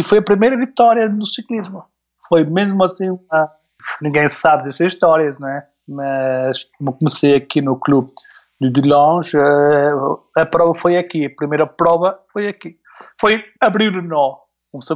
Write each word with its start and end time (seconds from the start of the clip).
e 0.00 0.02
foi 0.02 0.16
a 0.16 0.22
primeira 0.22 0.56
vitória 0.56 1.10
no 1.10 1.26
ciclismo. 1.26 1.84
Foi 2.26 2.42
mesmo 2.42 2.82
assim, 2.82 3.10
uma, 3.10 3.52
ninguém 4.00 4.26
sabe 4.28 4.64
dessas 4.64 4.94
histórias, 4.94 5.38
não 5.38 5.46
é? 5.46 5.66
Mas 5.86 6.64
como 6.78 6.94
comecei 6.94 7.36
aqui 7.36 7.60
no 7.60 7.78
clube 7.78 8.10
de 8.58 8.80
Lange, 8.80 9.36
eh, 9.36 9.90
a 10.36 10.46
prova 10.46 10.74
foi 10.74 10.96
aqui, 10.96 11.26
a 11.26 11.34
primeira 11.36 11.66
prova 11.66 12.18
foi 12.32 12.48
aqui. 12.48 12.78
Foi 13.20 13.44
abrir 13.60 13.94
o 13.94 14.00
nó. 14.00 14.38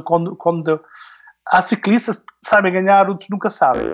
Quando, 0.03 0.35
quando 0.37 0.81
há 1.49 1.61
ciclistas 1.61 2.17
que 2.17 2.23
sabem 2.43 2.73
ganhar, 2.73 3.07
outros 3.07 3.29
nunca 3.29 3.51
sabem. 3.51 3.93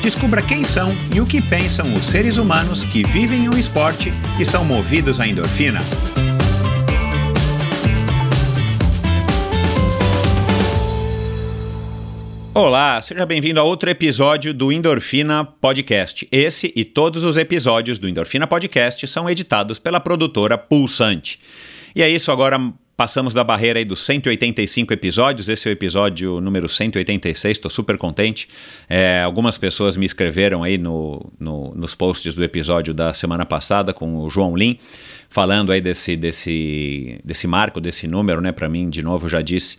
Descubra 0.00 0.40
quem 0.40 0.62
são 0.62 0.94
e 1.14 1.20
o 1.20 1.26
que 1.26 1.42
pensam 1.42 1.92
os 1.94 2.04
seres 2.04 2.36
humanos 2.36 2.84
que 2.84 3.02
vivem 3.02 3.48
o 3.48 3.58
esporte 3.58 4.12
e 4.38 4.44
são 4.44 4.64
movidos 4.64 5.18
à 5.18 5.26
endorfina. 5.26 5.80
Olá, 12.54 13.02
seja 13.02 13.26
bem-vindo 13.26 13.60
a 13.60 13.62
outro 13.62 13.90
episódio 13.90 14.54
do 14.54 14.72
Endorfina 14.72 15.44
Podcast. 15.44 16.26
Esse 16.32 16.72
e 16.74 16.84
todos 16.84 17.22
os 17.22 17.36
episódios 17.36 17.98
do 17.98 18.08
Endorfina 18.08 18.46
Podcast 18.46 19.06
são 19.06 19.28
editados 19.28 19.78
pela 19.78 20.00
produtora 20.00 20.56
Pulsante. 20.56 21.38
E 21.94 22.02
é 22.02 22.08
isso, 22.08 22.32
agora 22.32 22.58
Passamos 22.96 23.34
da 23.34 23.44
barreira 23.44 23.78
aí 23.78 23.84
dos 23.84 24.06
185 24.06 24.90
episódios, 24.90 25.50
esse 25.50 25.68
é 25.68 25.70
o 25.70 25.72
episódio 25.72 26.40
número 26.40 26.66
186, 26.66 27.58
estou 27.58 27.70
super 27.70 27.98
contente. 27.98 28.48
É, 28.88 29.20
algumas 29.22 29.58
pessoas 29.58 29.98
me 29.98 30.06
escreveram 30.06 30.62
aí 30.62 30.78
no, 30.78 31.30
no, 31.38 31.74
nos 31.74 31.94
posts 31.94 32.34
do 32.34 32.42
episódio 32.42 32.94
da 32.94 33.12
semana 33.12 33.44
passada 33.44 33.92
com 33.92 34.20
o 34.20 34.30
João 34.30 34.56
Lim, 34.56 34.78
falando 35.28 35.72
aí 35.72 35.80
desse, 35.82 36.16
desse, 36.16 37.20
desse 37.22 37.46
marco, 37.46 37.82
desse 37.82 38.08
número, 38.08 38.40
né? 38.40 38.50
Para 38.50 38.66
mim, 38.66 38.88
de 38.88 39.02
novo, 39.02 39.28
já 39.28 39.42
disse, 39.42 39.76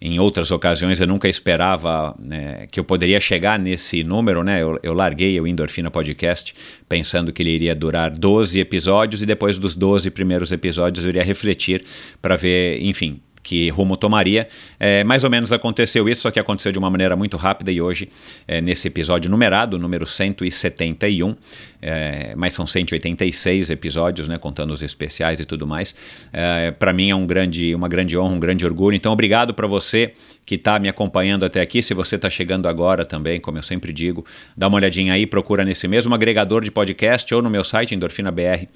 em 0.00 0.18
outras 0.20 0.50
ocasiões 0.50 1.00
eu 1.00 1.06
nunca 1.06 1.28
esperava 1.28 2.14
né, 2.18 2.66
que 2.70 2.78
eu 2.78 2.84
poderia 2.84 3.18
chegar 3.18 3.58
nesse 3.58 4.04
número, 4.04 4.44
né? 4.44 4.62
Eu, 4.62 4.78
eu, 4.82 4.94
larguei 4.94 5.40
o 5.40 5.46
Endorfina 5.46 5.90
Podcast 5.90 6.54
pensando 6.88 7.32
que 7.32 7.42
ele 7.42 7.50
iria 7.50 7.74
durar 7.74 8.10
12 8.10 8.60
episódios 8.60 9.22
e 9.22 9.26
depois 9.26 9.58
dos 9.58 9.74
12 9.74 10.10
primeiros 10.10 10.52
episódios 10.52 11.04
eu 11.04 11.10
iria 11.10 11.24
refletir 11.24 11.84
para 12.22 12.36
ver, 12.36 12.80
enfim, 12.80 13.20
que 13.42 13.68
rumo 13.70 13.96
tomaria. 13.96 14.48
É, 14.78 15.04
mais 15.04 15.24
ou 15.24 15.30
menos 15.30 15.52
aconteceu 15.52 16.08
isso, 16.08 16.22
só 16.22 16.30
que 16.30 16.38
aconteceu 16.38 16.72
de 16.72 16.78
uma 16.78 16.90
maneira 16.90 17.16
muito 17.16 17.36
rápida 17.36 17.70
e 17.70 17.80
hoje, 17.80 18.08
é, 18.46 18.60
nesse 18.60 18.88
episódio 18.88 19.30
numerado, 19.30 19.78
número 19.78 20.06
171, 20.06 21.34
é, 21.80 22.34
mas 22.36 22.54
são 22.54 22.66
186 22.66 23.70
episódios, 23.70 24.28
né, 24.28 24.38
contando 24.38 24.72
os 24.72 24.82
especiais 24.82 25.40
e 25.40 25.44
tudo 25.44 25.66
mais. 25.66 25.94
É, 26.32 26.70
para 26.72 26.92
mim 26.92 27.10
é 27.10 27.14
um 27.14 27.26
grande, 27.26 27.74
uma 27.74 27.88
grande 27.88 28.18
honra, 28.18 28.34
um 28.34 28.40
grande 28.40 28.64
orgulho. 28.64 28.96
Então, 28.96 29.12
obrigado 29.12 29.54
para 29.54 29.66
você 29.66 30.12
que 30.44 30.54
está 30.54 30.78
me 30.78 30.88
acompanhando 30.88 31.44
até 31.44 31.60
aqui. 31.60 31.82
Se 31.82 31.92
você 31.92 32.16
está 32.16 32.30
chegando 32.30 32.68
agora 32.68 33.04
também, 33.04 33.38
como 33.38 33.58
eu 33.58 33.62
sempre 33.62 33.92
digo, 33.92 34.24
dá 34.56 34.66
uma 34.66 34.76
olhadinha 34.76 35.12
aí, 35.12 35.26
procura 35.26 35.64
nesse 35.64 35.86
mesmo 35.86 36.14
agregador 36.14 36.64
de 36.64 36.70
podcast 36.70 37.34
ou 37.34 37.42
no 37.42 37.50
meu 37.50 37.62
site 37.62 37.94
endorfinabr.com, 37.94 38.68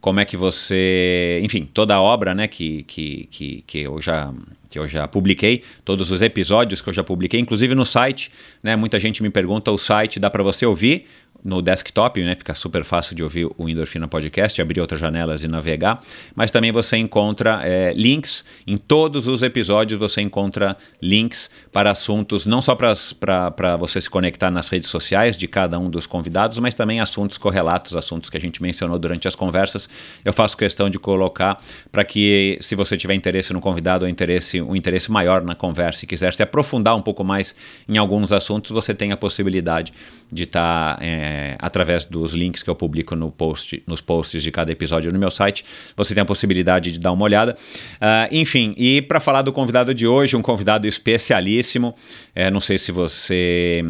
como 0.00 0.20
é 0.20 0.24
que 0.24 0.36
você, 0.36 1.40
enfim, 1.42 1.68
toda 1.72 1.94
a 1.94 2.00
obra, 2.00 2.34
né, 2.34 2.46
que, 2.46 2.82
que, 2.84 3.28
que, 3.30 3.64
que 3.66 3.78
eu 3.80 4.00
já 4.00 4.32
que 4.68 4.78
eu 4.78 4.88
já 4.88 5.06
publiquei, 5.06 5.62
todos 5.84 6.10
os 6.10 6.20
episódios 6.20 6.82
que 6.82 6.88
eu 6.88 6.92
já 6.92 7.02
publiquei, 7.02 7.40
inclusive 7.40 7.74
no 7.74 7.86
site, 7.86 8.30
né? 8.62 8.74
Muita 8.76 8.98
gente 8.98 9.22
me 9.22 9.30
pergunta 9.30 9.70
o 9.70 9.78
site, 9.78 10.18
dá 10.18 10.28
para 10.28 10.42
você 10.42 10.66
ouvir 10.66 11.06
no 11.46 11.62
desktop, 11.62 12.20
né? 12.22 12.34
Fica 12.34 12.54
super 12.54 12.84
fácil 12.84 13.14
de 13.14 13.22
ouvir 13.22 13.48
o 13.56 13.68
Endorfina 13.68 14.08
Podcast, 14.08 14.60
abrir 14.60 14.80
outras 14.80 15.00
janelas 15.00 15.44
e 15.44 15.48
navegar. 15.48 16.02
Mas 16.34 16.50
também 16.50 16.72
você 16.72 16.96
encontra 16.96 17.60
é, 17.62 17.92
links 17.94 18.44
em 18.66 18.76
todos 18.76 19.28
os 19.28 19.44
episódios. 19.44 19.98
Você 20.00 20.20
encontra 20.20 20.76
links 21.00 21.48
para 21.72 21.92
assuntos 21.92 22.46
não 22.46 22.60
só 22.60 22.74
para 22.74 23.76
você 23.76 24.00
se 24.00 24.10
conectar 24.10 24.50
nas 24.50 24.68
redes 24.68 24.88
sociais 24.88 25.36
de 25.36 25.46
cada 25.46 25.78
um 25.78 25.88
dos 25.88 26.04
convidados, 26.04 26.58
mas 26.58 26.74
também 26.74 27.00
assuntos 27.00 27.38
correlatos, 27.38 27.94
assuntos 27.94 28.28
que 28.28 28.36
a 28.36 28.40
gente 28.40 28.60
mencionou 28.60 28.98
durante 28.98 29.28
as 29.28 29.36
conversas. 29.36 29.88
Eu 30.24 30.32
faço 30.32 30.56
questão 30.56 30.90
de 30.90 30.98
colocar 30.98 31.62
para 31.92 32.04
que, 32.04 32.58
se 32.60 32.74
você 32.74 32.96
tiver 32.96 33.14
interesse 33.14 33.52
no 33.52 33.60
convidado 33.60 34.04
ou 34.04 34.08
interesse, 34.08 34.60
um 34.60 34.74
interesse 34.74 35.12
maior 35.12 35.42
na 35.42 35.54
conversa 35.54 36.04
e 36.04 36.08
quiser 36.08 36.34
se 36.34 36.42
aprofundar 36.42 36.96
um 36.96 37.02
pouco 37.02 37.22
mais 37.22 37.54
em 37.88 37.96
alguns 37.98 38.32
assuntos, 38.32 38.72
você 38.72 38.92
tem 38.92 39.12
a 39.12 39.16
possibilidade 39.16 39.92
de 40.30 40.44
estar. 40.44 40.96
Tá, 40.96 40.98
é, 41.04 41.56
através 41.58 42.04
dos 42.04 42.32
links 42.32 42.62
que 42.62 42.70
eu 42.70 42.74
publico 42.74 43.14
no 43.14 43.30
post, 43.30 43.82
nos 43.86 44.00
posts 44.00 44.42
de 44.42 44.50
cada 44.50 44.72
episódio 44.72 45.12
no 45.12 45.18
meu 45.18 45.30
site, 45.30 45.64
você 45.96 46.14
tem 46.14 46.22
a 46.22 46.24
possibilidade 46.24 46.92
de 46.92 46.98
dar 46.98 47.12
uma 47.12 47.24
olhada. 47.24 47.54
Uh, 47.94 48.28
enfim, 48.32 48.74
e 48.76 49.02
para 49.02 49.20
falar 49.20 49.42
do 49.42 49.52
convidado 49.52 49.94
de 49.94 50.06
hoje, 50.06 50.36
um 50.36 50.42
convidado 50.42 50.88
especialíssimo, 50.88 51.94
é, 52.34 52.50
não 52.50 52.60
sei 52.60 52.78
se 52.78 52.90
você 52.90 53.82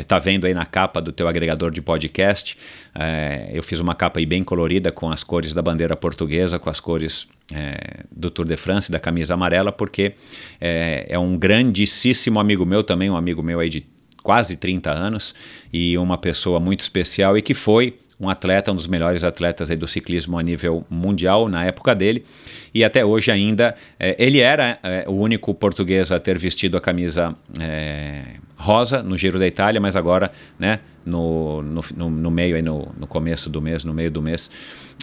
está 0.00 0.16
é, 0.16 0.20
vendo 0.20 0.46
aí 0.46 0.54
na 0.54 0.64
capa 0.64 1.00
do 1.00 1.12
teu 1.12 1.26
agregador 1.28 1.70
de 1.70 1.80
podcast, 1.80 2.56
é, 2.94 3.50
eu 3.52 3.62
fiz 3.62 3.80
uma 3.80 3.94
capa 3.94 4.20
aí 4.20 4.26
bem 4.26 4.44
colorida 4.44 4.92
com 4.92 5.10
as 5.10 5.24
cores 5.24 5.54
da 5.54 5.62
bandeira 5.62 5.96
portuguesa, 5.96 6.58
com 6.58 6.68
as 6.68 6.78
cores 6.78 7.26
é, 7.52 8.04
do 8.10 8.30
Tour 8.30 8.46
de 8.46 8.56
France, 8.56 8.90
da 8.90 8.98
camisa 8.98 9.34
amarela, 9.34 9.72
porque 9.72 10.14
é, 10.60 11.06
é, 11.08 11.18
um 11.18 11.36
grandíssimo 11.36 12.38
amigo 12.38 12.66
meu 12.66 12.82
também, 12.82 13.10
um 13.10 13.16
amigo 13.16 13.42
meu 13.42 13.60
aí 13.60 13.68
de 13.68 13.80
quase 14.22 14.56
30 14.56 14.90
anos 14.90 15.34
e 15.72 15.96
uma 15.98 16.16
pessoa 16.16 16.60
muito 16.60 16.80
especial 16.80 17.36
e 17.36 17.42
que 17.42 17.54
foi 17.54 17.98
um 18.22 18.28
atleta, 18.28 18.70
um 18.70 18.76
dos 18.76 18.86
melhores 18.86 19.24
atletas 19.24 19.68
do 19.70 19.88
ciclismo 19.88 20.38
a 20.38 20.42
nível 20.42 20.86
mundial 20.88 21.48
na 21.48 21.64
época 21.64 21.92
dele. 21.92 22.24
E 22.72 22.84
até 22.84 23.04
hoje 23.04 23.32
ainda, 23.32 23.74
é, 23.98 24.14
ele 24.16 24.38
era 24.38 24.78
é, 24.82 25.04
o 25.08 25.12
único 25.12 25.52
português 25.52 26.12
a 26.12 26.20
ter 26.20 26.38
vestido 26.38 26.76
a 26.76 26.80
camisa 26.80 27.34
é, 27.58 28.22
rosa 28.62 29.02
no 29.02 29.18
Giro 29.18 29.38
da 29.38 29.46
Itália, 29.46 29.80
mas 29.80 29.96
agora, 29.96 30.30
né, 30.58 30.78
no, 31.04 31.60
no, 31.62 32.10
no, 32.10 32.30
meio, 32.30 32.54
aí 32.54 32.62
no, 32.62 32.88
no 32.96 33.06
começo 33.08 33.50
do 33.50 33.60
mês, 33.60 33.84
no 33.84 33.92
meio 33.92 34.10
do 34.10 34.22
mês, 34.22 34.48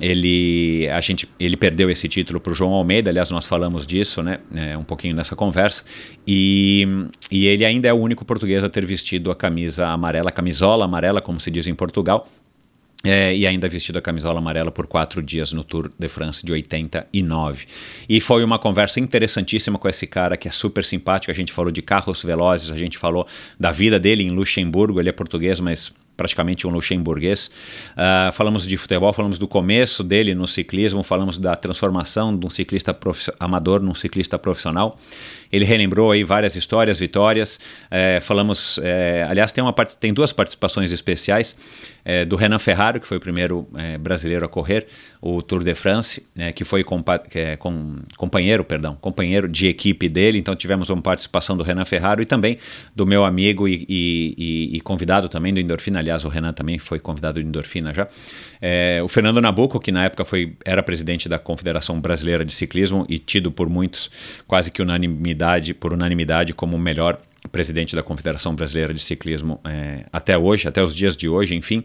ele, 0.02 0.88
a 0.90 1.02
gente, 1.02 1.30
ele 1.38 1.58
perdeu 1.58 1.90
esse 1.90 2.08
título 2.08 2.40
para 2.40 2.52
o 2.52 2.56
João 2.56 2.72
Almeida, 2.72 3.10
aliás, 3.10 3.30
nós 3.30 3.46
falamos 3.46 3.86
disso 3.86 4.24
né, 4.24 4.40
é, 4.56 4.78
um 4.78 4.84
pouquinho 4.84 5.14
nessa 5.14 5.36
conversa, 5.36 5.84
e, 6.26 6.88
e 7.30 7.48
ele 7.48 7.66
ainda 7.66 7.88
é 7.90 7.94
o 7.94 7.98
único 7.98 8.24
português 8.24 8.64
a 8.64 8.70
ter 8.70 8.86
vestido 8.86 9.30
a 9.30 9.36
camisa 9.36 9.88
amarela, 9.88 10.30
a 10.30 10.32
camisola 10.32 10.86
amarela, 10.86 11.22
como 11.22 11.40
se 11.40 11.52
diz 11.52 11.68
em 11.68 11.76
Portugal, 11.76 12.28
é, 13.04 13.34
e 13.34 13.48
ainda 13.48 13.70
vestido 13.70 13.98
a 13.98 14.02
camisola 14.02 14.40
amarela 14.40 14.72
por 14.72 14.86
quatro 14.86 15.22
dias 15.24 15.54
no 15.54 15.64
Tour 15.64 15.90
de 15.98 16.10
France 16.10 16.46
de 16.46 16.52
89. 16.52 17.66
E 18.10 18.20
foi 18.20 18.44
uma 18.44 18.60
conversa 18.60 19.00
interessantíssima 19.00 19.80
com 19.80 19.88
esse 19.88 20.06
cara 20.06 20.36
que 20.36 20.50
é 20.50 20.52
super 20.52 20.84
simpático. 20.84 21.32
A 21.32 21.36
gente 21.36 21.54
falou 21.54 21.72
de 21.72 21.82
carros 21.82 22.22
velozes, 22.22 22.70
a 22.70 22.78
gente 22.78 22.98
falou 22.98 23.26
da 23.58 23.72
vida 23.72 23.98
dele 23.98 24.24
em 24.24 24.30
Luxemburgo. 24.30 25.00
Ele 25.00 25.08
é 25.08 25.14
português, 25.14 25.62
mas 25.62 25.94
praticamente 26.18 26.68
um 26.68 26.70
luxemburguês. 26.72 27.50
Uh, 27.94 28.34
falamos 28.34 28.68
de 28.68 28.76
futebol, 28.76 29.14
falamos 29.14 29.40
do 29.40 29.48
começo 29.48 30.04
dele 30.04 30.36
no 30.36 30.46
ciclismo, 30.46 31.02
falamos 31.02 31.38
da 31.38 31.56
transformação 31.56 32.38
de 32.38 32.46
um 32.46 32.50
ciclista 32.50 32.94
amador 33.40 33.82
num 33.82 33.96
ciclista 33.96 34.38
profissional. 34.38 35.00
Ele 35.52 35.66
relembrou 35.66 36.12
aí 36.12 36.24
várias 36.24 36.56
histórias, 36.56 37.00
vitórias. 37.00 37.60
É, 37.90 38.20
falamos, 38.22 38.80
é, 38.84 39.26
aliás, 39.30 39.52
tem, 39.52 39.64
uma, 39.64 39.74
tem 39.74 40.14
duas 40.14 40.32
participações 40.32 40.92
especiais 40.92 41.56
é, 42.06 42.26
do 42.26 42.36
Renan 42.36 42.60
Ferraro, 42.60 43.00
que 43.00 43.08
foi 43.08 43.18
o 43.18 43.20
primeiro 43.20 43.68
é, 43.76 43.98
brasileiro 43.98 44.46
a 44.46 44.50
correr 44.50 44.88
o 45.22 45.42
Tour 45.42 45.64
de 45.64 45.76
France, 45.76 46.26
né, 46.34 46.54
que 46.54 46.64
foi 46.64 46.84
compa 46.84 47.22
é, 47.34 47.58
com, 47.58 47.98
companheiro, 48.18 48.64
perdão, 48.64 48.98
companheiro 49.00 49.50
de 49.50 49.68
equipe 49.68 50.08
dele. 50.08 50.38
Então 50.38 50.56
tivemos 50.56 50.90
uma 50.90 51.02
participação 51.02 51.58
do 51.58 51.64
Renan 51.64 51.86
Ferraro 51.86 52.22
e 52.22 52.26
também 52.26 52.58
do 52.96 53.06
meu 53.06 53.26
amigo 53.26 53.68
e, 53.68 53.86
e, 53.90 54.70
e 54.78 54.82
convidado 54.82 55.28
também 55.28 55.54
do 55.54 55.60
Endorfina. 55.60 56.00
Aliás, 56.00 56.24
o 56.24 56.30
Renan 56.30 56.54
também 56.54 56.80
foi 56.80 57.00
convidado 57.00 57.42
do 57.42 57.46
Endorfina 57.46 57.94
já. 57.94 58.08
É, 58.62 59.02
o 59.04 59.08
Fernando 59.08 59.42
Nabuco, 59.42 59.80
que 59.80 59.92
na 59.92 60.06
época 60.06 60.24
foi, 60.26 60.56
era 60.66 60.82
presidente 60.82 61.30
da 61.30 61.38
Confederação 61.38 62.00
Brasileira 62.00 62.44
de 62.44 62.54
Ciclismo 62.54 63.06
e 63.10 63.20
tido 63.20 63.52
por 63.52 63.70
muitos 63.70 64.10
quase 64.48 64.72
que 64.72 64.82
unanimidade, 64.82 65.39
por 65.74 65.94
unanimidade 65.94 66.54
como 66.54 66.76
o 66.76 66.80
melhor 66.80 67.20
presidente 67.52 67.96
da 67.96 68.04
Confederação 68.04 68.54
Brasileira 68.54 68.94
de 68.94 69.02
Ciclismo 69.02 69.60
é, 69.64 70.06
até 70.12 70.38
hoje, 70.38 70.68
até 70.68 70.84
os 70.84 70.94
dias 70.96 71.16
de 71.16 71.30
hoje, 71.30 71.56
enfim, 71.56 71.84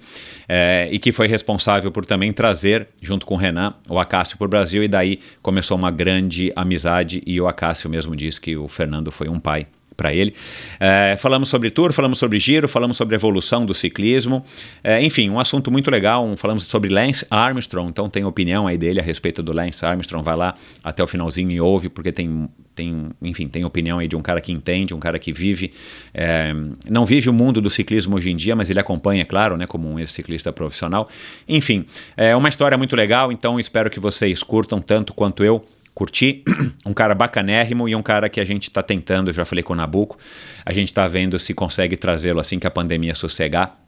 é, 0.49 0.89
e 0.91 0.99
que 0.99 1.13
foi 1.13 1.29
responsável 1.29 1.93
por 1.93 2.05
também 2.05 2.33
trazer, 2.33 2.89
junto 3.01 3.25
com 3.25 3.35
o 3.35 3.39
Renan, 3.39 3.75
o 3.89 3.99
Acácio 3.99 4.37
para 4.37 4.47
o 4.47 4.49
Brasil, 4.49 4.83
e 4.83 4.89
daí 4.89 5.21
começou 5.41 5.77
uma 5.77 5.91
grande 5.91 6.53
amizade, 6.57 7.23
e 7.25 7.41
o 7.41 7.47
Acácio 7.47 7.89
mesmo 7.89 8.17
disse 8.17 8.41
que 8.41 8.57
o 8.57 8.67
Fernando 8.69 9.13
foi 9.13 9.29
um 9.29 9.39
pai 9.39 9.67
para 9.97 10.13
ele. 10.13 10.35
É, 10.79 11.17
falamos 11.19 11.49
sobre 11.49 11.71
tour, 11.71 11.93
falamos 11.93 12.19
sobre 12.19 12.39
giro, 12.39 12.69
falamos 12.69 12.97
sobre 12.97 13.15
evolução 13.15 13.65
do 13.65 13.75
ciclismo, 13.75 14.45
é, 14.83 15.03
enfim, 15.03 15.31
um 15.31 15.39
assunto 15.39 15.71
muito 15.71 15.91
legal. 15.91 16.25
Um, 16.25 16.37
falamos 16.37 16.65
sobre 16.65 16.91
Lance 16.91 17.27
Armstrong, 17.31 17.89
então 17.89 18.09
tem 18.09 18.25
opinião 18.25 18.67
aí 18.67 18.77
dele 18.77 19.01
a 19.01 19.03
respeito 19.03 19.43
do 19.43 19.53
Lance 19.53 19.85
Armstrong. 19.85 20.25
Vai 20.25 20.37
lá 20.37 20.55
até 20.83 21.03
o 21.03 21.07
finalzinho 21.07 21.51
e 21.51 21.61
ouve, 21.61 21.89
porque 21.89 22.13
tem, 22.13 22.49
tem 22.75 23.11
enfim, 23.23 23.49
tem 23.49 23.65
opinião 23.65 23.99
aí 23.99 24.09
de 24.09 24.17
um 24.17 24.23
cara 24.23 24.41
que 24.41 24.53
entende, 24.53 24.95
um 24.95 25.01
cara 25.01 25.19
que 25.19 25.33
vive, 25.33 25.73
é, 26.13 26.53
não 26.89 27.07
vive 27.07 27.29
o 27.29 27.33
mundo 27.33 27.61
do 27.61 27.71
ciclismo 27.71 28.17
hoje 28.17 28.31
em 28.31 28.37
dia, 28.37 28.55
mas 28.57 28.71
ele 28.71 28.81
acompanha, 28.81 29.23
é 29.23 29.25
claro, 29.25 29.57
né, 29.57 29.67
como 29.67 29.89
um 29.89 30.07
ciclista 30.07 30.53
profissional. 30.53 31.09
Enfim, 31.49 31.85
é 32.17 32.35
uma 32.37 32.49
história 32.49 32.77
muito 32.77 32.97
legal, 32.97 33.33
então 33.33 33.59
espero 33.59 33.91
que 33.91 34.01
vocês 34.01 34.43
curtam 34.43 34.81
tanto 34.81 35.13
quanto 35.13 35.45
eu 35.45 35.65
curti. 35.95 36.43
Um 36.87 36.93
cara 36.93 37.15
bacanérrimo 37.15 37.89
e 37.89 37.97
um 37.97 38.03
cara 38.03 38.29
que 38.29 38.41
a 38.41 38.45
gente 38.45 38.65
está 38.65 38.83
tentando, 38.83 39.33
já 39.33 39.45
falei 39.45 39.63
com 39.63 39.73
o 39.73 39.77
Nabuco, 39.77 40.19
a 40.65 40.73
gente 40.73 40.89
está 40.89 41.09
vendo 41.09 41.39
se 41.39 41.55
consegue 41.55 41.97
trazê-lo 41.97 42.41
assim 42.41 42.59
que 42.59 42.67
a 42.67 42.71
pandemia 42.71 43.15
sossegar 43.15 43.84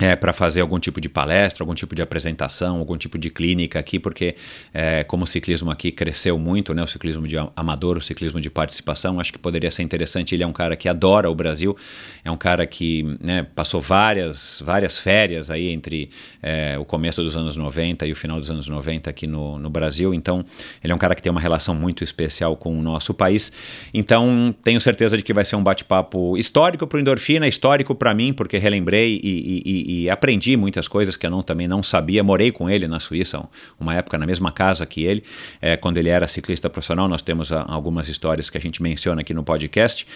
é, 0.00 0.16
para 0.16 0.32
fazer 0.32 0.62
algum 0.62 0.78
tipo 0.78 1.00
de 1.00 1.08
palestra, 1.08 1.62
algum 1.62 1.74
tipo 1.74 1.94
de 1.94 2.00
apresentação, 2.00 2.78
algum 2.78 2.96
tipo 2.96 3.18
de 3.18 3.28
clínica 3.28 3.78
aqui, 3.78 3.98
porque 3.98 4.34
é, 4.72 5.04
como 5.04 5.24
o 5.24 5.26
ciclismo 5.26 5.70
aqui 5.70 5.92
cresceu 5.92 6.38
muito, 6.38 6.72
né, 6.72 6.82
o 6.82 6.86
ciclismo 6.86 7.28
de 7.28 7.36
amador, 7.54 7.98
o 7.98 8.00
ciclismo 8.00 8.40
de 8.40 8.48
participação, 8.48 9.20
acho 9.20 9.30
que 9.30 9.38
poderia 9.38 9.70
ser 9.70 9.82
interessante. 9.82 10.34
Ele 10.34 10.42
é 10.42 10.46
um 10.46 10.52
cara 10.52 10.74
que 10.74 10.88
adora 10.88 11.30
o 11.30 11.34
Brasil, 11.34 11.76
é 12.24 12.30
um 12.30 12.36
cara 12.36 12.66
que 12.66 13.18
né, 13.20 13.42
passou 13.54 13.80
várias, 13.80 14.62
várias 14.64 14.98
férias 14.98 15.50
aí 15.50 15.68
entre 15.68 16.08
é, 16.42 16.78
o 16.78 16.84
começo 16.84 17.22
dos 17.22 17.36
anos 17.36 17.54
90 17.54 18.06
e 18.06 18.12
o 18.12 18.16
final 18.16 18.40
dos 18.40 18.50
anos 18.50 18.66
90 18.66 19.10
aqui 19.10 19.26
no, 19.26 19.58
no 19.58 19.68
Brasil, 19.68 20.14
então 20.14 20.42
ele 20.82 20.92
é 20.92 20.96
um 20.96 20.98
cara 20.98 21.14
que 21.14 21.22
tem 21.22 21.30
uma 21.30 21.40
relação 21.40 21.74
muito 21.74 22.02
especial 22.02 22.56
com 22.56 22.78
o 22.78 22.82
nosso 22.82 23.12
país. 23.12 23.52
Então 23.92 24.54
tenho 24.64 24.80
certeza 24.80 25.16
de 25.16 25.22
que 25.22 25.34
vai 25.34 25.44
ser 25.44 25.56
um 25.56 25.62
bate-papo 25.62 26.38
histórico 26.38 26.86
para 26.86 26.96
o 26.96 27.00
Endorfina, 27.00 27.46
histórico 27.46 27.94
para 27.94 28.14
mim, 28.14 28.32
porque 28.32 28.56
relembrei 28.56 29.20
e, 29.22 29.62
e 29.66 29.89
e 29.90 30.08
aprendi 30.08 30.56
muitas 30.56 30.86
coisas 30.86 31.16
que 31.16 31.26
eu 31.26 31.30
não, 31.30 31.42
também 31.42 31.66
não 31.66 31.82
sabia. 31.82 32.22
Morei 32.22 32.52
com 32.52 32.70
ele 32.70 32.86
na 32.86 33.00
Suíça, 33.00 33.42
uma 33.78 33.92
época 33.96 34.16
na 34.16 34.24
mesma 34.24 34.52
casa 34.52 34.86
que 34.86 35.02
ele, 35.04 35.24
é, 35.60 35.76
quando 35.76 35.98
ele 35.98 36.08
era 36.08 36.28
ciclista 36.28 36.70
profissional. 36.70 37.08
Nós 37.08 37.22
temos 37.22 37.52
a, 37.52 37.64
algumas 37.68 38.08
histórias 38.08 38.48
que 38.48 38.56
a 38.56 38.60
gente 38.60 38.80
menciona 38.80 39.22
aqui 39.22 39.34
no 39.34 39.42
podcast. 39.42 40.06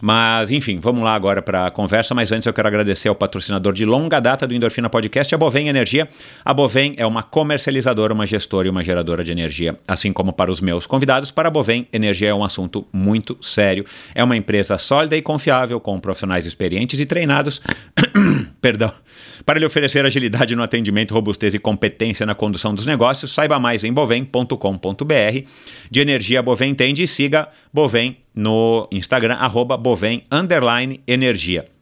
Mas, 0.00 0.50
enfim, 0.50 0.78
vamos 0.80 1.02
lá 1.02 1.14
agora 1.14 1.42
para 1.42 1.66
a 1.66 1.70
conversa. 1.70 2.14
Mas 2.14 2.32
antes 2.32 2.46
eu 2.46 2.54
quero 2.54 2.68
agradecer 2.68 3.08
ao 3.08 3.14
patrocinador 3.14 3.74
de 3.74 3.84
longa 3.84 4.18
data 4.18 4.46
do 4.46 4.54
Endorfina 4.54 4.88
Podcast, 4.88 5.34
a 5.34 5.38
Bovem 5.38 5.68
Energia. 5.68 6.08
A 6.42 6.54
Bovem 6.54 6.94
é 6.96 7.06
uma 7.06 7.22
comercializadora, 7.22 8.14
uma 8.14 8.26
gestora 8.26 8.66
e 8.66 8.70
uma 8.70 8.82
geradora 8.82 9.22
de 9.22 9.30
energia, 9.30 9.78
assim 9.86 10.10
como 10.10 10.32
para 10.32 10.50
os 10.50 10.62
meus 10.62 10.86
convidados. 10.86 11.30
Para 11.30 11.48
a 11.48 11.50
Bovem, 11.50 11.86
energia 11.92 12.30
é 12.30 12.34
um 12.34 12.44
assunto 12.44 12.86
muito 12.90 13.36
sério. 13.42 13.84
É 14.14 14.24
uma 14.24 14.36
empresa 14.36 14.78
sólida 14.78 15.16
e 15.16 15.20
confiável, 15.20 15.78
com 15.78 16.00
profissionais 16.00 16.46
experientes 16.46 16.98
e 16.98 17.04
treinados. 17.04 17.60
Perdão 18.62 18.90
para 19.44 19.58
lhe 19.58 19.66
oferecer 19.66 20.04
agilidade 20.04 20.54
no 20.54 20.62
atendimento, 20.62 21.14
robustez 21.14 21.54
e 21.54 21.58
competência 21.58 22.26
na 22.26 22.34
condução 22.34 22.74
dos 22.74 22.86
negócios, 22.86 23.32
saiba 23.32 23.58
mais 23.58 23.84
em 23.84 23.92
bovem.com.br. 23.92 25.48
De 25.90 26.00
energia 26.00 26.42
Bovem 26.42 26.70
entende 26.70 27.02
e 27.02 27.08
siga 27.08 27.48
Bovem 27.72 28.18
no 28.34 28.88
Instagram, 28.92 29.34
arroba 29.34 29.76
Bovem, 29.76 30.24
energia. 31.06 31.77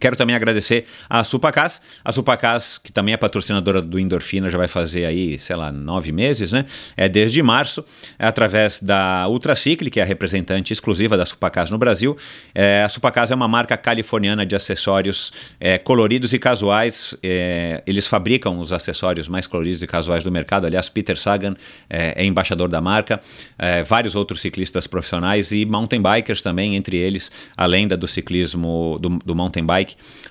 Quero 0.00 0.16
também 0.16 0.34
agradecer 0.34 0.86
a 1.08 1.22
Supacas. 1.22 1.80
A 2.04 2.10
Supacas, 2.10 2.78
que 2.78 2.90
também 2.90 3.14
é 3.14 3.16
patrocinadora 3.16 3.82
do 3.82 4.00
Endorfina, 4.00 4.48
já 4.48 4.56
vai 4.56 4.66
fazer 4.66 5.04
aí, 5.04 5.38
sei 5.38 5.54
lá, 5.54 5.70
nove 5.70 6.12
meses, 6.12 6.50
né? 6.50 6.64
É 6.96 7.08
desde 7.08 7.42
março, 7.42 7.84
é 8.18 8.26
através 8.26 8.80
da 8.80 9.28
Ultracicle, 9.28 9.90
que 9.90 10.00
é 10.00 10.02
a 10.02 10.06
representante 10.06 10.72
exclusiva 10.72 11.16
da 11.16 11.26
Supacas 11.26 11.70
no 11.70 11.76
Brasil. 11.76 12.16
É, 12.54 12.82
a 12.82 12.88
Supacas 12.88 13.30
é 13.30 13.34
uma 13.34 13.46
marca 13.46 13.76
californiana 13.76 14.46
de 14.46 14.56
acessórios 14.56 15.30
é, 15.60 15.76
coloridos 15.76 16.32
e 16.32 16.38
casuais. 16.38 17.14
É, 17.22 17.82
eles 17.86 18.06
fabricam 18.06 18.58
os 18.58 18.72
acessórios 18.72 19.28
mais 19.28 19.46
coloridos 19.46 19.82
e 19.82 19.86
casuais 19.86 20.24
do 20.24 20.32
mercado. 20.32 20.66
Aliás, 20.66 20.88
Peter 20.88 21.18
Sagan 21.18 21.54
é, 21.88 22.14
é 22.16 22.24
embaixador 22.24 22.68
da 22.68 22.80
marca. 22.80 23.20
É, 23.58 23.82
vários 23.82 24.14
outros 24.14 24.40
ciclistas 24.40 24.86
profissionais 24.86 25.52
e 25.52 25.66
mountain 25.66 26.00
bikers 26.00 26.40
também, 26.40 26.76
entre 26.76 26.96
eles, 26.96 27.30
além 27.56 27.86
da 27.86 27.94
do 27.94 28.08
ciclismo 28.08 28.98
do, 29.00 29.10
do 29.24 29.36
mountain 29.36 29.64
bike 29.64 29.81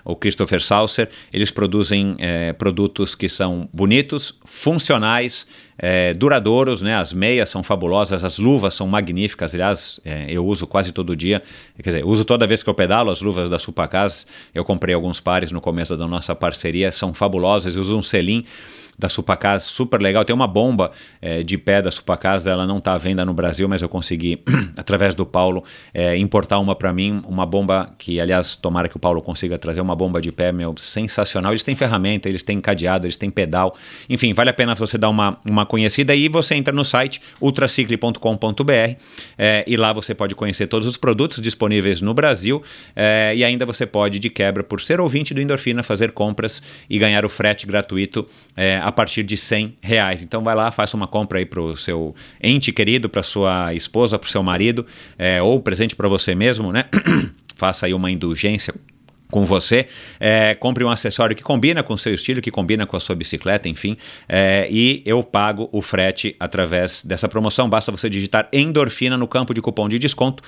o 0.03 0.15
Christopher 0.15 0.61
Saucer, 0.61 1.09
eles 1.33 1.51
produzem 1.51 2.15
é, 2.19 2.53
produtos 2.53 3.15
que 3.15 3.29
são 3.29 3.69
bonitos, 3.71 4.35
funcionais, 4.45 5.45
é, 5.77 6.13
duradouros, 6.13 6.81
né? 6.81 6.95
As 6.95 7.11
meias 7.11 7.49
são 7.49 7.63
fabulosas, 7.63 8.23
as 8.23 8.37
luvas 8.37 8.73
são 8.73 8.87
magníficas. 8.87 9.53
Aliás, 9.53 9.99
é, 10.05 10.27
eu 10.29 10.45
uso 10.45 10.67
quase 10.67 10.91
todo 10.91 11.15
dia, 11.15 11.41
quer 11.75 11.89
dizer, 11.89 12.05
uso 12.05 12.23
toda 12.23 12.45
vez 12.45 12.61
que 12.61 12.69
eu 12.69 12.73
pedalo 12.73 13.09
as 13.09 13.21
luvas 13.21 13.49
da 13.49 13.57
Supacas. 13.57 14.27
Eu 14.53 14.63
comprei 14.63 14.93
alguns 14.93 15.19
pares 15.19 15.51
no 15.51 15.59
começo 15.59 15.97
da 15.97 16.07
nossa 16.07 16.35
parceria, 16.35 16.91
são 16.91 17.13
fabulosas. 17.13 17.75
Eu 17.75 17.81
uso 17.81 17.97
um 17.97 18.01
selim 18.01 18.45
da 19.01 19.09
Supacas, 19.09 19.63
super 19.63 19.99
legal. 19.99 20.23
Tem 20.23 20.33
uma 20.33 20.47
bomba 20.47 20.91
é, 21.19 21.41
de 21.41 21.57
pé 21.57 21.81
da 21.81 21.89
Supacas, 21.89 22.45
ela 22.45 22.67
não 22.67 22.77
está 22.77 22.93
à 22.93 22.97
venda 22.99 23.25
no 23.25 23.33
Brasil, 23.33 23.67
mas 23.67 23.81
eu 23.81 23.89
consegui, 23.89 24.39
através 24.77 25.15
do 25.15 25.25
Paulo, 25.25 25.63
é, 25.91 26.15
importar 26.15 26.59
uma 26.59 26.75
para 26.75 26.93
mim, 26.93 27.21
uma 27.27 27.45
bomba 27.45 27.93
que, 27.97 28.19
aliás, 28.21 28.55
tomara 28.55 28.87
que 28.87 28.95
o 28.95 28.99
Paulo 28.99 29.19
consiga 29.19 29.57
trazer 29.57 29.81
uma 29.81 29.95
bomba 29.95 30.21
de 30.21 30.31
pé, 30.31 30.51
meu, 30.51 30.75
sensacional. 30.77 31.51
Eles 31.51 31.63
têm 31.63 31.75
ferramenta, 31.75 32.29
eles 32.29 32.43
têm 32.43 32.61
cadeado, 32.61 33.07
eles 33.07 33.17
têm 33.17 33.31
pedal. 33.31 33.75
Enfim, 34.07 34.33
vale 34.33 34.51
a 34.51 34.53
pena 34.53 34.75
você 34.75 34.99
dar 34.99 35.09
uma, 35.09 35.39
uma 35.43 35.65
conhecida 35.65 36.13
e 36.13 36.29
você 36.29 36.53
entra 36.53 36.71
no 36.71 36.85
site 36.85 37.19
ultracicle.com.br 37.41 38.71
é, 39.35 39.63
e 39.65 39.75
lá 39.75 39.91
você 39.91 40.13
pode 40.13 40.35
conhecer 40.35 40.67
todos 40.67 40.87
os 40.87 40.95
produtos 40.95 41.41
disponíveis 41.41 42.01
no 42.01 42.13
Brasil 42.13 42.61
é, 42.95 43.33
e 43.35 43.43
ainda 43.43 43.65
você 43.65 43.87
pode, 43.87 44.19
de 44.19 44.29
quebra, 44.29 44.63
por 44.63 44.79
ser 44.79 45.01
ouvinte 45.01 45.33
do 45.33 45.41
Endorfina, 45.41 45.81
fazer 45.81 46.11
compras 46.11 46.61
e 46.87 46.99
ganhar 46.99 47.25
o 47.25 47.29
frete 47.29 47.65
gratuito 47.65 48.27
é, 48.55 48.77
a 48.91 48.93
partir 48.93 49.23
de 49.23 49.37
100 49.37 49.77
reais. 49.81 50.21
Então 50.21 50.43
vai 50.43 50.53
lá, 50.53 50.69
faça 50.69 50.95
uma 50.95 51.07
compra 51.07 51.39
aí 51.39 51.45
para 51.45 51.61
o 51.61 51.75
seu 51.75 52.13
ente 52.41 52.71
querido, 52.71 53.09
para 53.09 53.23
sua 53.23 53.73
esposa, 53.73 54.19
para 54.19 54.27
o 54.27 54.29
seu 54.29 54.43
marido, 54.43 54.85
é, 55.17 55.41
ou 55.41 55.59
presente 55.59 55.95
para 55.95 56.07
você 56.07 56.35
mesmo, 56.35 56.71
né? 56.71 56.85
faça 57.55 57.85
aí 57.85 57.93
uma 57.93 58.11
indulgência 58.11 58.73
com 59.29 59.45
você, 59.45 59.87
é, 60.19 60.53
compre 60.53 60.83
um 60.83 60.89
acessório 60.89 61.35
que 61.35 61.41
combina 61.41 61.81
com 61.81 61.93
o 61.93 61.97
seu 61.97 62.13
estilo, 62.13 62.41
que 62.41 62.51
combina 62.51 62.85
com 62.85 62.97
a 62.97 62.99
sua 62.99 63.15
bicicleta, 63.15 63.69
enfim, 63.69 63.95
é, 64.27 64.67
e 64.69 65.01
eu 65.05 65.23
pago 65.23 65.69
o 65.71 65.81
frete 65.81 66.35
através 66.37 67.03
dessa 67.03 67.29
promoção. 67.29 67.69
Basta 67.69 67.91
você 67.91 68.09
digitar 68.09 68.49
endorfina 68.51 69.17
no 69.17 69.27
campo 69.27 69.53
de 69.53 69.61
cupom 69.61 69.87
de 69.87 69.97
desconto 69.97 70.43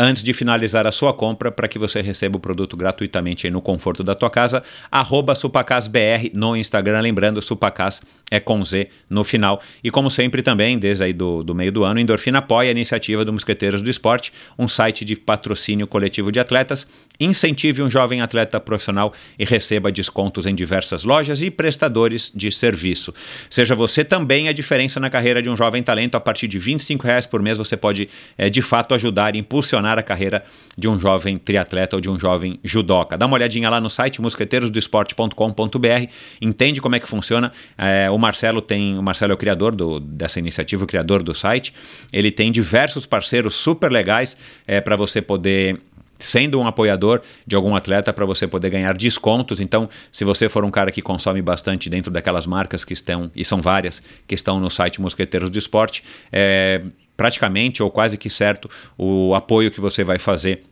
antes 0.00 0.22
de 0.22 0.32
finalizar 0.32 0.86
a 0.86 0.92
sua 0.92 1.12
compra 1.12 1.52
para 1.52 1.68
que 1.68 1.78
você 1.78 2.00
receba 2.00 2.38
o 2.38 2.40
produto 2.40 2.74
gratuitamente 2.74 3.46
aí 3.46 3.50
no 3.50 3.60
conforto 3.60 4.02
da 4.02 4.14
tua 4.14 4.30
casa. 4.30 4.62
Arroba 4.90 5.34
SupacasBR 5.34 6.30
no 6.32 6.56
Instagram, 6.56 7.00
lembrando, 7.00 7.42
Supacas 7.42 8.00
é 8.30 8.40
com 8.40 8.64
Z 8.64 8.88
no 9.10 9.22
final. 9.22 9.60
E 9.84 9.90
como 9.90 10.10
sempre 10.10 10.42
também, 10.42 10.78
desde 10.78 11.04
aí 11.04 11.12
do, 11.12 11.42
do 11.42 11.54
meio 11.54 11.70
do 11.70 11.84
ano, 11.84 12.00
Endorfina 12.00 12.38
apoia 12.38 12.68
a 12.68 12.70
iniciativa 12.70 13.24
do 13.26 13.32
Mosqueteiros 13.32 13.82
do 13.82 13.90
Esporte, 13.90 14.32
um 14.58 14.66
site 14.66 15.04
de 15.04 15.16
patrocínio 15.16 15.86
coletivo 15.86 16.32
de 16.32 16.40
atletas. 16.40 16.86
Incentive 17.20 17.82
um 17.82 17.90
jovem 17.90 18.22
atleta 18.22 18.58
profissional 18.58 19.12
e 19.38 19.44
receba 19.44 19.92
descontos 19.92 20.46
em 20.46 20.54
diversas 20.54 21.04
lojas 21.04 21.42
e 21.42 21.50
prestadores 21.50 22.32
de 22.34 22.50
serviço. 22.50 23.12
Seja 23.50 23.74
você 23.74 24.02
também 24.02 24.48
a 24.48 24.52
diferença 24.52 24.98
na 24.98 25.10
carreira 25.10 25.42
de 25.42 25.50
um 25.50 25.56
jovem 25.56 25.82
talento. 25.82 26.14
A 26.14 26.20
partir 26.20 26.48
de 26.48 26.58
25 26.58 27.06
reais 27.06 27.26
por 27.26 27.42
mês 27.42 27.58
você 27.58 27.76
pode, 27.76 28.08
é, 28.38 28.48
de 28.48 28.62
fato, 28.62 28.94
ajudar 28.94 29.36
e 29.36 29.38
impulsionar 29.38 29.98
a 29.98 30.02
carreira 30.02 30.42
de 30.78 30.88
um 30.88 30.98
jovem 30.98 31.36
triatleta 31.36 31.96
ou 31.96 32.00
de 32.00 32.08
um 32.08 32.18
jovem 32.18 32.58
judoca. 32.64 33.18
Dá 33.18 33.26
uma 33.26 33.34
olhadinha 33.34 33.68
lá 33.68 33.80
no 33.80 33.90
site 33.90 34.22
mosqueteirosdoesporte.com.br, 34.22 36.06
entende 36.40 36.80
como 36.80 36.96
é 36.96 37.00
que 37.00 37.08
funciona. 37.08 37.52
É, 37.76 38.10
o 38.10 38.16
Marcelo 38.16 38.62
tem, 38.62 38.98
o 38.98 39.02
Marcelo 39.02 39.32
é 39.32 39.34
o 39.34 39.38
criador 39.38 39.74
do, 39.74 40.00
dessa 40.00 40.38
iniciativa, 40.38 40.84
o 40.84 40.86
criador 40.86 41.22
do 41.22 41.34
site. 41.34 41.74
Ele 42.10 42.30
tem 42.30 42.50
diversos 42.50 43.04
parceiros 43.04 43.54
super 43.54 43.92
legais 43.92 44.36
é, 44.66 44.80
para 44.80 44.96
você 44.96 45.20
poder 45.20 45.78
sendo 46.20 46.60
um 46.60 46.66
apoiador 46.66 47.20
de 47.46 47.56
algum 47.56 47.74
atleta 47.74 48.12
para 48.12 48.24
você 48.24 48.46
poder 48.46 48.70
ganhar 48.70 48.96
descontos. 48.96 49.60
Então, 49.60 49.88
se 50.12 50.24
você 50.24 50.48
for 50.48 50.64
um 50.64 50.70
cara 50.70 50.92
que 50.92 51.02
consome 51.02 51.42
bastante 51.42 51.90
dentro 51.90 52.10
daquelas 52.10 52.46
marcas 52.46 52.84
que 52.84 52.92
estão, 52.92 53.30
e 53.34 53.44
são 53.44 53.60
várias, 53.60 54.02
que 54.26 54.34
estão 54.34 54.60
no 54.60 54.70
site 54.70 55.00
Mosqueteiros 55.00 55.50
do 55.50 55.58
Esporte, 55.58 56.04
é, 56.30 56.82
praticamente 57.16 57.82
ou 57.82 57.90
quase 57.90 58.16
que 58.16 58.30
certo 58.30 58.70
o 58.96 59.34
apoio 59.34 59.70
que 59.70 59.80
você 59.80 60.04
vai 60.04 60.18
fazer 60.18 60.64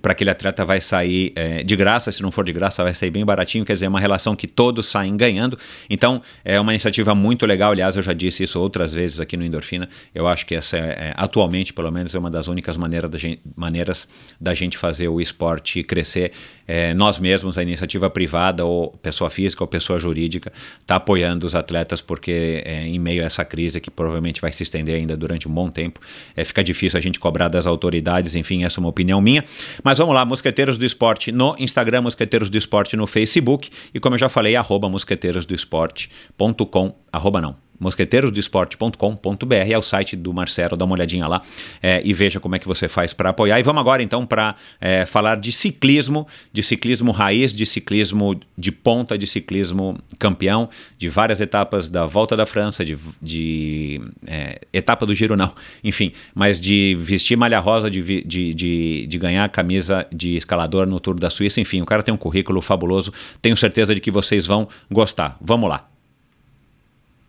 para 0.00 0.12
aquele 0.12 0.30
atleta 0.30 0.64
vai 0.64 0.80
sair 0.80 1.32
é, 1.34 1.62
de 1.62 1.74
graça, 1.74 2.12
se 2.12 2.22
não 2.22 2.30
for 2.30 2.44
de 2.44 2.52
graça, 2.52 2.82
vai 2.82 2.94
sair 2.94 3.10
bem 3.10 3.24
baratinho, 3.24 3.64
quer 3.64 3.72
dizer, 3.72 3.86
é 3.86 3.88
uma 3.88 4.00
relação 4.00 4.36
que 4.36 4.46
todos 4.46 4.86
saem 4.86 5.16
ganhando. 5.16 5.58
Então, 5.88 6.22
é 6.44 6.60
uma 6.60 6.72
iniciativa 6.72 7.14
muito 7.14 7.46
legal. 7.46 7.72
Aliás, 7.72 7.96
eu 7.96 8.02
já 8.02 8.12
disse 8.12 8.42
isso 8.44 8.60
outras 8.60 8.92
vezes 8.92 9.20
aqui 9.20 9.36
no 9.36 9.44
Endorfina. 9.44 9.88
Eu 10.14 10.26
acho 10.26 10.44
que 10.44 10.54
essa, 10.54 10.76
é, 10.76 10.80
é 10.80 11.14
atualmente, 11.16 11.72
pelo 11.72 11.90
menos, 11.90 12.14
é 12.14 12.18
uma 12.18 12.30
das 12.30 12.46
únicas 12.46 12.76
maneiras 12.76 13.10
da 13.10 13.18
gente, 13.18 13.40
maneiras 13.56 14.06
da 14.40 14.54
gente 14.54 14.76
fazer 14.76 15.08
o 15.08 15.20
esporte 15.20 15.82
crescer. 15.82 16.32
É, 16.66 16.94
nós 16.94 17.18
mesmos, 17.18 17.58
a 17.58 17.62
iniciativa 17.62 18.08
privada, 18.10 18.64
ou 18.64 18.90
pessoa 19.02 19.30
física 19.30 19.62
ou 19.62 19.68
pessoa 19.68 20.00
jurídica, 20.00 20.52
está 20.80 20.96
apoiando 20.96 21.46
os 21.46 21.54
atletas, 21.54 22.00
porque 22.00 22.62
é, 22.64 22.86
em 22.86 22.98
meio 22.98 23.22
a 23.22 23.26
essa 23.26 23.44
crise, 23.44 23.80
que 23.80 23.90
provavelmente 23.90 24.40
vai 24.40 24.52
se 24.52 24.62
estender 24.62 24.96
ainda 24.96 25.16
durante 25.16 25.48
um 25.48 25.52
bom 25.52 25.70
tempo, 25.70 26.00
é, 26.34 26.42
fica 26.44 26.64
difícil 26.64 26.98
a 26.98 27.00
gente 27.00 27.20
cobrar 27.20 27.48
das 27.48 27.66
autoridades. 27.66 28.34
Enfim, 28.34 28.64
essa 28.64 28.78
é 28.78 28.80
uma 28.80 28.88
opinião 28.88 29.20
minha. 29.20 29.44
Mas 29.84 29.98
vamos 29.98 30.14
lá, 30.14 30.24
Mosqueteiros 30.24 30.78
do 30.78 30.84
Esporte 30.84 31.30
no 31.30 31.54
Instagram, 31.58 32.02
Mosqueteiros 32.02 32.50
do 32.50 32.56
Esporte 32.56 32.96
no 32.96 33.06
Facebook 33.06 33.70
e 33.94 34.00
como 34.00 34.14
eu 34.14 34.18
já 34.18 34.28
falei, 34.28 34.56
arroba 34.56 34.88
mosqueteirosdoesporte.com, 34.88 36.94
arroba 37.12 37.40
não, 37.40 37.56
mosqueteirosdoesporte.com.br 37.78 39.54
é 39.54 39.78
o 39.78 39.82
site 39.82 40.16
do 40.16 40.32
Marcelo, 40.32 40.76
dá 40.76 40.84
uma 40.84 40.94
olhadinha 40.94 41.26
lá 41.26 41.42
é, 41.82 42.00
e 42.04 42.12
veja 42.12 42.40
como 42.40 42.56
é 42.56 42.58
que 42.58 42.66
você 42.66 42.88
faz 42.88 43.12
para 43.12 43.30
apoiar. 43.30 43.58
E 43.58 43.62
vamos 43.62 43.80
agora 43.80 44.02
então 44.02 44.26
para 44.26 44.54
é, 44.80 45.06
falar 45.06 45.36
de 45.36 45.52
ciclismo, 45.52 46.26
de 46.52 46.62
ciclismo 46.62 47.12
raiz, 47.12 47.52
de 47.52 47.66
ciclismo 47.66 48.38
de 48.56 48.72
ponta, 48.72 49.18
de 49.18 49.26
ciclismo 49.26 49.98
campeão, 50.18 50.68
de 50.98 51.08
várias 51.08 51.40
etapas 51.40 51.88
da 51.88 52.06
Volta 52.06 52.36
da 52.36 52.46
França, 52.46 52.84
de, 52.84 52.98
de 53.20 54.00
é, 54.26 54.60
etapa 54.72 55.04
do 55.06 55.14
Giro 55.14 55.36
não, 55.36 55.52
enfim, 55.82 56.12
mas 56.34 56.60
de 56.60 56.96
vestir 56.98 57.36
malha 57.36 57.58
rosa, 57.58 57.90
de, 57.90 58.02
de, 58.22 58.54
de, 58.54 59.06
de 59.06 59.18
ganhar 59.18 59.48
camisa 59.48 60.06
de 60.12 60.36
escalador 60.36 60.86
no 60.86 61.00
Tour 61.00 61.18
da 61.18 61.30
Suíça, 61.30 61.60
enfim, 61.60 61.80
o 61.80 61.86
cara 61.86 62.02
tem 62.02 62.12
um 62.12 62.18
currículo 62.18 62.60
fabuloso, 62.60 63.12
tenho 63.40 63.56
certeza 63.56 63.94
de 63.94 64.00
que 64.00 64.10
vocês 64.10 64.46
vão 64.46 64.68
gostar. 64.90 65.36
Vamos 65.40 65.68
lá. 65.68 65.95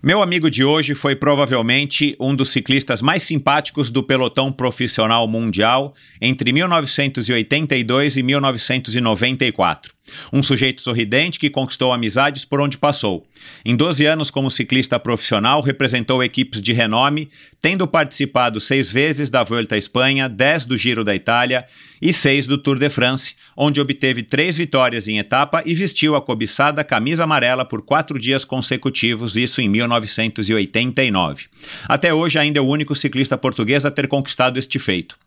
Meu 0.02 0.22
amigo 0.22 0.50
de 0.52 0.64
hoje 0.64 0.94
foi 0.94 1.16
provavelmente 1.16 2.16
um 2.20 2.36
dos 2.36 2.52
ciclistas 2.52 3.02
mais 3.02 3.24
simpáticos 3.24 3.90
do 3.90 4.04
pelotão 4.04 4.52
profissional 4.52 5.28
mundial 5.28 5.96
entre 6.22 6.52
1982 6.52 8.16
e 8.16 8.22
1994. 8.22 9.97
Um 10.32 10.42
sujeito 10.44 10.82
sorridente 10.82 11.40
que 11.40 11.50
conquistou 11.50 11.92
amizades 11.92 12.46
por 12.46 12.62
onde 12.62 12.78
passou. 12.78 13.26
Em 13.66 13.76
12 13.76 14.06
anos 14.06 14.32
como 14.32 14.52
ciclista 14.52 15.00
profissional, 15.00 15.62
representou 15.62 16.24
equipes 16.24 16.62
de 16.62 16.74
renome, 16.74 17.30
tendo 17.62 17.88
participado 17.88 18.60
seis 18.60 18.92
vezes 18.92 19.30
da 19.30 19.44
Volta 19.44 19.76
à 19.76 19.78
Espanha, 19.78 20.30
10 20.30 20.66
do 20.66 20.78
Giro 20.78 21.04
da 21.04 21.16
Itália 21.16 21.66
e 22.02 22.14
seis 22.14 22.46
do 22.46 22.58
Tour 22.58 22.78
de 22.78 22.90
France, 22.90 23.36
onde 23.56 23.82
obteve 23.82 24.22
três 24.22 24.58
vitórias 24.58 25.08
em 25.08 25.18
etapa 25.18 25.64
e 25.66 25.74
vestiu 25.74 26.16
a 26.16 26.22
cobiçada 26.22 26.84
camisa 26.84 27.24
amarela 27.24 27.66
por 27.66 27.82
quatro 27.82 28.20
dias 28.20 28.46
consecutivos, 28.46 29.36
isso 29.36 29.62
em 29.62 29.68
1989. 29.68 31.46
Até 31.88 32.14
hoje 32.14 32.38
ainda 32.38 32.60
é 32.60 32.62
o 32.62 32.68
único 32.68 32.96
ciclista 32.96 33.38
português 33.38 33.86
a 33.86 33.92
ter 33.92 34.08
conquistado 34.08 34.58
este 34.58 34.78
feito. 34.78 35.18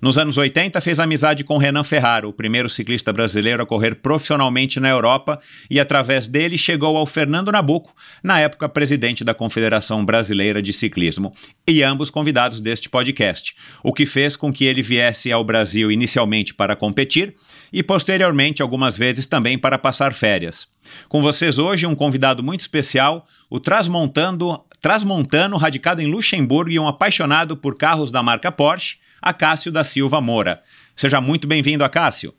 Nos 0.00 0.16
anos 0.18 0.38
80 0.38 0.80
fez 0.80 1.00
amizade 1.00 1.44
com 1.44 1.58
Renan 1.58 1.84
Ferraro, 1.84 2.28
o 2.28 2.32
primeiro 2.32 2.68
ciclista 2.68 3.12
brasileiro 3.12 3.62
a 3.62 3.66
correr 3.66 3.96
profissionalmente 3.96 4.29
na 4.36 4.88
Europa, 4.88 5.40
e 5.70 5.80
através 5.80 6.28
dele 6.28 6.58
chegou 6.58 6.96
ao 6.96 7.06
Fernando 7.06 7.52
Nabuco, 7.52 7.94
na 8.22 8.38
época 8.38 8.68
presidente 8.68 9.24
da 9.24 9.34
Confederação 9.34 10.04
Brasileira 10.04 10.60
de 10.60 10.72
Ciclismo, 10.72 11.32
e 11.66 11.82
ambos 11.82 12.10
convidados 12.10 12.60
deste 12.60 12.88
podcast, 12.88 13.54
o 13.82 13.92
que 13.92 14.06
fez 14.06 14.36
com 14.36 14.52
que 14.52 14.64
ele 14.64 14.82
viesse 14.82 15.30
ao 15.32 15.44
Brasil 15.44 15.90
inicialmente 15.90 16.54
para 16.54 16.76
competir 16.76 17.34
e 17.72 17.82
posteriormente 17.82 18.62
algumas 18.62 18.96
vezes 18.96 19.26
também 19.26 19.58
para 19.58 19.78
passar 19.78 20.12
férias. 20.12 20.68
Com 21.08 21.20
vocês 21.20 21.58
hoje 21.58 21.86
um 21.86 21.94
convidado 21.94 22.42
muito 22.42 22.60
especial, 22.60 23.26
o 23.48 23.60
Trasmontando, 23.60 24.60
Trasmontano, 24.80 25.56
radicado 25.56 26.00
em 26.00 26.06
Luxemburgo 26.06 26.70
e 26.70 26.78
um 26.78 26.88
apaixonado 26.88 27.56
por 27.56 27.76
carros 27.76 28.10
da 28.10 28.22
marca 28.22 28.50
Porsche, 28.50 28.96
Acácio 29.20 29.70
da 29.70 29.84
Silva 29.84 30.20
Moura. 30.20 30.62
Seja 30.96 31.20
muito 31.20 31.46
bem-vindo, 31.46 31.84
Acácio. 31.84 32.34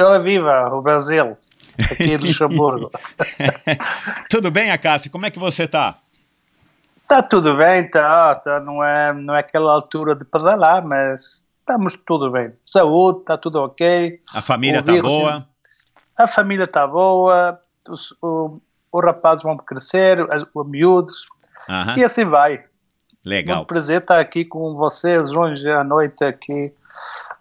Ora 0.00 0.20
viva, 0.20 0.68
o 0.72 0.80
Brasil, 0.80 1.36
aqui 1.78 2.12
em 2.12 2.16
Luxemburgo. 2.18 2.90
Tudo 4.30 4.50
bem, 4.50 4.70
Acácio? 4.70 5.10
Como 5.10 5.26
é 5.26 5.30
que 5.30 5.38
você 5.38 5.64
está? 5.64 5.98
Está 7.02 7.22
tudo 7.22 7.56
bem, 7.56 7.88
tá, 7.88 8.34
tá, 8.34 8.60
não, 8.60 8.84
é, 8.84 9.14
não 9.14 9.34
é 9.34 9.40
aquela 9.40 9.72
altura 9.72 10.14
de 10.14 10.26
pedalar, 10.26 10.86
mas 10.86 11.40
estamos 11.60 11.98
tudo 12.06 12.30
bem. 12.30 12.52
Saúde, 12.70 13.20
está 13.20 13.38
tudo 13.38 13.62
ok. 13.62 14.20
A 14.34 14.42
família 14.42 14.80
está 14.80 15.00
boa? 15.00 15.48
A 16.14 16.26
família 16.26 16.64
está 16.64 16.86
boa, 16.86 17.58
os, 17.88 18.14
o, 18.20 18.60
os 18.92 19.04
rapazes 19.04 19.42
vão 19.42 19.56
crescer, 19.56 20.18
os 20.20 20.66
miúdos, 20.66 21.26
e 21.96 22.04
assim 22.04 22.26
vai. 22.26 22.62
Legal. 23.24 23.56
Muito 23.56 23.68
prazer 23.68 24.02
estar 24.02 24.20
aqui 24.20 24.44
com 24.44 24.74
vocês 24.74 25.32
hoje 25.32 25.70
à 25.70 25.82
noite 25.82 26.22
aqui 26.24 26.72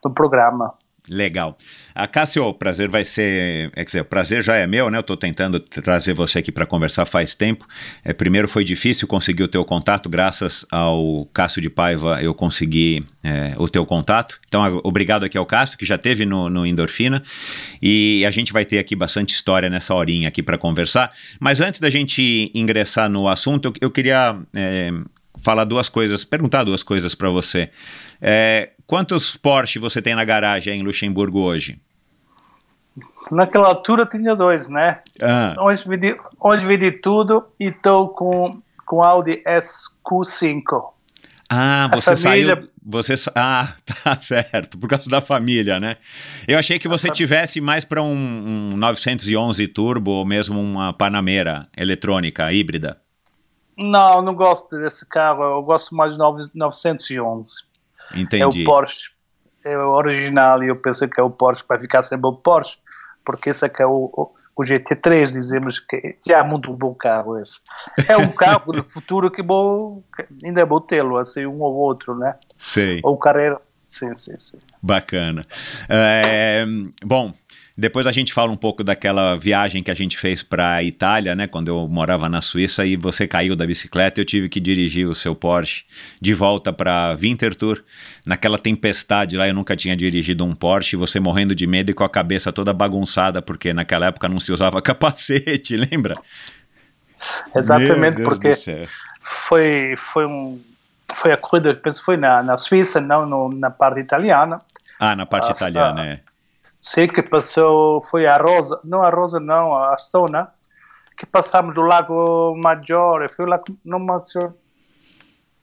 no 0.04 0.12
programa. 0.12 0.74
Legal. 1.10 1.58
A 1.96 2.06
Cássio, 2.06 2.44
o 2.44 2.54
prazer 2.54 2.90
vai 2.90 3.06
ser. 3.06 3.68
É, 3.68 3.70
quer 3.76 3.86
dizer, 3.86 4.02
o 4.02 4.06
prazer 4.06 4.44
já 4.44 4.56
é 4.56 4.68
meu, 4.68 4.90
né? 4.92 4.98
Eu 4.98 5.02
estou 5.02 5.16
tentando 5.16 5.60
trazer 5.60 6.14
você 6.14 6.40
aqui 6.40 6.52
para 6.52 6.66
conversar 6.66 7.06
faz 7.06 7.34
tempo. 7.34 7.66
É, 8.04 8.12
primeiro 8.12 8.48
foi 8.48 8.64
difícil 8.64 9.08
conseguir 9.08 9.44
o 9.44 9.48
teu 9.48 9.64
contato, 9.64 10.10
graças 10.10 10.66
ao 10.70 11.26
Cássio 11.34 11.62
de 11.62 11.70
Paiva 11.70 12.22
eu 12.22 12.34
consegui 12.34 13.06
é, 13.24 13.54
o 13.58 13.70
teu 13.70 13.86
contato. 13.86 14.40
Então, 14.48 14.82
obrigado 14.84 15.24
aqui 15.24 15.38
ao 15.38 15.46
Cássio, 15.46 15.78
que 15.78 15.86
já 15.86 15.98
teve 15.98 16.26
no, 16.26 16.50
no 16.50 16.66
Endorfina. 16.66 17.24
E 17.82 18.26
a 18.26 18.32
gente 18.32 18.52
vai 18.52 18.66
ter 18.66 18.80
aqui 18.80 18.96
bastante 18.96 19.34
história 19.34 19.70
nessa 19.70 19.94
horinha 19.94 20.28
aqui 20.28 20.44
para 20.44 20.58
conversar. 20.58 21.12
Mas 21.40 21.62
antes 21.62 21.80
da 21.80 21.90
gente 21.90 22.52
ingressar 22.54 23.10
no 23.10 23.30
assunto, 23.30 23.68
eu, 23.68 23.74
eu 23.82 23.92
queria 23.92 24.38
é, 24.54 24.92
falar 25.42 25.64
duas 25.64 25.88
coisas, 25.90 26.24
perguntar 26.24 26.64
duas 26.64 26.84
coisas 26.84 27.16
para 27.16 27.30
você. 27.30 27.70
É, 28.22 28.72
quantos 28.86 29.36
Porsche 29.36 29.80
você 29.80 30.02
tem 30.02 30.16
na 30.16 30.26
garagem 30.26 30.80
em 30.80 30.84
Luxemburgo 30.84 31.40
hoje? 31.40 31.80
Naquela 33.32 33.68
altura 33.68 34.06
tinha 34.06 34.36
dois, 34.36 34.68
né? 34.68 35.02
Ah. 35.22 35.56
Hoje, 35.60 35.88
vendi, 35.88 36.16
hoje 36.40 36.66
vendi 36.66 36.92
tudo 36.92 37.46
e 37.60 37.66
estou 37.66 38.10
com, 38.10 38.62
com 38.86 39.04
Audi 39.04 39.44
SQ5. 39.46 40.94
Ah, 41.50 41.90
você 41.94 42.16
família... 42.16 42.56
saiu. 42.56 42.70
Você, 42.90 43.16
ah, 43.36 43.74
tá 44.04 44.18
certo, 44.18 44.78
por 44.78 44.90
causa 44.90 45.10
da 45.10 45.20
família, 45.20 45.80
né? 45.80 45.98
Eu 46.48 46.58
achei 46.58 46.80
que 46.80 46.88
você 46.88 47.10
tivesse 47.10 47.60
mais 47.60 47.84
para 47.84 48.02
um, 48.02 48.72
um 48.74 48.78
911 48.78 49.68
Turbo 49.68 50.12
ou 50.12 50.26
mesmo 50.26 50.60
uma 50.60 50.94
Panamera 50.94 51.68
eletrônica 51.76 52.52
híbrida. 52.52 52.98
Não, 53.78 54.22
não 54.22 54.34
gosto 54.34 54.78
desse 54.78 55.06
carro. 55.06 55.44
Eu 55.44 55.62
gosto 55.62 55.94
mais 55.94 56.14
de 56.14 56.20
911. 56.56 57.67
Entendi. 58.16 58.62
É 58.62 58.64
o 58.64 58.66
Porsche. 58.66 59.12
É 59.64 59.78
o 59.78 59.90
original 59.92 60.64
e 60.64 60.68
eu 60.68 60.76
penso 60.78 61.08
que 61.08 61.20
é 61.20 61.24
o 61.24 61.30
Porsche 61.30 61.62
que 61.62 61.70
vai 61.70 61.80
ficar 61.80 62.02
sempre 62.04 62.28
o 62.28 62.34
Porsche, 62.34 62.78
porque 63.26 63.50
esse 63.50 63.66
aqui 63.66 63.82
é 63.82 63.86
o, 63.86 64.10
o, 64.14 64.32
o 64.56 64.62
GT3, 64.62 65.26
dizemos 65.34 65.80
que 65.80 66.16
já 66.26 66.40
é 66.40 66.44
muito 66.44 66.72
bom 66.74 66.94
carro 66.94 67.38
esse. 67.40 67.62
É 68.08 68.18
um 68.18 68.32
carro 68.32 68.72
do 68.72 68.84
futuro 68.84 69.30
que 69.30 69.44
vou, 69.44 70.04
ainda 70.44 70.66
vou 70.66 70.80
tê-lo, 70.80 71.18
assim, 71.18 71.46
um 71.46 71.60
ou 71.60 71.76
outro, 71.76 72.16
né? 72.18 72.36
Sei. 72.58 73.02
Ou 73.04 73.18
carreira. 73.18 73.60
Sim, 73.86 74.16
sim, 74.16 74.38
sim. 74.38 74.58
Bacana. 74.82 75.46
É, 75.88 76.66
bom, 77.06 77.34
depois 77.78 78.08
a 78.08 78.12
gente 78.12 78.34
fala 78.34 78.52
um 78.52 78.58
pouco 78.58 78.84
daquela 78.84 79.36
viagem 79.36 79.84
que 79.84 79.92
a 79.92 79.94
gente 79.94 80.18
fez 80.18 80.42
para 80.42 80.74
a 80.74 80.84
Itália, 80.84 81.36
né? 81.36 81.46
Quando 81.46 81.68
eu 81.68 81.88
morava 81.88 82.28
na 82.28 82.42
Suíça 82.42 82.84
e 82.84 82.98
você 82.98 83.28
caiu 83.28 83.56
da 83.56 83.68
bicicleta, 83.68 84.20
eu 84.20 84.26
tive 84.26 84.50
que 84.50 84.60
dirigir 84.60 85.08
o 85.08 85.14
seu 85.14 85.36
Porsche 85.36 85.86
de 86.20 86.34
volta 86.34 86.74
para 86.74 87.14
Winterthur. 87.14 87.84
Naquela 88.26 88.58
tempestade 88.58 89.38
lá, 89.38 89.48
eu 89.48 89.54
nunca 89.54 89.76
tinha 89.76 89.96
dirigido 89.96 90.44
um 90.44 90.56
Porsche, 90.56 90.96
você 90.96 91.20
morrendo 91.20 91.54
de 91.54 91.68
medo 91.68 91.92
e 91.92 91.94
com 91.94 92.04
a 92.04 92.10
cabeça 92.10 92.52
toda 92.52 92.74
bagunçada, 92.74 93.44
porque 93.44 93.72
naquela 93.72 94.08
época 94.08 94.28
não 94.28 94.40
se 94.40 94.52
usava 94.52 94.82
capacete, 94.82 95.78
lembra? 95.78 96.16
Exatamente, 97.56 98.24
porque 98.24 98.54
foi, 99.22 99.94
foi, 99.98 100.26
um, 100.26 100.60
foi 101.14 101.32
a 101.32 101.38
corrida, 101.38 101.76
penso 101.76 102.04
foi 102.04 102.18
na, 102.18 102.42
na 102.42 102.58
Suíça, 102.58 103.00
não 103.00 103.24
no, 103.28 103.50
na 103.50 103.70
parte 103.70 104.00
italiana. 104.00 104.58
Ah, 105.00 105.16
na 105.16 105.28
parte 105.28 105.52
italiana, 105.52 106.06
é 106.08 106.20
sei 106.80 107.08
que 107.08 107.22
passou, 107.22 108.04
foi 108.04 108.26
a 108.26 108.38
Rosa, 108.38 108.80
não 108.84 109.02
a 109.04 109.10
Rosa 109.10 109.40
não, 109.40 109.76
a 109.76 109.96
Stona, 109.98 110.50
que 111.16 111.26
passamos 111.26 111.76
do 111.76 111.82
Lago 111.82 112.56
Maggiore, 112.56 113.30
foi 113.30 113.46
o 113.46 113.48
Lago, 113.48 113.66
não 113.84 114.00
Maggiore, 114.00 114.54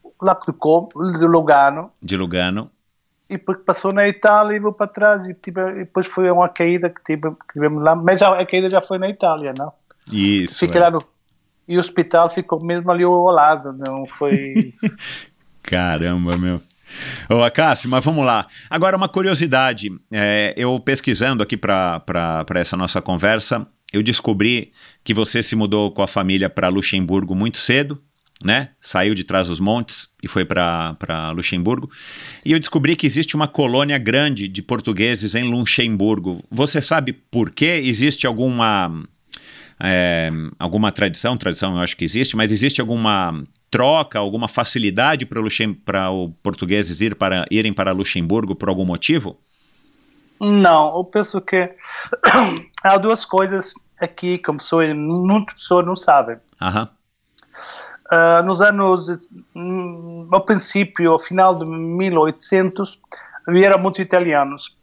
o 0.03 0.25
Lago 0.25 0.45
de, 0.47 0.53
Com, 0.53 0.89
de 1.13 1.27
Lugano. 1.27 1.91
De 2.03 2.17
Lugano. 2.17 2.71
E 3.29 3.39
depois 3.39 3.59
passou 3.65 3.93
na 3.93 4.07
Itália 4.07 4.57
e 4.57 4.61
vou 4.61 4.73
para 4.73 4.87
trás 4.87 5.27
e, 5.27 5.35
tive, 5.35 5.61
e 5.71 5.79
depois 5.85 6.07
foi 6.07 6.31
uma 6.31 6.49
caída 6.49 6.91
que, 6.91 7.03
tive, 7.03 7.31
que 7.31 7.55
tivemos 7.55 7.83
lá, 7.83 7.95
mas 7.95 8.21
já, 8.21 8.39
a 8.39 8.45
caída 8.45 8.69
já 8.69 8.81
foi 8.81 8.99
na 8.99 9.09
Itália, 9.09 9.55
não? 9.57 9.73
Isso. 10.13 10.59
Fiquei 10.59 10.81
é. 10.81 10.85
lá 10.85 10.91
no, 10.91 11.03
e 11.67 11.77
o 11.77 11.81
hospital 11.81 12.29
ficou 12.29 12.63
mesmo 12.63 12.91
ali 12.91 13.05
ao 13.05 13.25
lado, 13.31 13.73
não 13.73 14.05
foi... 14.05 14.75
Caramba, 15.63 16.37
meu. 16.37 16.61
Ô, 17.29 17.43
Acácio, 17.43 17.89
mas 17.89 18.05
vamos 18.05 18.25
lá. 18.25 18.47
Agora, 18.69 18.97
uma 18.97 19.09
curiosidade. 19.09 19.91
É, 20.13 20.55
eu 20.57 20.79
pesquisando 20.81 21.43
aqui 21.43 21.57
para 21.57 22.45
essa 22.55 22.77
nossa 22.77 23.01
conversa, 23.01 23.67
eu 23.93 24.03
descobri 24.03 24.73
que 25.03 25.15
você 25.15 25.43
se 25.43 25.55
mudou 25.55 25.91
com 25.93 26.03
a 26.03 26.09
família 26.09 26.51
para 26.51 26.69
Luxemburgo 26.69 27.35
muito 27.35 27.59
cedo, 27.59 28.03
né? 28.43 28.71
Saiu 28.81 29.15
de 29.15 29.23
trás 29.25 29.47
dos 29.47 29.61
montes 29.61 30.09
e 30.23 30.27
foi 30.27 30.45
para 30.45 31.31
Luxemburgo. 31.35 31.89
E 32.45 32.53
eu 32.53 32.59
descobri 32.59 32.97
que 32.97 33.07
existe 33.07 33.37
uma 33.37 33.47
colônia 33.47 33.97
grande 33.97 34.49
de 34.49 34.63
portugueses 34.63 35.35
em 35.35 35.45
Luxemburgo. 35.45 36.43
Você 36.51 36.83
sabe 36.83 37.13
por 37.13 37.51
quê? 37.51 37.81
Existe 37.85 38.27
alguma 38.27 39.05
é, 39.85 40.31
alguma 40.59 40.91
tradição, 40.91 41.37
tradição 41.37 41.77
eu 41.77 41.83
acho 41.83 41.97
que 41.97 42.05
existe, 42.05 42.37
mas 42.37 42.51
existe 42.51 42.81
alguma 42.81 43.45
troca, 43.71 44.19
alguma 44.19 44.49
facilidade 44.49 45.27
para 45.27 45.43
os 45.43 45.59
portugueses 46.43 47.01
ir 47.03 47.15
para, 47.15 47.45
irem 47.51 47.73
para 47.73 47.93
Luxemburgo 47.93 48.55
por 48.55 48.69
algum 48.69 48.85
motivo? 48.85 49.39
Não, 50.41 50.97
eu 50.97 51.05
penso 51.05 51.41
que 51.41 51.71
há 52.83 52.97
duas 52.97 53.25
coisas 53.25 53.75
aqui 54.01 54.39
que 54.39 54.53
pessoa, 54.53 54.95
muitas 54.95 55.55
pessoas 55.55 55.87
não 55.87 55.97
sabem. 55.97 56.37
Uhum. 56.61 56.89
Uh, 58.13 58.43
nos 58.45 58.61
anos, 58.61 59.29
ao 60.33 60.45
princípio, 60.45 61.13
ao 61.13 61.19
final 61.19 61.59
de 61.59 61.65
1800, 61.65 63.01
vieram 63.49 63.79
muitos 63.79 64.01
italianos 64.01 64.77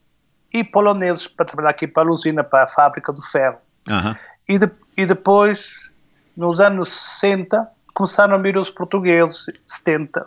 e 0.54 0.64
poloneses 0.64 1.28
para 1.28 1.46
trabalhar 1.46 1.70
aqui 1.72 1.88
para 1.88 2.08
a 2.08 2.12
usina, 2.12 2.44
para 2.44 2.66
a 2.66 2.68
fábrica 2.68 3.12
do 3.12 3.22
ferro. 3.22 3.58
Uhum. 3.90 4.16
E, 4.52 4.58
de, 4.58 4.70
e 4.98 5.06
depois, 5.06 5.90
nos 6.36 6.60
anos 6.60 6.90
60, 6.90 7.70
começaram 7.94 8.36
a 8.36 8.38
vir 8.38 8.58
os 8.58 8.70
portugueses, 8.70 9.46
70. 9.64 10.26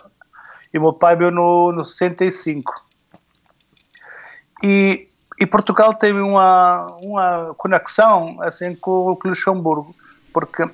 E 0.73 0.79
o 0.79 0.81
meu 0.81 0.95
pai 0.95 1.15
veio 1.15 1.31
no, 1.31 1.73
no 1.73 1.85
65. 1.85 2.73
E, 4.63 5.09
e 5.39 5.45
Portugal 5.45 5.93
teve 5.93 6.21
uma, 6.21 6.87
uma 7.03 7.55
conexão 7.59 8.41
assim 8.41 8.75
com, 8.75 9.15
com 9.15 9.29
Luxemburgo, 9.29 9.95
porque 10.33 10.67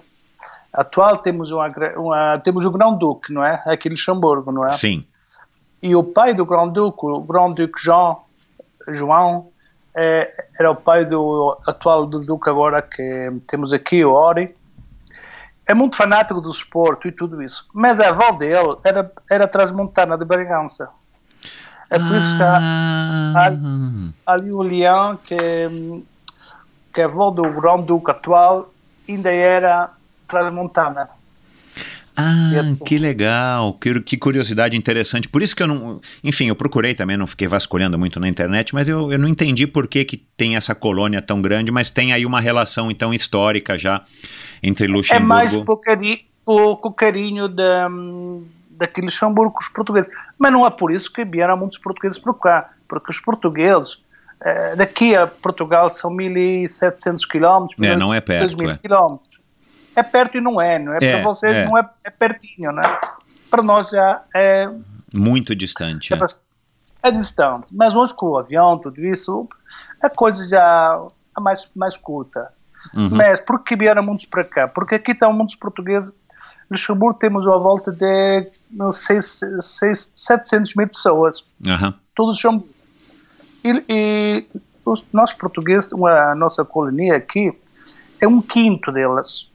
atual 0.72 1.16
temos 1.16 1.50
uma, 1.50 1.66
uma 1.96 2.38
temos 2.38 2.64
o 2.64 2.70
Grão-Duque, 2.70 3.32
não 3.32 3.44
é? 3.44 3.60
Aqui 3.66 3.88
em 3.88 3.90
Luxemburgo, 3.90 4.52
não 4.52 4.64
é? 4.64 4.70
Sim. 4.70 5.04
E 5.82 5.96
o 5.96 6.04
pai 6.04 6.34
do 6.34 6.46
Grão-Duque, 6.46 7.04
o 7.04 7.20
Grão-Duque 7.20 7.82
João, 7.82 8.20
João 8.86 9.49
é, 10.02 10.46
era 10.58 10.70
o 10.70 10.76
pai 10.76 11.04
do 11.04 11.58
atual 11.66 12.06
Duque 12.06 12.48
agora 12.48 12.80
que 12.80 13.30
temos 13.46 13.70
aqui, 13.74 14.02
o 14.02 14.12
Ori. 14.12 14.54
É 15.66 15.74
muito 15.74 15.94
fanático 15.94 16.40
do 16.40 16.50
esporte 16.50 17.08
e 17.08 17.12
tudo 17.12 17.42
isso. 17.42 17.68
Mas 17.74 18.00
a 18.00 18.08
avó 18.08 18.32
dele 18.32 18.78
era, 18.82 19.12
era 19.30 19.46
transmontana 19.46 20.16
de 20.16 20.24
Bragança. 20.24 20.88
É 21.90 21.98
por 21.98 22.16
isso 22.16 22.34
que 22.34 22.42
há, 22.42 22.56
há, 22.56 23.52
há 24.26 24.32
ali 24.32 24.50
o 24.50 24.62
Leão, 24.62 25.18
que, 25.18 25.36
que 26.94 27.00
é 27.02 27.04
avó 27.04 27.30
do 27.30 27.42
Grão-Duque 27.42 28.10
atual, 28.10 28.70
ainda 29.06 29.30
era 29.30 29.90
transmontana. 30.26 31.10
Ah, 32.20 32.84
que 32.84 32.98
legal, 32.98 33.72
que, 33.74 34.00
que, 34.00 34.16
curiosidade 34.16 34.76
interessante. 34.76 35.28
Por 35.28 35.42
isso 35.42 35.56
que 35.56 35.62
eu 35.62 35.66
não. 35.66 36.00
Enfim, 36.22 36.48
eu 36.48 36.54
procurei 36.54 36.94
também, 36.94 37.16
não 37.16 37.26
fiquei 37.26 37.48
vasculhando 37.48 37.98
muito 37.98 38.20
na 38.20 38.28
internet, 38.28 38.74
mas 38.74 38.88
eu, 38.88 39.10
eu 39.10 39.18
não 39.18 39.28
entendi 39.28 39.66
por 39.66 39.88
que, 39.88 40.04
que 40.04 40.16
tem 40.16 40.56
essa 40.56 40.74
colônia 40.74 41.22
tão 41.22 41.40
grande, 41.40 41.72
mas 41.72 41.90
tem 41.90 42.12
aí 42.12 42.26
uma 42.26 42.40
relação 42.40 42.90
então 42.90 43.14
histórica 43.14 43.78
já 43.78 44.02
entre 44.62 44.86
Luxemburgo. 44.86 45.24
É 45.24 45.26
mais 45.26 45.56
por 45.56 45.78
carinho, 45.78 46.18
por, 46.44 47.48
da, 47.48 47.88
daquele 48.78 49.06
Luxemburgo 49.06 49.52
com 49.52 49.60
os 49.60 49.68
portugueses. 49.68 50.10
Mas 50.38 50.52
não 50.52 50.66
é 50.66 50.70
por 50.70 50.92
isso 50.92 51.10
que 51.12 51.24
vieram 51.24 51.56
muitos 51.56 51.78
portugueses 51.78 52.18
para 52.18 52.34
cá, 52.34 52.70
porque 52.86 53.10
os 53.10 53.20
portugueses. 53.20 53.98
Eh, 54.42 54.74
daqui 54.74 55.14
a 55.14 55.26
Portugal 55.26 55.90
são 55.90 56.10
1.700 56.10 57.28
quilómetros, 57.28 57.78
é, 57.86 57.94
não 57.94 58.14
é 58.14 58.22
perto, 58.22 58.56
2.000 58.56 58.72
é. 58.72 58.76
quilómetros 58.78 59.29
é 59.94 60.02
perto 60.02 60.38
e 60.38 60.40
não 60.40 60.60
é, 60.60 60.78
não 60.78 60.92
é? 60.92 60.98
é 61.00 61.12
para 61.12 61.22
vocês 61.22 61.56
é. 61.56 61.64
não 61.64 61.76
é, 61.76 61.88
é 62.04 62.10
pertinho, 62.10 62.72
né? 62.72 62.82
Para 63.50 63.62
nós 63.62 63.90
já 63.90 64.22
é 64.34 64.70
muito 65.12 65.54
distante. 65.54 66.14
É, 66.14 66.16
é. 66.16 67.08
é, 67.08 67.10
distante, 67.10 67.74
mas 67.74 67.94
hoje 67.94 68.14
com 68.14 68.26
o 68.26 68.38
avião, 68.38 68.78
tudo 68.78 69.04
isso, 69.04 69.48
a 70.00 70.08
coisa 70.08 70.48
já 70.48 71.00
é 71.36 71.40
mais 71.40 71.68
mais 71.74 71.96
curta. 71.96 72.52
Uhum. 72.94 73.10
Mas 73.10 73.40
por 73.40 73.62
que 73.62 73.76
vieram 73.76 74.02
muitos 74.02 74.26
para 74.26 74.44
cá? 74.44 74.68
Porque 74.68 74.94
aqui 74.94 75.12
estão 75.12 75.32
muitos 75.32 75.54
portugueses. 75.56 76.12
Luxemburgo 76.70 77.18
temos 77.18 77.46
a 77.46 77.56
volta 77.56 77.92
de 77.92 78.50
6, 78.90 79.40
6, 79.60 80.12
700 80.14 80.74
mil 80.76 80.88
pessoas. 80.88 81.44
Uhum. 81.66 81.92
Todos 82.14 82.40
são. 82.40 82.64
E, 83.62 83.84
e 83.88 84.46
os 84.84 85.04
nossos 85.12 85.36
portugueses, 85.36 85.92
a 85.92 86.34
nossa 86.34 86.64
colonia 86.64 87.16
aqui, 87.16 87.52
é 88.20 88.26
um 88.26 88.40
quinto 88.40 88.90
delas 88.92 89.49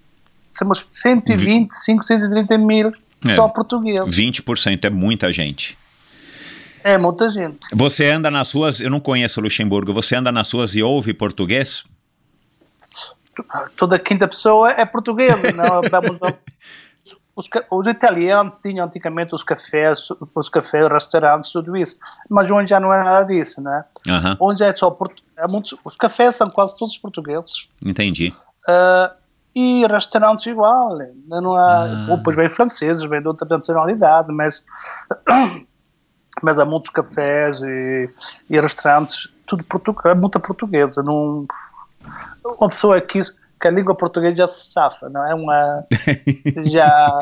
somos 0.58 0.86
125, 0.90 2.04
130 2.04 2.58
mil 2.58 2.94
é, 3.28 3.34
só 3.34 3.48
portugueses. 3.48 4.16
20% 4.16 4.86
é 4.86 4.90
muita 4.90 5.32
gente. 5.32 5.78
É 6.84 6.98
muita 6.98 7.30
gente. 7.30 7.58
Você 7.74 8.10
anda 8.10 8.30
nas 8.30 8.52
ruas, 8.52 8.80
eu 8.80 8.90
não 8.90 9.00
conheço 9.00 9.42
Luxemburgo, 9.42 9.92
você 9.92 10.16
anda 10.16 10.32
nas 10.32 10.52
ruas 10.52 10.76
e 10.76 10.84
ouve 10.84 11.14
português? 11.14 11.84
Toda 13.76 14.00
quinta 14.00 14.28
pessoa 14.28 14.72
é 14.72 14.86
portuguesa, 14.86 15.52
não? 15.54 15.82
Vamos 15.90 16.22
ao, 16.22 16.32
os, 17.36 17.50
os, 17.70 17.88
italianos 17.88 18.60
tinham 18.60 18.86
antigamente 18.86 19.36
os 19.36 19.44
cafés, 19.44 20.00
os 20.34 20.48
cafés, 20.48 20.88
restaurantes, 20.88 21.52
tudo 21.52 21.76
isso, 21.76 21.98
mas 22.30 22.50
hoje 22.50 22.68
já 22.70 22.80
não 22.80 22.94
é 22.94 23.04
nada 23.04 23.26
disso, 23.26 23.62
né? 23.62 23.84
Uhum. 24.08 24.48
Hoje 24.48 24.64
é 24.64 24.72
só 24.72 24.96
é 25.38 25.48
muitos, 25.48 25.76
os 25.84 25.98
cafés 25.98 26.36
são 26.36 26.48
quase 26.48 26.78
todos 26.78 26.98
portugueses. 26.98 27.68
Entendi. 27.84 28.34
Uh, 28.70 29.14
e 29.56 29.86
restaurantes 29.88 30.46
igual. 30.48 30.98
Não 31.28 31.56
há, 31.56 31.84
ah. 31.84 32.16
Depois 32.18 32.36
vem 32.36 32.50
franceses, 32.50 33.04
vem 33.06 33.22
de 33.22 33.28
outra 33.28 33.48
nacionalidade, 33.48 34.32
mas, 34.32 34.64
mas 36.44 36.60
há 36.60 36.66
muitos 36.66 36.90
cafés 36.90 37.62
e, 37.64 38.10
e 38.50 38.60
restaurantes, 38.60 39.34
tudo 39.48 39.64
português, 39.64 40.18
muita 40.18 40.40
portuguesa. 40.40 41.02
Não, 41.02 41.48
uma 42.44 42.68
pessoa 42.68 42.98
aqui 42.98 43.22
que 43.60 43.68
a 43.68 43.72
língua 43.72 43.96
portuguesa 43.96 44.36
já 44.36 44.48
se 44.48 44.72
safa, 44.72 45.10
não 45.10 45.26
é 45.26 45.34
uma 45.34 45.86
já 46.66 47.20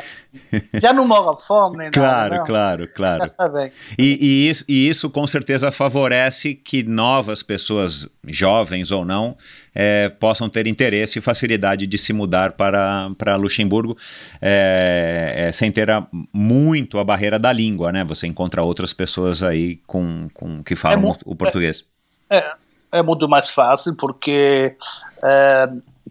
já 0.82 0.92
não 0.92 1.08
morre 1.08 1.38
fome 1.42 1.78
nem 1.78 1.92
claro, 1.92 2.36
nada, 2.36 2.46
claro, 2.46 2.88
claro, 2.88 3.20
já 3.20 3.26
está 3.26 3.48
bem. 3.48 3.72
E, 3.98 4.18
e, 4.20 4.50
isso, 4.50 4.66
e 4.68 4.90
isso 4.90 5.10
com 5.10 5.26
certeza 5.28 5.72
favorece 5.72 6.56
que 6.56 6.84
novas 6.84 7.44
pessoas, 7.44 8.08
jovens 8.28 8.92
ou 8.92 9.06
não, 9.06 9.38
é, 9.76 10.10
possam 10.10 10.50
ter 10.50 10.68
interesse 10.68 11.20
e 11.20 11.22
facilidade 11.22 11.88
de 11.88 11.98
se 11.98 12.14
mudar 12.14 12.54
para, 12.54 13.10
para 13.18 13.36
Luxemburgo 13.36 13.98
é, 14.42 15.34
é, 15.48 15.52
sem 15.52 15.72
ter 15.72 15.90
a, 15.90 16.06
muito 16.32 17.00
a 17.00 17.04
barreira 17.04 17.40
da 17.40 17.52
língua, 17.52 17.92
né? 17.92 18.04
Você 18.04 18.28
encontra 18.28 18.64
outras 18.64 18.94
pessoas 18.94 19.44
aí 19.44 19.78
com, 19.88 20.28
com 20.34 20.64
que 20.64 20.76
falam 20.76 21.12
o, 21.26 21.32
o 21.32 21.36
português. 21.36 21.86
É, 22.30 22.54
é, 22.92 23.04
muito 23.04 23.28
mais 23.28 23.50
fácil 23.50 23.96
porque 23.96 24.76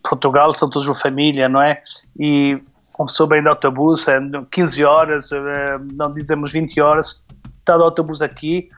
Portugal 0.02 0.52
são 0.52 0.68
todos 0.68 0.88
uma 0.88 0.94
família, 0.94 1.48
não 1.48 1.62
é? 1.62 1.80
E 2.18 2.60
uma 2.98 3.06
pessoa 3.06 3.28
bem 3.28 3.42
de 3.42 3.48
autobus, 3.48 4.06
15 4.50 4.82
é, 4.82 4.86
horas, 4.86 5.32
é, 5.32 5.78
não 5.94 6.12
dizemos 6.12 6.52
20 6.52 6.80
horas, 6.80 7.22
está 7.58 7.76
de 7.76 7.82
autobus 7.82 8.20
aqui, 8.20 8.68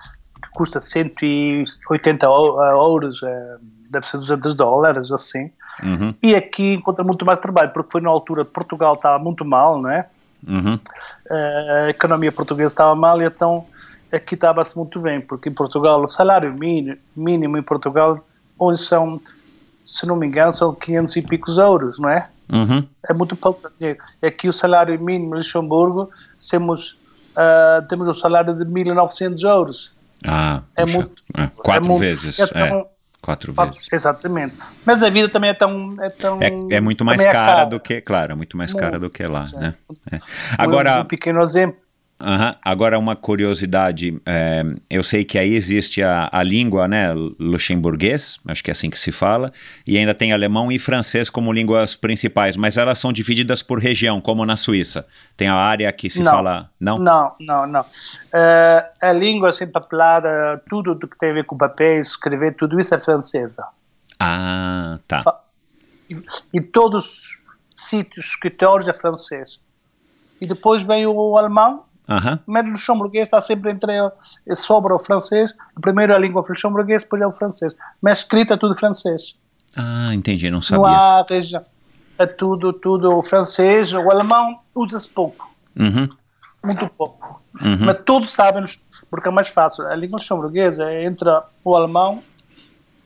que 0.42 0.50
custa 0.52 0.80
180 0.80 2.26
euros, 2.26 3.22
é, 3.22 3.56
deve 3.90 4.06
ser 4.06 4.18
200 4.18 4.54
dólares, 4.54 5.10
assim. 5.10 5.50
Uhum. 5.82 6.14
E 6.22 6.34
aqui 6.34 6.74
encontra 6.74 7.04
muito 7.04 7.24
mais 7.24 7.38
trabalho, 7.38 7.70
porque 7.70 7.90
foi 7.90 8.00
na 8.00 8.10
altura 8.10 8.44
Portugal 8.44 8.94
estava 8.94 9.18
muito 9.18 9.44
mal, 9.44 9.80
não 9.80 9.90
é? 9.90 10.06
Uhum. 10.46 10.78
A 11.30 11.88
economia 11.88 12.30
portuguesa 12.30 12.72
estava 12.72 12.94
mal 12.94 13.20
e 13.20 13.24
então 13.24 13.66
aqui 14.12 14.34
estava-se 14.34 14.76
muito 14.76 15.00
bem, 15.00 15.20
porque 15.20 15.48
em 15.48 15.52
Portugal 15.52 16.02
o 16.02 16.06
salário 16.06 16.52
mínimo, 16.52 16.98
mínimo 17.16 17.56
em 17.56 17.62
Portugal 17.62 18.18
hoje 18.58 18.80
são 18.80 19.20
se 19.85 20.07
não 20.07 20.16
me 20.16 20.27
engano, 20.27 20.53
são 20.53 20.75
500 20.75 21.16
e 21.16 21.23
picos 21.23 21.59
euros, 21.59 21.99
não 21.99 22.09
é? 22.09 22.29
Uhum. 22.53 22.87
É 23.09 23.12
muito 23.12 23.37
pouco 23.37 23.70
dinheiro. 23.79 23.99
Aqui 24.23 24.49
o 24.49 24.53
salário 24.53 24.99
mínimo 25.01 25.35
em 25.35 25.38
Luxemburgo, 25.38 26.11
temos, 26.51 26.97
uh, 27.33 27.87
temos 27.88 28.09
o 28.09 28.14
salário 28.14 28.55
de 28.55 28.64
1.900 28.64 29.42
euros. 29.49 29.92
Ah, 30.27 30.62
é 30.77 30.87
muito. 30.87 31.23
É, 31.37 31.47
quatro 31.49 31.85
é 31.85 31.88
muito, 31.88 32.01
vezes. 32.01 32.38
É 32.38 32.47
tão, 32.47 32.61
é, 32.61 32.87
quatro 33.20 33.53
vezes. 33.53 33.88
Exatamente. 33.92 34.55
Mas 34.85 35.03
a 35.03 35.11
vida 35.11 35.29
também 35.29 35.51
é 35.51 35.55
tão. 35.55 35.97
É, 36.01 36.09
tão, 36.11 36.42
é, 36.42 36.77
é 36.77 36.81
muito 36.81 37.05
mais 37.05 37.23
cara, 37.23 37.33
cara, 37.33 37.64
do 37.64 37.79
que, 37.79 38.01
claro, 38.01 38.33
é 38.33 38.35
muito 38.35 38.57
mais 38.57 38.73
muito, 38.73 38.83
cara 38.83 38.99
do 38.99 39.11
que 39.11 39.25
lá, 39.25 39.49
né? 39.53 39.75
É. 40.11 40.20
Agora. 40.57 40.99
Um, 40.99 41.01
um 41.03 41.05
pequeno 41.05 41.40
exemplo. 41.40 41.84
Aham. 42.24 42.56
Agora, 42.64 42.98
uma 42.98 43.14
curiosidade: 43.14 44.20
é, 44.24 44.64
eu 44.88 45.02
sei 45.02 45.24
que 45.24 45.38
aí 45.38 45.54
existe 45.54 46.02
a, 46.02 46.28
a 46.32 46.42
língua 46.42 46.88
né, 46.88 47.12
luxemburguês, 47.38 48.40
acho 48.48 48.64
que 48.64 48.70
é 48.70 48.72
assim 48.72 48.88
que 48.88 48.98
se 48.98 49.12
fala, 49.12 49.52
e 49.87 49.98
ainda 49.98 50.14
tem 50.14 50.32
alemão 50.32 50.72
e 50.72 50.78
francês 50.78 51.28
como 51.28 51.52
línguas 51.52 51.94
principais, 51.94 52.56
mas 52.56 52.78
elas 52.78 52.98
são 52.98 53.12
divididas 53.12 53.62
por 53.62 53.78
região, 53.78 54.20
como 54.20 54.46
na 54.46 54.56
Suíça. 54.56 55.06
Tem 55.37 55.48
a 55.48 55.54
área 55.54 55.92
que 55.92 56.08
se 56.08 56.22
Não. 56.22 56.32
fala. 56.32 56.70
Não? 56.80 56.98
Não, 56.98 57.34
não, 57.40 57.66
não. 57.66 57.84
Eh, 58.32 58.90
a 59.00 59.12
língua 59.12 59.50
assim 59.50 59.66
falada, 59.70 60.62
tudo 60.68 60.94
do 60.94 61.06
que 61.06 61.18
tem 61.18 61.30
a 61.30 61.34
ver 61.34 61.44
com 61.44 61.56
papéis, 61.56 62.08
escrever, 62.08 62.56
tudo 62.56 62.80
isso 62.80 62.94
é 62.94 63.00
francesa. 63.00 63.66
Ah, 64.18 64.98
tá. 65.06 65.22
E, 66.08 66.16
e 66.52 66.60
todos 66.60 67.04
os 67.04 67.38
sítios, 67.74 68.26
escritórios 68.26 68.88
é 68.88 68.92
francês. 68.92 69.60
E 70.40 70.46
depois 70.46 70.82
vem 70.82 71.06
o 71.06 71.37
alemão, 71.37 71.84
Aham. 72.08 72.38
mas 72.46 72.68
o 72.68 72.72
luxemburguês 72.72 73.24
está 73.28 73.40
sempre 73.40 73.70
entre 73.70 73.92
sobra 74.54 74.94
o 74.94 74.98
francês. 74.98 75.54
Primeiro 75.80 76.14
a 76.14 76.18
língua 76.18 76.44
luxemburguês, 76.46 77.02
depois 77.02 77.22
é 77.22 77.26
o 77.26 77.32
francês. 77.32 77.74
Mas 78.02 78.18
escrita 78.18 78.54
é 78.54 78.56
tudo 78.56 78.74
francês. 78.74 79.34
Ah, 79.76 80.14
entendi, 80.14 80.50
não 80.50 80.56
Não 80.58 80.62
sabia. 80.62 80.86
há 80.98 81.26
região. 81.28 81.64
É 82.18 82.26
tudo, 82.26 82.72
tudo 82.72 83.20
francês. 83.22 83.92
O 83.92 84.10
alemão 84.10 84.58
usa-se 84.74 85.08
pouco, 85.08 85.50
Uhum, 85.76 86.08
muito 86.62 86.86
pouco. 86.88 87.42
uhum. 87.64 87.78
Mas 87.80 87.98
todos 88.04 88.30
sabem, 88.30 88.64
porque 89.10 89.28
é 89.28 89.32
mais 89.32 89.48
fácil. 89.48 89.86
A 89.88 89.96
língua 89.96 90.18
luxemburguesa 90.18 90.84
é 90.92 91.04
entre 91.04 91.28
o 91.64 91.74
alemão 91.74 92.22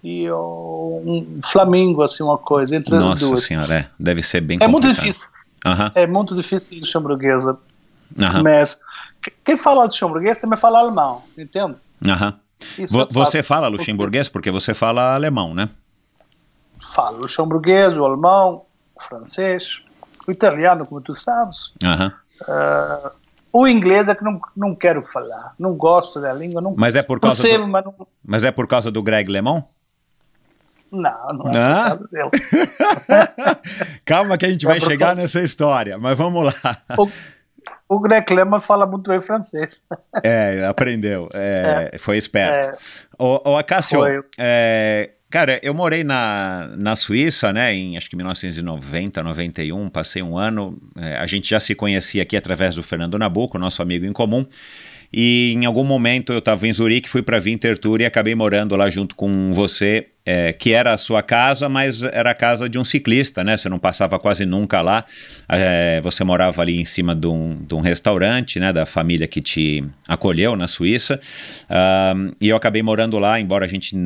e 0.04 0.28
o 0.30 1.02
um 1.06 1.40
flamingo, 1.44 2.02
assim, 2.02 2.22
uma 2.22 2.36
coisa, 2.38 2.76
entre 2.76 2.94
as 2.96 3.02
Nossa 3.02 3.24
duas. 3.26 3.44
senhora, 3.44 3.74
é. 3.74 3.88
Deve 3.98 4.22
ser 4.22 4.40
bem 4.42 4.58
É 4.60 4.66
muito 4.68 4.84
complicado. 4.84 5.04
difícil. 5.06 5.28
Aham, 5.66 5.92
É 5.94 6.06
muito 6.06 6.34
difícil 6.34 6.76
a 6.76 6.80
luxemburguesa. 6.80 7.58
Aham, 8.20 8.42
Mas 8.42 8.78
que- 9.22 9.32
quem 9.44 9.56
fala 9.56 9.84
luxemburguês 9.84 10.38
também 10.38 10.58
fala 10.58 10.78
alemão, 10.80 11.22
entende? 11.36 11.76
Isso 12.78 12.94
Vo- 12.94 13.02
é. 13.02 13.06
Você 13.12 13.42
fala 13.42 13.68
luxemburguês 13.68 14.28
porque 14.28 14.50
você 14.50 14.74
fala 14.74 15.14
alemão, 15.14 15.54
né? 15.54 15.68
Falo 16.94 17.18
luxemburguês, 17.18 17.96
o 17.96 18.04
alemão, 18.04 18.64
o 18.94 19.02
francês, 19.02 19.82
o 20.26 20.30
italiano, 20.30 20.86
como 20.86 21.00
tu 21.00 21.14
sabes. 21.14 21.72
Aham. 21.84 22.12
Ah, 22.48 23.12
o 23.52 23.66
inglês 23.66 24.08
é 24.08 24.14
que 24.14 24.22
não, 24.22 24.40
não 24.56 24.74
quero 24.74 25.02
falar. 25.02 25.54
Não 25.58 25.74
gosto 25.74 26.20
da 26.20 26.32
língua. 26.32 26.60
Não 26.60 26.74
Mas 26.76 26.94
é 26.96 27.02
por 27.02 27.18
causa 27.20 27.42
percebo, 27.42 27.64
do, 27.64 27.70
mas 27.70 27.84
não, 27.84 27.94
mas 28.24 28.44
é 28.44 28.50
por 28.52 28.66
causa 28.68 28.90
do 28.90 29.02
Greg 29.02 29.30
LeMond? 29.30 29.64
não, 30.90 31.32
não 31.34 31.50
é 31.50 31.58
Ah? 31.58 31.96
por 31.96 32.08
causa 32.08 32.30
dele. 32.30 32.30
Calma 34.04 34.38
que 34.38 34.46
a 34.46 34.50
gente 34.50 34.64
É 34.64 34.68
vai 34.68 34.80
chegar 34.80 35.06
causa- 35.08 35.20
nessa 35.22 35.42
história, 35.42 35.98
mas 35.98 36.16
vamos 36.16 36.44
lá. 36.44 36.54
O, 36.96 37.08
o 37.88 37.98
Greg 37.98 38.26
fala 38.60 38.86
muito 38.86 39.10
bem 39.10 39.20
francês. 39.20 39.82
É, 40.22 40.64
aprendeu. 40.66 41.28
É, 41.32 41.96
Foi 41.98 42.16
esperto. 42.18 42.76
Ô, 43.18 43.52
ô 43.52 43.56
Acácio, 43.56 44.00
é, 44.36 45.10
cara, 45.30 45.58
eu 45.62 45.72
morei 45.72 46.04
na, 46.04 46.70
na 46.76 46.94
Suíça, 46.94 47.52
né, 47.52 47.72
em 47.72 47.96
acho 47.96 48.10
que 48.10 48.16
1990, 48.16 49.22
91, 49.22 49.88
passei 49.88 50.22
um 50.22 50.36
ano. 50.36 50.78
é, 50.96 51.16
a 51.16 51.26
gente 51.26 51.48
já 51.48 51.60
se 51.60 51.74
conhecia 51.74 52.22
aqui 52.22 52.36
através 52.36 52.74
do 52.74 52.82
Fernando 52.82 53.18
Nabuco, 53.18 53.58
nosso 53.58 53.80
amigo 53.80 54.04
em 54.04 54.12
comum. 54.12 54.46
E 55.12 55.54
em 55.56 55.64
algum 55.64 55.84
momento 55.84 56.32
eu 56.32 56.38
estava 56.38 56.66
em 56.66 56.72
Zurique, 56.72 57.08
fui 57.08 57.22
para 57.22 57.38
Winterthur 57.38 58.00
e 58.00 58.04
acabei 58.04 58.34
morando 58.34 58.76
lá 58.76 58.90
junto 58.90 59.14
com 59.14 59.52
você, 59.52 60.08
é, 60.24 60.52
que 60.52 60.72
era 60.72 60.92
a 60.92 60.98
sua 60.98 61.22
casa, 61.22 61.68
mas 61.70 62.02
era 62.02 62.30
a 62.32 62.34
casa 62.34 62.68
de 62.68 62.78
um 62.78 62.84
ciclista, 62.84 63.42
né? 63.42 63.56
Você 63.56 63.70
não 63.70 63.78
passava 63.78 64.18
quase 64.18 64.44
nunca 64.44 64.82
lá. 64.82 65.02
É, 65.48 66.00
você 66.02 66.22
morava 66.22 66.60
ali 66.60 66.78
em 66.78 66.84
cima 66.84 67.14
de 67.14 67.26
um, 67.26 67.56
de 67.66 67.74
um 67.74 67.80
restaurante, 67.80 68.60
né? 68.60 68.70
Da 68.70 68.84
família 68.84 69.26
que 69.26 69.40
te 69.40 69.82
acolheu 70.06 70.54
na 70.54 70.68
Suíça. 70.68 71.18
Ahn, 71.70 72.32
e 72.38 72.50
eu 72.50 72.56
acabei 72.56 72.82
morando 72.82 73.18
lá, 73.18 73.40
embora 73.40 73.64
a 73.64 73.68
gente 73.68 73.96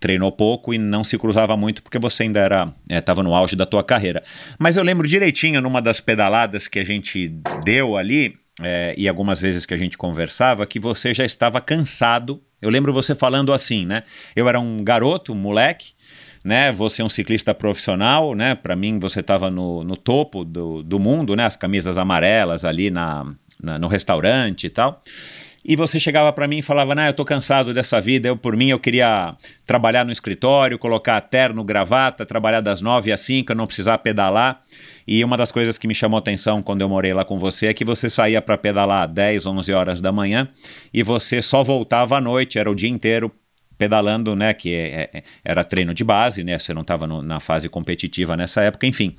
treinou 0.00 0.32
pouco 0.32 0.72
e 0.72 0.78
não 0.78 1.04
se 1.04 1.18
cruzava 1.18 1.56
muito 1.56 1.82
porque 1.82 1.98
você 1.98 2.22
ainda 2.22 2.40
era 2.40 2.72
estava 2.88 3.22
no 3.22 3.34
auge 3.34 3.54
da 3.54 3.66
tua 3.66 3.84
carreira. 3.84 4.22
Mas 4.58 4.78
eu 4.78 4.82
lembro 4.82 5.06
direitinho 5.06 5.60
numa 5.60 5.82
das 5.82 6.00
pedaladas 6.00 6.66
que 6.66 6.78
a 6.78 6.84
gente 6.84 7.28
deu 7.62 7.96
ali 7.96 8.36
é, 8.62 8.94
e 8.96 9.08
algumas 9.08 9.40
vezes 9.40 9.64
que 9.64 9.74
a 9.74 9.76
gente 9.76 9.96
conversava 9.96 10.66
que 10.66 10.78
você 10.80 11.14
já 11.14 11.24
estava 11.24 11.60
cansado. 11.60 12.42
Eu 12.60 12.70
lembro 12.70 12.92
você 12.92 13.14
falando 13.14 13.52
assim, 13.52 13.86
né? 13.86 14.02
Eu 14.34 14.48
era 14.48 14.58
um 14.58 14.82
garoto, 14.82 15.32
um 15.32 15.36
moleque, 15.36 15.92
né? 16.44 16.72
Você 16.72 17.02
é 17.02 17.04
um 17.04 17.08
ciclista 17.08 17.54
profissional, 17.54 18.34
né? 18.34 18.54
Para 18.54 18.74
mim 18.74 18.98
você 18.98 19.20
estava 19.20 19.50
no, 19.50 19.84
no 19.84 19.96
topo 19.96 20.44
do, 20.44 20.82
do 20.82 20.98
mundo, 20.98 21.36
né? 21.36 21.44
As 21.44 21.56
camisas 21.56 21.96
amarelas 21.98 22.64
ali 22.64 22.90
na, 22.90 23.26
na- 23.62 23.78
no 23.78 23.86
restaurante 23.86 24.66
e 24.66 24.70
tal. 24.70 25.00
E 25.64 25.76
você 25.76 26.00
chegava 26.00 26.32
para 26.32 26.48
mim 26.48 26.58
e 26.58 26.62
falava, 26.62 26.94
nah, 26.94 27.08
eu 27.08 27.12
tô 27.12 27.24
cansado 27.26 27.74
dessa 27.74 28.00
vida, 28.00 28.28
eu 28.28 28.36
por 28.36 28.56
mim 28.56 28.68
eu 28.70 28.78
queria 28.78 29.34
trabalhar 29.66 30.02
no 30.04 30.10
escritório, 30.10 30.78
colocar 30.78 31.20
terno, 31.20 31.62
gravata, 31.62 32.24
trabalhar 32.24 32.60
das 32.62 32.80
nove 32.80 33.12
às 33.12 33.20
cinco, 33.20 33.52
eu 33.52 33.56
não 33.56 33.66
precisar 33.66 33.98
pedalar. 33.98 34.60
E 35.10 35.24
uma 35.24 35.38
das 35.38 35.50
coisas 35.50 35.78
que 35.78 35.88
me 35.88 35.94
chamou 35.94 36.18
atenção 36.18 36.62
quando 36.62 36.82
eu 36.82 36.88
morei 36.88 37.14
lá 37.14 37.24
com 37.24 37.38
você 37.38 37.68
é 37.68 37.72
que 37.72 37.82
você 37.82 38.10
saía 38.10 38.42
para 38.42 38.58
pedalar 38.58 39.08
10, 39.08 39.46
11 39.46 39.72
horas 39.72 40.02
da 40.02 40.12
manhã 40.12 40.46
e 40.92 41.02
você 41.02 41.40
só 41.40 41.64
voltava 41.64 42.18
à 42.18 42.20
noite, 42.20 42.58
era 42.58 42.70
o 42.70 42.74
dia 42.74 42.90
inteiro 42.90 43.32
pedalando, 43.78 44.36
né, 44.36 44.52
que 44.52 44.74
é- 44.74 45.08
é- 45.14 45.22
era 45.42 45.64
treino 45.64 45.94
de 45.94 46.04
base, 46.04 46.44
né, 46.44 46.58
você 46.58 46.74
não 46.74 46.82
estava 46.82 47.06
na 47.06 47.40
fase 47.40 47.70
competitiva 47.70 48.36
nessa 48.36 48.60
época, 48.60 48.86
enfim. 48.86 49.14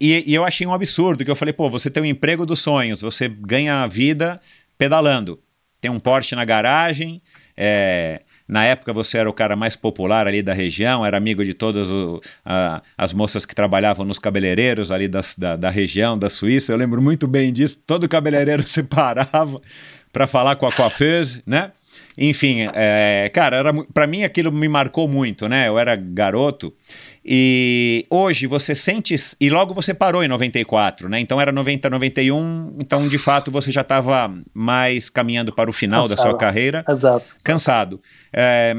E, 0.00 0.22
e 0.24 0.32
eu 0.32 0.44
achei 0.44 0.64
um 0.64 0.72
absurdo, 0.72 1.24
que 1.24 1.30
eu 1.30 1.34
falei, 1.34 1.52
pô, 1.52 1.68
você 1.68 1.90
tem 1.90 2.02
um 2.04 2.06
emprego 2.06 2.46
dos 2.46 2.60
sonhos, 2.60 3.00
você 3.00 3.26
ganha 3.26 3.82
a 3.82 3.88
vida 3.88 4.40
pedalando, 4.78 5.40
tem 5.80 5.90
um 5.90 5.98
Porsche 5.98 6.36
na 6.36 6.44
garagem, 6.44 7.20
é, 7.56 8.22
na 8.46 8.64
época 8.64 8.92
você 8.92 9.18
era 9.18 9.28
o 9.28 9.32
cara 9.32 9.56
mais 9.56 9.74
popular 9.76 10.26
ali 10.26 10.42
da 10.42 10.52
região, 10.52 11.04
era 11.04 11.16
amigo 11.16 11.44
de 11.44 11.54
todas 11.54 11.90
o- 11.90 12.20
a- 12.44 12.82
as 12.96 13.12
moças 13.12 13.46
que 13.46 13.54
trabalhavam 13.54 14.04
nos 14.04 14.18
cabeleireiros 14.18 14.90
ali 14.90 15.08
das- 15.08 15.34
da, 15.34 15.56
da 15.56 15.70
região, 15.70 16.18
da 16.18 16.28
Suíça, 16.28 16.72
eu 16.72 16.76
lembro 16.76 17.00
muito 17.00 17.26
bem 17.26 17.52
disso, 17.52 17.78
todo 17.86 18.08
cabeleireiro 18.08 18.62
se 18.66 18.82
parava 18.82 19.56
para 20.12 20.26
falar 20.26 20.56
com 20.56 20.66
a 20.66 20.72
coiffeuse, 20.72 21.42
né? 21.46 21.72
Enfim, 22.16 22.68
é, 22.74 23.30
cara, 23.34 23.56
era, 23.56 23.72
pra 23.92 24.06
mim 24.06 24.22
aquilo 24.22 24.52
me 24.52 24.68
marcou 24.68 25.08
muito, 25.08 25.48
né? 25.48 25.68
Eu 25.68 25.78
era 25.78 25.96
garoto 25.96 26.72
e 27.24 28.06
hoje 28.08 28.46
você 28.46 28.74
sente. 28.74 29.14
E 29.40 29.50
logo 29.50 29.74
você 29.74 29.92
parou 29.92 30.22
em 30.22 30.28
94, 30.28 31.08
né? 31.08 31.18
Então 31.18 31.40
era 31.40 31.50
90, 31.50 31.90
91. 31.90 32.76
Então 32.78 33.08
de 33.08 33.18
fato 33.18 33.50
você 33.50 33.72
já 33.72 33.80
estava 33.80 34.32
mais 34.52 35.08
caminhando 35.10 35.52
para 35.52 35.68
o 35.68 35.72
final 35.72 36.02
da 36.02 36.08
sua 36.16 36.16
Cansado. 36.16 36.38
carreira, 36.38 36.84
Exato. 36.88 37.34
cansado. 37.44 38.00
É, 38.32 38.74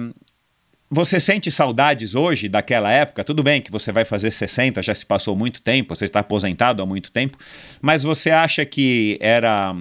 você 0.89 1.19
sente 1.19 1.51
saudades 1.51 2.13
hoje 2.15 2.47
daquela 2.47 2.91
época? 2.91 3.23
Tudo 3.23 3.41
bem 3.41 3.59
que 3.59 3.71
você 3.71 3.91
vai 3.91 4.05
fazer 4.05 4.31
60, 4.31 4.81
já 4.83 4.93
se 4.93 5.05
passou 5.05 5.35
muito 5.35 5.61
tempo, 5.61 5.95
você 5.95 6.05
está 6.05 6.19
aposentado 6.19 6.81
há 6.81 6.85
muito 6.85 7.11
tempo, 7.11 7.37
mas 7.81 8.03
você 8.03 8.29
acha 8.29 8.63
que 8.65 9.17
era. 9.19 9.75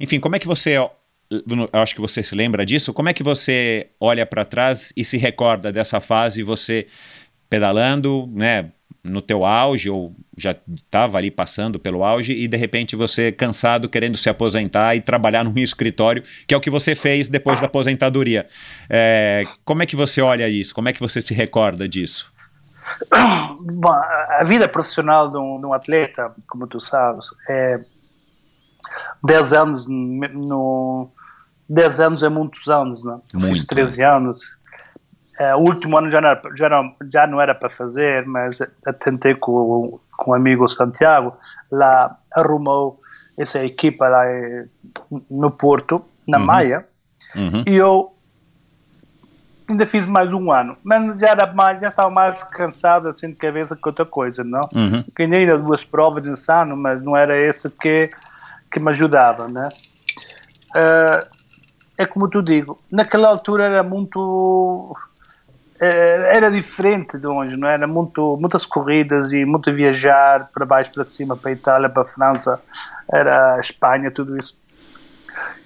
Enfim, 0.00 0.20
como 0.20 0.36
é 0.36 0.38
que 0.38 0.46
você. 0.46 0.76
Acho 1.72 1.94
que 1.94 2.00
você 2.00 2.22
se 2.22 2.34
lembra 2.34 2.64
disso. 2.64 2.92
Como 2.92 3.08
é 3.08 3.12
que 3.12 3.22
você 3.22 3.88
olha 4.00 4.24
para 4.24 4.44
trás 4.44 4.92
e 4.96 5.04
se 5.04 5.18
recorda 5.18 5.70
dessa 5.70 6.00
fase, 6.00 6.42
você 6.42 6.86
pedalando, 7.50 8.28
né, 8.32 8.70
no 9.04 9.20
teu 9.20 9.44
auge, 9.44 9.90
ou 9.90 10.14
já 10.36 10.56
estava 10.74 11.18
ali 11.18 11.30
passando 11.30 11.78
pelo 11.78 12.04
auge, 12.04 12.32
e 12.32 12.48
de 12.48 12.56
repente 12.56 12.96
você 12.96 13.30
cansado, 13.30 13.88
querendo 13.88 14.16
se 14.16 14.28
aposentar 14.28 14.94
e 14.96 15.00
trabalhar 15.00 15.44
num 15.44 15.56
escritório, 15.58 16.22
que 16.46 16.54
é 16.54 16.56
o 16.56 16.60
que 16.60 16.70
você 16.70 16.94
fez 16.94 17.28
depois 17.28 17.60
da 17.60 17.66
aposentadoria. 17.66 18.46
É, 18.88 19.44
como 19.64 19.82
é 19.82 19.86
que 19.86 19.96
você 19.96 20.20
olha 20.20 20.48
isso? 20.48 20.74
Como 20.74 20.88
é 20.88 20.92
que 20.92 21.00
você 21.00 21.20
se 21.20 21.34
recorda 21.34 21.88
disso? 21.88 22.32
Bom, 23.60 23.92
a 23.92 24.44
vida 24.44 24.68
profissional 24.68 25.30
de 25.30 25.38
um, 25.38 25.60
de 25.60 25.66
um 25.66 25.72
atleta, 25.72 26.34
como 26.46 26.66
tu 26.66 26.80
sabes, 26.80 27.28
é 27.48 27.80
10 29.24 29.52
anos 29.52 29.88
no 29.88 31.10
10 31.68 32.00
anos 32.00 32.22
é 32.22 32.28
muitos 32.28 32.68
anos, 32.68 33.04
né? 33.04 33.18
Eu 33.32 33.40
Muito, 33.40 33.54
Fiz 33.54 33.66
13 33.66 34.02
anos. 34.02 34.56
É, 35.38 35.54
o 35.54 35.58
último 35.60 35.96
ano 35.96 36.10
já 36.10 36.20
não, 36.20 36.28
era, 36.28 36.42
já, 36.56 36.68
não, 36.68 36.94
já 37.10 37.26
não 37.26 37.40
era 37.40 37.54
para 37.54 37.68
fazer, 37.70 38.26
mas 38.26 38.58
tentei 39.04 39.34
com, 39.36 40.00
com 40.16 40.30
o 40.32 40.34
amigo 40.34 40.66
Santiago, 40.66 41.32
lá 41.70 42.16
arrumou 42.34 43.00
essa 43.38 43.64
equipa 43.64 44.08
lá 44.08 44.26
eh, 44.26 44.66
no 45.30 45.50
Porto, 45.50 46.04
na 46.26 46.38
Uhum. 46.38 46.44
Maia, 46.44 46.86
Uhum. 47.36 47.62
e 47.66 47.76
eu 47.76 48.12
ainda 49.68 49.86
fiz 49.86 50.06
mais 50.06 50.32
um 50.32 50.50
ano, 50.50 50.76
mas 50.82 51.20
já, 51.20 51.28
era 51.28 51.52
mais, 51.52 51.80
já 51.80 51.88
estava 51.88 52.10
mais 52.10 52.42
cansado 52.44 53.08
assim 53.08 53.28
de 53.30 53.36
cabeça 53.36 53.76
que 53.76 53.86
outra 53.86 54.06
coisa, 54.06 54.42
não? 54.42 54.62
Uhum. 54.74 55.04
Ganhei 55.14 55.40
ainda 55.40 55.58
duas 55.58 55.84
provas 55.84 56.22
de 56.22 56.30
insano, 56.30 56.76
mas 56.76 57.02
não 57.02 57.14
era 57.16 57.38
isso 57.48 57.70
que, 57.70 58.08
que 58.72 58.80
me 58.80 58.88
ajudava, 58.90 59.46
né? 59.46 59.68
Ah, 60.74 61.24
é 61.98 62.06
como 62.06 62.28
tu 62.28 62.40
digo, 62.42 62.78
naquela 62.90 63.28
altura 63.28 63.64
era 63.64 63.82
muito 63.82 64.96
eh, 65.80 66.30
era 66.36 66.50
diferente 66.50 67.18
de 67.18 67.26
hoje, 67.26 67.56
não 67.56 67.68
é? 67.68 67.74
era 67.74 67.86
muito 67.86 68.36
muitas 68.40 68.64
corridas 68.64 69.32
e 69.32 69.44
muito 69.44 69.72
viajar 69.72 70.48
para 70.54 70.64
baixo 70.64 70.92
para 70.92 71.04
cima 71.04 71.36
para 71.36 71.50
a 71.50 71.52
Itália 71.52 71.88
para 71.88 72.02
a 72.02 72.06
França 72.06 72.60
era 73.12 73.54
a 73.56 73.60
Espanha 73.60 74.10
tudo 74.10 74.36
isso 74.36 74.56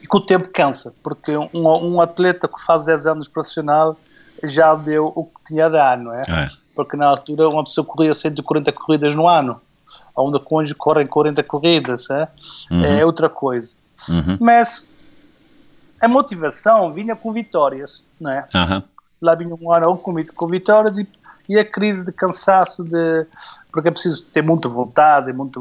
e 0.02 0.06
com 0.06 0.18
o 0.18 0.20
tempo 0.20 0.48
cansa, 0.52 0.94
porque 1.02 1.36
um, 1.36 1.48
um 1.54 2.00
atleta 2.00 2.48
que 2.48 2.60
faz 2.64 2.84
10 2.84 3.06
anos 3.06 3.28
profissional 3.28 3.96
já 4.42 4.74
deu 4.74 5.12
o 5.14 5.24
que 5.24 5.44
tinha 5.46 5.66
a 5.66 5.68
dar, 5.68 5.96
não 5.96 6.12
é? 6.12 6.22
É. 6.28 6.48
Porque 6.74 6.96
na 6.96 7.06
altura 7.06 7.48
uma 7.48 7.62
pessoa 7.64 7.86
corria 7.86 8.12
140 8.12 8.72
corridas 8.72 9.14
no 9.14 9.28
ano, 9.28 9.60
onde 10.16 10.38
cônjuge 10.40 10.74
correm 10.74 11.06
40 11.06 11.42
corridas, 11.44 12.10
é, 12.10 12.28
Uhum. 12.70 12.84
é 12.84 13.06
outra 13.06 13.28
coisa. 13.28 13.74
Uhum. 14.08 14.36
Mas 14.40 14.84
a 16.02 16.08
motivação 16.08 16.92
vinha 16.92 17.16
com 17.16 17.32
vitórias, 17.32 18.04
não 18.20 18.30
é? 18.30 18.46
Aham. 18.54 18.82
lá 19.20 19.34
vinha 19.34 19.54
um 19.54 19.72
ano 19.72 19.96
com, 19.96 20.12
com 20.34 20.46
vitórias 20.48 20.98
e, 20.98 21.08
e 21.48 21.58
a 21.58 21.64
crise 21.64 22.04
de 22.04 22.12
cansaço 22.12 22.82
de 22.84 23.26
porque 23.72 23.88
é 23.88 23.90
preciso 23.92 24.26
ter 24.26 24.42
muita 24.42 24.68
vontade 24.68 25.32
muito, 25.32 25.60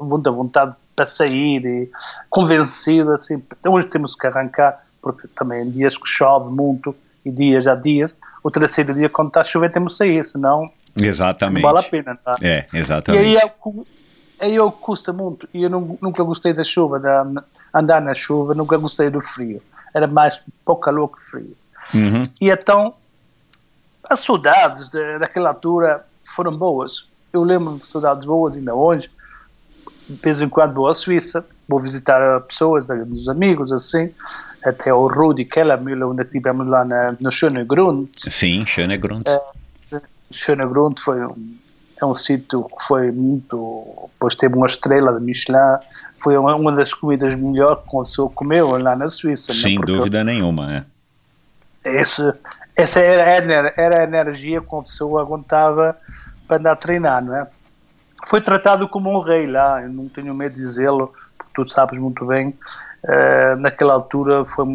muita 0.00 0.30
vontade 0.30 0.76
para 0.94 1.04
sair 1.06 1.64
e 1.64 1.90
convencido 2.28 3.12
assim 3.12 3.42
então 3.58 3.72
hoje 3.72 3.86
temos 3.88 4.14
que 4.14 4.26
arrancar 4.26 4.80
porque 5.02 5.26
também 5.28 5.68
dias 5.70 5.96
que 5.96 6.06
chove 6.08 6.50
muito 6.52 6.94
e 7.24 7.30
dias 7.30 7.66
a 7.66 7.74
dias 7.74 8.16
o 8.42 8.50
terceiro 8.50 8.94
dia 8.94 9.08
quando 9.08 9.28
está 9.28 9.40
a 9.40 9.44
chover 9.44 9.70
temos 9.72 9.92
que 9.92 9.98
sair 9.98 10.24
senão 10.24 10.70
Exatamente. 11.00 11.62
não 11.64 11.72
vale 11.72 11.86
a 11.86 11.88
pena 11.90 12.16
tá? 12.24 12.36
É, 12.42 12.66
e 12.72 12.78
exatamente. 12.78 13.36
é, 13.36 13.48
cu- 13.48 13.86
aí 13.86 13.86
é 14.40 14.48
que 14.72 14.78
custa 14.80 15.12
muito 15.12 15.48
e 15.54 15.62
eu 15.64 15.70
nu- 15.70 15.98
nunca 16.00 16.22
gostei 16.22 16.52
da 16.52 16.64
chuva 16.64 16.98
da, 16.98 17.26
andar 17.74 18.00
na 18.00 18.14
chuva 18.14 18.54
nunca 18.54 18.76
gostei 18.76 19.10
do 19.10 19.20
frio 19.20 19.62
era 19.94 20.06
mais 20.06 20.40
pouco 20.64 20.82
calor 20.82 21.08
que 21.08 21.20
frio 21.20 21.56
Uhum. 21.94 22.24
e 22.40 22.50
então 22.50 22.94
as 24.08 24.20
saudades 24.20 24.88
de- 24.88 25.18
daquela 25.18 25.50
altura 25.50 26.04
foram 26.24 26.56
boas. 26.56 27.06
Eu 27.32 27.42
lembro 27.44 27.76
de 27.76 27.86
saudades 27.86 28.24
boas 28.24 28.56
ainda 28.56 28.74
hoje. 28.74 29.08
De 30.08 30.16
vez 30.16 30.40
em 30.40 30.48
quando 30.48 30.74
vou 30.74 30.88
à 30.88 30.94
Suíça, 30.94 31.44
vou 31.68 31.78
visitar 31.78 32.40
pessoas, 32.40 32.86
dos 32.86 33.28
amigos, 33.28 33.72
assim. 33.72 34.10
Até 34.64 34.92
o 34.92 35.06
Rudi 35.06 35.44
Kellermüller, 35.44 36.08
onde 36.08 36.22
estivemos 36.22 36.66
lá 36.66 36.84
na, 36.84 37.14
no 37.20 37.30
Schönegrund. 37.30 38.08
Sim, 38.16 38.64
Schönegrund. 38.66 39.22
Schönegrund 40.30 40.98
foi 41.00 41.24
um, 41.24 41.56
é 42.00 42.06
um 42.06 42.14
sítio 42.14 42.64
que 42.64 42.84
foi 42.84 43.10
muito. 43.10 44.08
Depois 44.14 44.34
teve 44.34 44.56
uma 44.56 44.66
estrela 44.66 45.18
de 45.18 45.24
Michelin. 45.24 45.78
Foi 46.16 46.36
uma, 46.36 46.54
uma 46.54 46.72
das 46.72 46.94
comidas 46.94 47.34
melhores 47.34 47.82
que 47.84 47.94
uma 47.94 48.02
pessoa 48.02 48.30
comeu 48.30 48.76
lá 48.78 48.96
na 48.96 49.08
Suíça. 49.08 49.52
né? 49.52 49.58
Sem 49.58 49.76
Porque 49.76 49.92
dúvida 49.92 50.24
nenhuma, 50.24 50.84
é. 51.84 52.00
esse, 52.00 52.32
essa 52.76 53.00
era, 53.00 53.24
a 53.24 53.72
era 53.76 54.00
a 54.00 54.02
energia 54.02 54.60
que 54.60 54.72
uma 54.72 54.82
pessoa 54.82 55.22
aguentava 55.22 55.96
para 56.46 56.56
andar 56.56 56.72
a 56.72 56.76
treinar, 56.76 57.24
não 57.24 57.36
é? 57.36 57.46
Foi 58.26 58.40
tratado 58.40 58.88
como 58.88 59.10
um 59.10 59.20
rei 59.20 59.46
lá, 59.46 59.82
eu 59.82 59.88
não 59.88 60.08
tenho 60.08 60.34
medo 60.34 60.54
de 60.54 60.60
dizê-lo, 60.60 61.12
porque 61.38 61.52
tu 61.54 61.66
sabes 61.66 61.98
muito 61.98 62.26
bem. 62.26 62.54
eh, 63.02 63.54
naquela 63.56 63.94
altura 63.94 64.44
foi, 64.44 64.66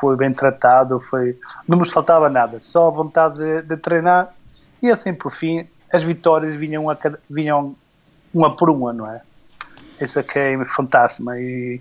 foi 0.00 0.16
bem 0.16 0.32
tratado, 0.32 1.00
foi, 1.00 1.38
não 1.66 1.78
nos 1.78 1.92
faltava 1.92 2.28
nada, 2.28 2.60
só 2.60 2.88
a 2.88 2.90
vontade 2.90 3.38
de, 3.38 3.62
de 3.62 3.76
treinar 3.78 4.34
e 4.82 4.90
assim 4.90 5.14
por 5.14 5.30
fim 5.30 5.66
as 5.94 6.02
vitórias 6.02 6.56
vinham, 6.56 6.90
a 6.90 6.98
vinham 7.30 7.76
uma 8.32 8.56
por 8.56 8.68
uma, 8.68 8.92
não 8.92 9.08
é? 9.08 9.20
Isso 10.00 10.18
é 10.18 10.24
que 10.24 10.36
é 10.36 10.64
fantástico 10.66 11.32
e, 11.34 11.80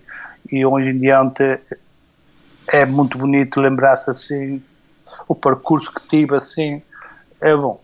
e 0.51 0.63
hoje 0.63 0.91
em 0.91 0.99
diante 0.99 1.59
é 2.67 2.85
muito 2.85 3.17
bonito 3.17 3.59
lembrar-se 3.59 4.11
assim 4.11 4.61
o 5.27 5.33
percurso 5.33 5.91
que 5.91 6.07
tive 6.07 6.35
assim 6.35 6.79
é 7.41 7.55
bom 7.55 7.81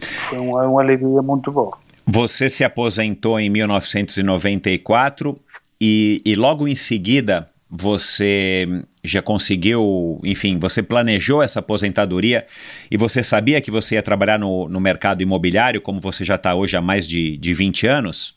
foi 0.00 0.38
uma, 0.38 0.66
uma 0.66 0.82
alegria 0.82 1.22
muito 1.22 1.52
boa 1.52 1.78
Você 2.04 2.50
se 2.50 2.64
aposentou 2.64 3.38
em 3.38 3.48
1994 3.48 5.38
e, 5.80 6.20
e 6.24 6.34
logo 6.34 6.66
em 6.66 6.74
seguida 6.74 7.48
você 7.70 8.66
já 9.04 9.20
conseguiu, 9.20 10.20
enfim, 10.24 10.58
você 10.58 10.82
planejou 10.82 11.42
essa 11.42 11.58
aposentadoria 11.60 12.46
e 12.90 12.96
você 12.96 13.22
sabia 13.22 13.60
que 13.60 13.70
você 13.70 13.96
ia 13.96 14.02
trabalhar 14.02 14.38
no, 14.38 14.68
no 14.68 14.80
mercado 14.80 15.22
imobiliário, 15.22 15.80
como 15.80 16.00
você 16.00 16.24
já 16.24 16.36
está 16.36 16.54
hoje 16.54 16.76
há 16.76 16.80
mais 16.80 17.06
de, 17.06 17.36
de 17.36 17.52
20 17.54 17.86
anos? 17.86 18.36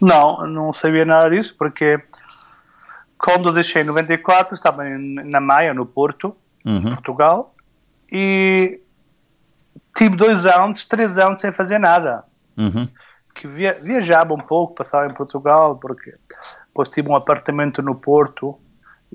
não, 0.00 0.46
não 0.46 0.72
sabia 0.72 1.04
nada 1.04 1.30
disso 1.30 1.54
porque 1.58 1.98
quando 3.18 3.52
deixei 3.52 3.82
em 3.82 3.86
94 3.86 4.54
estava 4.54 4.86
em, 4.88 5.14
na 5.24 5.40
Maia, 5.40 5.72
no 5.74 5.86
Porto 5.86 6.36
Uhum. 6.64 6.82
Portugal 6.96 7.54
e 8.10 8.80
tive 9.96 10.16
dois 10.16 10.44
anos, 10.44 10.84
três 10.84 11.16
anos 11.16 11.40
sem 11.40 11.52
fazer 11.52 11.78
nada 11.78 12.24
Uhum. 12.56 12.88
Que 13.36 13.46
via, 13.46 13.78
viajava 13.80 14.32
um 14.34 14.38
pouco, 14.38 14.74
passava 14.74 15.06
em 15.10 15.14
Portugal, 15.14 15.76
porque 15.76 16.14
depois 16.68 16.88
tive 16.90 17.08
um 17.08 17.16
apartamento 17.16 17.82
no 17.82 17.94
Porto 17.94 18.58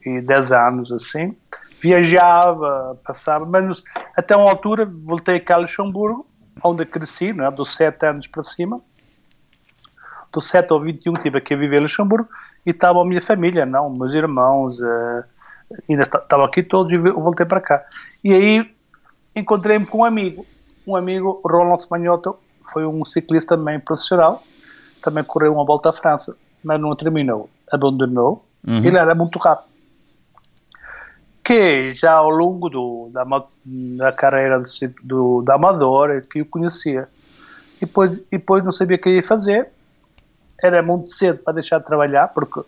e 0.05 0.21
10 0.21 0.51
anos 0.51 0.91
assim. 0.91 1.35
Viajava, 1.79 2.97
passava, 3.03 3.45
mas 3.45 3.83
até 4.15 4.35
uma 4.35 4.49
altura 4.49 4.85
voltei 4.85 5.39
cá 5.39 5.55
a 5.55 5.57
Luxemburgo, 5.57 6.25
onde 6.63 6.85
cresci, 6.85 7.33
né, 7.33 7.49
dos 7.49 7.73
7 7.75 8.05
anos 8.05 8.27
para 8.27 8.43
cima. 8.43 8.79
Dos 10.31 10.45
7 10.47 10.71
ao 10.71 10.79
21 10.79 11.13
estive 11.13 11.39
aqui 11.39 11.53
a 11.53 11.57
viver 11.57 11.77
em 11.77 11.81
Luxemburgo 11.81 12.29
e 12.65 12.69
estava 12.69 13.01
a 13.01 13.05
minha 13.05 13.19
família, 13.19 13.65
não, 13.65 13.89
meus 13.89 14.13
irmãos, 14.13 14.81
eh, 14.81 15.23
ainda 15.89 16.03
esta- 16.03 16.19
estavam 16.19 16.45
aqui 16.45 16.63
todos 16.63 16.93
e 16.93 16.97
voltei 16.97 17.45
para 17.45 17.59
cá. 17.59 17.83
E 18.23 18.33
aí 18.33 18.75
encontrei-me 19.35 19.85
com 19.85 19.99
um 19.99 20.05
amigo, 20.05 20.45
um 20.87 20.95
amigo, 20.95 21.41
Roland 21.43 21.77
Spanhoto, 21.77 22.37
foi 22.63 22.85
um 22.85 23.05
ciclista 23.05 23.57
também 23.57 23.79
profissional, 23.79 24.43
também 25.01 25.23
correu 25.23 25.53
uma 25.53 25.65
volta 25.65 25.89
à 25.89 25.93
França, 25.93 26.35
mas 26.63 26.79
não 26.79 26.95
terminou, 26.95 27.49
abandonou. 27.71 28.45
Uhum. 28.65 28.77
Ele 28.77 28.97
era 28.97 29.15
muito 29.15 29.39
rápido. 29.39 29.71
Que 31.43 31.89
já 31.91 32.13
ao 32.13 32.29
longo 32.29 32.69
do, 32.69 33.09
da, 33.11 33.25
da 33.65 34.11
carreira 34.11 34.59
do, 34.59 34.65
do, 35.03 35.41
da 35.41 35.55
Amador, 35.55 36.11
é 36.11 36.21
que 36.21 36.39
eu 36.39 36.45
conhecia. 36.45 37.07
E 37.77 37.85
depois, 37.85 38.19
e 38.19 38.37
depois 38.37 38.63
não 38.63 38.71
sabia 38.71 38.97
o 38.97 38.99
que 38.99 39.09
ia 39.09 39.23
fazer, 39.23 39.69
era 40.61 40.83
muito 40.83 41.09
cedo 41.09 41.39
para 41.39 41.53
deixar 41.53 41.79
de 41.79 41.85
trabalhar, 41.85 42.27
porque 42.27 42.61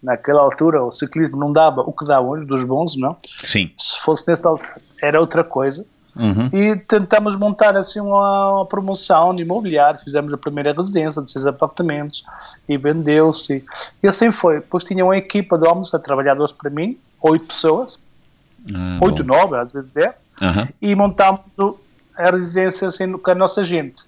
naquela 0.00 0.40
altura 0.40 0.84
o 0.84 0.92
ciclismo 0.92 1.36
não 1.36 1.50
dava 1.50 1.80
o 1.80 1.92
que 1.92 2.04
dá 2.04 2.20
hoje, 2.20 2.46
dos 2.46 2.62
bons, 2.62 2.94
não? 2.96 3.16
Sim. 3.42 3.72
Se 3.76 3.98
fosse 3.98 4.28
nessa 4.28 4.48
altura, 4.48 4.76
era 5.02 5.20
outra 5.20 5.42
coisa 5.42 5.84
Uhum. 6.16 6.48
e 6.52 6.76
tentamos 6.76 7.34
montar 7.36 7.76
assim 7.76 7.98
uma, 7.98 8.52
uma 8.58 8.66
promoção 8.66 9.34
de 9.34 9.42
imobiliário, 9.42 9.98
fizemos 10.00 10.32
a 10.32 10.38
primeira 10.38 10.72
residência 10.72 11.20
de 11.20 11.28
seis 11.30 11.44
apartamentos 11.44 12.22
e 12.68 12.76
vendeu-se 12.78 13.64
e 14.02 14.06
assim 14.08 14.30
foi, 14.30 14.60
depois 14.60 14.84
tinha 14.84 15.04
uma 15.04 15.16
equipa 15.16 15.58
de 15.58 15.66
homens 15.66 15.92
a 15.92 15.98
trabalhar 15.98 16.34
dois 16.34 16.52
para 16.52 16.70
mim, 16.70 16.96
oito 17.20 17.46
pessoas 17.46 17.98
Ah, 18.74 18.98
oito, 19.02 19.24
bom. 19.24 19.34
nove, 19.36 19.56
às 19.56 19.72
vezes 19.72 19.90
dez 19.90 20.24
Aham. 20.40 20.68
e 20.80 20.94
montámos 20.94 21.58
o- 21.58 21.78
a 22.16 22.30
residência 22.30 22.86
assim 22.88 23.10
com 23.12 23.30
a 23.30 23.34
nossa 23.34 23.64
gente 23.64 24.02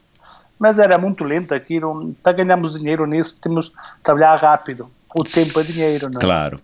mas 0.59 0.79
era 0.79 0.97
muito 0.97 1.23
lento 1.25 1.53
aquilo, 1.53 2.14
para 2.23 2.33
ganharmos 2.33 2.79
dinheiro 2.79 3.05
nisso 3.05 3.37
temos 3.40 3.69
que 3.69 3.75
trabalhar 4.03 4.37
rápido 4.37 4.88
o 5.14 5.25
tempo 5.25 5.59
é 5.59 5.62
dinheiro, 5.64 6.09
não 6.11 6.21
é? 6.21 6.25
Claro. 6.25 6.61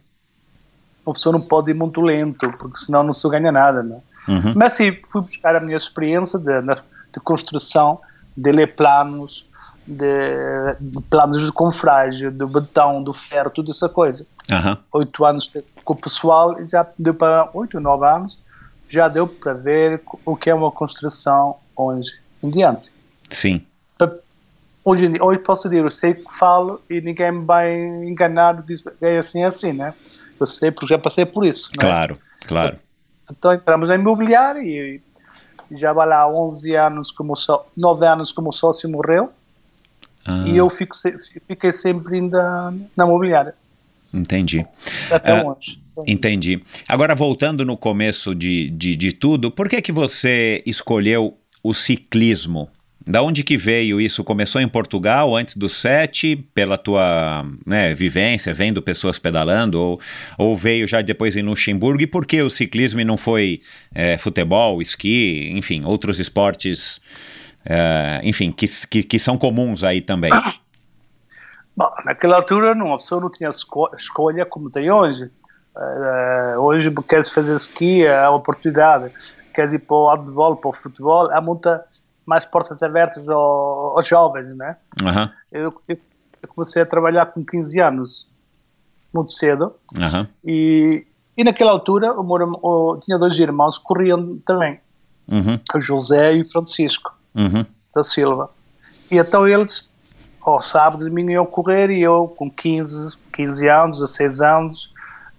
uma 1.05 1.15
pessoa 1.15 1.33
não 1.33 1.41
pode 1.41 1.71
ir 1.71 1.75
muito 1.75 2.01
lento, 2.01 2.53
porque 2.59 2.79
senão 2.79 3.03
não 3.03 3.13
se 3.13 3.29
ganha 3.29 3.51
nada, 3.51 3.83
não 3.83 3.97
é? 3.97 4.12
Uhum. 4.29 4.55
Mas 4.57 4.73
sim, 4.73 4.97
fui 5.11 5.23
buscar 5.23 5.57
a 5.57 5.61
minha 5.61 5.77
experiência 5.77 6.39
de, 6.39 6.61
de 6.63 7.21
construção, 7.23 8.01
de 8.37 8.53
ler 8.53 8.75
planos, 8.75 9.47
de, 9.87 10.05
de 10.81 11.03
planos 11.11 11.45
de 11.45 11.53
confragem, 11.53 12.31
do 12.31 12.47
betão, 12.47 13.03
do 13.03 13.13
ferro, 13.13 13.51
toda 13.51 13.71
essa 13.71 13.89
coisa. 13.89 14.27
Aham. 14.51 14.79
Oito 14.93 15.25
anos 15.25 15.51
com 15.85 15.93
o 15.93 15.97
pessoal, 15.97 16.57
já 16.69 16.87
deu 16.99 17.15
para 17.15 17.51
oito, 17.55 17.81
nove 17.81 18.07
anos, 18.07 18.39
já 18.89 19.09
deu 19.09 19.27
para 19.27 19.55
ver 19.55 20.03
o 20.25 20.37
que 20.37 20.51
é 20.51 20.55
uma 20.55 20.71
construção 20.71 21.57
hoje 21.77 22.13
em 22.43 22.51
diante. 22.51 22.91
Sim. 23.31 23.65
Hoje, 24.85 25.07
em 25.07 25.13
dia- 25.13 25.25
hoje 25.25 25.39
posso 25.39 25.69
dizer, 25.69 25.85
eu 25.85 25.91
sei 25.91 26.11
o 26.11 26.25
que 26.25 26.35
falo 26.37 26.83
e 26.91 27.01
ninguém 27.01 27.31
me 27.31 27.45
vai 27.45 27.73
enganar, 27.81 28.61
diz, 28.63 28.83
é 29.01 29.17
assim, 29.17 29.43
é 29.43 29.47
assim, 29.47 29.73
né? 29.73 29.95
Eu 30.41 30.45
sei 30.47 30.73
porque 30.73 30.93
já 30.93 30.99
passei 30.99 31.25
por 31.25 31.47
isso. 31.47 31.71
não 31.77 31.85
é? 31.85 31.91
Claro, 31.93 32.19
claro. 32.49 32.77
Então 33.38 33.53
entramos 33.53 33.90
em 33.90 33.95
imobiliário 33.95 34.62
e 34.62 35.01
já 35.71 35.92
vai 35.92 36.07
lá 36.07 36.18
há 36.21 36.29
11 36.29 36.75
anos 36.75 37.11
como 37.11 37.35
só 37.35 37.66
9 37.77 38.07
anos 38.07 38.31
como 38.33 38.53
sócio 38.53 38.88
morreu 38.90 39.31
Ah, 40.25 40.45
e 40.47 40.57
eu 40.57 40.68
fico, 40.68 40.95
fiquei 41.47 41.73
sempre 41.73 42.16
ainda 42.16 42.73
na 42.97 43.05
imobiliária 43.05 43.55
Entendi. 44.12 44.66
até 45.11 45.40
Ah, 45.40 45.45
hoje. 45.47 45.81
Entendi. 46.07 46.62
Agora, 46.88 47.14
voltando 47.14 47.64
no 47.64 47.77
começo 47.79 48.35
de, 48.35 48.68
de, 48.71 48.95
de 48.95 49.12
tudo, 49.12 49.51
por 49.51 49.68
que, 49.68 49.81
que 49.81 49.92
você 49.92 50.62
escolheu 50.66 51.38
o 51.62 51.73
ciclismo? 51.73 52.68
Da 53.07 53.23
onde 53.23 53.43
que 53.43 53.57
veio 53.57 54.01
isso? 54.01 54.23
Começou 54.23 54.61
em 54.61 54.69
Portugal 54.69 55.35
antes 55.35 55.57
do 55.57 55.69
sete, 55.69 56.37
pela 56.55 56.79
tua 56.79 57.45
né, 57.67 57.95
vivência, 57.95 58.55
vendo 58.55 58.81
pessoas 58.81 59.19
pedalando, 59.19 59.81
ou, 59.81 60.01
ou 60.38 60.57
veio 60.57 60.87
já 60.87 61.03
depois 61.03 61.37
em 61.37 61.43
Luxemburgo? 61.43 62.03
E 62.03 62.07
por 62.07 62.25
que 62.25 62.41
o 62.41 62.51
ciclismo 62.51 63.05
não 63.05 63.17
foi 63.17 63.61
é, 63.95 64.17
futebol, 64.17 64.81
esqui, 64.81 65.51
enfim, 65.53 65.85
outros 65.85 66.21
esportes, 66.21 67.01
é, 67.65 68.21
enfim, 68.23 68.53
que, 68.53 68.67
que, 68.88 69.03
que 69.03 69.19
são 69.19 69.37
comuns 69.37 69.83
aí 69.83 70.01
também? 70.01 70.31
Bom, 71.77 71.91
naquela 72.05 72.37
altura 72.37 72.75
não, 72.75 72.93
a 72.93 72.99
pessoa 72.99 73.21
não 73.21 73.31
tinha 73.31 73.49
esco 73.49 73.91
escolha 73.97 74.45
como 74.45 74.71
tem 74.71 74.91
hoje. 74.91 75.31
Uh, 75.75 76.61
hoje 76.61 76.93
queres 77.09 77.31
fazer 77.31 77.55
ski, 77.57 78.07
há 78.07 78.31
oportunidade. 78.31 79.11
Queres 79.55 79.73
ir 79.73 79.79
para 79.79 79.97
o 79.97 80.15
handball, 80.15 80.57
para 80.57 80.69
o 80.69 80.73
futebol, 80.73 81.31
há 81.31 81.41
muita 81.41 81.85
mais 82.27 82.45
portas 82.45 82.83
abertas 82.83 83.29
aos, 83.29 83.97
aos 83.97 84.07
jovens, 84.07 84.55
né? 84.55 84.77
Aham, 85.03 85.31
Eu, 85.51 85.75
eu, 85.89 85.99
eu 86.43 86.49
comecei 86.49 86.83
a 86.83 86.87
trabalhar 86.87 87.27
com 87.27 87.45
15 87.45 87.81
anos, 87.81 88.29
muito 89.13 89.33
cedo, 89.33 89.75
aham. 90.01 90.27
e, 90.45 91.07
e 91.37 91.45
naquela 91.45 91.73
altura 91.73 92.13
o 92.13 92.23
meu 92.23 92.99
tinha 93.03 93.19
dois 93.19 93.39
irmãos 93.39 93.79
que 93.79 93.85
corriam 93.85 94.39
também, 94.47 94.81
Uhum, 95.29 95.59
o 95.75 95.81
José 95.81 96.35
e 96.35 96.43
o 96.43 96.51
Francisco 96.51 97.15
uhum. 97.35 97.65
da 97.95 98.03
Silva. 98.03 98.51
E 99.11 99.17
então 99.17 99.47
eles, 99.47 99.89
ao 100.43 100.61
sábado 100.61 101.05
de 101.05 101.09
domingo, 101.09 101.31
iam 101.31 101.47
correr 101.47 101.91
e 101.91 102.03
eu, 102.03 102.35
com 102.37 102.51
15, 102.51 103.17
15 103.33 103.69
anos, 103.69 104.01
16 104.01 104.41
anos, 104.41 104.93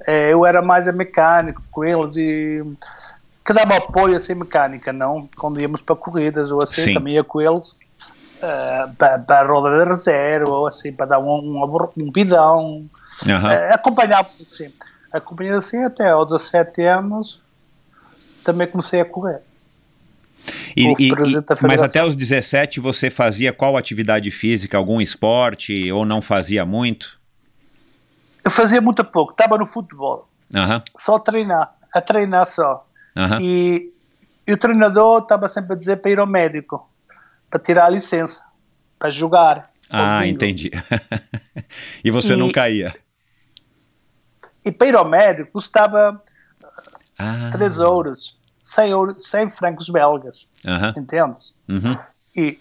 eh, 0.08 0.32
eu 0.32 0.46
era 0.46 0.62
mais 0.62 0.88
a 0.88 0.92
mecânico 0.94 1.62
com 1.70 1.84
eles 1.84 2.16
e 2.16 2.64
que 3.46 3.54
dava 3.54 3.76
apoio 3.76 4.16
assim 4.16 4.36
mecânica, 4.36 4.94
não? 4.94 5.28
Quando 5.38 5.60
íamos 5.60 5.82
para 5.82 5.96
corridas 5.96 6.52
ou 6.52 6.62
assim, 6.62 6.84
Sim. 6.84 6.94
também 6.94 7.16
ia 7.16 7.24
com 7.24 7.42
eles 7.42 7.78
eh, 8.42 8.88
para, 8.98 9.20
para 9.20 9.40
a 9.42 9.48
roda 9.52 9.78
de 9.84 9.90
reserva 9.90 10.50
ou 10.52 10.68
assim, 10.68 10.94
para 10.94 11.06
dar 11.08 11.20
um, 11.20 11.64
um, 11.64 11.88
um 11.98 12.12
bidão. 12.12 12.90
aham. 13.28 13.52
Eh, 13.52 13.74
acompanhava 13.74 14.30
assim. 14.42 14.72
Acompanhei 15.12 15.54
assim 15.54 15.84
até 15.84 16.10
aos 16.10 16.32
17 16.32 16.82
anos, 16.84 17.44
também 18.44 18.68
comecei 18.68 19.02
a 19.02 19.06
correr. 19.06 19.42
E- 20.76 20.94
e- 21.00 21.12
mas 21.62 21.82
até 21.82 22.04
os 22.04 22.16
17 22.16 22.80
você 22.80 23.10
fazia 23.10 23.54
qual 23.54 23.78
atividade 23.78 24.32
física? 24.32 24.78
Algum 24.78 25.00
esporte 25.00 25.92
ou 25.92 26.06
não 26.06 26.22
fazia 26.22 26.66
muito? 26.66 27.20
Eu 28.44 28.52
fazia 28.52 28.82
muito 28.82 29.04
pouco, 29.06 29.32
estava 29.32 29.58
no 29.58 29.66
futebol. 29.66 30.28
Aham, 30.54 30.84
só 30.98 31.18
treinar, 31.20 31.74
a 31.94 32.02
treinar 32.02 32.46
só. 32.46 32.86
Aham. 33.16 33.42
E, 33.42 33.92
e 34.48 34.54
o 34.54 34.58
treinador 34.58 35.22
estava 35.24 35.48
sempre 35.48 35.74
a 35.74 35.78
dizer 35.78 35.98
para 35.98 36.12
ir 36.12 36.20
ao 36.20 36.28
médico, 36.28 36.90
para 37.50 37.60
tirar 37.60 37.86
a 37.86 37.90
licença, 37.90 38.44
para 39.00 39.10
jogar. 39.12 39.70
Ah, 39.90 40.20
Ouvindo. 40.22 40.38
entendi. 40.38 40.72
e 42.04 42.10
você 42.12 42.34
E- 42.34 42.38
não 42.38 42.52
caía? 42.52 42.94
E 44.66 44.72
para 44.72 44.88
ir 44.88 44.96
ao 44.96 45.06
médico 45.06 45.52
custava 45.54 46.22
Ah, 47.20 47.50
3 47.52 47.80
euros, 47.80 48.38
100, 48.64 48.90
euros, 48.92 49.28
100 49.30 49.52
francos 49.52 49.90
belgas, 49.90 50.48
aham, 50.66 50.94
entendes? 50.98 51.56
uhum. 51.70 51.98
E 52.36 52.58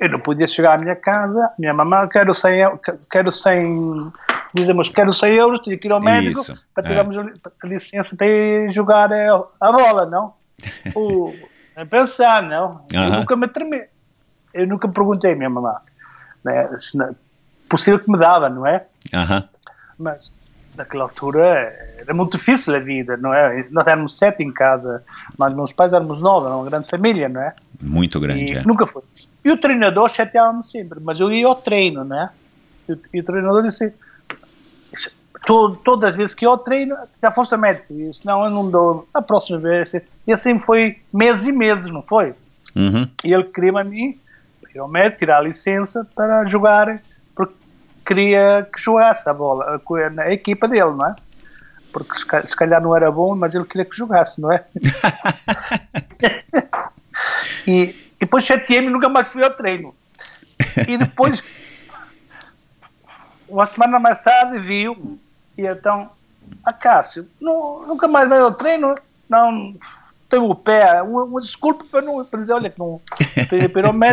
eu 0.00 0.08
não 0.08 0.18
podia 0.18 0.46
chegar 0.48 0.74
à 0.74 0.78
minha 0.78 0.96
casa, 0.96 1.52
minha 1.58 1.74
mamãe, 1.74 2.08
quero 2.08 2.32
100, 2.32 2.58
eu- 2.60 2.80
quero 3.10 3.30
100 3.30 4.10
dizemos, 4.54 4.88
quero 4.88 5.12
100 5.12 5.34
euros, 5.36 5.60
tinha 5.60 5.76
que 5.78 5.86
ir 5.86 5.92
ao 5.92 6.00
médico 6.00 6.40
Isso, 6.40 6.66
para 6.74 6.84
é. 6.84 6.86
tirarmos 6.88 7.16
a 7.18 7.66
licença 7.66 8.16
para 8.16 8.26
ir 8.26 8.70
jogar 8.70 9.12
a, 9.12 9.44
a 9.60 9.72
bola, 9.72 10.06
não? 10.06 10.34
O, 10.94 11.34
a 11.76 11.86
pensar, 11.86 12.42
não? 12.42 12.84
Eu 12.92 13.00
Aham. 13.00 13.18
nunca 13.20 13.36
me 13.36 13.46
tremi. 13.48 13.84
Eu 14.52 14.66
nunca 14.66 14.88
perguntei 14.88 15.32
à 15.32 15.36
minha 15.36 15.48
mamãe. 15.50 15.74
Né? 16.44 16.68
Possível 17.68 18.00
que 18.00 18.10
me 18.10 18.18
dava, 18.18 18.48
não 18.48 18.66
é? 18.66 18.86
Aham, 19.14 19.44
Mas 19.98 20.32
naquela 20.76 21.04
altura 21.04 21.44
era 21.98 22.14
muito 22.14 22.36
difícil 22.36 22.74
a 22.74 22.78
vida, 22.78 23.16
não 23.16 23.32
é? 23.34 23.66
Nós 23.70 23.86
éramos 23.86 24.16
sete 24.16 24.42
em 24.42 24.50
casa, 24.52 25.02
mas 25.38 25.52
meus 25.52 25.72
pais 25.72 25.92
éramos 25.92 26.20
nove, 26.20 26.46
era 26.46 26.56
uma 26.56 26.64
grande 26.64 26.88
família, 26.88 27.28
não 27.28 27.40
é? 27.42 27.54
muito 27.82 28.18
grande, 28.20 28.52
E 28.52 28.56
é. 28.56 28.62
nunca 28.62 28.86
foi. 28.86 29.02
E 29.44 29.50
o 29.50 29.58
treinador 29.58 30.08
chateava-me 30.10 30.62
sempre, 30.62 31.00
mas 31.00 31.18
eu 31.20 31.30
ia 31.32 31.46
ao 31.46 31.54
treino, 31.54 32.04
né? 32.04 32.30
E, 32.88 32.92
o- 32.92 33.00
e 33.14 33.20
o 33.20 33.24
treinador 33.24 33.62
disse: 33.62 33.92
"To- 35.46 35.76
todas 35.76 36.10
as 36.10 36.14
vezes 36.16 36.34
que 36.34 36.46
eu 36.46 36.56
treino, 36.58 36.96
já 37.22 37.30
foste 37.30 37.54
a 37.54 37.58
médico. 37.58 37.86
E 37.92 38.08
disse: 38.08 38.24
não, 38.26 38.44
eu 38.44 38.50
não 38.50 38.70
dou. 38.70 39.08
A 39.14 39.22
próxima 39.22 39.58
vez. 39.58 39.92
E 40.26 40.32
assim 40.32 40.58
foi 40.58 40.98
meses 41.12 41.46
e 41.46 41.52
meses, 41.52 41.90
não 41.90 42.02
foi? 42.02 42.34
Uhum. 42.76 43.08
E 43.24 43.32
ele 43.32 43.44
queria-me 43.44 43.80
a 43.80 43.84
mim 43.84 44.18
ir 44.74 44.78
ao 44.78 44.86
médico, 44.88 45.18
tirar 45.20 45.38
a 45.38 45.42
licença 45.42 46.06
para 46.14 46.46
jogar, 46.46 47.00
queria 48.04 48.68
que 48.72 48.80
jogasse 48.80 49.28
a 49.28 49.34
bola, 49.34 49.76
a, 49.76 49.78
equipa 50.32 50.68
dele, 50.68 50.90
não 50.92 51.06
é? 51.06 51.16
Porque 51.92 52.16
se 52.18 52.26
ca- 52.26 52.46
se 52.46 52.54
calhar 52.54 52.80
não 52.80 52.96
era 52.96 53.10
bom, 53.10 53.34
mas 53.34 53.54
ele 53.54 53.64
queria 53.64 53.84
que 53.84 53.96
jogasse, 53.96 54.40
não 54.40 54.52
é? 54.52 54.64
e, 57.66 57.82
e 57.82 57.94
depois 58.20 58.44
chateei-me 58.44 58.90
nunca 58.90 59.08
mais 59.08 59.28
fui 59.28 59.42
ao 59.42 59.50
treino. 59.50 59.94
E 60.86 60.96
depois, 60.96 61.42
uma 63.48 63.66
semana 63.66 63.98
mais 63.98 64.20
tarde, 64.20 64.58
viu 64.58 65.18
e 65.56 65.66
então, 65.66 66.10
a 66.64 66.72
Cássio, 66.72 67.28
nu- 67.40 67.84
nunca 67.86 68.06
mais 68.06 68.28
vai 68.28 68.40
ao 68.40 68.54
treino? 68.54 68.94
Não, 69.28 69.74
tenho 70.30 70.44
o 70.48 70.54
pé, 70.54 71.02
uma, 71.02 71.24
uma 71.24 71.40
desculpa 71.40 71.84
para 71.90 72.00
não 72.00 72.24
para 72.24 72.40
dizer, 72.40 72.52
olha, 72.52 72.72
não 72.78 73.00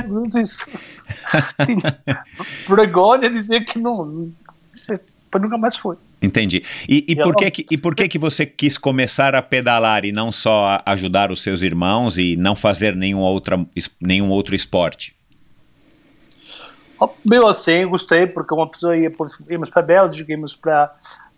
não 0.09 0.23
disse. 0.23 0.63
Tinha 1.65 2.23
vergonha 2.67 3.29
dizer 3.29 3.63
que 3.65 3.77
não, 3.77 4.31
para 5.29 5.39
nunca 5.39 5.57
mais 5.57 5.75
foi. 5.75 5.95
Entendi. 6.19 6.63
E, 6.89 7.05
e 7.07 7.15
por, 7.15 7.35
que, 7.35 7.51
que, 7.51 7.65
e 7.69 7.77
por 7.77 7.93
que 7.93 8.07
que 8.07 8.17
você 8.17 8.43
quis 8.45 8.75
começar 8.75 9.35
a 9.35 9.41
pedalar 9.41 10.03
e 10.03 10.11
não 10.11 10.31
só 10.31 10.81
ajudar 10.83 11.31
os 11.31 11.43
seus 11.43 11.61
irmãos 11.61 12.17
e 12.17 12.35
não 12.35 12.55
fazer 12.55 12.95
nenhum, 12.95 13.19
outra, 13.19 13.63
nenhum 14.01 14.29
outro 14.29 14.55
esporte? 14.55 15.15
Oh, 16.99 17.09
Meu 17.23 17.47
assim, 17.47 17.85
gostei, 17.85 18.25
porque 18.25 18.51
uma 18.51 18.67
pessoa 18.67 18.97
ia, 18.97 19.11
por- 19.11 19.27
íamos 19.47 19.69
para 19.69 19.83
a 19.83 19.85
Bélgica, 19.85 20.31
íamos 20.31 20.55
para, 20.55 20.91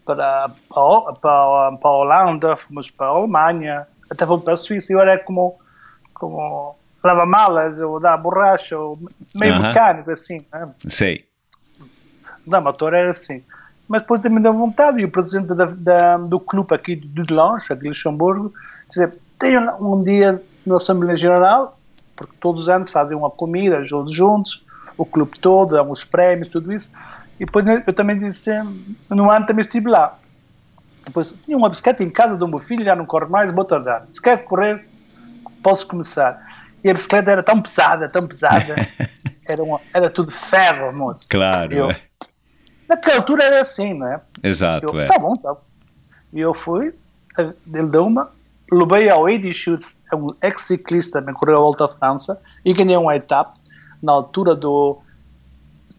para, 0.06 0.50
para, 0.70 1.13
para, 1.13 1.72
para 1.74 1.89
a 1.89 1.98
Holanda, 1.98 2.56
fomos 2.56 2.89
para 2.89 3.08
a 3.08 3.10
Alemanha, 3.10 3.86
até 4.10 4.26
fomos 4.26 4.43
para 4.43 4.54
a 4.54 4.58
Suíça, 4.58 4.91
eu 4.93 5.00
era 5.00 5.17
como, 5.19 5.58
como 6.13 6.76
lava-malas, 7.04 7.80
ou 7.80 8.00
dar 8.00 8.17
borracha, 8.17 8.78
ou 8.78 8.98
meio 9.36 9.54
mecânico, 9.62 10.12
assim, 10.12 10.45
né? 10.52 10.69
Sei. 10.88 11.26
da 12.45 12.60
motor 12.62 12.93
era 12.93 13.10
assim. 13.10 13.43
Mas 13.88 14.02
depois 14.02 14.22
também 14.22 14.41
deu 14.41 14.54
vontade, 14.54 15.00
e 15.02 15.06
o 15.06 15.10
presidente 15.12 15.48
da, 15.56 15.65
da- 15.65 16.17
do 16.17 16.39
clube 16.39 16.74
aqui 16.76 16.95
de 16.95 17.08
Dudelange, 17.08 17.72
aqui 17.72 17.86
em 17.86 17.89
Luxemburgo, 17.89 18.54
disse, 18.88 19.08
tenho 19.39 19.62
um 19.84 20.04
dia 20.04 20.41
na 20.65 20.76
Assembleia 20.76 21.17
Geral, 21.17 21.78
porque 22.15 22.34
todos 22.39 22.62
os 22.63 22.69
anos 22.69 22.91
fazem 22.91 23.17
uma 23.17 23.30
comida 23.32 23.82
todos 23.88 24.12
juntos, 24.12 24.63
o 24.98 25.06
clube 25.06 25.39
todo, 25.39 25.72
dão 25.72 25.89
os 25.89 26.04
prémios, 26.04 26.50
tudo 26.50 26.72
isso. 26.74 26.91
E 27.39 27.45
depois 27.45 27.65
eu 27.88 27.93
também 27.93 28.19
disse, 28.19 28.52
no 29.10 29.32
ano 29.32 29.45
também 29.45 29.62
estive 29.62 29.89
lá. 29.89 30.17
Depois 31.10 31.34
tinha 31.43 31.58
uma 31.58 31.69
bicicleta 31.69 32.04
em 32.04 32.10
casa 32.10 32.38
do 32.38 32.48
meu 32.48 32.60
filho, 32.60 32.86
já 32.86 32.95
não 32.95 33.06
corre 33.06 33.26
mais, 33.26 33.52
vou 33.52 33.63
dar. 33.65 34.08
Se 34.12 34.22
quer 34.22 34.43
correr, 34.43 34.88
posso 35.63 35.88
começar. 35.88 36.39
E 36.84 36.89
a 36.89 36.93
bicicleta 36.93 37.32
era 37.32 37.43
tão 37.43 37.60
pesada, 37.62 38.08
tão 38.08 38.26
pesada, 38.28 38.76
era, 39.45 39.62
uma, 39.63 39.82
era 39.93 40.10
tudo 40.10 40.32
ferro, 40.32 40.93
moço. 40.95 41.28
Claro. 41.30 41.74
Eu- 41.74 41.91
é. 41.91 41.98
Naquela 42.88 43.17
altura 43.17 43.43
era 43.43 43.62
assim, 43.62 43.93
não 43.93 44.08
é? 44.08 44.22
Exato, 44.43 44.88
Eu, 44.95 45.00
é. 45.00 45.06
tá 45.06 45.19
bom, 45.19 45.36
tá 45.36 45.54
bom. 45.54 45.62
E 46.34 46.39
eu 46.39 46.54
fui, 46.54 46.93
ele 47.38 47.88
deu 47.88 48.08
uma, 48.08 48.32
levei 48.72 49.10
ao 49.10 49.28
Eddie 49.30 49.54
Schutz, 49.54 50.00
é 50.12 50.15
um 50.15 50.34
ex-ciclista, 50.41 51.22
me 51.22 51.34
correu 51.34 51.58
a 51.58 51.60
Volta 51.60 51.86
à 51.86 51.88
França, 51.89 52.41
e 52.65 52.74
ganhei 52.74 52.98
uma 52.98 53.15
etapa 53.15 53.54
na 54.02 54.12
altura 54.12 54.56
do. 54.56 54.98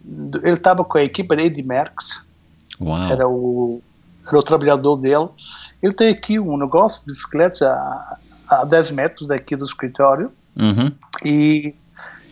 do- 0.00 0.38
ele 0.38 0.52
estava 0.54 0.84
com 0.84 0.98
a 0.98 1.02
equipa 1.04 1.36
de 1.36 1.42
Eddie 1.44 1.62
Merckx, 1.62 2.24
Uau. 2.80 3.12
era 3.12 3.28
o, 3.28 3.80
era 4.34 4.40
o 4.40 4.42
trabalhador 4.42 4.96
dele. 4.96 5.28
Ele 5.82 5.92
tem 5.92 6.08
aqui 6.10 6.38
um 6.38 6.56
negócio 6.56 7.00
de 7.02 7.06
bicicletas 7.06 7.62
a, 7.62 8.18
a 8.48 8.64
10 8.64 8.90
metros 8.92 9.28
daqui 9.28 9.56
do 9.56 9.64
escritório 9.64 10.30
Uhum. 10.58 10.92
e 11.24 11.74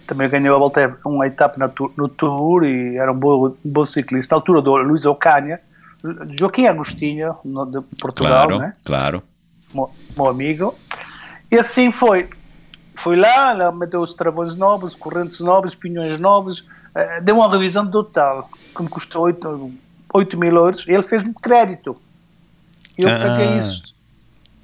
também 0.07 0.29
ganhou 0.29 0.57
a 0.57 0.59
volta 0.59 0.99
uma 1.07 1.27
etapa 1.27 1.69
tour- 1.69 1.93
no 1.97 2.09
Tour 2.09 2.65
e 2.65 2.97
era 2.97 3.13
um 3.13 3.17
bom, 3.19 3.49
um 3.49 3.57
bom 3.65 3.85
ciclista. 3.85 4.35
Na 4.35 4.39
altura 4.41 4.61
do 4.61 4.75
Luís 4.77 5.05
Ocanha, 5.07 5.61
Joaquim 6.31 6.67
Agostinho, 6.67 7.37
no- 7.45 7.67
de 7.67 7.81
Portugal, 8.01 8.47
Claro, 8.49 8.59
né? 8.59 8.75
claro. 8.85 9.23
meu, 9.73 9.91
meu 10.17 10.27
amigo. 10.29 10.75
E 11.51 11.57
assim 11.57 11.91
foi. 11.91 12.29
Fui 12.97 13.15
lá, 13.17 13.71
meteu 13.71 14.01
os 14.01 14.15
travões 14.15 14.57
novos, 14.57 14.97
correntes 14.97 15.39
novos, 15.41 15.75
pinhões 15.77 16.19
novos, 16.19 16.65
eh, 16.95 17.21
deu 17.21 17.37
uma 17.37 17.49
revisão 17.49 17.89
total, 17.89 18.51
que 18.77 18.83
me 18.83 18.89
custou 18.89 19.23
8, 19.23 19.73
8 20.13 20.39
mil 20.39 20.55
euros, 20.57 20.87
e 20.87 20.93
ele 20.93 21.03
fez-me 21.03 21.35
crédito. 21.35 22.01
E 22.99 23.03
eu 23.03 23.11
Ah. 23.11 23.19
paguei 23.19 23.57
isso. 23.59 23.83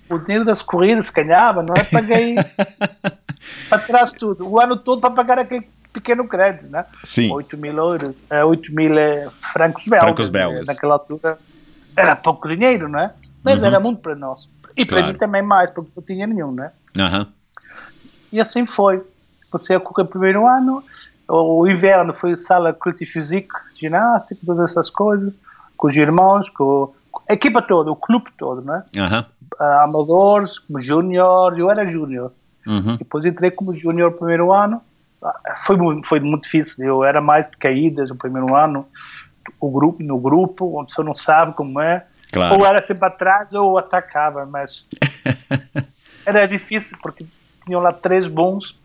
O 0.08 0.18
dinheiro 0.18 0.44
das 0.44 0.62
corridas 0.62 1.10
que 1.10 1.22
ganhava, 1.22 1.62
não 1.62 1.74
é? 1.76 1.84
Paguei 1.84 2.36
para 3.68 3.78
trás 3.82 4.12
tudo, 4.12 4.48
o 4.48 4.60
ano 4.60 4.76
todo 4.76 5.00
para 5.00 5.10
pagar 5.10 5.38
aquele 5.38 5.66
pequeno 5.92 6.26
crédito, 6.28 6.68
né? 6.70 6.84
Sim. 7.04 7.30
8 7.32 7.56
mil 7.56 7.76
euros, 7.76 8.20
eh, 8.30 8.44
8 8.44 8.74
mil 8.74 8.98
eh, 8.98 9.28
francos 9.52 9.84
belgas. 9.86 10.00
Francos 10.04 10.28
belgas. 10.28 10.68
eh, 10.68 10.72
Naquela 10.72 10.94
altura 10.94 11.38
era 11.96 12.16
pouco 12.16 12.48
dinheiro, 12.48 12.88
não 12.88 12.98
é? 12.98 13.14
Mas 13.42 13.60
Uhum. 13.60 13.66
era 13.66 13.80
muito 13.80 14.00
para 14.00 14.14
nós. 14.14 14.48
E 14.76 14.84
para 14.84 14.96
Claro. 14.98 15.12
mim 15.12 15.14
também 15.18 15.42
mais, 15.42 15.70
porque 15.70 15.90
não 15.94 16.02
tinha 16.02 16.26
nenhum, 16.26 16.52
né? 16.52 16.72
Aham. 16.98 17.32
E 18.32 18.40
assim 18.40 18.66
foi. 18.66 19.02
Comecei 19.50 19.76
a 19.76 19.80
correr 19.80 20.02
o 20.02 20.08
primeiro 20.10 20.46
ano 20.46 20.84
O 21.28 21.66
inverno 21.66 22.12
foi 22.12 22.36
sala 22.36 22.72
culti 22.72 23.04
físico, 23.04 23.54
ginástica, 23.74 24.40
todas 24.44 24.70
essas 24.70 24.90
coisas, 24.90 25.32
com 25.76 25.86
os 25.86 25.96
irmãos, 25.96 26.50
com 26.50 26.92
a 27.28 27.32
equipa 27.32 27.62
toda, 27.62 27.90
o 27.90 27.96
clube 27.96 28.30
todo, 28.36 28.60
né? 28.60 28.84
Ah, 29.58 29.84
Amadores, 29.84 30.58
como 30.58 30.78
júnior, 30.78 31.58
eu 31.58 31.70
era 31.70 31.86
júnior. 31.86 32.32
Uhum. 32.66 32.96
Depois 32.96 33.24
entrei 33.24 33.50
como 33.50 33.72
júnior 33.72 34.10
no 34.10 34.16
primeiro 34.16 34.52
ano. 34.52 34.80
Ah, 35.22 35.54
Foi 35.56 35.76
foi 36.02 36.20
muito 36.20 36.44
difícil. 36.44 36.84
Eu 36.84 37.04
era 37.04 37.20
mais 37.20 37.48
de 37.48 37.56
caídas 37.56 38.10
no 38.10 38.16
primeiro 38.16 38.54
ano. 38.54 38.86
O 39.60 39.70
grupo, 39.70 40.02
no 40.02 40.18
grupo, 40.18 40.78
onde 40.78 40.92
você 40.92 41.02
não 41.02 41.14
sabe 41.14 41.54
como 41.54 41.80
é. 41.80 42.04
Claro. 42.32 42.56
Ou 42.56 42.66
era 42.66 42.82
sempre 42.82 43.06
atrás 43.06 43.54
ou 43.54 43.78
atacava, 43.78 44.44
mas 44.44 44.86
era 46.26 46.46
difícil 46.46 46.98
porque 47.00 47.24
tinham 47.64 47.80
lá 47.80 47.92
três 47.92 48.26
bons, 48.26 48.76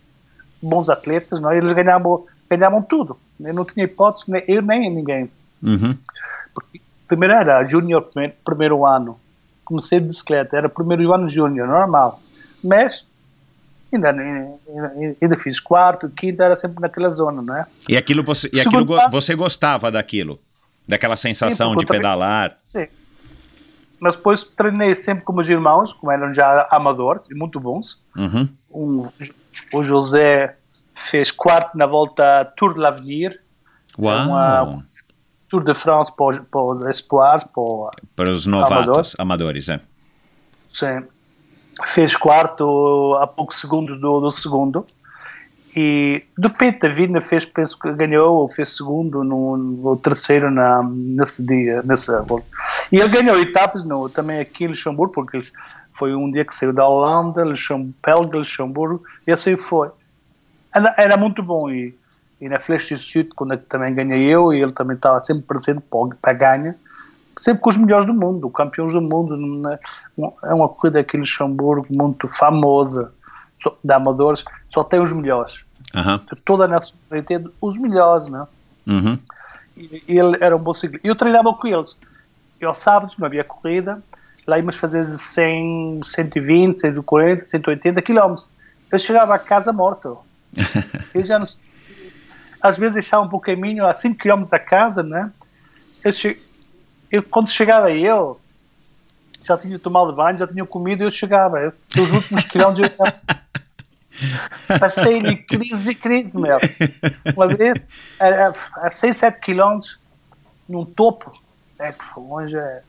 bons 0.62 0.90
atletas, 0.90 1.40
não? 1.40 1.52
é? 1.52 1.58
eles 1.58 1.72
ganhavam, 1.74 2.26
ganhavam 2.50 2.82
tudo. 2.82 3.18
Eu 3.40 3.54
não 3.54 3.66
tinha 3.66 3.86
hipótese, 3.86 4.26
nem 4.30 4.44
eu 4.48 4.62
nem 4.62 4.90
ninguém. 4.94 5.30
Uhum. 5.62 5.96
Porque 6.54 6.82
primeiro 7.08 7.34
era 7.34 7.66
júnior, 7.66 8.04
primeiro, 8.04 8.34
primeiro 8.44 8.86
ano. 8.86 9.20
Comecei 9.64 10.00
de 10.00 10.08
bicicleta, 10.08 10.58
era 10.58 10.68
primeiro 10.70 11.14
ano 11.14 11.28
júnior, 11.28 11.68
normal. 11.68 12.22
Mas 12.64 13.06
ainda, 13.94 14.10
ainda, 14.12 15.16
ainda 15.22 15.38
fiz 15.38 15.60
quarto, 15.60 16.10
quinto, 16.10 16.42
era 16.42 16.56
sempre 16.56 16.82
naquela 16.82 17.10
zona, 17.10 17.42
não 17.42 17.56
é? 17.56 17.66
E 17.88 17.96
aquilo 17.96 18.24
você, 18.24 18.50
e 18.52 18.60
aquilo 18.60 18.84
go- 18.86 19.10
você 19.10 19.36
gostava 19.36 19.92
daquilo? 19.92 20.40
Daquela 20.88 21.16
sensação 21.16 21.74
porque 21.74 21.86
de 21.86 21.92
pedalar? 21.92 22.58
Sim. 22.62 22.88
Mas 24.00 24.16
depois 24.16 24.44
treinei 24.44 24.96
sempre 24.96 25.24
com 25.24 25.38
os 25.38 25.48
irmãos, 25.50 25.94
como 25.94 26.12
eram 26.12 26.32
já 26.34 26.68
amadores 26.72 27.28
e 27.30 27.36
muito 27.36 27.60
bons. 27.60 28.00
Uhum. 28.16 28.50
Um, 28.72 29.10
o 29.74 29.84
José 29.84 30.56
fez 30.96 31.32
quarto 31.32 31.78
na 31.78 31.86
volta 31.86 32.46
Tour 32.56 32.74
de 32.74 32.80
l'Avenir, 32.80 33.40
Uau! 33.98 34.28
uma- 34.28 34.86
Tour 35.48 35.64
de 35.64 35.74
France 35.74 36.12
para, 36.16 36.42
para 36.44 36.90
Espoir, 36.92 37.40
para 37.48 37.92
Para 38.16 38.32
os 38.32 38.46
novatos, 38.46 38.78
Amador. 38.78 39.06
amadores, 39.18 39.70
é. 39.70 39.80
Sim. 40.70 41.04
Fez 41.86 42.16
quarto 42.16 43.16
a 43.20 43.26
poucos 43.26 43.60
segundos 43.60 44.00
do, 44.00 44.20
do 44.20 44.30
segundo. 44.30 44.86
E 45.76 46.24
do 46.38 46.50
peito 46.50 46.88
da 46.88 46.94
vida 46.94 47.22
fez, 47.22 47.46
penso 47.46 47.78
que 47.80 47.92
ganhou 47.94 48.38
ou 48.38 48.48
fez 48.48 48.76
segundo 48.76 49.24
no, 49.24 49.56
no 49.56 49.98
terceiro 49.98 50.50
na, 50.52 50.82
nesse 50.84 51.46
dia, 51.46 51.82
nessa 51.84 52.22
volta. 52.24 52.46
E 52.92 52.98
ele 52.98 53.10
ganhou 53.10 53.40
etapas 53.40 53.84
no, 53.84 54.10
também 54.10 54.40
aqui 54.40 54.66
em 54.66 54.68
Luxemburgo, 54.68 55.14
porque 55.14 55.38
ele- 55.38 55.46
foi 56.00 56.16
um 56.16 56.32
dia 56.32 56.46
que 56.46 56.56
saiu 56.56 56.72
da 56.72 56.88
Holanda, 56.88 57.44
Luxem- 57.44 57.94
Belga, 58.04 58.38
Luxemburgo, 58.38 59.04
e 59.28 59.32
assim 59.32 59.58
foi. 59.58 59.90
Era, 60.74 60.96
era 60.98 61.18
muito 61.18 61.44
bom. 61.44 61.70
E, 61.70 61.94
e 62.40 62.48
na 62.48 62.58
Flash 62.58 62.94
Institute, 62.94 63.36
quando 63.36 63.52
eu 63.52 63.58
também 63.58 63.94
ganhei 63.94 64.24
eu, 64.24 64.54
e 64.54 64.62
ele 64.62 64.72
também 64.72 64.96
estava 64.96 65.20
sempre 65.20 65.44
presente 65.44 65.82
para, 65.82 66.16
para 66.22 66.34
ganhar 66.34 66.76
sempre 67.38 67.62
com 67.62 67.70
os 67.70 67.78
melhores 67.78 68.06
do 68.06 68.14
mundo, 68.14 68.50
campeões 68.50 68.94
do 68.94 69.02
mundo. 69.02 69.36
É 70.44 70.54
uma 70.54 70.70
corrida 70.70 71.00
aqui 71.02 71.18
em 71.18 71.22
Luxemburgo 71.22 71.88
muito 71.90 72.28
famosa, 72.28 73.12
de 73.84 73.94
amadores, 73.94 74.44
só 74.70 74.84
tem 74.84 75.02
os 75.02 75.12
melhores. 75.12 75.64
De 76.34 76.42
toda 76.42 76.66
a 76.66 76.68
nacionalidade, 76.68 77.50
os 77.62 77.78
melhores, 77.78 78.28
né? 78.28 78.48
Uhum. 78.88 79.20
E 79.76 80.04
e 80.08 80.20
ele 80.20 80.38
era 80.40 80.56
um 80.56 80.60
bom 80.60 80.74
ciclista. 80.74 81.06
Eu 81.08 81.16
treinava 81.16 81.54
com 81.54 81.68
eles. 81.68 81.98
E 82.62 82.66
aos 82.66 82.78
sábados 82.78 83.18
não 83.18 83.26
havia 83.26 83.44
corrida, 83.44 84.02
lá 84.50 84.58
íamos 84.58 84.76
fazer 84.76 85.06
100, 85.06 86.02
120, 86.04 86.82
140, 86.82 87.44
180 87.46 88.02
quilómetros. 88.02 88.50
Eu 88.92 89.00
chegava 89.00 89.36
a 89.36 89.40
casa 89.40 89.72
morto. 89.72 90.18
Eu 91.14 91.26
já 91.26 91.38
não 91.40 91.46
às 92.62 92.76
vezes 92.78 92.94
deixava 92.94 93.24
um 93.24 93.40
caminho 93.40 93.86
a 93.86 93.94
5 93.94 94.18
km 94.18 94.42
da 94.52 94.60
casa, 94.60 95.02
né? 95.02 95.32
Eu, 96.04 96.12
che- 96.12 96.38
eu, 97.10 97.24
quando 97.24 97.48
chegava 97.50 97.90
eu, 97.92 98.38
já 99.42 99.58
tinha 99.58 99.80
tomado 99.80 100.12
banho, 100.12 100.38
já 100.38 100.46
tinha 100.46 100.66
comido, 100.66 101.04
eu 101.04 101.12
chegava. 101.12 101.58
Eu, 101.60 101.74
os 101.98 102.12
últimos 102.12 102.44
quilómetros 102.46 102.92
eu 102.92 102.98
já- 102.98 103.14
passei 104.78 105.22
de 105.24 105.38
crise, 105.38 105.96
crise 105.96 106.38
mesmo. 106.38 106.60
Uma 107.34 107.48
vez, 107.48 107.88
a, 108.20 108.28
a, 108.28 108.88
a 108.88 108.92
6, 108.92 109.16
7 109.16 109.40
quilómetros, 109.40 109.98
num 110.68 110.84
topo, 110.84 111.32
é, 111.80 111.94
longe 112.18 112.58
é, 112.58 112.82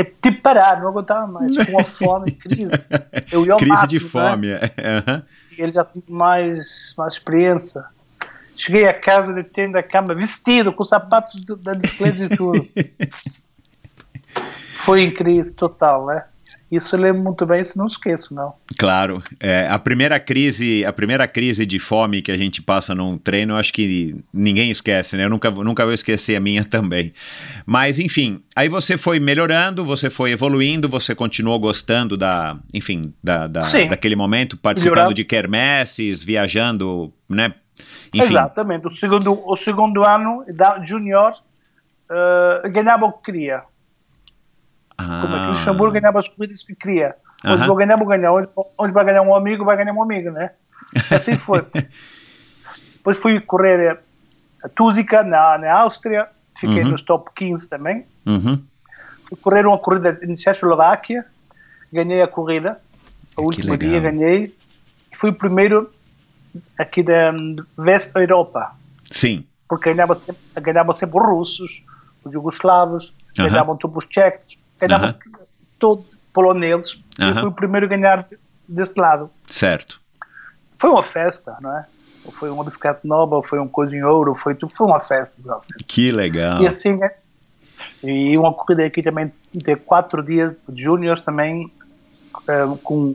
é 0.00 0.04
tipo 0.04 0.42
parar, 0.42 0.80
não 0.80 0.88
aguentava 0.88 1.26
mais, 1.26 1.56
com 1.56 1.72
uma 1.72 1.84
fome, 1.84 2.32
crise. 2.42 2.72
Eu 3.30 3.46
ia 3.46 3.52
ao 3.52 3.58
Crise 3.58 3.72
máximo, 3.72 3.98
de 3.98 4.04
né? 4.04 4.10
fome. 4.10 4.48
é. 4.48 4.72
Aham. 5.06 5.22
e 5.56 5.62
ele 5.62 5.72
já 5.72 5.84
tinha 5.84 6.02
mais, 6.08 6.94
mais 6.96 7.12
experiência. 7.14 7.84
Cheguei 8.54 8.86
a 8.86 8.94
casa 8.94 9.32
de 9.32 9.42
tenda 9.42 9.78
a 9.78 9.82
cama 9.82 10.14
vestido, 10.14 10.72
com 10.72 10.84
sapatos 10.84 11.42
da 11.44 11.74
bicicleta 11.74 12.24
e 12.24 12.36
tudo. 12.36 12.66
Foi 14.84 15.02
em 15.02 15.10
crise 15.10 15.54
total, 15.54 16.06
né? 16.06 16.24
Isso 16.70 16.94
eu 16.94 17.00
lembro 17.00 17.22
muito 17.22 17.44
bem, 17.44 17.60
isso 17.60 17.76
não 17.76 17.86
esqueço, 17.86 18.32
não. 18.32 18.54
Claro, 18.78 19.20
é, 19.40 19.66
a 19.68 19.78
primeira 19.78 20.20
crise, 20.20 20.84
a 20.84 20.92
primeira 20.92 21.26
crise 21.26 21.66
de 21.66 21.80
fome 21.80 22.22
que 22.22 22.30
a 22.30 22.36
gente 22.36 22.62
passa 22.62 22.94
num 22.94 23.18
treino, 23.18 23.54
eu 23.54 23.56
acho 23.56 23.72
que 23.72 24.16
ninguém 24.32 24.70
esquece, 24.70 25.16
né? 25.16 25.24
Eu 25.24 25.30
nunca, 25.30 25.50
nunca 25.50 25.84
vou 25.84 25.92
esquecer 25.92 26.36
a 26.36 26.40
minha 26.40 26.64
também. 26.68 27.12
Mas 27.66 27.98
enfim, 27.98 28.40
aí 28.54 28.68
você 28.68 28.96
foi 28.96 29.18
melhorando, 29.18 29.84
você 29.84 30.08
foi 30.08 30.30
evoluindo, 30.30 30.88
você 30.88 31.12
continuou 31.14 31.58
gostando 31.58 32.16
da, 32.16 32.56
enfim, 32.72 33.12
da, 33.22 33.48
da- 33.48 33.60
daquele 33.88 34.14
momento, 34.14 34.56
participando 34.56 34.94
de 35.14 35.24
quermesses, 35.24 36.22
viajando, 36.22 37.12
né? 37.28 37.52
Enfim, 38.14 38.28
Exatamente. 38.30 38.86
O 38.86 38.90
segundo, 38.90 39.40
o 39.44 39.56
segundo 39.56 40.04
ano, 40.04 40.44
da 40.54 40.80
junior, 40.84 41.32
eh, 42.10 42.68
ganhava 42.70 43.06
o 43.06 43.12
que 43.12 43.24
queria. 43.32 43.62
Como 45.20 45.34
aqui 45.34 45.44
em 45.44 45.48
Luxemburgo, 45.48 45.92
ganhava 45.92 46.18
as 46.18 46.28
corridas 46.28 46.62
que 46.62 46.74
queria. 46.74 47.14
Hoje 47.44 47.54
Aham. 47.54 47.66
vou 47.66 47.76
ganhar, 47.76 47.96
vou 47.96 48.06
ganhar. 48.06 48.32
Hoje, 48.32 48.48
hoje 48.76 48.92
vai 48.92 49.04
ganhar 49.04 49.22
um 49.22 49.34
amigo, 49.34 49.64
vai 49.64 49.76
ganhar 49.76 49.92
um 49.92 50.02
amigo, 50.02 50.30
né? 50.30 50.50
Assim 51.10 51.36
foi. 51.36 51.64
Depois 52.96 53.16
fui 53.16 53.40
correr 53.40 53.98
a 54.62 54.68
Túsica, 54.68 55.22
na, 55.22 55.58
na 55.58 55.72
Áustria. 55.72 56.28
Fiquei 56.58 56.82
Uhum. 56.82 56.90
nos 56.90 57.02
top 57.02 57.30
15 57.34 57.68
também. 57.68 58.04
Uhum. 58.26 58.62
Fui 59.24 59.38
correr 59.40 59.66
uma 59.66 59.78
corrida 59.78 60.18
em 60.22 60.36
Checoslováquia. 60.36 61.24
Ganhei 61.92 62.20
a 62.20 62.28
corrida. 62.28 62.80
O 63.38 63.42
último 63.42 63.70
legal. 63.72 63.90
dia 63.90 64.00
ganhei. 64.00 64.54
Fui 65.12 65.30
o 65.30 65.34
primeiro 65.34 65.90
aqui 66.78 67.02
da 67.02 67.32
West 67.78 68.12
Europa 68.14 68.72
Sim. 69.10 69.44
porque 69.68 69.92
ganhavam 69.94 70.14
sempre, 70.16 70.36
ganhavam 70.60 70.92
sempre 70.92 71.18
os 71.20 71.26
russos, 71.28 71.84
os 72.24 72.32
jugoslavos, 72.32 73.14
ganhavam 73.36 73.76
todos 73.76 73.98
os 74.04 74.06
tchecos, 74.10 74.58
ganhavam 74.80 75.08
Aham. 75.08 75.18
todos 75.78 76.18
poloneses. 76.32 77.02
E 77.18 77.22
Aham. 77.22 77.30
Eu 77.30 77.40
fui 77.40 77.48
o 77.48 77.52
primeiro 77.52 77.86
a 77.86 77.88
ganhar 77.88 78.26
desse 78.68 78.94
lado. 78.98 79.30
Certo. 79.46 80.00
Foi 80.78 80.90
uma 80.90 81.02
festa, 81.02 81.56
não 81.60 81.76
é? 81.76 81.84
Ou 82.24 82.32
Foi 82.32 82.50
uma 82.50 82.64
bicicleta 82.64 83.00
nova, 83.04 83.36
ou 83.36 83.42
foi 83.42 83.58
um 83.58 83.68
coisa 83.68 83.96
em 83.96 84.02
ouro, 84.02 84.34
foi 84.34 84.54
tudo, 84.54 84.72
foi 84.74 84.86
uma 84.86 85.00
festa. 85.00 85.40
Uma 85.44 85.60
festa. 85.60 85.84
Que 85.88 86.10
legal. 86.10 86.62
E 86.62 86.66
assim, 86.66 86.96
né? 86.96 87.10
e 88.02 88.36
uma 88.36 88.52
corrida 88.52 88.84
aqui 88.84 89.02
também 89.02 89.32
de 89.52 89.76
quatro 89.76 90.22
dias 90.22 90.54
de 90.68 90.82
júniores 90.82 91.22
também 91.22 91.70
eh, 92.48 92.66
com 92.82 93.14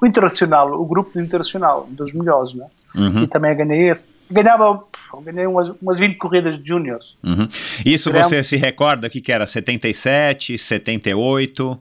o 0.00 0.06
internacional, 0.06 0.72
o 0.72 0.84
grupo 0.86 1.12
de 1.12 1.20
internacional, 1.20 1.86
dos 1.90 2.12
melhores, 2.12 2.54
né? 2.54 2.66
Uhum. 2.94 3.22
E 3.24 3.26
também 3.26 3.56
ganhei 3.56 3.90
esse. 3.90 4.06
Ganhava, 4.30 4.84
ganhei 5.22 5.46
umas, 5.46 5.68
umas 5.82 5.98
20 5.98 6.16
corridas 6.16 6.58
de 6.58 6.68
júniores. 6.68 7.16
Uhum. 7.22 7.46
Isso 7.84 8.10
Graham. 8.10 8.28
você 8.28 8.44
se 8.44 8.56
recorda 8.56 9.10
que 9.10 9.20
que 9.20 9.32
era 9.32 9.46
77, 9.46 10.56
78, 10.56 11.78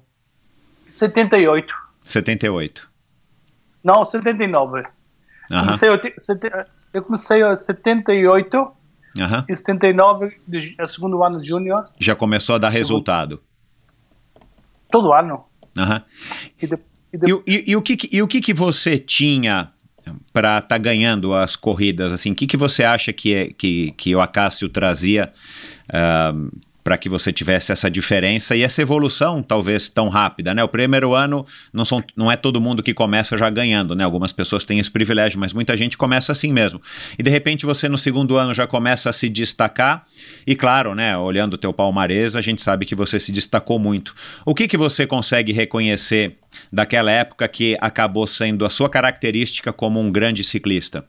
78. 0.89 1.74
78. 2.03 2.89
Não, 3.84 4.03
79. 4.03 4.84
Aham. 5.51 5.65
Comecei, 5.65 5.89
eu 6.93 7.03
comecei 7.03 7.43
a 7.43 7.55
78 7.55 8.72
Aham. 9.20 9.45
e 9.47 9.55
79, 9.55 10.38
de, 10.47 10.76
a 10.78 10.86
segundo 10.86 11.24
ano 11.24 11.39
de 11.41 11.47
júnior, 11.47 11.88
Já 11.99 12.15
começou 12.15 12.55
a 12.55 12.57
dar 12.57 12.70
Segundo. 12.72 12.80
resultado. 12.84 13.41
todo 14.89 15.13
ano. 15.13 15.43
Aham. 15.78 16.01
E, 16.61 16.68
de, 16.68 16.78
e 17.18 17.26
de- 17.26 17.30
E, 17.30 17.34
o- 17.34 17.43
e- 17.47 17.63
e 17.72 17.76
o 17.76 17.82
que, 17.82 17.97
que- 17.97 18.09
e 18.15 18.22
o 18.22 18.28
que, 18.28 18.39
que 18.41 18.53
você 18.53 18.97
tinha 18.97 19.70
para 20.32 20.59
estar 20.59 20.78
ganhando 20.78 21.34
as 21.34 21.55
corridas? 21.55 22.13
Assim, 22.13 22.32
o 22.32 22.36
que, 22.36 22.47
que 22.47 22.55
você 22.57 22.84
acha 22.84 23.11
que, 23.11 23.34
é, 23.34 23.47
que, 23.47 23.91
que 23.97 24.15
o 24.15 24.22
Acácio 24.22 24.70
trazia 24.70 25.32
para 26.88 26.98
que 26.98 27.10
você 27.10 27.34
tivesse 27.34 27.74
essa 27.74 27.92
diferença 27.92 28.56
e 28.56 28.64
essa 28.64 28.82
evolução 28.82 29.44
talvez 29.44 29.90
tão 29.90 30.08
rápida, 30.08 30.54
né? 30.56 30.64
O 30.64 30.70
primeiro 30.70 31.14
ano 31.14 31.46
não, 31.74 31.84
são, 31.84 32.02
não 32.16 32.32
é 32.32 32.38
todo 32.38 32.62
mundo 32.62 32.82
que 32.82 32.94
começa 32.94 33.38
já 33.38 33.50
ganhando, 33.50 33.94
né? 33.94 34.06
Algumas 34.06 34.32
pessoas 34.32 34.64
têm 34.64 34.80
esse 34.80 34.90
privilégio, 34.90 35.38
mas 35.38 35.52
muita 35.52 35.76
gente 35.76 35.98
começa 35.98 36.32
assim 36.32 36.54
mesmo. 36.54 36.82
E 37.20 37.22
de 37.22 37.30
repente 37.30 37.66
você 37.66 37.90
no 37.90 37.98
segundo 37.98 38.38
ano 38.38 38.54
já 38.54 38.66
começa 38.66 39.10
a 39.10 39.14
se 39.14 39.28
destacar 39.28 40.06
e 40.48 40.56
claro, 40.56 40.96
né? 40.96 41.18
Olhando 41.18 41.56
o 41.56 41.58
teu 41.58 41.74
palmarés, 41.74 42.38
a 42.38 42.42
gente 42.42 42.62
sabe 42.62 42.86
que 42.86 42.96
você 42.96 43.20
se 43.20 43.34
destacou 43.34 43.78
muito. 43.78 44.16
O 44.46 44.56
que 44.56 44.66
que 44.66 44.78
você 44.78 45.06
consegue 45.06 45.52
reconhecer 45.52 46.38
daquela 46.72 47.12
época 47.12 47.46
que 47.50 47.78
acabou 47.82 48.26
sendo 48.26 48.66
a 48.66 48.70
sua 48.70 48.88
característica 48.88 49.74
como 49.74 50.00
um 50.00 50.10
grande 50.10 50.42
ciclista? 50.42 51.04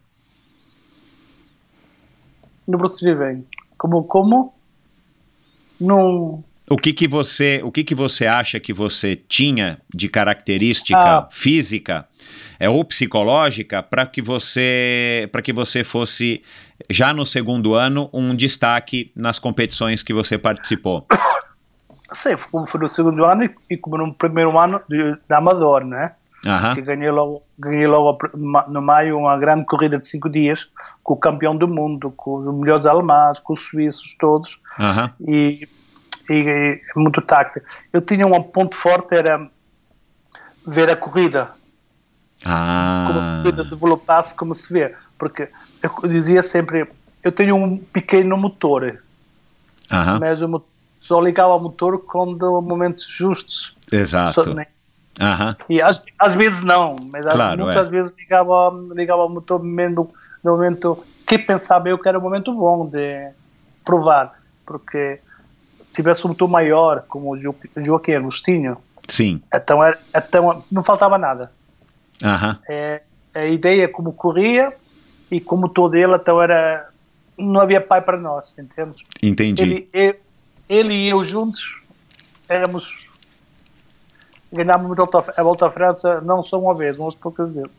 não 2.67 2.81
percebi 2.81 3.15
bem. 3.15 3.47
Como, 3.79 4.03
como? 4.03 4.58
Não... 5.81 6.45
O 6.71 6.77
que 6.77 6.93
que 6.93 7.09
você, 7.09 7.63
o 7.65 7.73
que 7.73 7.83
que 7.83 7.95
você 7.95 8.27
acha 8.27 8.61
que 8.61 8.75
você 8.75 9.17
tinha 9.17 9.79
de 9.95 10.07
característica 10.07 11.01
Ah. 11.01 11.29
física 11.31 12.07
é, 12.61 12.69
ou 12.69 12.85
psicológica 12.85 13.83
para 13.83 14.05
que 14.05 14.21
você 14.21 15.29
para 15.33 15.41
que 15.41 15.51
você 15.51 15.83
fosse 15.83 16.43
já 16.91 17.15
no 17.15 17.25
segundo 17.25 17.73
ano 17.75 18.11
um 18.13 18.35
destaque 18.37 19.11
nas 19.17 19.39
competições 19.39 20.03
que 20.03 20.13
você 20.13 20.37
participou? 20.37 21.07
Sei, 22.13 22.37
como 22.51 22.67
foi 22.67 22.81
no 22.81 22.89
segundo 22.89 23.25
ano 23.25 23.45
e, 23.45 23.55
e 23.71 23.77
como 23.79 23.97
no 23.97 24.13
primeiro 24.13 24.59
ano 24.59 24.81
de, 24.89 25.13
de 25.13 25.35
Amador, 25.35 25.85
né? 25.85 26.13
Aham. 26.47 26.75
Que 26.75 26.83
ganhei 26.83 27.11
logo, 27.11 27.43
ganhei 27.59 27.87
logo 27.87 28.17
no 28.69 28.81
maio 28.81 29.19
uma 29.19 29.37
grande 29.37 29.65
corrida 29.67 29.99
de 29.99 30.07
cinco 30.07 30.29
dias 30.31 30.69
com 31.03 31.15
o 31.15 31.17
campeão 31.17 31.57
do 31.57 31.67
mundo, 31.67 32.13
com 32.13 32.37
os 32.37 32.55
melhores 32.55 32.87
alemães, 32.87 33.41
com 33.41 33.53
os 33.53 33.61
suíços 33.61 34.15
todos. 34.19 34.59
Aham. 34.79 35.11
e, 35.27 35.67
e, 36.31 36.35
e 36.35 36.81
muito 36.95 37.21
táctil. 37.21 37.63
Eu 37.93 38.01
tinha 38.01 38.27
um 38.27 38.43
ponto 38.43 38.77
forte, 38.77 39.15
era 39.17 39.49
ver 40.67 40.91
a 40.91 40.97
corrida, 40.97 41.51
como 42.43 42.55
a 42.55 43.39
Ah. 43.39 43.41
corrida 43.43 43.65
developasse, 43.65 44.35
como 44.35 44.55
se 44.55 44.73
vê. 44.73 44.95
Porque 45.19 45.49
eu 45.83 46.09
dizia 46.09 46.43
sempre, 46.43 46.87
eu 47.25 47.33
tenho 47.33 47.57
um 47.57 47.79
pequeno 47.79 48.37
motor, 48.37 49.01
Aham. 49.91 50.21
mas 50.21 50.41
o 50.43 50.63
só 51.01 51.21
ligava 51.21 51.55
o 51.55 51.61
motor 51.61 51.99
quando 52.05 52.61
momentos 52.61 53.07
justos. 53.09 53.75
Só- 53.91 53.97
Exato. 53.97 54.55
Aham. 55.21 55.57
E 55.69 55.81
às, 55.83 56.01
às 56.19 56.35
vezes 56.35 56.63
não, 56.63 56.97
mas 57.11 57.25
Claro, 57.25 57.65
muitas 57.65 57.87
é. 57.87 57.91
vezes 57.91 58.15
ligava, 58.17 58.71
ligava 58.95 59.25
o 59.25 59.29
motor 59.29 59.63
mesmo 59.63 60.13
no 60.45 60.53
momento 60.53 61.03
que 61.27 61.39
pensava 61.39 61.89
eu 61.89 61.99
que 61.99 62.09
era 62.09 62.19
o 62.19 62.23
momento 62.23 62.53
bom 62.55 62.87
de 62.89 63.29
provar, 63.85 64.33
porque 64.65 65.21
tivesse 65.93 66.25
um 66.25 66.29
motor 66.29 66.49
maior, 66.49 67.05
como 67.09 67.31
o 67.33 67.37
Jo- 67.39 67.55
Joaquim 67.77 68.13
Agostinho, 68.13 68.77
Sim. 69.09 69.43
então, 69.55 69.83
era, 69.83 69.99
então 70.15 70.65
não 70.71 70.83
faltava 70.85 71.19
nada. 71.19 71.51
Aham. 72.25 72.59
É, 72.69 73.03
a 73.35 73.47
ideia 73.47 73.89
como 73.89 74.13
corria 74.13 74.73
e 75.31 75.41
como 75.41 75.63
o 75.65 75.69
motor 75.69 75.91
dele, 75.91 76.15
então 76.15 76.41
era 76.41 76.89
não 77.37 77.61
havia 77.61 77.81
pai 77.81 78.01
para 78.03 78.17
nós, 78.17 78.55
entende? 78.59 79.05
Entendi. 79.23 79.63
Ele, 79.63 79.89
e- 79.95 80.17
ele 80.69 80.95
e 80.95 81.09
eu 81.09 81.23
juntos 81.23 81.81
éramos 82.49 83.08
ganhámos 84.53 84.99
a 84.99 85.43
volta, 85.43 85.67
à 85.67 85.71
França 85.71 86.21
não 86.21 86.43
só 86.43 86.61
uma 86.61 86.75
vez, 86.75 86.97
mas 86.97 87.15
poucas 87.15 87.53
vezes. 87.53 87.71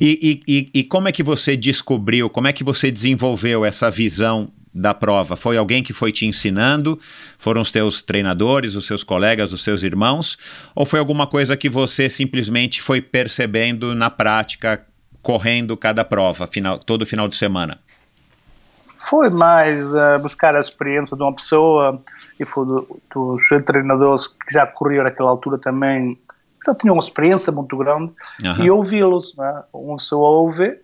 E, 0.00 0.42
e, 0.46 0.52
e, 0.52 0.70
e 0.80 0.84
como 0.84 1.08
é 1.08 1.12
que 1.12 1.22
você 1.22 1.56
descobriu, 1.56 2.28
como 2.28 2.48
é 2.48 2.52
que 2.52 2.64
você 2.64 2.90
desenvolveu 2.90 3.64
essa 3.64 3.90
visão 3.90 4.50
da 4.74 4.92
prova? 4.92 5.36
Foi 5.36 5.56
alguém 5.56 5.82
que 5.82 5.92
foi 5.92 6.12
te 6.12 6.26
ensinando? 6.26 6.98
Foram 7.38 7.60
os 7.60 7.70
teus 7.70 8.02
treinadores, 8.02 8.74
os 8.74 8.86
seus 8.86 9.02
colegas, 9.02 9.52
os 9.52 9.62
seus 9.62 9.82
irmãos? 9.82 10.36
Ou 10.74 10.84
foi 10.84 10.98
alguma 10.98 11.26
coisa 11.26 11.56
que 11.56 11.68
você 11.68 12.10
simplesmente 12.10 12.82
foi 12.82 13.00
percebendo 13.00 13.94
na 13.94 14.10
prática, 14.10 14.84
correndo 15.22 15.76
cada 15.76 16.04
prova, 16.04 16.46
final, 16.46 16.78
todo 16.78 17.06
final 17.06 17.28
de 17.28 17.36
semana? 17.36 17.78
Foi 18.96 19.30
mais 19.30 19.94
uh, 19.94 20.18
buscar 20.20 20.56
a 20.56 20.60
experiência 20.60 21.16
de 21.16 21.22
uma 21.22 21.32
pessoa 21.32 22.02
e 22.40 22.46
foi 22.46 22.64
do, 22.66 23.00
dos 23.14 23.48
treinadores 23.64 24.26
que 24.26 24.52
já 24.52 24.66
corriam 24.66 25.04
naquela 25.04 25.30
altura 25.30 25.58
também, 25.58 26.18
já 26.64 26.74
tinham 26.74 26.94
uma 26.94 27.02
experiência 27.02 27.52
muito 27.52 27.76
grande, 27.76 28.12
Aham. 28.44 28.64
e 28.64 28.70
ouvi-los. 28.70 29.34
Né? 29.36 29.62
Uma 29.72 29.96
pessoa 29.96 30.28
ouve, 30.28 30.78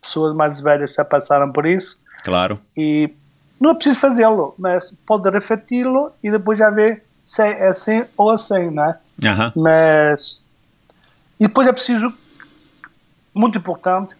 pessoas 0.00 0.34
mais 0.34 0.60
velhas 0.60 0.94
já 0.94 1.04
passaram 1.04 1.50
por 1.52 1.66
isso, 1.66 1.98
Claro. 2.24 2.58
e 2.76 3.12
não 3.60 3.70
é 3.70 3.74
preciso 3.74 4.00
fazê-lo, 4.00 4.54
mas 4.58 4.92
pode 5.06 5.28
refleti-lo 5.30 6.12
e 6.22 6.30
depois 6.30 6.58
já 6.58 6.70
ver 6.70 7.04
se 7.24 7.42
é 7.42 7.68
assim 7.68 8.04
ou 8.16 8.30
assim, 8.30 8.70
né? 8.70 8.96
Aham. 9.24 9.52
Mas. 9.54 10.42
E 11.38 11.46
depois 11.46 11.66
é 11.68 11.72
preciso, 11.72 12.12
muito 13.34 13.58
importante, 13.58 14.14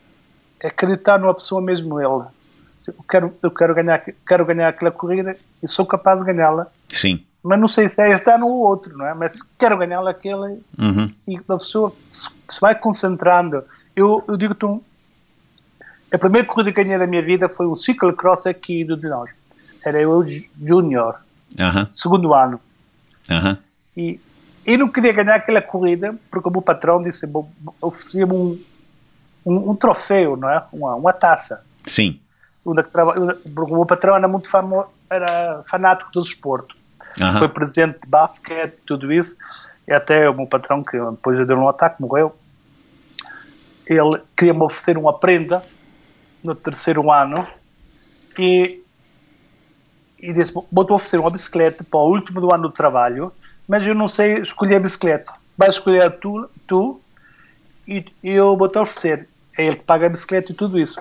é 0.61 0.69
acreditar 0.69 1.19
numa 1.19 1.35
pessoa 1.35 1.61
mesmo 1.61 2.01
ele. 2.01 2.25
Eu 2.87 2.95
quero, 3.09 3.35
eu 3.43 3.51
quero, 3.51 3.75
ganhar, 3.75 4.03
quero 4.27 4.45
ganhar 4.47 4.69
aquela 4.69 4.91
corrida 4.91 5.37
e 5.63 5.69
sou 5.69 5.85
capaz 5.85 6.21
de 6.21 6.27
ganhá-la, 6.27 6.67
Sim. 7.01 7.25
mas 7.43 7.59
não 7.59 7.67
sei 7.67 7.89
se 7.89 8.03
é 8.03 8.13
este 8.13 8.31
ano 8.31 8.47
ou 8.47 8.59
outro, 8.67 8.97
não 8.97 9.07
é? 9.07 9.15
Mas 9.15 9.41
quero 9.59 9.79
ganhá-la 9.79 10.11
aquela 10.11 10.49
Uhum. 10.79 11.11
e 11.27 11.37
a 11.37 11.43
pessoa 11.57 11.95
se 12.13 12.29
se 12.47 12.61
vai 12.61 12.75
concentrando. 12.75 13.63
Eu, 13.97 14.23
eu 14.29 14.37
digo-te, 14.37 14.65
um, 14.67 14.81
a 16.13 16.19
primeira 16.19 16.47
corrida 16.47 16.73
que 16.73 16.83
ganhei 16.83 16.99
da 16.99 17.07
minha 17.07 17.23
vida 17.23 17.49
foi 17.49 17.67
um 17.67 17.75
ciclocross 17.75 18.47
aqui 18.47 18.85
do 18.85 18.97
de 18.97 19.09
nós. 19.09 19.31
Era 19.85 20.01
eu 20.01 20.23
júnior, 20.63 21.17
Aham. 21.59 21.89
segundo 21.93 22.35
ano. 22.35 22.61
Aham. 23.31 23.57
E 23.97 24.21
eu 24.67 24.77
não 24.79 24.89
queria 24.89 25.13
ganhar 25.13 25.37
aquela 25.37 25.63
corrida 25.63 26.15
porque 26.31 26.49
o 26.49 26.53
meu 26.53 26.61
patrão 26.63 27.01
disse, 27.01 27.27
oferecia-me 27.81 28.33
um, 28.35 28.61
um, 29.47 29.71
um 29.71 29.75
troféu, 29.77 30.37
não 30.37 30.51
é? 30.51 30.63
Uma, 30.73 30.95
uma 30.97 31.13
taça. 31.13 31.65
Sim. 31.87 32.21
Onde 32.65 32.81
é 32.83 32.85
o 33.47 33.67
meu 33.75 33.87
patrão 33.87 34.15
era 34.17 34.29
muito 34.29 34.49
famo, 34.51 34.85
era 35.09 35.63
fanático 35.67 36.11
do 36.13 36.21
desporto. 37.11 37.39
Foi 37.39 37.47
Aham. 37.47 37.49
presidente 37.49 38.01
de 38.01 38.09
basquete, 38.09 38.77
tudo 38.87 39.13
isso. 39.13 39.37
E 39.87 39.93
até 39.93 40.29
o 40.29 40.35
meu 40.35 40.47
patrão, 40.47 40.83
que 40.83 40.99
depois 40.99 41.45
de 41.45 41.53
um 41.53 41.69
ataque, 41.69 42.01
morreu. 42.01 42.35
Ele 43.87 44.23
queria 44.37 44.55
me 44.55 44.63
oferecer 44.63 44.97
uma 44.97 45.19
prenda 45.19 45.63
no 46.43 46.55
terceiro 46.55 47.11
ano 47.11 47.47
e, 48.39 48.81
e 50.19 50.33
disse: 50.33 50.53
Vou-te 50.71 50.93
oferecer 50.93 51.19
uma 51.19 51.31
bicicleta 51.31 51.83
para 51.83 51.99
o 51.99 52.09
último 52.09 52.41
do 52.41 52.53
ano 52.53 52.65
do 52.65 52.71
trabalho, 52.71 53.33
mas 53.67 53.87
eu 53.87 53.95
não 53.95 54.07
sei 54.07 54.39
escolher 54.39 54.77
a 54.77 54.81
bicicleta. 54.81 55.33
Vais 55.57 55.75
escolher 55.75 56.11
tu, 56.19 56.49
tu 56.67 57.01
e 57.87 58.05
e 58.23 58.31
eu 58.31 58.57
vou-te 58.57 58.79
oferecer. 58.79 59.29
É 59.59 59.67
ele 59.67 59.77
que 59.77 59.85
paga 59.85 60.07
a 60.07 60.09
bicicleta 60.09 60.53
e 60.53 60.55
tudo 60.55 60.79
isso. 60.79 61.01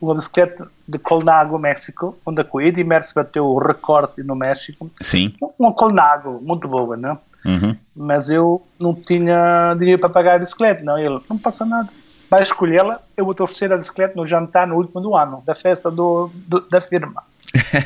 Uma 0.00 0.14
bicicleta 0.14 0.68
de 0.86 0.98
Colnago, 0.98 1.58
México, 1.58 2.16
onde 2.24 2.40
a 2.42 2.44
Eddie 2.62 2.84
Merckx 2.84 3.12
bateu 3.12 3.46
o 3.46 3.58
recorde 3.58 4.22
no 4.22 4.34
México. 4.36 4.90
Sim. 5.00 5.34
Uma 5.58 5.72
Colnago, 5.72 6.40
muito 6.42 6.68
boa, 6.68 6.96
né? 6.96 7.18
Uhum. 7.44 7.76
Mas 7.94 8.28
eu 8.28 8.62
não 8.78 8.94
tinha 8.94 9.74
dinheiro 9.78 10.00
para 10.00 10.10
pagar 10.10 10.34
a 10.34 10.38
bicicleta. 10.38 10.82
Não, 10.84 10.98
ele, 10.98 11.18
não 11.30 11.38
passa 11.38 11.64
nada. 11.64 11.88
Vai 12.28 12.42
escolhê-la, 12.42 13.00
eu 13.16 13.24
vou-te 13.24 13.42
oferecer 13.42 13.72
a 13.72 13.76
bicicleta 13.76 14.14
no 14.16 14.26
jantar 14.26 14.66
no 14.66 14.76
último 14.76 15.00
do 15.00 15.14
ano, 15.16 15.42
da 15.46 15.54
festa 15.54 15.90
do, 15.90 16.28
do- 16.34 16.68
da 16.68 16.80
firma. 16.80 17.22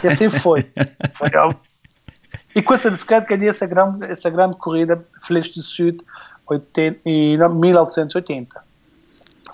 E 0.03 0.07
assim 0.09 0.31
foi. 0.31 0.67
Foi 1.15 1.31
E 2.57 2.63
com 2.63 2.75
essa 2.75 2.91
bicicleta 2.91 3.27
ganhei 3.29 3.49
essa 3.51 3.67
grande, 3.67 4.05
essa 4.07 4.29
grande 4.31 4.57
corrida, 4.57 5.05
Feliz 5.27 5.49
do 5.49 5.63
80 6.47 7.01
em 7.05 7.37
1980. 7.37 8.70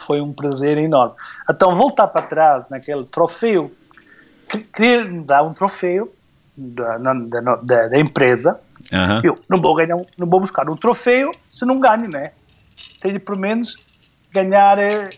Foi 0.07 0.21
um 0.21 0.33
prazer 0.33 0.79
enorme. 0.79 1.15
Então, 1.51 1.75
voltar 1.75 2.07
para 2.07 2.23
trás 2.23 2.69
naquele 2.69 3.05
troféu, 3.05 3.71
que- 4.49 4.59
queria 4.59 5.05
dar 5.23 5.43
um 5.43 5.51
troféu 5.53 6.13
da, 6.57 6.97
da, 6.99 7.57
da, 7.57 7.89
da 7.89 7.99
empresa, 7.99 8.61
Aham. 8.93 9.21
eu 9.25 9.39
não 9.49 9.61
vou 9.61 9.75
ganhar, 9.75 9.97
não 10.17 10.27
vou 10.29 10.39
buscar 10.41 10.71
um 10.71 10.77
troféu 10.77 11.33
se 11.49 11.65
não 11.65 11.81
ganho, 11.81 12.09
né? 12.09 12.33
Tenho 13.01 13.19
pelo 13.21 13.37
menos 13.39 13.77
ganhar, 14.33 14.79
eh, 14.79 15.09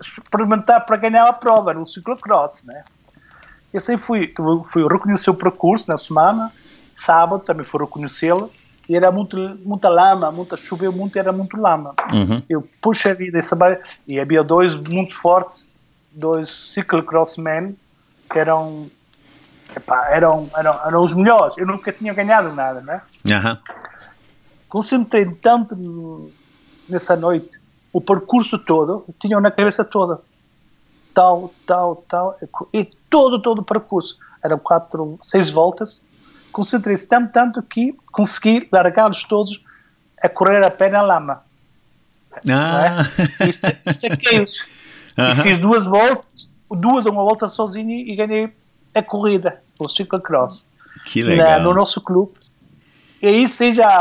experimentar 0.00 0.84
para 0.86 0.96
ganhar 0.96 1.26
a 1.26 1.32
prova 1.32 1.74
no 1.74 1.86
ciclocross, 1.86 2.64
né? 2.64 2.84
E 3.74 3.76
assim 3.76 3.96
fui, 3.98 4.32
fui 4.64 4.88
reconhecer 4.88 5.28
o 5.28 5.34
percurso 5.34 5.90
na 5.90 5.98
semana, 5.98 6.50
sábado 6.92 7.42
também 7.44 7.64
fui 7.64 7.80
reconhecê-lo, 7.80 8.50
e 8.88 8.96
era 8.96 9.12
muito, 9.12 9.36
muita 9.64 9.88
lama, 9.88 10.32
muita 10.32 10.56
choveu 10.56 10.90
muito, 10.90 11.18
era 11.18 11.32
muito 11.32 11.56
lama. 11.56 11.94
Uhum. 12.12 12.42
Eu, 12.48 12.66
puxa 12.80 13.14
vida, 13.14 13.38
esse 13.38 13.54
ba- 13.54 13.78
e 14.06 14.18
havia 14.18 14.42
dois 14.42 14.74
muito 14.74 15.14
fortes, 15.14 15.68
dois 16.10 16.48
cyclocrossmen, 16.72 17.76
que 18.30 18.38
eram, 18.38 18.90
epá, 19.76 20.08
eram, 20.10 20.48
eram, 20.56 20.86
eram 20.86 21.00
os 21.02 21.12
melhores. 21.12 21.58
Eu 21.58 21.66
nunca 21.66 21.92
tinha 21.92 22.14
ganhado 22.14 22.54
nada, 22.54 22.80
né? 22.80 23.02
Aham. 23.30 23.58
Concentrei 24.68 25.26
tanto 25.34 26.32
nessa 26.88 27.14
noite, 27.14 27.58
o 27.92 28.00
percurso 28.00 28.58
todo, 28.58 29.04
tinha 29.18 29.38
na 29.40 29.50
cabeça 29.50 29.84
toda. 29.84 30.20
Tal, 31.12 31.52
tal, 31.66 31.96
tal, 32.08 32.38
e 32.72 32.88
todo, 33.10 33.42
todo 33.42 33.58
o 33.60 33.64
percurso. 33.64 34.16
Eram 34.42 34.58
quatro, 34.58 35.18
seis 35.22 35.50
voltas. 35.50 36.00
Concentrei-se 36.52 37.08
tanto, 37.08 37.32
tanto 37.32 37.62
que 37.62 37.94
consegui 38.10 38.68
largá-los 38.72 39.24
todos 39.24 39.62
a 40.22 40.28
correr 40.28 40.64
a 40.64 40.70
pé 40.70 40.88
na 40.88 41.02
lama. 41.02 41.42
Ah. 42.48 43.06
Isto, 43.46 43.66
isto 43.86 44.04
é 44.04 44.16
queijo. 44.16 44.64
Aham. 45.18 45.32
E 45.32 45.42
fiz 45.42 45.58
duas 45.58 45.84
voltas, 45.84 46.50
duas 46.70 47.04
ou 47.06 47.12
uma 47.12 47.22
volta 47.24 47.48
sozinho 47.48 47.90
e 47.90 48.14
ganhei 48.14 48.52
a 48.94 49.02
corrida, 49.02 49.60
o 49.78 49.88
ciclocross, 49.88 50.70
Que 51.06 51.22
na, 51.22 51.28
legal. 51.30 51.62
no 51.62 51.74
nosso 51.74 52.00
clube. 52.00 52.34
E 53.20 53.26
aí 53.26 53.46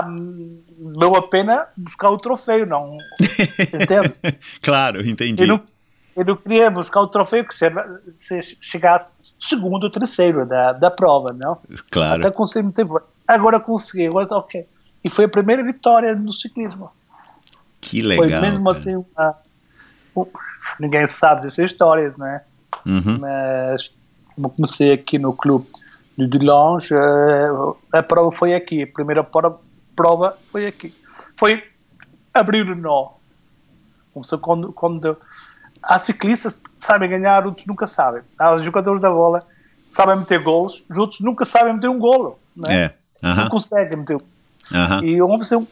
hum, 0.08 0.62
valeu 0.94 1.16
a 1.16 1.28
pena 1.28 1.68
buscar 1.76 2.12
o 2.12 2.18
troféu, 2.18 2.68
não? 2.68 3.00
Entende? 3.20 4.40
claro, 4.62 5.08
entendi. 5.08 5.42
Eu 5.42 5.48
não, 5.48 5.64
Eu 6.16 6.26
não 6.26 6.36
queria 6.36 6.70
buscar 6.70 7.02
o 7.02 7.08
troféu 7.08 7.44
que 7.44 7.56
se, 7.56 7.66
se 8.14 8.58
chegasse 8.62 9.14
segundo 9.40 9.84
ou 9.84 9.90
terceiro 9.90 10.46
da, 10.46 10.74
da 10.74 10.90
prova, 10.92 11.32
não? 11.34 11.58
Claro. 11.92 12.22
Até 12.26 12.32
consegui 12.36 12.68
meter. 12.68 12.86
Agora 13.28 13.60
consegui, 13.60 14.08
agora 14.08 14.24
está 14.26 14.38
ok. 14.38 14.66
E 15.04 15.10
foi 15.10 15.26
a 15.26 15.30
primeira 15.30 15.64
vitória 15.64 16.16
no 16.16 16.32
ciclismo. 16.32 16.90
Que 17.80 18.02
legal. 18.02 18.28
Foi 18.30 18.40
mesmo 18.40 18.64
cara. 18.66 18.78
assim 18.78 18.96
uma, 18.96 19.36
um- 20.16 20.26
Ninguém 20.80 21.06
sabe 21.08 21.42
dessas 21.44 21.72
histórias, 21.72 22.18
não 22.18 22.28
é? 22.28 22.44
Uhum. 22.86 23.20
Mas 23.20 23.92
como 24.36 24.50
comecei 24.50 24.92
aqui 24.94 25.18
no 25.18 25.34
clube 25.34 25.68
de 26.18 26.28
Dulange, 26.28 26.94
eh, 26.94 27.48
a 27.94 28.04
prova 28.04 28.32
foi 28.32 28.54
aqui. 28.54 28.84
A 28.84 28.88
primeira 28.88 29.24
pro- 29.24 29.60
prova 29.96 30.38
foi 30.52 30.68
aqui. 30.68 30.94
Foi 31.36 31.64
abrir 32.34 32.68
o 32.70 32.76
nó. 32.76 33.12
Começou 34.14 34.40
quando, 34.40 34.74
quando 34.74 35.18
há 35.82 36.00
ciclistas 36.00 36.54
que 36.54 36.62
sabem 36.78 37.10
ganhar, 37.10 37.46
outros 37.46 37.66
nunca 37.66 37.88
sabem. 37.88 38.22
Há 38.40 38.56
jogadores 38.58 39.02
da 39.02 39.10
bola 39.10 39.42
que 39.86 39.94
sabem 39.94 40.18
meter 40.18 40.40
golos, 40.42 40.84
os 40.90 40.98
outros 40.98 41.22
nunca 41.22 41.46
sabem 41.46 41.74
meter 41.74 41.90
um 41.90 42.00
golo. 42.00 42.38
Não, 42.56 42.70
é? 42.70 42.94
É. 43.22 43.34
Não 43.36 43.50
conseguem 43.50 43.98
meter 43.98 44.16
um 44.18 44.22
Aham. 44.74 45.04
e 45.04 45.20
vamos 45.20 45.48
ser 45.48 45.56
um, 45.58 45.66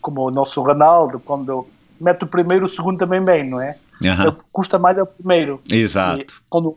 como 0.00 0.22
o 0.22 0.30
nosso 0.30 0.60
Ronaldo, 0.62 1.18
quando 1.20 1.66
mete 2.00 2.22
o 2.22 2.26
primeiro, 2.26 2.66
o 2.66 2.68
segundo 2.68 2.98
também 2.98 3.22
bem, 3.24 3.48
não 3.48 3.60
é? 3.60 3.76
Aham. 4.04 4.28
O 4.28 4.32
que 4.32 4.42
Custa 4.52 4.78
mais 4.78 4.96
é 4.98 5.02
o 5.02 5.06
primeiro. 5.06 5.60
Exato. 5.70 6.20
E 6.20 6.26
quando, 6.48 6.76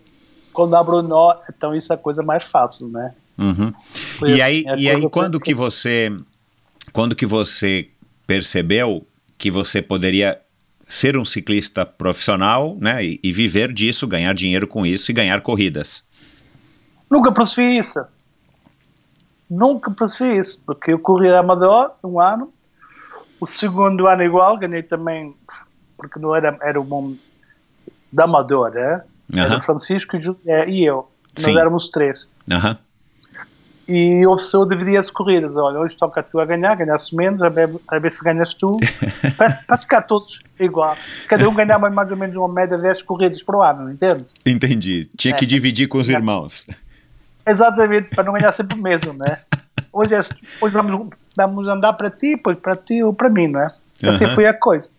quando 0.53 0.75
abre 0.75 0.95
o 0.95 1.01
nó, 1.01 1.35
então 1.49 1.75
isso 1.75 1.91
é 1.91 1.95
a 1.95 1.99
coisa 1.99 2.23
mais 2.23 2.43
fácil, 2.43 2.87
né? 2.89 3.13
Uhum. 3.37 3.73
Foi 4.17 4.31
E 4.31 4.41
assim, 4.41 4.43
aí, 4.43 4.65
a 4.67 4.75
e 4.75 4.89
aí 4.89 5.09
quando 5.09 5.35
assim. 5.37 5.45
que 5.45 5.53
você 5.53 6.11
quando 6.91 7.15
que 7.15 7.25
você 7.25 7.89
percebeu 8.27 9.03
que 9.37 9.49
você 9.49 9.81
poderia 9.81 10.39
ser 10.89 11.15
um 11.15 11.23
ciclista 11.23 11.85
profissional, 11.85 12.75
né, 12.81 13.05
e, 13.05 13.19
e 13.23 13.31
viver 13.31 13.71
disso, 13.71 14.07
ganhar 14.07 14.33
dinheiro 14.33 14.67
com 14.67 14.83
isso 14.83 15.11
e 15.11 15.13
ganhar 15.13 15.39
corridas? 15.41 16.03
Nunca 17.09 17.31
percebi 17.31 17.77
isso. 17.77 18.03
Nunca 19.47 19.91
percebi 19.91 20.39
isso, 20.39 20.63
porque 20.65 20.91
eu 20.91 20.99
corri 20.99 21.29
a 21.29 21.39
Amador 21.39 21.91
um 22.03 22.19
ano, 22.19 22.51
o 23.39 23.45
segundo 23.45 24.07
ano 24.07 24.23
igual, 24.23 24.57
ganhei 24.57 24.81
também, 24.81 25.35
porque 25.95 26.19
não 26.19 26.35
era, 26.35 26.57
era 26.61 26.81
o 26.81 26.83
bom 26.83 27.15
da 28.11 28.23
Amador, 28.23 28.71
né? 28.71 29.03
Era 29.31 29.47
Aham. 29.47 29.57
o 29.57 29.61
Francisco 29.61 30.17
e 30.17 30.83
eu. 30.83 31.09
Nós 31.37 31.45
Sim. 31.45 31.57
éramos 31.57 31.89
três. 31.89 32.27
Aham. 32.51 32.77
E 33.91 34.23
o 34.27 34.35
dividia 34.65 34.99
as 34.99 35.09
corridas. 35.09 35.57
Olha, 35.57 35.79
hoje 35.79 35.97
toca 35.97 36.21
tu 36.21 36.39
a 36.39 36.45
ganhar, 36.45 36.75
ganhasse 36.75 37.15
menos, 37.15 37.41
a 37.41 37.49
ver, 37.49 37.67
a 37.87 37.97
ver 37.97 38.11
se 38.11 38.23
ganhas 38.23 38.53
tu. 38.53 38.77
para, 39.35 39.51
para 39.65 39.77
ficar 39.77 40.01
todos 40.03 40.41
igual. 40.59 40.95
Cada 41.27 41.49
um 41.49 41.53
ganhava 41.55 41.89
mais 41.89 42.11
ou 42.11 42.15
menos 42.17 42.35
uma 42.35 42.47
média 42.47 42.77
de 42.77 42.83
10 42.83 43.01
corridas 43.01 43.41
por 43.41 43.55
ano, 43.65 43.91
entendes? 43.91 44.35
Entendi. 44.45 45.09
Tinha 45.17 45.35
que 45.35 45.45
É. 45.45 45.47
dividir 45.47 45.87
com 45.87 45.97
os 45.97 46.07
É. 46.07 46.13
irmãos. 46.13 46.67
Exatamente, 47.47 48.09
para 48.13 48.23
não 48.25 48.33
ganhar 48.33 48.51
sempre 48.51 48.77
o 48.77 48.81
mesmo, 48.81 49.11
né? 49.13 49.39
Hoje, 49.91 50.13
é, 50.13 50.19
hoje 50.61 50.73
vamos, 50.75 51.09
vamos 51.35 51.67
andar 51.67 51.93
para 51.93 52.11
ti, 52.11 52.35
depois 52.35 52.59
para 52.59 52.75
ti 52.75 53.01
ou 53.01 53.11
para 53.11 53.27
mim, 53.27 53.47
não 53.47 53.61
é? 53.61 53.71
Assim 54.03 54.25
Aham. 54.25 54.35
foi 54.35 54.45
a 54.45 54.53
coisa. 54.53 54.91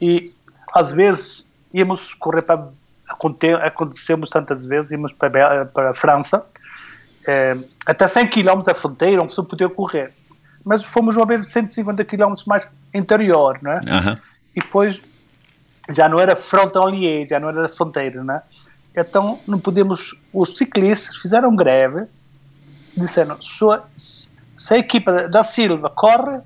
E 0.00 0.32
às 0.72 0.90
vezes 0.90 1.44
íamos 1.74 2.14
correr 2.14 2.40
para. 2.42 2.66
aconte- 3.06 3.52
Acontecemos 3.52 4.30
tantas 4.30 4.64
vezes, 4.64 4.90
íamos 4.92 5.12
para, 5.12 5.66
para 5.66 5.90
a 5.90 5.94
França, 5.94 6.42
até 7.86 8.06
100 8.08 8.28
km 8.28 8.60
a 8.68 8.74
fronteira, 8.74 9.20
uma 9.20 9.28
pessoa 9.28 9.46
podia 9.46 9.68
correr. 9.68 10.12
Mas 10.64 10.82
fomos 10.82 11.16
uma 11.16 11.24
vez 11.26 11.48
150 11.48 12.04
km 12.04 12.34
mais 12.46 12.68
interior, 12.94 13.58
não 13.62 13.72
é? 13.72 13.80
Aham. 13.88 14.18
e 14.54 14.60
depois 14.60 15.00
já 15.88 16.08
não 16.08 16.20
era 16.20 16.36
frontalier, 16.36 17.26
já 17.28 17.40
não 17.40 17.48
era 17.48 17.62
da 17.62 17.68
fronteira, 17.68 18.22
né? 18.22 18.42
Então 18.96 19.38
não 19.46 19.58
podemos, 19.58 20.14
os 20.32 20.56
ciclistas 20.56 21.16
fizeram 21.16 21.54
greve, 21.56 22.04
disseram, 22.96 23.40
se, 23.40 23.64
a- 23.64 23.82
equipa 24.78 25.28
da 25.28 25.42
Silva 25.42 25.88
corre, 25.90 26.42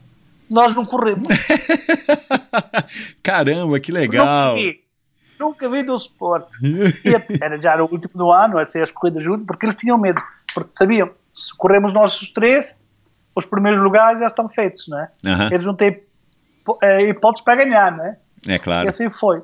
nós 0.48 0.74
não 0.74 0.84
corremos. 0.86 1.26
Caramba, 3.22 3.80
que 3.80 3.90
legal. 3.92 4.54
Vi, 4.56 4.80
nunca 5.44 5.68
vi 5.68 5.82
do. 5.82 5.96
E 7.04 7.14
até- 7.14 7.38
era 7.40 7.58
já 7.58 7.76
no 7.76 7.84
último 7.84 8.12
do 8.14 8.30
ano, 8.32 8.58
a 8.58 8.64
ser 8.64 8.82
as 8.82 8.90
corridas 8.90 9.22
juntas, 9.22 9.46
porque 9.46 9.66
eles 9.66 9.76
tinham 9.76 9.98
medo, 9.98 10.20
porque 10.54 10.70
sabiam, 10.72 11.10
se 11.32 11.54
corremos 11.56 11.92
nós 11.92 12.20
os 12.20 12.32
três, 12.32 12.74
os 13.34 13.46
primeiros 13.46 13.80
lugares 13.80 14.18
já 14.20 14.26
estão 14.26 14.48
feitos, 14.48 14.86
né? 14.88 15.08
Aham. 15.26 15.48
Eles 15.50 15.64
não 15.64 15.74
têm 15.74 16.02
eh, 16.82 17.08
hipóteses 17.08 17.44
para 17.44 17.56
ganhar, 17.64 17.92
né? 17.92 18.16
É 18.46 18.54
E 18.54 18.58
claro. 18.58 18.88
assim 18.88 19.10
foi. 19.10 19.42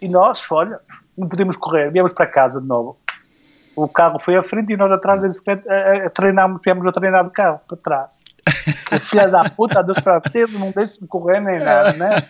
E 0.00 0.08
nós, 0.08 0.44
olha, 0.50 0.80
não 1.16 1.28
podíamos 1.28 1.56
correr, 1.56 1.90
viemos 1.90 2.12
para 2.12 2.26
casa 2.26 2.60
de 2.60 2.66
novo. 2.66 2.98
O 3.76 3.86
carro 3.86 4.18
foi 4.18 4.34
à 4.36 4.42
frente 4.42 4.72
e 4.72 4.76
nós 4.76 4.90
atrás 4.90 5.20
da 5.20 5.28
bicicleta 5.28 5.72
a, 5.72 6.06
a, 6.06 6.10
treinámos, 6.10 6.60
viemos 6.64 6.86
a 6.86 6.92
treinar 6.92 7.24
de 7.24 7.30
carro 7.30 7.60
para 7.68 7.76
trás. 7.76 8.24
E 8.92 8.98
filhas 8.98 9.30
da 9.32 9.48
puta 9.48 9.82
dos 9.82 9.98
franceses 9.98 10.58
não 10.58 10.70
deixam 10.72 11.06
correr 11.06 11.40
nem 11.40 11.58
nada, 11.60 11.92
né? 11.92 12.22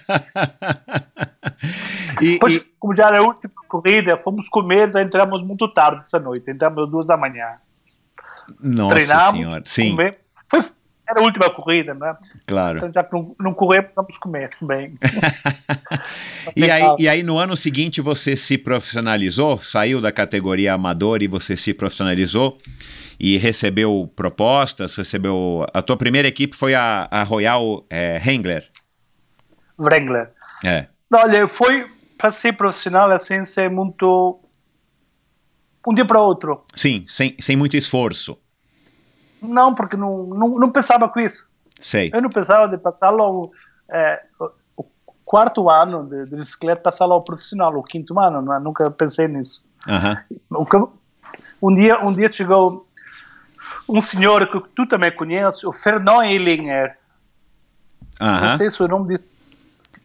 E, 2.21 2.33
Depois, 2.33 2.55
e- 2.57 2.65
como 2.79 2.95
já 2.95 3.07
era 3.09 3.19
a 3.21 3.23
última 3.23 3.53
corrida, 3.69 4.17
fomos 4.17 4.49
comer, 4.49 4.91
já 4.91 5.03
entramos 5.03 5.43
muito 5.45 5.67
tarde 5.69 6.01
essa 6.01 6.19
noite, 6.19 6.51
entramos 6.51 6.85
às 6.85 6.91
duas 6.91 7.07
da 7.07 7.17
manhã. 7.17 7.55
nossa 8.61 8.95
Treinámos, 8.95 9.41
senhora. 9.41 9.63
Sim, 9.65 9.91
comemos. 9.93 10.19
Foi, 10.49 10.61
era 11.11 11.21
a 11.21 11.23
última 11.25 11.51
corrida, 11.51 11.95
né? 11.95 12.17
claro. 12.47 12.79
Então, 12.79 12.93
já 12.93 13.03
que 13.03 13.13
não, 13.13 13.35
não 13.39 13.53
corremos, 13.53 13.91
vamos 13.95 14.17
comer 14.19 14.51
bem. 14.63 14.95
E 16.57 16.71
aí, 16.71 16.83
e 16.99 17.09
aí, 17.09 17.23
no 17.23 17.39
ano 17.39 17.55
seguinte, 17.57 18.01
você 18.01 18.35
se 18.35 18.57
profissionalizou? 18.57 19.61
Saiu 19.61 20.01
da 20.01 20.11
categoria 20.11 20.73
amador 20.73 21.23
e 21.23 21.29
você 21.29 21.57
se 21.57 21.75
profissionalizou? 21.75 22.57
E 23.19 23.37
recebeu 23.37 24.11
propostas? 24.17 24.97
Recebeu. 24.97 25.67
A 25.75 25.83
tua 25.83 25.97
primeira 25.97 26.27
equipe 26.27 26.57
foi 26.57 26.75
a, 26.75 27.07
a 27.11 27.23
Royal 27.23 27.85
é, 27.91 28.21
Hengler. 28.25 28.67
Wrangler. 29.79 30.31
É. 30.65 30.87
Olha, 31.13 31.47
foi 31.47 31.87
para 32.17 32.31
ser 32.31 32.53
profissional 32.55 33.11
assim, 33.11 33.45
ser 33.45 33.71
muito. 33.71 34.41
Um 35.87 35.95
dia 35.95 36.05
para 36.05 36.21
outro. 36.21 36.65
Sim, 36.75 37.05
sem, 37.09 37.35
sem 37.41 37.57
muito 37.57 37.77
esforço. 37.77 38.39
Não, 39.43 39.75
porque 39.75 39.97
não, 39.97 40.27
não, 40.27 40.49
não 40.59 40.71
pensava 40.71 41.09
com 41.09 41.21
isso. 41.21 41.49
Sei. 41.81 42.11
Eu 42.13 42.21
não 42.23 42.29
pensava 42.31 42.69
de 42.69 42.77
passar 42.79 43.11
logo 43.11 43.53
eh, 43.89 44.23
o 44.39 44.51
o 44.77 45.33
quarto 45.33 45.71
ano 45.71 46.05
de, 46.09 46.27
de 46.27 46.35
bicicleta, 46.37 46.83
passar 46.83 47.05
logo 47.07 47.25
profissional, 47.25 47.73
o 47.77 47.85
quinto 47.85 48.19
ano, 48.19 48.43
não 48.43 48.53
é? 48.53 48.59
nunca 48.59 48.91
pensei 48.91 49.29
nisso. 49.29 49.65
O 50.51 50.67
que 50.67 50.77
um, 51.63 51.73
dia, 51.73 52.05
um 52.05 52.13
dia 52.13 52.27
chegou 52.27 52.85
um 53.89 54.01
senhor 54.01 54.49
que 54.51 54.61
tu 54.75 54.87
também 54.87 55.13
conheces, 55.15 55.63
o 55.63 55.71
Fernand 55.71 56.25
Hillinger. 56.27 56.99
Não 58.19 58.29
Aham. 58.29 58.57
sei 58.57 58.69
se 58.71 58.83
o 58.83 58.89
nome 58.89 59.07
disse, 59.07 59.25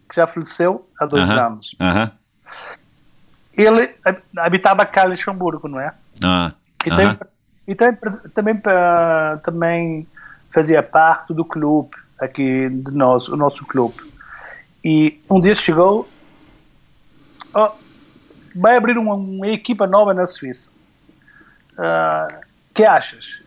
que 0.08 0.16
já 0.16 0.28
faleceu 0.28 0.88
há 1.00 1.08
dois 1.08 1.32
Aham. 1.32 1.46
anos. 1.48 1.76
Ele 3.58 3.96
hab- 4.06 4.22
habitava 4.38 4.86
cá 4.86 5.06
em 5.06 5.10
Luxemburgo, 5.10 5.68
não 5.68 5.80
é? 5.80 5.92
Ah. 6.24 6.54
E, 7.68 7.76
Aham. 7.76 7.98
também, 8.34 8.62
também, 9.44 10.08
fazia 10.50 10.84
parte 10.84 11.34
do 11.34 11.44
clube 11.44 11.92
aqui 12.20 12.70
de 12.70 12.92
nós, 12.92 13.28
o 13.28 13.36
nosso 13.36 13.66
clube. 13.66 13.96
E 14.84 15.20
um 15.30 15.42
dia 15.42 15.56
chegou, 15.56 16.08
"Oh, 17.54 17.72
vai 18.56 18.78
abrir 18.78 18.98
uma, 18.98 19.16
uma 19.16 19.48
equipa 19.48 19.86
nova 19.86 20.14
na 20.14 20.26
Suíça. 20.26 20.70
Ah, 21.78 22.28
que 22.74 22.86
achas? 22.86 23.44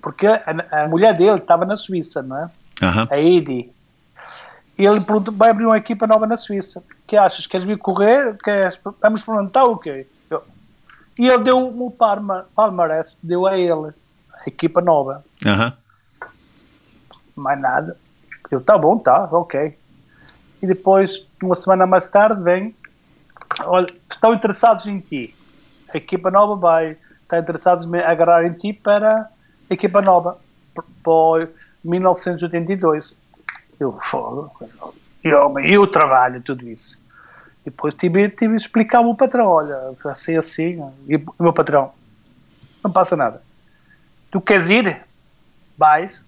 Porque 0.00 0.26
a, 0.26 0.44
a 0.84 0.88
mulher 0.88 1.14
dele 1.14 1.36
estava 1.36 1.64
na 1.66 1.76
Suíça, 1.76 2.22
não 2.22 2.38
é? 2.38 2.50
Aham. 2.82 3.08
a 3.10 3.18
Edi. 3.18 3.70
E 4.78 4.86
ele 4.86 5.00
perguntou, 5.00 5.34
vai 5.34 5.50
abrir 5.50 5.66
uma 5.66 5.76
equipa 5.76 6.06
nova 6.06 6.26
na 6.26 6.38
Suíça. 6.38 6.82
Que 7.06 7.16
achas? 7.16 7.46
Queres 7.46 7.66
vir 7.66 7.78
correr? 7.78 8.36
Queres, 8.38 8.80
vamos 9.02 9.20
experimentar 9.20 9.64
o 9.64 9.76
quê? 9.76 10.06
Eu- 11.18 11.24
E 11.24 11.28
ele 11.28 11.42
deu 11.44 11.58
o 11.58 11.90
palma, 11.90 12.46
palmarés, 12.54 13.16
deu 13.22 13.46
a 13.46 13.58
ele, 13.58 13.88
a 14.34 14.42
equipa 14.46 14.80
nova. 14.80 15.24
Aham. 15.44 15.72
Mais 17.34 17.60
nada. 17.60 17.96
Eu, 18.50 18.60
tá 18.60 18.78
bom, 18.78 18.98
tá, 18.98 19.28
ok. 19.32 19.76
E 20.62 20.66
depois, 20.66 21.26
uma 21.42 21.54
semana 21.54 21.86
mais 21.86 22.06
tarde, 22.06 22.42
vem, 22.42 22.74
olha, 23.64 23.86
estão 24.10 24.34
interessados 24.34 24.86
em 24.86 24.98
ti. 25.00 25.34
A 25.92 25.96
equipa 25.96 26.30
nova 26.30 26.56
vai, 26.56 26.96
está 27.22 27.38
interessados 27.38 27.84
em 27.86 27.96
agarrar 27.98 28.44
em 28.44 28.52
ti 28.52 28.72
para 28.72 29.10
a 29.70 29.74
equipa 29.74 30.00
nova, 30.00 30.38
por, 30.74 30.84
por 31.02 31.50
1982. 31.84 33.16
Eu, 33.78 33.98
fogo, 34.02 34.50
eu, 35.22 35.58
e 35.60 35.78
o 35.78 35.86
trabalho, 35.86 36.42
tudo 36.42 36.68
isso. 36.68 36.98
E 37.68 37.70
depois 37.70 37.92
tive, 37.94 38.30
tive 38.30 38.56
de 38.56 38.62
explicar 38.62 38.98
ao 38.98 39.14
patrão, 39.14 39.46
olha, 39.46 39.76
assim, 40.06 40.36
assim, 40.36 40.82
e 41.06 41.16
o 41.16 41.34
meu 41.42 41.52
patrão, 41.52 41.92
não 42.82 42.90
passa 42.90 43.14
nada. 43.14 43.42
Tu 44.30 44.40
queres 44.40 44.70
ir? 44.70 45.02
Vais. 45.76 46.24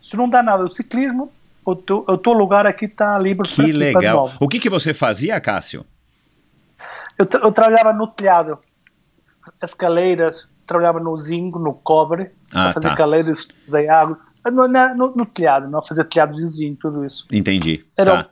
Se 0.00 0.16
não 0.16 0.26
dá 0.28 0.42
nada 0.42 0.64
o 0.64 0.68
ciclismo, 0.70 1.30
o 1.62 1.76
teu, 1.76 2.04
o 2.08 2.16
teu 2.16 2.32
lugar 2.32 2.66
aqui 2.66 2.86
está 2.86 3.18
livre 3.18 3.46
Que 3.46 3.54
para 3.56 3.66
de 3.66 3.72
legal. 3.72 4.32
O 4.40 4.48
que, 4.48 4.58
que 4.58 4.70
você 4.70 4.94
fazia, 4.94 5.38
Cássio? 5.40 5.84
Eu, 7.18 7.26
tra- 7.26 7.40
eu 7.40 7.52
trabalhava 7.52 7.92
no 7.92 8.06
telhado, 8.06 8.58
escaleiras, 9.62 10.48
trabalhava 10.66 11.00
no 11.00 11.14
zinco, 11.18 11.58
no 11.58 11.74
cobre, 11.74 12.30
Ah, 12.54 12.70
a 12.70 12.72
fazer 12.72 12.88
tá. 12.88 12.96
caleiras, 12.96 13.40
estudei 13.40 13.88
água, 13.90 14.18
no, 14.50 14.66
na- 14.66 14.94
no, 14.94 15.14
no 15.14 15.26
telhado, 15.26 15.68
não 15.68 15.80
a 15.80 15.82
fazer 15.82 16.04
de 16.36 16.46
zinco, 16.46 16.78
tudo 16.80 17.04
isso. 17.04 17.26
Entendi. 17.30 17.84
Era, 17.94 18.24
Tá. 18.24 18.30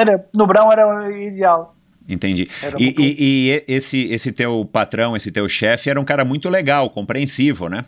Era, 0.00 0.28
no 0.36 0.46
verão 0.46 0.72
era 0.72 1.10
ideal. 1.16 1.76
Entendi. 2.08 2.48
E, 2.78 2.94
e- 2.98 3.16
e 3.18 3.64
esse, 3.68 4.04
esse 4.12 4.32
teu 4.32 4.68
patrão, 4.72 5.14
esse 5.16 5.30
teu 5.30 5.48
chefe, 5.48 5.88
era 5.90 6.00
um 6.00 6.04
cara 6.04 6.24
muito 6.24 6.48
legal, 6.48 6.90
compreensivo, 6.90 7.68
né? 7.68 7.84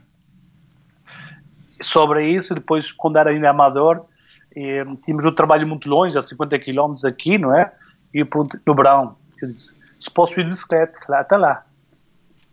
sobre 1.81 2.29
isso, 2.29 2.55
depois 2.55 2.93
quando 2.93 3.17
era 3.17 3.31
ainda 3.31 3.51
amador, 3.51 4.05
eh, 4.55 4.85
tínhamos 5.05 5.25
o 5.25 5.33
trabalho 5.33 5.67
muito 5.67 5.89
longe, 5.89 6.17
a 6.17 6.23
50 6.23 6.59
km 6.59 6.95
aqui, 7.05 7.39
não 7.39 7.55
é? 7.55 7.73
E 8.15 8.25
perguntei, 8.25 8.61
no 8.67 8.75
verão, 8.75 9.17
eu 9.41 9.49
disse, 9.49 9.75
se 9.99 10.11
posso 10.11 10.39
ir 10.41 10.45
de 10.45 10.51
bicicleta, 10.51 11.01
lá 11.09 11.21
até 11.21 11.37
lá. 11.37 11.65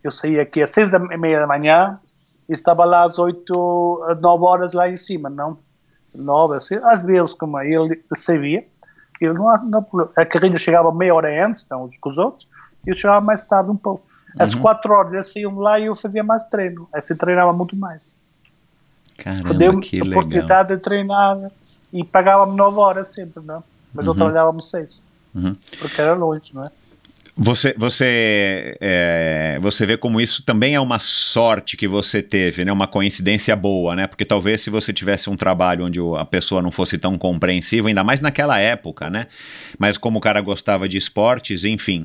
Eu 0.02 0.10
saí 0.10 0.40
aqui 0.40 0.62
às 0.62 0.70
seis 0.70 0.90
da 0.90 0.98
meia 0.98 1.38
da 1.40 1.46
manhã 1.46 2.00
e 2.48 2.52
estava 2.52 2.84
lá 2.84 3.04
às 3.04 3.18
oito, 3.18 4.00
nove 4.20 4.44
horas 4.44 4.72
lá 4.72 4.88
em 4.88 4.96
cima, 4.96 5.28
não? 5.30 5.58
Nove, 6.14 6.56
assim, 6.56 6.74
às 6.82 7.02
vezes, 7.02 7.32
como 7.34 7.60
ele, 7.60 7.92
ele 7.92 8.02
sabia, 8.16 8.66
ele 9.20 9.34
não, 9.34 9.48
há- 9.48 9.58
não, 9.62 9.78
há 9.78 9.82
problema. 9.82 10.12
a 10.16 10.24
carrinha 10.26 10.58
chegava 10.58 10.92
meia 10.92 11.14
hora 11.14 11.46
antes, 11.46 11.64
então, 11.64 11.88
que 11.88 12.08
os 12.08 12.18
outros, 12.18 12.48
e 12.86 12.90
eu 12.90 12.94
chegava 12.96 13.20
mais 13.20 13.44
tarde 13.44 13.70
um 13.70 13.76
pouco. 13.76 14.04
Às 14.38 14.54
quatro 14.54 14.92
horas 14.94 15.12
eles 15.12 15.32
saíam 15.32 15.58
lá 15.58 15.78
e 15.78 15.86
eu 15.86 15.96
fazia 15.96 16.22
mais 16.22 16.44
treino, 16.44 16.88
assim 16.94 17.16
treinava 17.16 17.52
muito 17.52 17.74
mais 17.76 18.16
Caramba, 19.18 19.54
deu-me 19.54 19.78
a 19.84 19.90
legal. 19.96 20.08
oportunidade 20.08 20.68
de 20.68 20.80
treinar 20.80 21.50
e 21.92 22.04
pagava-me 22.04 22.56
9 22.56 22.78
horas 22.78 23.08
sempre, 23.08 23.42
não? 23.44 23.62
Mas 23.92 24.06
eu 24.06 24.14
trabalhava-me 24.14 24.62
6, 24.62 25.02
Uhum. 25.34 25.56
porque 25.78 26.00
era 26.00 26.14
longe, 26.14 26.54
não 26.54 26.64
é? 26.64 26.70
Você, 27.36 27.74
você, 27.78 28.76
é, 28.80 29.58
você 29.62 29.86
vê 29.86 29.96
como 29.96 30.20
isso 30.20 30.42
também 30.42 30.74
é 30.74 30.80
uma 30.80 30.98
sorte 30.98 31.76
que 31.76 31.88
você 31.88 32.22
teve, 32.22 32.64
né? 32.64 32.72
Uma 32.72 32.86
coincidência 32.86 33.54
boa, 33.56 33.96
né? 33.96 34.06
Porque 34.06 34.24
talvez 34.24 34.60
se 34.60 34.68
você 34.68 34.92
tivesse 34.92 35.30
um 35.30 35.36
trabalho 35.36 35.86
onde 35.86 35.98
a 36.18 36.24
pessoa 36.24 36.60
não 36.60 36.70
fosse 36.70 36.98
tão 36.98 37.16
compreensiva, 37.16 37.88
ainda 37.88 38.04
mais 38.04 38.20
naquela 38.20 38.58
época, 38.58 39.08
né? 39.08 39.26
Mas 39.78 39.96
como 39.96 40.18
o 40.18 40.20
cara 40.20 40.40
gostava 40.40 40.88
de 40.88 40.98
esportes, 40.98 41.64
enfim. 41.64 42.04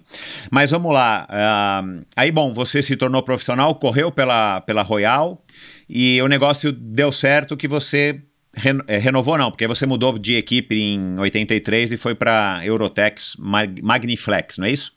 Mas 0.49 0.71
vamos 0.71 0.93
lá. 0.93 1.25
ah, 1.29 1.83
aí, 2.15 2.31
bom, 2.31 2.53
você 2.53 2.81
se 2.81 2.95
tornou 2.95 3.21
profissional, 3.21 3.75
correu 3.75 4.11
pela, 4.11 4.61
pela 4.61 4.83
Royal 4.83 5.43
e 5.89 6.21
o 6.21 6.27
negócio 6.27 6.71
deu 6.71 7.11
certo 7.11 7.57
que 7.57 7.67
você 7.67 8.21
ren- 8.55 8.79
eh, 8.87 8.99
renovou, 8.99 9.37
não, 9.37 9.51
porque 9.51 9.67
você 9.67 9.85
mudou 9.85 10.17
de 10.17 10.35
equipe 10.35 10.75
em 10.79 11.19
83 11.19 11.91
e 11.91 11.97
foi 11.97 12.15
para 12.15 12.61
Eurotex 12.63 13.35
Mag- 13.37 13.81
Magniflex, 13.81 14.57
não 14.57 14.65
é 14.67 14.71
isso? 14.71 14.94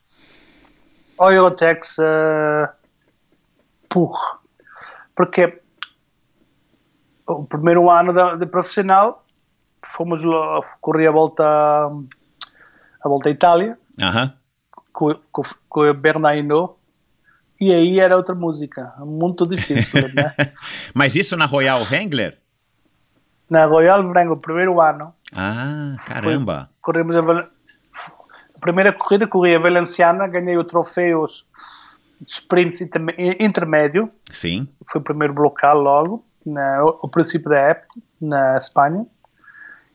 O 1.19 1.31
Eurotex, 1.31 1.99
uh, 1.99 2.69
por, 3.89 4.13
porque 5.15 5.61
o 7.27 7.45
primeiro 7.45 7.91
ano 7.91 8.13
da- 8.13 8.37
de 8.37 8.47
profissional 8.47 9.25
fomos 9.85 10.21
corri 10.81 11.07
a 11.07 11.11
volta 11.11 11.45
a 11.45 13.09
volta 13.09 13.29
à 13.29 13.33
Itália 13.33 13.79
Aham. 14.03 14.33
com, 14.93 15.15
com, 15.33 15.43
com 15.69 15.81
o 15.91 15.95
Bernardino 15.95 16.77
e 17.61 17.73
aí 17.75 17.99
era 17.99 18.17
outra 18.17 18.35
música, 18.37 18.95
muito 19.01 19.45
difícil, 19.47 20.09
né? 20.15 20.33
Mas 20.95 21.17
isso 21.17 21.37
na 21.37 21.45
Royal 21.47 21.81
Wrangler? 21.91 22.39
Na 23.51 23.65
Royal 23.67 24.01
o 24.31 24.37
primeiro 24.37 24.81
ano, 24.81 25.13
Ah, 25.35 25.95
caramba. 26.07 26.71
corremos 26.81 27.17
a, 27.17 27.49
a 28.59 28.61
primeira 28.61 28.93
corrida 28.93 29.27
corri 29.27 29.55
a 29.55 29.59
Valenciana, 29.59 30.27
ganhei 30.27 30.59
o 30.59 30.65
troféu 30.65 31.25
de 32.21 32.33
sprint 32.33 32.83
interme- 32.83 33.15
intermédio, 33.39 34.11
Sim. 34.33 34.69
foi 34.85 35.01
o 35.01 35.05
primeiro 35.05 35.33
local 35.41 35.79
logo, 35.79 36.25
na, 36.45 36.79
ao 36.79 37.09
princípio 37.09 37.49
da 37.51 37.59
época, 37.59 38.01
na 38.21 38.57
Espanha, 38.57 39.07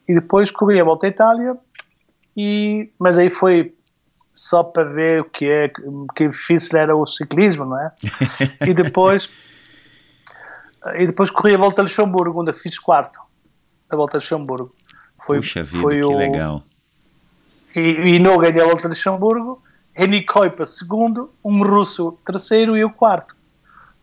e 0.08 0.14
depois 0.14 0.50
corri 0.50 0.80
a 0.80 0.84
volta 0.84 1.06
à 1.06 1.10
Itália, 1.10 1.58
e, 2.38 2.90
mas 2.98 3.18
aí 3.18 3.30
foi 3.30 3.76
só 4.34 4.64
para 4.64 4.86
ver 4.86 5.22
o 5.22 5.26
que 5.26 5.46
é, 5.46 5.70
que 6.16 6.28
difícil 6.28 6.80
era 6.80 6.96
o 6.96 7.06
ciclismo, 7.06 7.66
não 7.66 7.80
é? 7.80 7.92
e 8.66 8.74
depois 8.74 9.30
e 10.98 11.06
depois 11.06 11.30
corri 11.30 11.54
a 11.54 11.58
volta 11.58 11.82
a 11.82 11.84
Luxemburgo, 11.84 12.42
onde 12.42 12.54
fiz 12.54 12.80
quarto, 12.80 13.20
a 13.90 13.96
volta 13.96 14.18
a 14.18 14.20
Luxemburgo. 14.20 14.74
Foi, 15.26 15.38
Puxa 15.38 15.64
vida, 15.64 15.82
foi 15.82 16.00
que 16.00 16.06
o, 16.06 16.18
legal. 16.18 16.64
E, 17.76 18.16
e 18.16 18.20
não 18.20 18.38
ganhei 18.38 18.62
a 18.62 18.66
volta 18.66 18.84
de 18.84 18.90
Luxemburgo, 18.90 19.62
Henny 19.96 20.24
Kuiper 20.26 20.66
segundo, 20.68 21.32
um 21.44 21.64
russo 21.64 22.18
terceiro 22.26 22.76
e 22.76 22.84
o 22.84 22.90
quarto. 22.90 23.36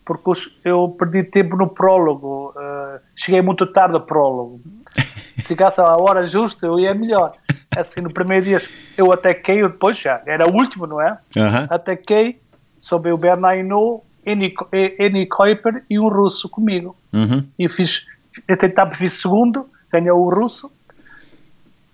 Porque 0.05 0.31
eu 0.65 0.89
perdi 0.99 1.23
tempo 1.23 1.57
no 1.57 1.69
prólogo, 1.69 2.55
eh, 2.57 3.01
cheguei 3.15 3.43
muito 3.43 3.67
tarde 3.67 3.95
ao 3.95 4.01
prólogo. 4.01 4.61
Se 5.37 5.49
chegasse 5.49 5.81
à 5.81 5.97
hora 5.97 6.27
justa, 6.27 6.67
eu 6.67 6.79
ia 6.79 6.95
melhor. 6.95 7.33
Assim, 7.77 8.01
no 8.01 8.13
primeiro 8.13 8.45
dia 8.45 8.59
eu 8.97 9.13
ataquei, 9.13 9.63
depois 9.63 9.99
já, 9.99 10.21
era 10.27 10.49
o 10.49 10.53
último, 10.53 10.87
não 10.87 11.01
é? 11.01 11.19
Aham. 11.37 11.67
Ataquei 11.71 12.41
sobre 12.79 13.13
o 13.13 13.17
Bernard 13.17 13.61
Hinault, 13.61 14.03
Henny 14.27 14.53
Henny 14.73 15.27
Kuiper 15.27 15.85
e 15.89 15.99
um 15.99 16.09
russo 16.09 16.49
comigo. 16.49 16.97
Uhum. 17.13 17.47
E 17.59 17.69
fiz, 17.69 18.07
eu 18.49 18.57
tentava 18.57 18.91
fiz 18.91 19.15
segundo, 19.15 19.69
ganhou 19.93 20.21
o 20.21 20.35
russo, 20.35 20.71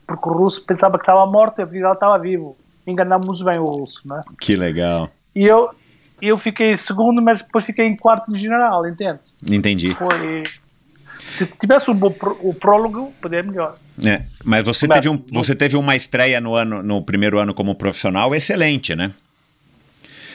porque 0.07 0.29
o 0.29 0.33
russo 0.33 0.63
pensava 0.65 0.97
que 0.99 1.03
estava 1.03 1.27
morto 1.27 1.59
e 1.61 1.63
afinal 1.63 1.93
estava 1.95 2.19
vivo. 2.19 2.57
Enganámos 2.87 3.43
bem 3.43 3.59
o 3.59 3.65
russo, 3.65 4.03
né? 4.09 4.21
Que 4.41 4.55
legal. 4.55 5.11
E 5.35 5.45
eu, 5.45 5.71
eu 6.23 6.39
fiquei 6.39 6.73
em 6.73 6.77
segundo, 6.77 7.21
mas 7.21 7.43
depois 7.43 7.65
fiquei 7.65 7.87
em 7.87 7.97
quarto 7.97 8.33
em 8.33 8.39
general, 8.39 8.87
entende? 8.87 9.21
Entendi. 9.49 9.93
Foi. 9.95 10.45
Se 11.25 11.45
tivesse 11.47 11.93
pró- 12.11 12.37
o 12.41 12.55
prólogo, 12.55 13.13
poderia 13.21 13.43
melhor. 13.51 13.77
É, 14.05 14.23
mas 14.45 14.65
você 14.65 14.87
Mas- 14.87 14.99
teve, 14.99 15.09
um, 15.09 15.21
você 15.33 15.55
teve 15.57 15.77
uma 15.77 15.97
estreia 15.97 16.41
no, 16.41 16.55
ano, 16.55 16.83
no 16.83 17.03
primeiro 17.03 17.39
ano 17.41 17.53
como 17.53 17.75
profissional 17.75 18.33
excelente, 18.35 18.95
né? 18.95 19.13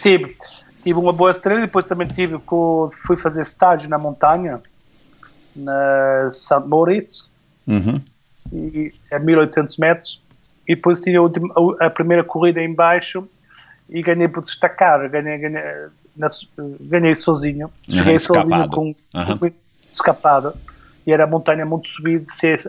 Tive, 0.01 0.36
tive 0.82 0.99
uma 0.99 1.13
boa 1.13 1.32
estrela, 1.32 1.61
depois 1.61 1.86
também 1.86 2.07
tive, 2.07 2.38
fui 3.05 3.15
fazer 3.15 3.41
estágio 3.41 3.89
na 3.89 3.97
montanha, 3.97 4.59
na 5.55 6.28
St. 6.30 6.59
Moritz, 6.67 7.32
Uhum. 7.67 8.01
E 8.51 8.93
a 9.11 9.19
1800 9.19 9.77
metros 9.77 10.21
e 10.67 10.75
depois 10.75 11.01
tinha 11.01 11.19
a, 11.21 11.85
a- 11.85 11.89
primeira 11.89 12.23
corrida 12.23 12.61
em 12.61 12.73
baixo 12.73 13.27
e 13.89 14.01
ganhei 14.01 14.27
por 14.27 14.41
destacar 14.41 15.09
ganhei, 15.09 15.37
ganhei, 15.37 15.61
na- 16.15 16.29
ganhei 16.81 17.15
sozinho 17.15 17.71
cheguei 17.89 18.13
Aham, 18.13 18.19
sozinho 18.19 18.69
com, 18.69 18.95
Aham. 19.13 19.37
com 19.37 19.51
escapado 19.91 20.53
e 21.05 21.11
era 21.11 21.25
montanha 21.27 21.65
muito 21.65 21.87
subida 21.87 22.25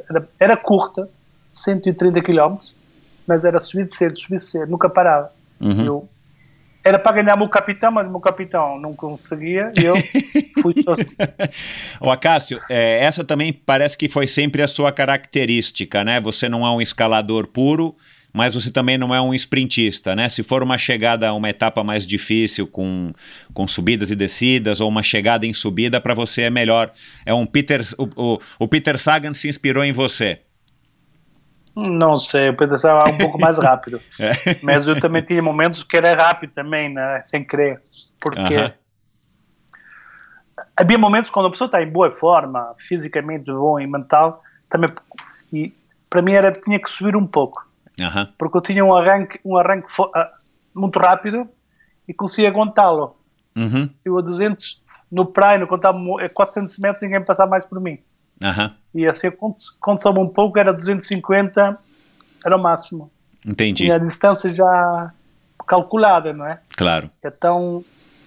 era, 0.09 0.29
era 0.39 0.57
curta 0.57 1.09
130 1.53 2.21
km 2.23 2.57
mas 3.27 3.45
era 3.45 3.61
subir 3.61 3.87
de 3.87 3.95
cedo, 3.95 4.19
subir 4.19 4.37
de 4.37 4.43
cedo, 4.43 4.71
nunca 4.71 4.89
parava 4.89 5.31
Uhum. 5.61 5.85
eu, 5.85 6.09
era 6.85 6.99
para 6.99 7.23
ganhar 7.23 7.35
o 7.37 7.39
meu 7.39 7.49
capitão, 7.49 7.91
mas 7.91 8.07
o 8.07 8.11
meu 8.11 8.21
capitão 8.21 8.79
não 8.79 8.95
conseguia 8.95 9.71
e 9.79 9.85
eu 9.85 9.95
fui 10.63 10.75
sozinho 10.83 11.09
Ô, 12.01 12.11
Acácio, 12.11 12.59
é, 12.69 13.05
essa 13.05 13.25
também 13.25 13.53
parece 13.53 13.97
que 13.97 14.09
foi 14.09 14.27
sempre 14.27 14.63
a 14.63 14.69
sua 14.69 14.91
característica, 14.91 16.05
né? 16.05 16.21
Você 16.21 16.49
não 16.49 16.67
é 16.67 16.71
um 16.71 16.81
escalador 16.81 17.47
puro, 17.47 17.95
mas 18.33 18.55
você 18.55 18.71
também 18.71 18.97
não 18.97 19.15
é 19.15 19.21
um 19.21 19.35
sprintista, 19.35 20.17
né? 20.17 20.29
Se 20.29 20.43
for 20.43 20.63
uma 20.63 20.79
chegada, 20.79 21.33
uma 21.35 21.51
etapa 21.51 21.85
mais 21.85 22.07
difícil, 22.07 22.67
com, 22.67 23.13
com 23.53 23.69
subidas 23.69 24.11
e 24.11 24.17
descidas, 24.17 24.81
ou 24.81 24.89
uma 24.89 25.03
chegada 25.03 25.47
em 25.47 25.53
subida, 25.53 26.01
para 26.01 26.15
você 26.15 26.43
é 26.43 26.51
melhor. 26.51 26.91
É 27.27 27.35
um 27.35 27.45
Peter, 27.45 27.83
o, 27.99 28.09
o, 28.17 28.39
o 28.59 28.69
Peter 28.69 28.99
Sagan 28.99 29.35
se 29.35 29.49
inspirou 29.49 29.85
em 29.85 29.93
você. 29.93 30.41
Não 31.75 32.17
sei, 32.17 32.49
eu 32.49 32.57
pensava 32.57 33.09
um 33.09 33.17
pouco 33.17 33.41
mais 33.41 33.59
rápido. 33.59 34.01
É. 34.21 34.33
Mas 34.63 34.87
eu 34.87 35.01
também 35.01 35.23
tinha 35.23 35.43
momentos 35.43 35.83
que 35.83 35.97
era 35.97 36.15
rápido 36.15 36.53
também, 36.53 36.93
né? 36.93 37.21
sem 37.21 37.45
querer. 37.45 37.81
Porque 38.21 38.55
Aham. 38.55 38.73
havia 40.77 40.99
momentos 40.99 41.31
quando 41.31 41.47
a 41.47 41.51
pessoa 41.51 41.67
está 41.67 41.83
em 41.83 41.91
boa 41.91 42.11
forma, 42.11 42.75
fisicamente 42.79 43.47
bom 43.47 43.81
e 43.81 43.87
mental, 43.87 44.43
também, 44.69 44.91
e 45.53 45.75
para 46.09 46.23
mim 46.23 46.33
era, 46.33 46.51
tinha 46.51 46.79
que 46.79 46.91
subir 46.91 47.17
um 47.17 47.27
pouco. 47.27 47.67
Aham. 48.01 48.29
Porque 48.39 48.57
eu 48.57 48.61
tinha 48.61 48.85
um 48.85 48.95
arranque, 48.95 49.41
um 49.45 49.57
arranque 49.57 49.89
ah, 50.15 50.31
muito 50.75 50.99
rápido 50.99 51.49
e 52.07 52.13
conseguia 52.13 52.49
aguentá-lo. 52.49 53.17
Uhum. 53.57 53.91
Eu 54.05 54.19
a 54.19 54.23
200, 54.23 54.81
no 55.11 55.27
praia, 55.27 55.67
quando 55.67 55.81
estava 55.81 55.99
a 56.25 56.29
400 56.29 56.79
metros, 56.79 57.03
ninguém 57.03 57.25
passava 57.25 57.51
mais 57.51 57.65
por 57.65 57.81
mim. 57.81 57.99
Aham. 58.43 58.75
E 58.95 59.07
assim, 59.07 59.31
quando, 59.31 59.55
quando 59.81 60.03
soube 60.03 60.19
um 60.19 60.29
pouco, 60.29 60.59
era 60.59 60.73
250, 60.73 61.79
era 62.45 62.57
o 62.57 62.61
máximo. 62.61 63.11
Entendi. 63.45 63.85
Tinha 63.85 63.97
a 63.97 63.99
distância 63.99 64.51
já 64.51 65.13
calculada, 65.67 66.33
não 66.33 66.47
é? 66.47 66.59
Claro. 66.77 67.11
Então, 67.25 67.85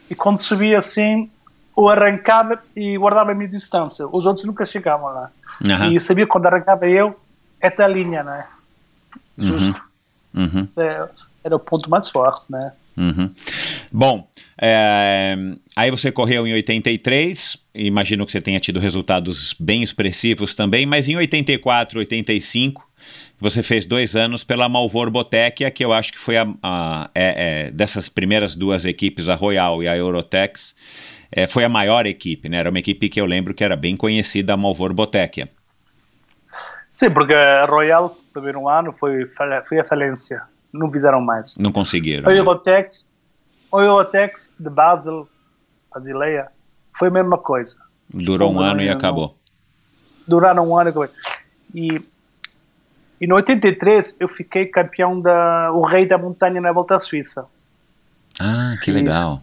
e 0.09 0.15
quando 0.15 0.39
subia 0.39 0.79
assim, 0.79 1.29
eu 1.77 1.87
arrancava 1.89 2.59
e 2.75 2.97
guardava 2.97 3.31
a 3.31 3.35
minha 3.35 3.49
distância. 3.49 4.07
Os 4.07 4.25
outros 4.25 4.45
nunca 4.45 4.65
chegavam 4.65 5.07
lá. 5.07 5.31
Aham. 5.69 5.91
E 5.91 5.95
eu 5.95 6.01
sabia 6.01 6.25
quando 6.25 6.47
arrancava 6.47 6.87
eu, 6.87 7.19
esta 7.59 7.87
linha, 7.87 8.23
não 8.23 8.33
é? 8.33 8.47
Justo. 9.37 9.81
Uhum. 10.33 10.67
Era, 10.75 11.11
era 11.43 11.55
o 11.55 11.59
ponto 11.59 11.89
mais 11.89 12.09
forte, 12.09 12.43
né? 12.49 12.71
Uhum. 12.97 13.29
Bom, 13.91 14.27
é, 14.59 15.35
aí 15.75 15.91
você 15.91 16.11
correu 16.11 16.47
em 16.47 16.53
83, 16.53 17.57
imagino 17.75 18.25
que 18.25 18.31
você 18.31 18.41
tenha 18.41 18.59
tido 18.59 18.79
resultados 18.79 19.53
bem 19.59 19.83
expressivos 19.83 20.53
também, 20.55 20.85
mas 20.85 21.09
em 21.09 21.15
84, 21.15 21.99
85, 21.99 22.87
você 23.39 23.61
fez 23.61 23.85
dois 23.85 24.15
anos 24.15 24.43
pela 24.43 24.69
Malvor 24.69 25.11
Botekia, 25.11 25.69
que 25.69 25.83
eu 25.83 25.91
acho 25.91 26.11
que 26.11 26.19
foi 26.19 26.37
a, 26.37 26.47
a 26.63 27.09
é, 27.13 27.65
é, 27.67 27.71
dessas 27.71 28.07
primeiras 28.07 28.55
duas 28.55 28.85
equipes, 28.85 29.27
a 29.27 29.35
Royal 29.35 29.83
e 29.83 29.87
a 29.87 29.95
Eurotex, 29.95 30.75
é, 31.31 31.45
foi 31.47 31.63
a 31.63 31.69
maior 31.69 32.05
equipe, 32.05 32.47
né? 32.47 32.57
Era 32.57 32.69
uma 32.69 32.79
equipe 32.79 33.09
que 33.09 33.19
eu 33.19 33.25
lembro 33.25 33.53
que 33.53 33.63
era 33.63 33.75
bem 33.75 33.97
conhecida, 33.97 34.53
a 34.53 34.57
Malvor 34.57 34.93
Botekia. 34.93 35.49
Sim, 36.89 37.11
porque 37.11 37.33
a 37.33 37.65
Royal, 37.65 38.07
no 38.07 38.31
primeiro 38.31 38.69
ano, 38.69 38.93
foi, 38.93 39.27
foi 39.27 39.79
a 39.79 39.83
falência. 39.83 40.41
Não 40.71 40.89
fizeram 40.89 41.19
mais. 41.19 41.57
Não 41.57 41.71
conseguiram. 41.71 42.29
A 42.29 42.33
Eurotex, 42.33 43.05
a 43.73 43.77
Eurotex 43.77 44.53
de 44.57 44.69
Basel, 44.69 45.27
Basileia, 45.93 46.47
foi 46.97 47.09
a 47.09 47.11
mesma 47.11 47.37
coisa. 47.37 47.75
Durou 48.09 48.53
um 48.53 48.61
ano 48.61 48.81
e 48.81 48.89
acabou. 48.89 49.35
Duraram 50.27 50.69
um 50.69 50.77
ano 50.77 50.89
e 50.89 50.91
acabou. 50.91 51.09
E, 51.73 52.01
e 53.19 53.27
no 53.27 53.35
83 53.35 54.15
eu 54.19 54.27
fiquei 54.27 54.65
campeão 54.65 55.19
da 55.19 55.71
o 55.73 55.85
rei 55.85 56.05
da 56.05 56.17
montanha 56.17 56.61
na 56.61 56.71
Volta 56.71 56.95
à 56.95 56.99
Suíça. 56.99 57.45
Ah, 58.39 58.75
que 58.79 58.85
fiz, 58.85 58.95
legal. 58.95 59.41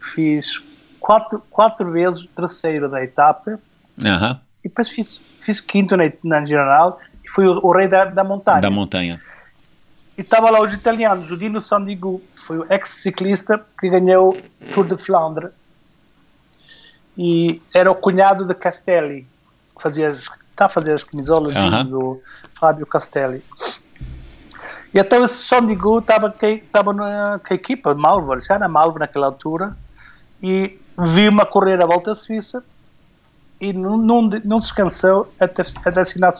Fiz 0.00 0.62
quatro, 1.00 1.42
quatro 1.50 1.90
vezes 1.90 2.26
terceiro 2.34 2.88
da 2.88 3.02
etapa. 3.02 3.58
Uhum. 4.02 4.38
E 4.64 4.68
depois 4.68 4.88
fiz, 4.88 5.22
fiz 5.40 5.60
quinto 5.60 5.96
na, 5.96 6.04
na 6.22 6.44
geral 6.44 6.98
e 7.24 7.28
fui 7.28 7.46
o, 7.46 7.58
o 7.62 7.72
rei 7.72 7.88
da, 7.88 8.04
da 8.04 8.24
montanha. 8.24 8.60
Da 8.60 8.70
montanha. 8.70 9.20
E 10.16 10.20
estava 10.20 10.50
lá 10.50 10.60
os 10.60 10.72
italianos, 10.72 11.30
o 11.30 11.36
Dino 11.36 11.60
Sandigu, 11.60 12.22
foi 12.36 12.58
o 12.58 12.66
ex-ciclista 12.70 13.64
que 13.80 13.88
ganhou 13.88 14.36
o 14.36 14.74
Tour 14.74 14.86
de 14.86 15.02
Flandre. 15.02 15.48
E 17.16 17.60
era 17.74 17.90
o 17.90 17.94
cunhado 17.94 18.46
de 18.46 18.54
Castelli, 18.54 19.26
que 19.76 19.82
fazia 19.82 20.12
está 20.52 20.66
a 20.66 20.68
fazer 20.68 20.92
as 20.92 21.02
camisolas 21.02 21.54
do 21.88 22.20
Fábio 22.52 22.86
Castelli. 22.86 23.42
E 24.94 24.98
então 24.98 25.24
esse 25.24 25.46
Sandigu 25.46 25.98
estava 25.98 26.30
com 26.30 26.46
a 26.46 27.54
equipa 27.54 27.94
Malvor, 27.94 28.40
já 28.40 28.54
era 28.54 28.68
Malvor 28.68 29.00
naquela 29.00 29.26
altura, 29.26 29.76
e 30.42 30.78
viu-me 30.98 31.40
a 31.40 31.46
correr 31.46 31.82
a 31.82 31.86
volta 31.86 32.12
à 32.12 32.14
Suíça 32.14 32.62
e 33.60 33.72
não, 33.72 33.96
não, 33.96 34.22
não 34.44 34.60
se 34.60 34.72
cansou 34.74 35.32
até, 35.40 35.62
até 35.84 36.00
assinar, 36.00 36.32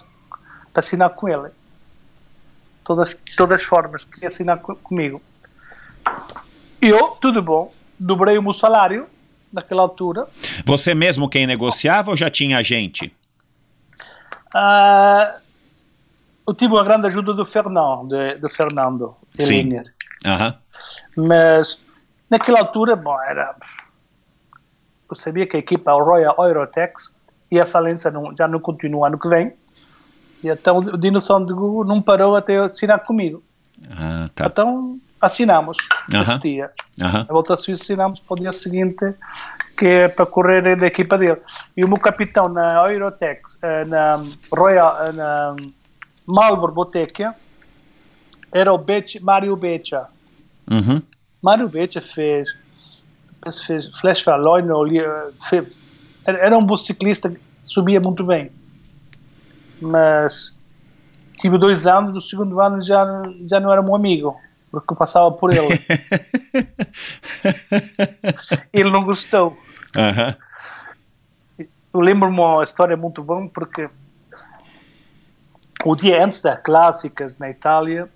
para 0.72 0.80
assinar 0.80 1.10
com 1.10 1.28
ele. 1.28 1.50
Todas, 2.84 3.16
todas 3.36 3.60
as 3.60 3.66
formas, 3.66 4.04
queria 4.04 4.28
assinar 4.28 4.58
co 4.58 4.74
comigo. 4.76 5.22
Eu, 6.80 7.16
tudo 7.20 7.40
bom, 7.40 7.72
dobrei 7.98 8.36
o 8.36 8.42
meu 8.42 8.52
salário 8.52 9.06
naquela 9.52 9.82
altura. 9.82 10.26
Você 10.64 10.94
mesmo 10.94 11.28
quem 11.28 11.46
negociava 11.46 12.10
ou 12.10 12.16
já 12.16 12.30
tinha 12.30 12.62
gente? 12.62 13.12
Uh, 14.54 15.40
eu 16.46 16.54
tive 16.54 16.76
a 16.76 16.82
grande 16.82 17.06
ajuda 17.06 17.32
do 17.32 17.44
Fernando, 17.44 18.08
de, 18.08 18.36
do 18.36 18.48
Fernando 18.48 19.16
Sim. 19.38 19.68
Uhum. 20.24 21.26
Mas 21.28 21.78
naquela 22.30 22.60
altura, 22.60 22.96
bom, 22.96 23.16
era 23.22 23.54
eu 25.12 25.16
sabia 25.16 25.46
que 25.46 25.56
a 25.56 25.60
equipa 25.60 25.92
Royal 25.92 26.34
Eurotex 26.38 27.12
e 27.50 27.60
a 27.60 27.66
falência 27.66 28.10
não, 28.10 28.34
já 28.34 28.48
não 28.48 28.58
continua 28.58 29.08
ano 29.08 29.18
que 29.18 29.28
vem. 29.28 29.52
E 30.42 30.48
então 30.48 30.78
o 30.78 30.96
Dino 30.96 31.20
Sandigu 31.20 31.84
não 31.84 32.00
parou 32.00 32.34
até 32.34 32.56
assinar 32.56 33.00
comigo. 33.00 33.42
Ah, 33.90 34.30
tá. 34.34 34.46
Então 34.46 34.98
assinamos 35.22 35.76
uh 35.78 36.14
-huh. 36.14 36.22
esse 36.22 36.38
dia. 36.40 36.70
Uh 37.00 37.06
-huh. 37.06 37.26
A 37.28 37.32
volta 37.32 37.54
a 37.54 37.56
Suíça 37.56 37.84
assinamos 37.84 38.20
para 38.20 38.34
o 38.34 38.40
dia 38.40 38.52
seguinte, 38.52 39.14
que 39.76 39.86
é 39.86 40.08
para 40.08 40.26
correr 40.26 40.76
da 40.76 40.86
equipa 40.86 41.16
dele. 41.16 41.40
E 41.76 41.84
o 41.84 41.88
meu 41.88 41.98
capitão 41.98 42.48
na 42.48 42.90
Eurotex, 42.90 43.58
eh, 43.62 43.84
na 43.84 44.22
Royal, 44.52 45.06
eh, 45.06 45.12
na 45.12 45.56
Malvor 46.26 46.72
Botekia, 46.72 47.34
era 48.52 48.72
o 48.72 48.78
Becha, 48.78 49.18
Mário 49.22 49.56
Becha. 49.56 50.06
Uhum. 50.70 51.00
Mário 51.40 51.68
Becha 51.68 52.00
fez 52.00 52.54
fez 53.66 53.88
Flash 53.98 54.22
Valois, 54.24 54.64
era 56.24 56.56
um 56.56 56.64
bom 56.64 56.76
ciclista 56.76 57.28
que 57.28 57.40
subia 57.60 58.00
muito 58.00 58.24
bem. 58.24 58.52
Mas 59.80 60.54
tive 61.38 61.58
dois 61.58 61.88
anos, 61.88 62.16
o 62.16 62.20
segundo 62.20 62.60
ano 62.60 62.80
já, 62.80 63.04
já 63.48 63.58
não 63.58 63.72
era 63.72 63.82
meu 63.82 63.96
amigo, 63.96 64.36
porque 64.72 64.94
eu 64.94 64.96
passava 64.96 65.30
por 65.30 65.52
ele. 65.52 65.68
ele 68.72 68.90
não 68.90 69.00
gostou. 69.00 69.58
Uhum. 69.94 71.66
Eu 71.92 72.00
lembro-me 72.00 72.40
uma 72.40 72.62
história 72.62 72.96
muito 72.96 73.22
boa, 73.22 73.46
porque 73.52 73.90
o 75.84 75.94
dia 75.94 76.24
antes 76.24 76.40
das 76.40 76.58
clássicas 76.62 77.36
na 77.36 77.50
Itália, 77.50 78.08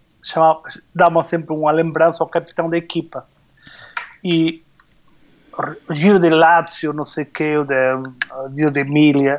davam 0.95 1.23
sempre 1.23 1.55
uma 1.55 1.71
lembrança 1.71 2.25
ao 2.25 2.29
capitão 2.29 2.71
da 2.71 2.79
equipa. 2.79 3.29
E 4.25 4.65
Giro 5.91 6.19
de 6.19 6.31
Lazio, 6.31 6.95
não 6.95 7.05
sei 7.05 7.25
o 7.25 7.27
que, 7.27 7.59
o 7.59 7.67
Giro 8.55 8.71
de 8.71 8.81
Emília, 8.81 9.37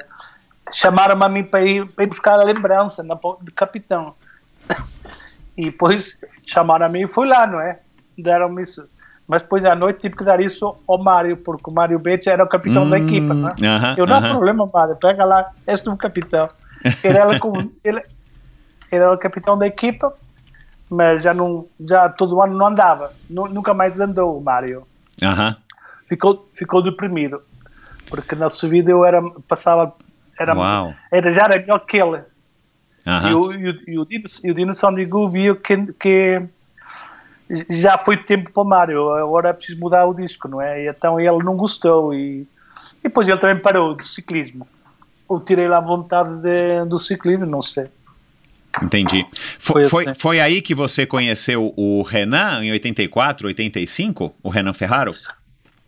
chamaram-me 0.72 1.26
a 1.26 1.30
mim 1.30 1.44
para 1.44 1.66
ir, 1.66 1.88
para 1.88 2.04
ir 2.04 2.08
buscar 2.08 2.40
a 2.40 2.44
lembrança 2.44 3.02
na, 3.02 3.18
de 3.42 3.52
capitão. 3.52 4.14
E 5.60 5.72
depois 5.72 6.20
chamaram 6.48 6.86
a 6.86 6.90
mim 6.90 7.02
e 7.02 7.08
fui 7.08 7.28
lá, 7.28 7.46
não 7.46 7.60
é? 7.60 7.80
Deram-me 8.18 8.62
isso. 8.62 8.88
Mas 9.28 9.42
depois 9.42 9.66
à 9.66 9.76
noite 9.76 10.00
tive 10.00 10.16
que 10.16 10.24
dar 10.24 10.40
isso 10.40 10.78
ao 10.88 11.04
Mário, 11.04 11.36
porque 11.38 11.70
o 11.70 11.74
Mário 11.74 12.00
Betes 12.00 12.28
era 12.28 12.44
o 12.44 12.48
capitão 12.48 12.84
hum, 12.84 12.90
da 12.90 12.98
equipa, 12.98 13.34
não 13.34 13.50
é? 13.50 13.52
Uh 13.52 13.56
-huh, 13.56 13.98
Eu, 13.98 14.06
não 14.08 14.18
uh 14.18 14.22
-huh. 14.22 14.26
há 14.26 14.30
problema, 14.30 14.70
Mário, 14.74 14.96
pega 14.96 15.26
lá, 15.26 15.52
és 15.68 15.82
tu 15.82 15.92
o 15.92 15.98
capitão. 15.98 16.48
Ele 17.04 17.18
era, 17.18 17.38
como, 17.38 17.70
ele, 17.84 18.02
era 18.90 19.12
o 19.12 19.18
capitão 19.18 19.58
da 19.58 19.68
equipa, 19.68 20.14
mas 20.90 21.24
já, 21.24 21.34
não, 21.34 21.68
já 21.80 22.08
todo 22.08 22.42
ano 22.42 22.56
não 22.56 22.68
andava. 22.68 23.12
Nunca 23.30 23.74
mais 23.74 24.00
andou 24.00 24.38
o 24.38 24.42
Mário. 24.42 24.88
Uh 25.22 25.28
-huh 25.28 25.56
ficou, 26.08 26.50
ficou 26.54 26.82
deprimido. 26.82 27.42
Porque 28.10 28.36
na 28.36 28.50
subida 28.50 28.90
eu 28.90 29.06
era, 29.06 29.22
passava, 29.48 29.94
era, 30.40 30.56
Uau. 30.56 30.94
era 31.12 31.32
já 31.32 31.44
era 31.44 31.60
melhor 31.60 31.80
que 31.80 31.98
ele. 31.98 32.22
Uhum. 33.08 33.30
E, 33.30 33.34
o, 33.34 33.54
e, 33.54 33.70
o, 33.70 33.80
e 33.88 34.00
o 34.00 34.06
Dino, 34.06 34.26
e 34.44 34.52
o 34.52 34.54
Dino 34.54 34.74
Sandigu 34.74 35.30
viu 35.30 35.56
que, 35.56 35.78
que 35.94 36.42
já 37.70 37.98
foi 37.98 38.18
tempo 38.18 38.52
para 38.52 38.62
o 38.62 38.66
Mário, 38.66 39.12
agora 39.14 39.50
é 39.50 39.54
preciso 39.54 39.80
mudar 39.80 40.06
o 40.06 40.14
disco, 40.14 40.50
não 40.50 40.62
é? 40.62 40.84
E 40.84 40.90
então 40.90 41.20
ele 41.20 41.44
não 41.44 41.56
gostou 41.56 42.14
e, 42.14 42.42
e 42.42 43.04
depois 43.04 43.28
ele 43.28 43.38
também 43.38 43.62
parou 43.62 43.96
do 43.96 44.04
ciclismo. 44.04 44.68
Ou 45.28 45.40
tirei 45.40 45.68
lá 45.68 45.78
a 45.78 45.82
vontade 45.82 46.36
de, 46.42 46.86
do 46.86 47.00
ciclismo, 47.00 47.46
não 47.46 47.62
sei. 47.62 47.88
Entendi. 48.82 49.26
Foi, 49.58 49.86
foi, 49.86 50.08
assim. 50.08 50.20
foi, 50.20 50.40
aí 50.40 50.62
que 50.62 50.76
você 50.76 51.06
conheceu 51.06 51.74
o 51.76 52.02
Renan 52.04 52.64
em 52.64 52.72
84, 52.72 53.48
85? 53.48 54.36
O 54.44 54.50
Renan 54.50 54.74
Ferraro? 54.74 55.16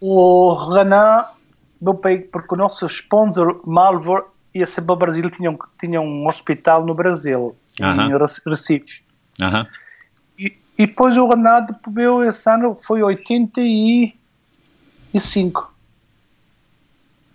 o 0.02 0.54
Renan, 0.74 1.26
meu 1.82 1.94
pai, 1.94 2.20
porque 2.20 2.54
o 2.54 2.58
nosso 2.58 2.86
sponsor 2.88 3.62
Malvor 3.66 4.30
ser 4.66 4.82
para 4.82 4.94
o 4.94 4.98
Brasil, 4.98 5.30
tinha 5.30 5.52
um, 5.52 5.58
tinha 5.80 6.02
um 6.02 6.26
hospital 6.26 6.86
no 6.86 6.94
Brasil, 6.94 7.56
uh 7.80 7.84
-huh. 7.84 8.10
em 8.10 8.18
Recife. 8.50 9.04
Uh 9.40 9.46
-huh. 9.46 9.66
e, 10.38 10.58
e 10.78 10.86
depois 10.88 11.16
o 11.18 11.28
Renan 11.28 11.66
veio 11.92 12.24
esse 12.24 12.50
ano, 12.50 12.76
foi 12.76 13.04
85. 13.04 15.74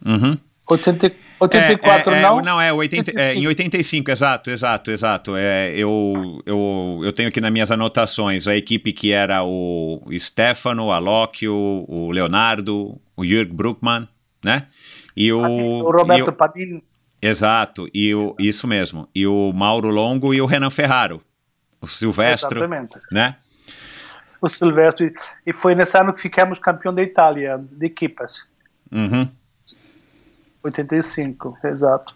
Uhum. 0.05 0.37
80, 0.69 1.13
84 1.41 2.13
é, 2.13 2.19
é, 2.19 2.23
não? 2.23 2.41
Não, 2.41 2.61
é, 2.61 2.73
80, 2.73 3.11
85. 3.11 3.21
é 3.21 3.35
em 3.35 3.47
85, 3.47 4.11
exato, 4.11 4.51
exato, 4.51 4.91
exato. 4.91 5.37
É, 5.37 5.73
eu, 5.77 6.43
eu, 6.47 7.01
eu 7.03 7.13
tenho 7.13 7.29
aqui 7.29 7.41
nas 7.41 7.53
minhas 7.53 7.71
anotações 7.71 8.49
a 8.49 8.57
equipe 8.57 8.93
que 8.93 9.13
era 9.13 9.45
o 9.45 10.03
Stefano, 10.19 10.91
a 10.91 10.99
Locchio, 10.99 11.55
o 11.55 12.11
Leonardo, 12.11 12.99
o 13.17 13.25
Jürg 13.25 13.53
Bruckmann, 13.53 14.09
né? 14.43 14.67
E 15.17 15.33
o, 15.33 15.41
o 15.41 15.91
Roberto 15.91 16.33
Padilha. 16.33 16.83
Exato, 17.27 17.89
e 17.95 18.15
o, 18.15 18.37
isso 18.39 18.67
mesmo. 18.67 19.09
E 19.15 19.27
o 19.27 19.51
Mauro 19.55 19.89
Longo 19.89 20.35
e 20.35 20.43
o 20.43 20.47
Renan 20.47 20.69
Ferraro. 20.69 21.23
O 21.81 21.87
Silvestre. 21.87 22.59
Exatamente. 22.59 23.01
Né? 23.11 23.35
O 24.43 24.49
Silvestre. 24.49 25.11
E 25.47 25.53
foi 25.53 25.75
nesse 25.75 25.97
ano 25.97 26.13
que 26.13 26.21
ficamos 26.21 26.59
campeão 26.59 26.93
da 26.93 27.03
Itália, 27.03 27.59
de 27.59 27.87
equipas. 27.87 28.45
Uhum. 28.93 29.27
85, 30.63 31.57
exato. 31.65 32.15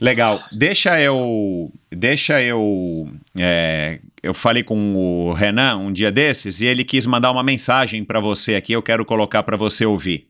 Legal. 0.00 0.40
Deixa 0.52 1.00
eu. 1.00 1.72
Deixa 1.90 2.40
eu. 2.40 3.08
É, 3.36 3.98
eu 4.22 4.32
falei 4.32 4.62
com 4.62 4.94
o 4.94 5.32
Renan 5.32 5.78
um 5.78 5.92
dia 5.92 6.12
desses 6.12 6.60
e 6.60 6.66
ele 6.66 6.84
quis 6.84 7.06
mandar 7.06 7.32
uma 7.32 7.42
mensagem 7.42 8.04
para 8.04 8.20
você 8.20 8.54
aqui. 8.54 8.72
Eu 8.72 8.82
quero 8.82 9.04
colocar 9.04 9.42
para 9.42 9.56
você 9.56 9.84
ouvir. 9.84 10.28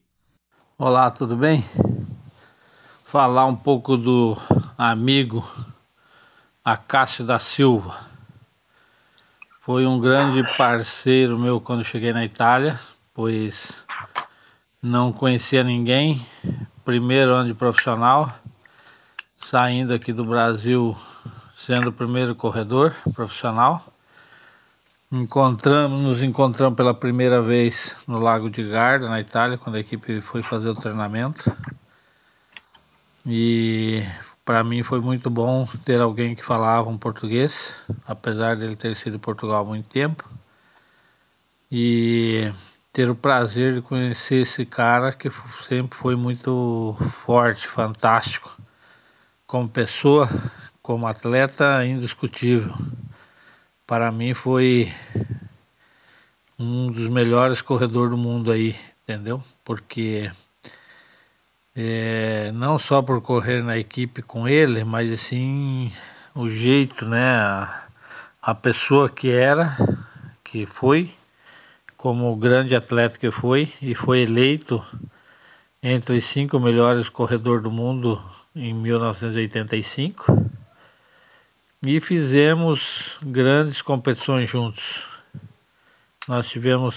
Olá, 0.78 1.10
tudo 1.10 1.36
bem? 1.36 1.62
Falar 3.14 3.46
um 3.46 3.54
pouco 3.54 3.96
do 3.96 4.36
amigo 4.76 5.48
Acácio 6.64 7.24
da 7.24 7.38
Silva. 7.38 7.96
foi 9.60 9.86
um 9.86 10.00
grande 10.00 10.42
parceiro 10.58 11.38
meu 11.38 11.60
quando 11.60 11.84
cheguei 11.84 12.12
na 12.12 12.24
Itália, 12.24 12.76
pois 13.14 13.72
não 14.82 15.12
conhecia 15.12 15.62
ninguém. 15.62 16.26
Primeiro 16.84 17.32
ano 17.34 17.50
de 17.50 17.54
profissional, 17.54 18.34
saindo 19.36 19.94
aqui 19.94 20.12
do 20.12 20.24
Brasil, 20.24 20.96
sendo 21.56 21.90
o 21.90 21.92
primeiro 21.92 22.34
corredor 22.34 22.96
profissional. 23.14 23.94
Encontramos, 25.12 26.02
nos 26.02 26.20
encontramos 26.20 26.76
pela 26.76 26.92
primeira 26.92 27.40
vez 27.40 27.94
no 28.08 28.18
Lago 28.18 28.50
de 28.50 28.68
Garda, 28.68 29.08
na 29.08 29.20
Itália, 29.20 29.56
quando 29.56 29.76
a 29.76 29.80
equipe 29.80 30.20
foi 30.20 30.42
fazer 30.42 30.68
o 30.68 30.74
treinamento. 30.74 31.56
E 33.26 34.02
para 34.44 34.62
mim 34.62 34.82
foi 34.82 35.00
muito 35.00 35.30
bom 35.30 35.66
ter 35.84 36.00
alguém 36.00 36.34
que 36.34 36.44
falava 36.44 36.90
um 36.90 36.98
português, 36.98 37.74
apesar 38.06 38.56
dele 38.56 38.76
ter 38.76 38.94
sido 38.96 39.16
em 39.16 39.18
Portugal 39.18 39.62
há 39.62 39.64
muito 39.64 39.88
tempo. 39.88 40.28
E 41.70 42.52
ter 42.92 43.10
o 43.10 43.14
prazer 43.16 43.74
de 43.74 43.82
conhecer 43.82 44.42
esse 44.42 44.64
cara 44.66 45.12
que 45.12 45.30
sempre 45.66 45.96
foi 45.96 46.14
muito 46.14 46.96
forte, 47.24 47.66
fantástico, 47.66 48.56
como 49.46 49.68
pessoa, 49.68 50.28
como 50.82 51.06
atleta, 51.06 51.84
indiscutível. 51.86 52.74
Para 53.86 54.12
mim 54.12 54.34
foi 54.34 54.92
um 56.58 56.92
dos 56.92 57.08
melhores 57.08 57.60
corredores 57.62 58.10
do 58.10 58.16
mundo 58.16 58.52
aí, 58.52 58.76
entendeu? 59.02 59.42
Porque 59.64 60.30
é, 61.76 62.52
não 62.52 62.78
só 62.78 63.02
por 63.02 63.20
correr 63.20 63.62
na 63.62 63.76
equipe 63.76 64.22
com 64.22 64.46
ele, 64.48 64.84
mas 64.84 65.12
assim 65.12 65.90
o 66.34 66.48
jeito, 66.48 67.06
né? 67.06 67.36
A, 67.36 67.84
a 68.40 68.54
pessoa 68.54 69.08
que 69.08 69.30
era, 69.30 69.76
que 70.42 70.66
foi, 70.66 71.10
como 71.96 72.30
o 72.30 72.36
grande 72.36 72.76
atleta 72.76 73.18
que 73.18 73.30
foi, 73.30 73.72
e 73.80 73.94
foi 73.94 74.20
eleito 74.20 74.84
entre 75.82 76.16
os 76.16 76.24
cinco 76.24 76.60
melhores 76.60 77.08
corredores 77.08 77.62
do 77.62 77.70
mundo 77.70 78.22
em 78.54 78.72
1985. 78.72 80.50
E 81.86 82.00
fizemos 82.00 83.18
grandes 83.22 83.82
competições 83.82 84.48
juntos. 84.48 85.02
Nós 86.26 86.48
tivemos 86.48 86.94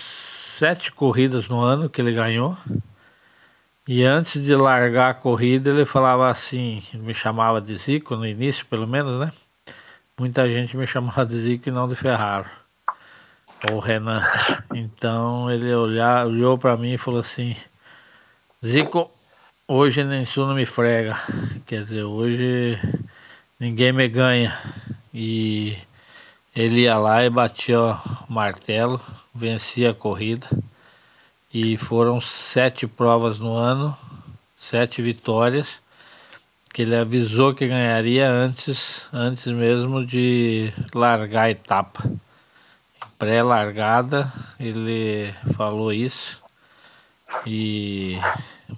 sete 0.57 0.91
corridas 0.91 1.47
no 1.47 1.61
ano 1.61 1.89
que 1.89 1.99
ele 1.99 2.13
ganhou. 2.13 2.57
E 3.87 4.03
antes 4.03 4.43
de 4.43 4.53
largar 4.53 5.11
a 5.11 5.13
corrida, 5.13 5.69
ele 5.69 5.85
falava 5.85 6.29
assim, 6.29 6.83
me 6.93 7.13
chamava 7.13 7.61
de 7.61 7.73
Zico, 7.77 8.17
no 8.17 8.27
início 8.27 8.65
pelo 8.65 8.85
menos, 8.85 9.17
né? 9.17 9.31
Muita 10.19 10.45
gente 10.45 10.75
me 10.75 10.85
chamava 10.87 11.25
de 11.25 11.39
Zico 11.39 11.69
e 11.69 11.71
não 11.71 11.87
de 11.87 11.95
Ferraro, 11.95 12.49
ou 13.71 13.79
Renan. 13.79 14.19
Então 14.73 15.49
ele 15.49 15.73
olhar, 15.73 16.25
olhou 16.27 16.57
para 16.57 16.75
mim 16.75 16.93
e 16.93 16.97
falou 16.97 17.21
assim, 17.21 17.55
Zico, 18.65 19.09
hoje 19.65 20.03
nem 20.03 20.25
su 20.25 20.45
não 20.45 20.53
me 20.53 20.65
frega. 20.65 21.17
Quer 21.65 21.83
dizer, 21.83 22.03
hoje 22.03 22.77
ninguém 23.57 23.93
me 23.93 24.09
ganha. 24.09 24.59
E 25.13 25.77
ele 26.53 26.81
ia 26.81 26.97
lá 26.97 27.23
e 27.23 27.29
batia 27.29 27.79
o 27.79 27.97
martelo, 28.27 28.99
vencia 29.33 29.91
a 29.91 29.93
corrida. 29.93 30.45
E 31.59 31.75
foram 31.75 32.21
sete 32.21 32.85
provas 32.85 33.39
no 33.39 33.55
ano, 33.55 33.97
sete 34.69 35.01
vitórias, 35.01 35.67
que 36.71 36.83
ele 36.83 36.95
avisou 36.95 37.51
que 37.55 37.67
ganharia 37.67 38.29
antes, 38.29 39.07
antes 39.11 39.47
mesmo 39.47 40.05
de 40.05 40.71
largar 40.93 41.45
a 41.45 41.49
etapa. 41.49 42.03
Pré-largada, 43.17 44.31
ele 44.59 45.33
falou 45.55 45.91
isso. 45.91 46.39
E 47.43 48.19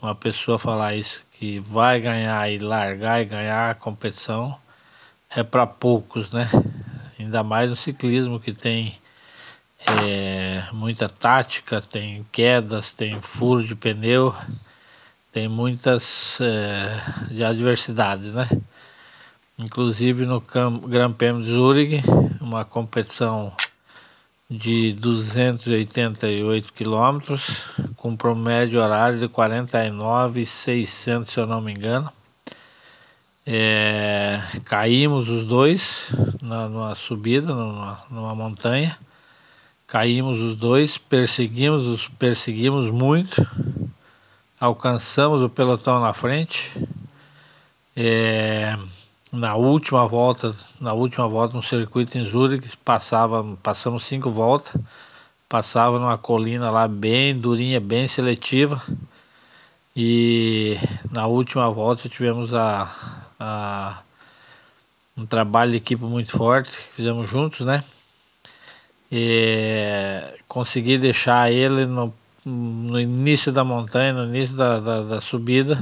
uma 0.01 0.15
pessoa 0.15 0.57
falar 0.57 0.95
isso, 0.95 1.19
que 1.33 1.59
vai 1.59 1.99
ganhar 1.99 2.49
e 2.49 2.59
largar 2.59 3.21
e 3.21 3.25
ganhar 3.25 3.71
a 3.71 3.75
competição, 3.75 4.57
é 5.29 5.43
para 5.43 5.67
poucos, 5.67 6.31
né? 6.31 6.49
Ainda 7.19 7.43
mais 7.43 7.69
no 7.69 7.75
ciclismo 7.75 8.39
que 8.39 8.53
tem 8.53 8.97
é, 9.97 10.63
muita 10.71 11.09
tática, 11.09 11.81
tem 11.81 12.25
quedas, 12.31 12.93
tem 12.93 13.19
furo 13.21 13.63
de 13.63 13.75
pneu, 13.75 14.35
tem 15.31 15.47
muitas 15.47 16.37
é, 16.39 17.43
adversidades, 17.43 18.31
né? 18.31 18.47
Inclusive 19.57 20.25
no 20.25 20.41
Grand 20.87 21.13
Prix 21.13 21.43
de 21.43 21.51
Zurich, 21.51 22.03
uma 22.39 22.63
competição 22.63 23.51
de 24.49 24.93
288 24.93 26.73
quilômetros, 26.73 27.61
com 27.97 28.15
promédio 28.15 28.81
horário 28.81 29.19
de 29.19 29.27
49,600, 29.27 31.29
se 31.29 31.39
eu 31.39 31.45
não 31.45 31.61
me 31.61 31.73
engano. 31.73 32.11
É, 33.45 34.41
caímos 34.65 35.27
os 35.27 35.45
dois 35.45 36.07
na, 36.41 36.69
numa 36.69 36.95
subida, 36.95 37.53
numa, 37.53 38.03
numa 38.09 38.35
montanha 38.35 38.97
Caímos 39.89 40.39
os 40.39 40.55
dois, 40.55 40.99
perseguimos, 40.99 41.83
os 41.83 42.07
perseguimos 42.07 42.91
muito, 42.91 43.43
alcançamos 44.59 45.41
o 45.41 45.49
pelotão 45.49 45.99
na 45.99 46.13
frente. 46.13 46.71
É, 47.95 48.77
na 49.31 49.55
última 49.55 50.05
volta, 50.07 50.55
na 50.79 50.93
última 50.93 51.27
volta 51.27 51.55
no 51.55 51.63
circuito 51.63 52.19
em 52.19 52.23
Zurich, 52.23 52.77
passava, 52.77 53.43
passamos 53.63 54.05
cinco 54.05 54.29
voltas, 54.29 54.79
passava 55.49 55.97
numa 55.97 56.19
colina 56.19 56.69
lá 56.69 56.87
bem 56.87 57.35
durinha, 57.35 57.79
bem 57.79 58.07
seletiva. 58.07 58.83
E 59.95 60.77
na 61.11 61.25
última 61.25 61.67
volta 61.71 62.07
tivemos 62.07 62.53
a, 62.53 63.25
a 63.39 64.03
um 65.17 65.25
trabalho 65.25 65.71
de 65.71 65.77
equipe 65.77 66.03
muito 66.03 66.37
forte, 66.37 66.77
fizemos 66.95 67.27
juntos, 67.27 67.65
né? 67.65 67.83
E 69.11 70.21
consegui 70.47 70.97
deixar 70.97 71.51
ele 71.51 71.85
no, 71.85 72.13
no 72.45 72.99
início 72.99 73.51
da 73.51 73.63
montanha, 73.63 74.13
no 74.13 74.25
início 74.25 74.55
da, 74.55 74.79
da, 74.79 75.01
da, 75.01 75.21
subida, 75.21 75.79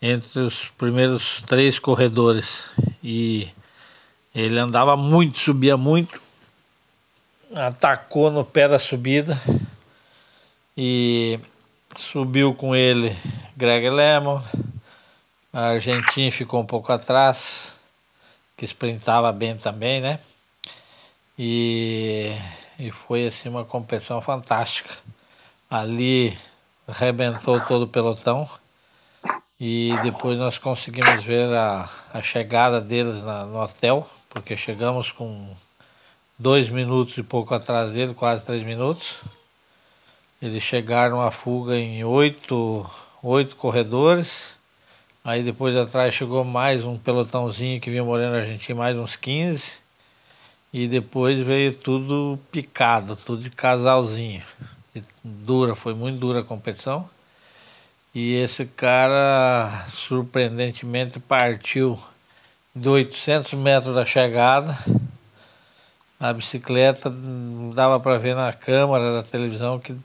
entre 0.00 0.40
os 0.40 0.68
primeiros 0.78 1.42
três 1.46 1.78
corredores. 1.78 2.62
E 3.02 3.48
ele 4.34 4.58
andava 4.58 4.96
muito, 4.96 5.38
subia 5.38 5.76
muito, 5.76 6.20
atacou 7.54 8.30
no 8.30 8.44
pé 8.44 8.68
da 8.68 8.78
subida 8.78 9.40
e 10.76 11.38
subiu 11.96 12.54
com 12.54 12.74
ele 12.74 13.16
Greg 13.56 13.90
Lemon. 13.90 14.42
A 15.52 15.70
Argentina 15.70 16.30
ficou 16.30 16.60
um 16.60 16.66
pouco 16.66 16.92
atrás, 16.92 17.72
que 18.56 18.64
sprintava 18.64 19.32
bem 19.32 19.56
também, 19.56 20.00
né? 20.00 20.20
E, 21.38 22.36
e 22.78 22.90
foi 22.90 23.28
assim 23.28 23.48
uma 23.48 23.64
competição 23.64 24.20
fantástica. 24.20 24.92
Ali 25.70 26.36
arrebentou 26.86 27.60
todo 27.60 27.82
o 27.82 27.88
pelotão 27.88 28.48
e 29.60 29.94
depois 30.02 30.36
nós 30.36 30.58
conseguimos 30.58 31.22
ver 31.22 31.48
a, 31.54 31.88
a 32.12 32.22
chegada 32.22 32.80
deles 32.80 33.22
na, 33.22 33.44
no 33.46 33.62
hotel, 33.62 34.08
porque 34.28 34.56
chegamos 34.56 35.12
com 35.12 35.54
dois 36.36 36.68
minutos 36.68 37.16
e 37.16 37.22
pouco 37.22 37.54
atrás 37.54 37.92
dele, 37.92 38.14
quase 38.14 38.44
três 38.44 38.64
minutos. 38.64 39.14
Eles 40.42 40.62
chegaram 40.62 41.20
a 41.20 41.30
fuga 41.30 41.76
em 41.76 42.02
oito, 42.04 42.88
oito 43.22 43.54
corredores. 43.56 44.56
Aí 45.24 45.42
depois 45.42 45.76
atrás 45.76 46.14
chegou 46.14 46.42
mais 46.42 46.84
um 46.84 46.96
pelotãozinho 46.96 47.80
que 47.80 47.90
vinha 47.90 48.02
morando 48.02 48.32
na 48.32 48.38
Argentina, 48.38 48.78
mais 48.78 48.96
uns 48.96 49.14
15 49.14 49.77
e 50.72 50.86
depois 50.86 51.42
veio 51.44 51.74
tudo 51.74 52.38
picado, 52.50 53.16
tudo 53.16 53.42
de 53.42 53.50
casalzinho. 53.50 54.42
E 54.94 55.02
dura, 55.24 55.74
foi 55.74 55.94
muito 55.94 56.18
dura 56.18 56.40
a 56.40 56.44
competição. 56.44 57.08
E 58.14 58.34
esse 58.34 58.66
cara, 58.66 59.86
surpreendentemente, 59.90 61.20
partiu 61.20 61.98
de 62.74 62.88
800 62.88 63.52
metros 63.54 63.94
da 63.94 64.04
chegada. 64.04 64.78
A 66.18 66.32
bicicleta 66.32 67.12
dava 67.74 68.00
para 68.00 68.18
ver 68.18 68.34
na 68.34 68.52
câmera 68.52 69.12
da 69.14 69.22
televisão 69.22 69.78
que 69.78 69.96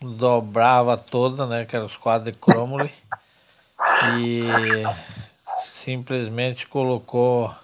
dobrava 0.00 0.96
toda, 0.96 1.46
né? 1.46 1.64
Que 1.64 1.76
era 1.76 1.84
os 1.84 1.96
quadros 1.96 2.32
de 2.32 2.38
Cromley. 2.38 2.90
E 4.18 4.46
simplesmente 5.84 6.66
colocou 6.66 7.54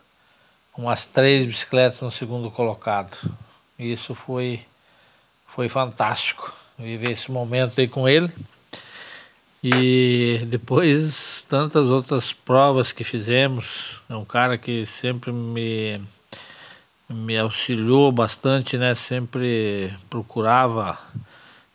umas 0.79 1.05
três 1.05 1.45
bicicletas 1.45 2.01
no 2.01 2.11
segundo 2.11 2.51
colocado. 2.53 3.19
Isso 3.77 4.15
foi, 4.15 4.61
foi 5.49 5.69
fantástico, 5.69 6.55
viver 6.79 7.11
esse 7.11 7.31
momento 7.31 7.81
aí 7.81 7.89
com 7.89 8.09
ele. 8.09 8.33
E 9.63 10.41
depois 10.47 11.45
tantas 11.49 11.89
outras 11.89 12.33
provas 12.33 12.93
que 12.93 13.03
fizemos. 13.03 14.01
É 14.09 14.15
um 14.15 14.25
cara 14.25 14.57
que 14.57 14.87
sempre 14.87 15.33
me, 15.33 16.01
me 17.09 17.37
auxiliou 17.37 18.13
bastante, 18.13 18.79
né? 18.79 18.95
Sempre 18.95 19.93
procurava 20.09 20.97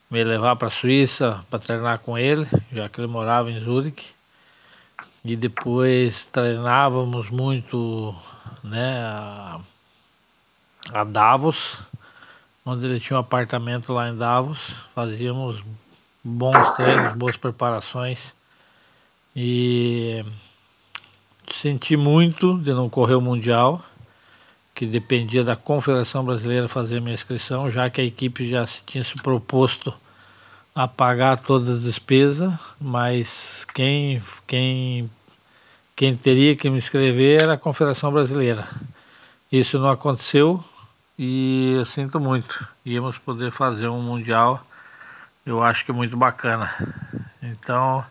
me 0.09 0.23
levar 0.23 0.55
para 0.55 0.69
a 0.69 0.71
Suíça 0.71 1.43
para 1.49 1.59
treinar 1.59 1.99
com 1.99 2.17
ele, 2.17 2.47
já 2.71 2.87
que 2.87 3.01
ele 3.01 3.11
morava 3.11 3.51
em 3.51 3.59
Zurique. 3.59 4.11
E 5.25 5.35
depois 5.35 6.25
treinávamos 6.27 7.29
muito, 7.29 8.15
né, 8.63 8.99
a, 8.99 9.59
a 10.91 11.03
Davos, 11.03 11.77
onde 12.65 12.85
ele 12.85 12.99
tinha 12.99 13.17
um 13.17 13.19
apartamento 13.19 13.91
lá 13.93 14.09
em 14.09 14.17
Davos. 14.17 14.59
Fazíamos 14.95 15.63
bons 16.23 16.71
treinos, 16.75 17.15
boas 17.15 17.35
preparações. 17.37 18.19
E 19.35 20.23
senti 21.53 21.97
muito 21.97 22.57
de 22.59 22.73
não 22.73 22.89
correr 22.89 23.15
o 23.15 23.21
Mundial 23.21 23.83
que 24.73 24.85
dependia 24.85 25.43
da 25.43 25.55
Confederação 25.55 26.25
Brasileira 26.25 26.67
fazer 26.67 26.99
minha 26.99 27.13
inscrição, 27.13 27.69
já 27.69 27.89
que 27.89 28.01
a 28.01 28.03
equipe 28.03 28.49
já 28.49 28.65
tinha 28.85 29.03
se 29.03 29.15
proposto 29.21 29.93
a 30.73 30.87
pagar 30.87 31.37
todas 31.37 31.69
as 31.69 31.83
despesas, 31.83 32.51
mas 32.81 33.65
quem, 33.75 34.21
quem, 34.47 35.09
quem 36.03 36.17
teria 36.17 36.53
que 36.53 36.69
me 36.69 36.79
inscrever 36.79 37.43
era 37.43 37.53
a 37.53 37.57
Confederação 37.57 38.11
Brasileira. 38.11 38.67
Isso 39.49 39.79
não 39.79 39.89
aconteceu 39.89 40.61
e 41.17 41.75
eu 41.77 41.85
sinto 41.85 42.19
muito. 42.19 42.67
Íamos 42.85 43.17
poder 43.17 43.53
fazer 43.53 43.87
um 43.87 44.01
Mundial, 44.01 44.67
eu 45.45 45.63
acho 45.63 45.85
que 45.85 45.93
muito 45.93 46.17
bacana. 46.17 46.75
Então, 47.41 48.03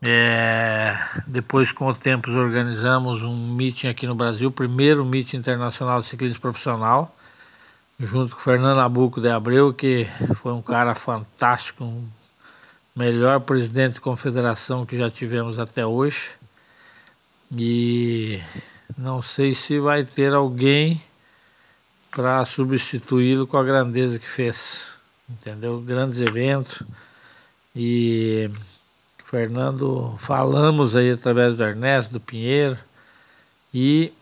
é, 0.00 0.96
depois, 1.26 1.70
com 1.72 1.88
o 1.88 1.94
tempo, 1.94 2.30
organizamos 2.30 3.22
um 3.22 3.52
meeting 3.54 3.88
aqui 3.88 4.06
no 4.06 4.14
Brasil, 4.14 4.50
primeiro 4.50 5.04
meeting 5.04 5.36
internacional 5.36 6.00
de 6.00 6.08
ciclismo 6.08 6.40
profissional, 6.40 7.14
junto 8.00 8.34
com 8.34 8.40
o 8.40 8.42
Fernando 8.42 8.80
Abuco 8.80 9.20
de 9.20 9.28
Abreu, 9.28 9.74
que 9.74 10.08
foi 10.36 10.54
um 10.54 10.62
cara 10.62 10.94
fantástico, 10.94 11.84
um 11.84 12.08
melhor 12.96 13.40
presidente 13.40 13.94
de 13.94 14.00
confederação 14.00 14.86
que 14.86 14.96
já 14.96 15.10
tivemos 15.10 15.58
até 15.58 15.84
hoje. 15.84 16.42
E 17.56 18.40
não 18.96 19.22
sei 19.22 19.54
se 19.54 19.78
vai 19.78 20.04
ter 20.04 20.34
alguém 20.34 21.00
para 22.10 22.44
substituí-lo 22.44 23.46
com 23.46 23.56
a 23.56 23.64
grandeza 23.64 24.18
que 24.18 24.28
fez. 24.28 24.82
Entendeu? 25.28 25.80
Grandes 25.80 26.20
eventos. 26.20 26.82
E 27.74 28.50
Fernando, 29.24 30.16
falamos 30.20 30.94
aí 30.94 31.10
através 31.10 31.56
do 31.56 31.64
Ernesto, 31.64 32.12
do 32.12 32.20
Pinheiro, 32.20 32.78
e 33.72 34.12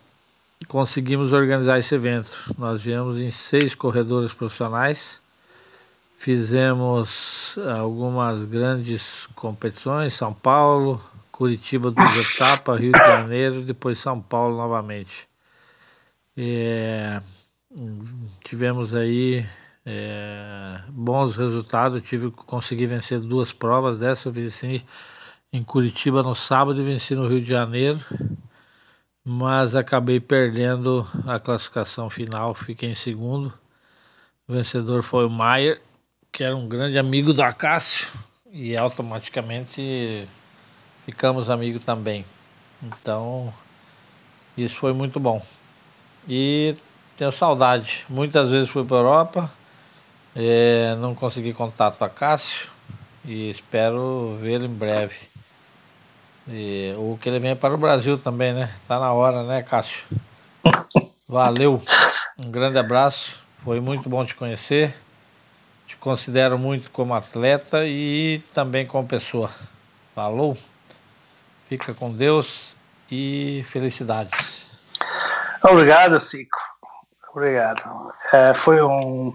conseguimos 0.67 1.35
organizar 1.35 1.79
esse 1.79 1.95
evento. 1.95 2.31
Nós 2.57 2.81
viemos 2.81 3.19
em 3.19 3.31
seis 3.31 3.75
corredores 3.75 4.33
profissionais, 4.33 5.21
fizemos 6.17 7.55
algumas 7.79 8.45
grandes 8.45 9.27
competições, 9.35 10.15
São 10.15 10.33
Paulo, 10.33 11.03
Curitiba 11.43 11.91
duas 11.91 12.35
etapas, 12.35 12.79
Rio 12.79 12.93
de 12.93 12.99
Janeiro, 12.99 13.63
depois 13.63 13.99
São 13.99 14.23
Paulo 14.23 14.57
novamente. 14.57 15.29
É, 16.37 17.21
tivemos 18.45 18.95
aí 18.95 19.45
é, 19.85 20.79
bons 20.91 21.35
resultados. 21.35 22.01
tive 22.05 22.31
consegui 22.31 22.87
vencer 22.87 23.19
duas 23.19 23.53
provas. 23.53 23.99
Dessa 23.99 24.29
eu 24.29 24.33
venci 24.33 24.85
em 25.53 25.65
Curitiba 25.65 26.23
no 26.23 26.37
sábado 26.37 26.81
e 26.81 26.85
venci 26.85 27.13
no 27.17 27.27
Rio 27.27 27.41
de 27.41 27.49
Janeiro, 27.49 28.01
mas 29.25 29.75
acabei 29.75 30.21
perdendo 30.21 31.05
a 31.27 31.41
classificação 31.41 32.09
final. 32.09 32.55
Fiquei 32.55 32.89
em 32.89 32.95
segundo. 32.95 33.53
O 34.47 34.53
vencedor 34.53 35.03
foi 35.03 35.27
o 35.27 35.31
Maier, 35.31 35.83
que 36.31 36.45
era 36.45 36.55
um 36.55 36.69
grande 36.69 36.97
amigo 36.99 37.33
do 37.33 37.43
Acácio, 37.43 38.07
e 38.49 38.77
automaticamente 38.77 40.29
ficamos 41.05 41.51
amigos 41.51 41.85
também. 41.85 42.25
Então, 42.83 43.53
isso 44.57 44.77
foi 44.77 44.93
muito 44.93 45.21
bom. 45.21 45.45
E 46.29 46.75
tenho 47.17 47.33
saudade. 47.33 48.05
Muitas 48.09 48.51
vezes 48.51 48.71
fui 48.71 48.85
para 48.85 48.97
a 48.97 49.01
Europa 49.01 49.51
é, 50.35 50.97
não 50.99 51.15
consegui 51.15 51.53
contato 51.53 51.99
com 51.99 52.05
a 52.05 52.09
Cássio 52.09 52.69
e 53.25 53.51
espero 53.51 54.39
vê-lo 54.41 54.65
em 54.65 54.75
breve. 54.75 55.17
E, 56.49 56.95
ou 56.97 57.19
que 57.19 57.29
ele 57.29 57.39
venha 57.39 57.55
para 57.55 57.75
o 57.75 57.79
Brasil 57.79 58.19
também, 58.19 58.53
né? 58.53 58.75
Tá 58.89 58.99
na 58.99 59.13
hora, 59.13 59.43
né, 59.45 59.63
Cássio? 59.63 60.03
Valeu, 61.29 61.83
um 62.39 62.51
grande 62.51 62.79
abraço, 62.79 63.37
foi 63.63 63.81
muito 63.81 64.09
bom 64.09 64.25
te 64.25 64.35
conhecer. 64.35 64.95
Te 65.87 65.97
considero 65.97 66.59
muito 66.59 66.91
como 66.91 67.13
atleta 67.13 67.87
e 67.87 68.43
também 68.55 68.87
como 68.87 69.07
pessoa. 69.07 69.51
Falou, 70.15 70.57
fica 71.79 71.95
com 71.95 72.11
Deus 72.11 72.75
e 73.11 73.65
felicidades. 73.71 74.33
Obrigado, 75.63 76.21
Cico. 76.21 76.59
Obrigado. 77.33 77.83
É, 78.33 78.53
foi 78.53 78.83
um 78.83 79.35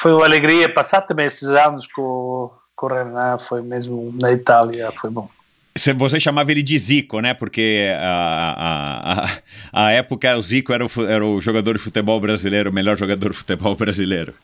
foi 0.00 0.12
uma 0.12 0.24
alegria 0.24 0.72
passar 0.72 1.02
também 1.02 1.26
esses 1.26 1.48
anos 1.48 1.86
com, 1.88 2.50
com 2.76 2.86
o 2.86 2.88
Renan, 2.88 3.36
foi 3.38 3.60
mesmo 3.60 4.12
na 4.14 4.32
Itália, 4.32 4.92
foi 4.92 5.10
bom. 5.10 5.28
Você 5.76 6.18
chamava 6.18 6.50
ele 6.50 6.62
de 6.62 6.78
Zico, 6.78 7.20
né? 7.20 7.34
Porque 7.34 7.88
a, 8.00 8.54
a, 8.58 9.24
a, 9.24 9.86
a 9.86 9.92
época 9.92 10.36
o 10.36 10.42
Zico 10.42 10.72
era 10.72 10.84
o, 10.84 10.90
era 11.06 11.24
o 11.24 11.40
jogador 11.40 11.74
de 11.74 11.78
futebol 11.78 12.20
brasileiro, 12.20 12.70
o 12.70 12.72
melhor 12.72 12.96
jogador 12.96 13.30
de 13.30 13.36
futebol 13.36 13.76
brasileiro. 13.76 14.34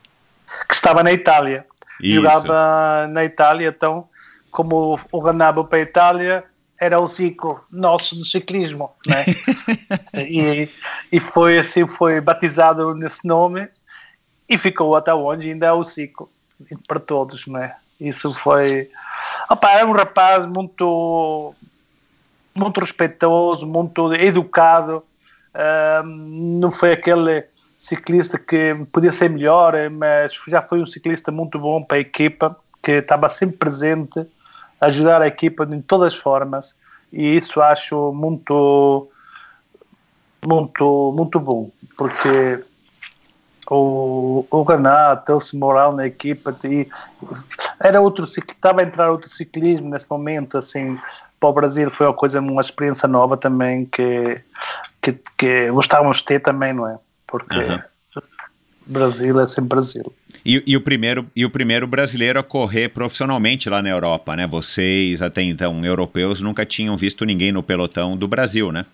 Que 0.69 0.75
estava 0.75 1.03
na 1.03 1.13
Itália. 1.13 1.65
Isso. 2.01 2.17
Jogava 2.17 3.07
na 3.09 3.25
Itália, 3.25 3.69
então, 3.69 4.09
como 4.55 4.97
o 5.11 5.19
Renan 5.19 5.53
para 5.65 5.79
a 5.79 5.83
Itália, 5.83 6.45
era 6.81 7.01
o 7.01 7.05
Zico 7.05 7.65
nosso 7.69 8.15
do 8.15 8.25
ciclismo, 8.25 8.93
né? 9.05 9.25
e, 10.17 10.69
e 11.11 11.19
foi 11.19 11.59
assim, 11.59 11.89
foi 11.89 12.21
batizado 12.21 12.95
nesse 12.95 13.27
nome 13.27 13.69
e 14.49 14.57
ficou 14.57 14.95
até 14.95 15.13
onde 15.13 15.51
ainda 15.51 15.67
é 15.67 15.73
o 15.73 15.83
ciclo 15.83 16.31
para 16.87 17.01
todos, 17.01 17.45
não 17.49 17.59
é? 17.59 17.75
Isso 18.01 18.33
foi. 18.33 18.89
Opa, 19.51 19.73
era 19.73 19.87
um 19.89 19.93
rapaz 19.93 20.47
muito, 20.47 21.53
muito 22.55 22.79
respeitoso, 22.79 23.67
muito 23.67 24.15
educado. 24.15 25.03
não 26.05 26.71
foi 26.71 26.93
aquele 26.93 27.45
ciclista 27.77 28.39
que 28.39 28.77
podia 28.93 29.11
ser 29.11 29.31
melhor, 29.31 29.75
mas 29.91 30.33
já 30.47 30.63
foi 30.63 30.81
um 30.81 30.87
ciclista 30.87 31.33
muito 31.33 31.59
bom 31.59 31.83
para 31.83 31.97
a 31.97 32.01
equipa, 32.01 32.57
que 32.81 32.93
estava 32.93 33.29
sempre 33.29 33.57
presente, 33.57 34.27
ajudar 34.85 35.23
a 35.23 35.27
equipa 35.27 35.67
de 35.67 35.81
todas 35.83 36.15
as 36.15 36.19
formas. 36.19 36.77
E 37.13 37.37
isso 37.37 37.61
acho 37.61 38.13
muito, 38.13 39.09
muito, 40.45 41.13
muito 41.17 41.39
bom, 41.39 41.71
porque 41.97 42.63
o, 43.71 44.47
o 44.51 44.63
Renato, 44.63 45.33
Elcio 45.33 45.59
Moral 45.59 45.95
na 45.95 46.07
equipa 46.07 46.55
e 46.65 46.89
era 47.81 48.01
outro 48.01 48.25
estava 48.25 48.81
a 48.81 48.85
entrar 48.85 49.11
outro 49.11 49.29
ciclismo 49.29 49.89
nesse 49.89 50.07
momento 50.11 50.59
assim 50.59 50.99
para 51.41 51.49
o 51.49 51.53
Brasil 51.53 51.91
foi 51.91 52.07
uma 52.07 52.13
coisa 52.13 52.41
uma 52.41 52.61
experiência 52.61 53.09
nova 53.09 53.37
também 53.37 53.87
que 53.87 54.41
que, 55.01 55.19
que 55.39 55.71
gostávamos 55.71 56.19
de 56.19 56.25
ter 56.25 56.41
também 56.41 56.73
não 56.73 56.89
é 56.89 56.99
porque 57.27 57.59
uhum. 57.59 57.83
Brasil 58.87 59.41
é 59.41 59.47
sempre 59.47 59.71
Brasil 59.71 60.13
e, 60.45 60.63
e, 60.67 60.77
o 60.77 60.81
primeiro 60.81 61.27
e 61.35 61.45
o 61.45 61.51
primeiro 61.51 61.87
brasileiro 61.87 62.39
a 62.39 62.43
correr 62.43 62.89
profissionalmente 62.91 63.69
lá 63.69 63.83
na 63.83 63.89
Europa 63.89 64.37
né 64.37 64.47
vocês 64.47 65.23
até 65.23 65.43
então 65.43 65.85
europeus 65.85 66.41
nunca 66.41 66.67
tinham 66.67 66.97
visto 66.97 67.25
ninguém 67.25 67.53
no 67.53 67.63
pelotão 67.63 68.17
do 68.17 68.29
Brasil 68.29 68.71
né 68.71 68.85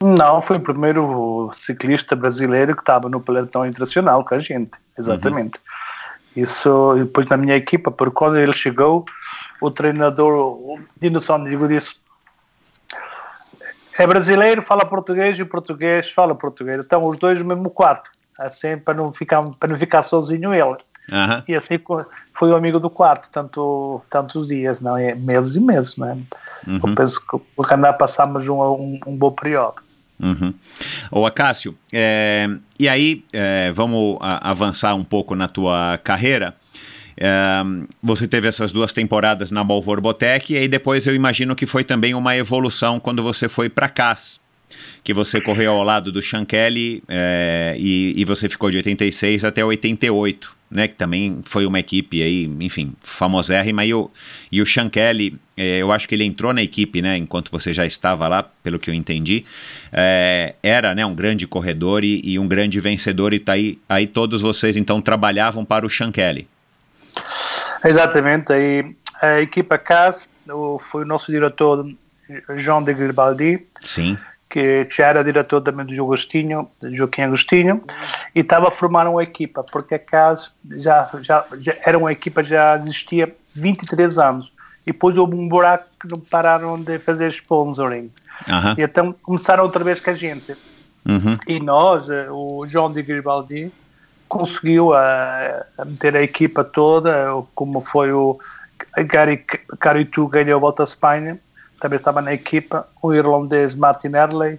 não, 0.00 0.40
foi 0.40 0.58
o 0.58 0.60
primeiro 0.60 1.50
ciclista 1.52 2.14
brasileiro 2.14 2.74
que 2.76 2.82
estava 2.82 3.08
no 3.08 3.20
pelotão 3.20 3.66
internacional 3.66 4.24
com 4.24 4.34
a 4.34 4.38
gente, 4.38 4.70
exatamente. 4.96 5.58
Uhum. 5.58 6.42
Isso 6.42 6.94
depois 6.96 7.26
na 7.26 7.36
minha 7.36 7.56
equipa, 7.56 7.90
porque 7.90 8.14
quando 8.14 8.38
ele 8.38 8.52
chegou, 8.52 9.04
o 9.60 9.70
treinador, 9.70 10.32
o 10.32 10.78
Dino 11.00 11.18
Sónico 11.18 11.66
disse 11.66 12.00
é 13.98 14.06
brasileiro, 14.06 14.62
fala 14.62 14.86
português 14.86 15.36
e 15.40 15.42
o 15.42 15.46
português 15.46 16.08
fala 16.12 16.32
português. 16.32 16.84
Então 16.84 17.04
os 17.04 17.16
dois 17.16 17.40
no 17.40 17.44
mesmo 17.44 17.68
quarto, 17.68 18.12
assim 18.38 18.78
para 18.78 18.94
não 18.94 19.12
ficar 19.12 19.42
para 19.58 19.68
não 19.68 19.76
ficar 19.76 20.02
sozinho 20.02 20.54
ele. 20.54 20.76
Uhum. 21.10 21.42
E 21.48 21.54
assim 21.54 21.78
foi 22.34 22.50
o 22.50 22.56
amigo 22.56 22.78
do 22.78 22.90
quarto, 22.90 23.30
tanto 23.30 24.00
tantos 24.10 24.48
dias, 24.48 24.80
não 24.80 24.96
é 24.96 25.14
meses 25.14 25.56
e 25.56 25.60
meses, 25.60 25.96
não 25.96 26.10
é? 26.10 26.12
Uhum. 26.66 26.80
Eu 26.82 26.94
penso 26.94 27.26
que 27.26 27.40
o 27.56 27.62
Canadá 27.62 27.94
passamos 27.94 28.46
um, 28.48 28.60
um, 28.60 29.00
um 29.06 29.16
bom 29.16 29.32
período. 29.32 29.76
Uhum. 30.20 30.52
Ô 31.10 31.24
Acácio, 31.24 31.76
é, 31.92 32.48
e 32.78 32.88
aí 32.88 33.24
é, 33.32 33.70
vamos 33.72 34.18
a, 34.20 34.50
avançar 34.50 34.94
um 34.94 35.04
pouco 35.04 35.34
na 35.34 35.48
tua 35.48 35.98
carreira. 36.02 36.54
É, 37.16 37.62
você 38.02 38.28
teve 38.28 38.46
essas 38.46 38.70
duas 38.70 38.92
temporadas 38.92 39.50
na 39.50 39.64
Malvor 39.64 40.00
Botec 40.00 40.52
e 40.52 40.56
aí 40.56 40.68
depois 40.68 41.06
eu 41.06 41.14
imagino 41.14 41.56
que 41.56 41.66
foi 41.66 41.84
também 41.84 42.14
uma 42.14 42.36
evolução 42.36 43.00
quando 43.00 43.22
você 43.22 43.48
foi 43.48 43.68
para 43.68 43.88
CAS, 43.88 44.40
que 45.02 45.14
você 45.14 45.40
correu 45.40 45.72
ao 45.72 45.82
lado 45.82 46.12
do 46.12 46.22
Sean 46.22 46.44
Kelly 46.44 47.02
é, 47.08 47.74
e, 47.78 48.12
e, 48.16 48.24
você 48.24 48.48
ficou 48.48 48.70
de 48.70 48.76
86 48.76 49.44
até 49.44 49.64
88, 49.64 50.56
né? 50.70 50.88
Que 50.88 50.94
também 50.94 51.40
foi 51.44 51.66
uma 51.66 51.78
equipe 51.78 52.22
aí, 52.22 52.44
enfim, 52.60 52.92
famosérrima. 53.00 53.84
E 53.84 53.94
o, 53.94 54.10
e 54.52 54.60
o 54.60 54.66
Sean 54.66 54.88
Kelly, 54.88 55.38
é, 55.56 55.78
eu 55.78 55.90
acho 55.92 56.06
que 56.06 56.14
ele 56.14 56.24
entrou 56.24 56.52
na 56.52 56.62
equipe, 56.62 57.00
né? 57.00 57.16
Enquanto 57.16 57.50
você 57.50 57.72
já 57.72 57.86
estava 57.86 58.28
lá, 58.28 58.42
pelo 58.42 58.78
que 58.78 58.90
eu 58.90 58.94
entendi. 58.94 59.44
É, 59.92 60.54
era, 60.62 60.94
né? 60.94 61.06
Um 61.06 61.14
grande 61.14 61.46
corredor 61.46 62.04
e, 62.04 62.20
e, 62.24 62.38
um 62.38 62.46
grande 62.46 62.78
vencedor. 62.80 63.32
E 63.32 63.38
tá 63.38 63.52
aí, 63.52 63.78
aí 63.88 64.06
todos 64.06 64.42
vocês, 64.42 64.76
então, 64.76 65.00
trabalhavam 65.00 65.64
para 65.64 65.86
o 65.86 65.90
Sean 65.90 66.12
Kelly. 66.12 66.46
Exatamente. 67.84 68.52
Aí 68.52 68.94
a 69.22 69.40
equipa 69.40 69.78
CAS 69.78 70.28
foi 70.80 71.02
o 71.02 71.06
nosso 71.06 71.32
diretor 71.32 71.90
João 72.56 72.82
de 72.82 72.92
Garibaldi. 72.92 73.66
Sim 73.80 74.18
que 74.48 74.86
já 74.90 75.06
era 75.06 75.22
diretor 75.22 75.60
também 75.60 75.84
do 75.84 75.92
Agostinho, 76.02 76.68
Joaquim 76.82 77.22
Agostinho, 77.22 77.82
e 78.34 78.40
estava 78.40 78.68
a 78.68 78.70
formar 78.70 79.06
uma 79.06 79.22
equipa, 79.22 79.62
porque 79.62 79.96
a 79.96 79.98
CAS 79.98 80.52
já, 80.70 81.08
já, 81.20 81.44
já 81.58 81.76
era 81.84 81.98
uma 81.98 82.10
equipa 82.10 82.42
já 82.42 82.76
existia 82.76 83.34
23 83.54 84.18
anos, 84.18 84.52
e 84.86 84.92
depois 84.92 85.18
houve 85.18 85.34
um 85.34 85.48
buraco 85.48 85.84
que 86.00 86.08
não 86.08 86.18
pararam 86.18 86.80
de 86.80 86.98
fazer 86.98 87.28
sponsoring. 87.28 88.10
Uhum. 88.48 88.74
E 88.78 88.82
então 88.82 89.14
começaram 89.22 89.64
outra 89.64 89.84
vez 89.84 90.00
com 90.00 90.10
a 90.10 90.14
gente. 90.14 90.56
Uhum. 91.06 91.38
E 91.46 91.60
nós, 91.60 92.08
eh, 92.08 92.28
o 92.30 92.66
João 92.66 92.92
de 92.92 93.02
Garibaldi, 93.02 93.70
conseguiu 94.28 94.94
a, 94.94 95.02
eh, 95.40 95.66
a, 95.78 95.84
meter 95.84 96.16
a 96.16 96.22
equipa 96.22 96.62
toda, 96.64 97.28
como 97.54 97.80
foi 97.80 98.12
o 98.12 98.38
Gary 99.06 99.38
Caritu 99.80 100.26
ganhou 100.28 100.56
a 100.56 100.60
Volta 100.60 100.82
à 100.82 100.84
Espanha, 100.84 101.38
também 101.80 101.96
estava 101.96 102.20
na 102.20 102.32
equipa, 102.32 102.86
o 103.02 103.14
irlandês 103.14 103.74
Martin 103.74 104.08
Erley, 104.14 104.58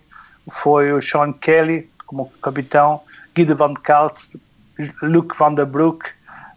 foi 0.50 0.94
o 0.94 1.02
Sean 1.02 1.34
Kelly 1.34 1.90
como 2.06 2.32
capitão, 2.42 3.02
Guido 3.36 3.56
van 3.56 3.74
Kalt, 3.76 4.36
Luke 5.02 5.38
van 5.38 5.54
der 5.54 5.66
Broek, 5.66 6.10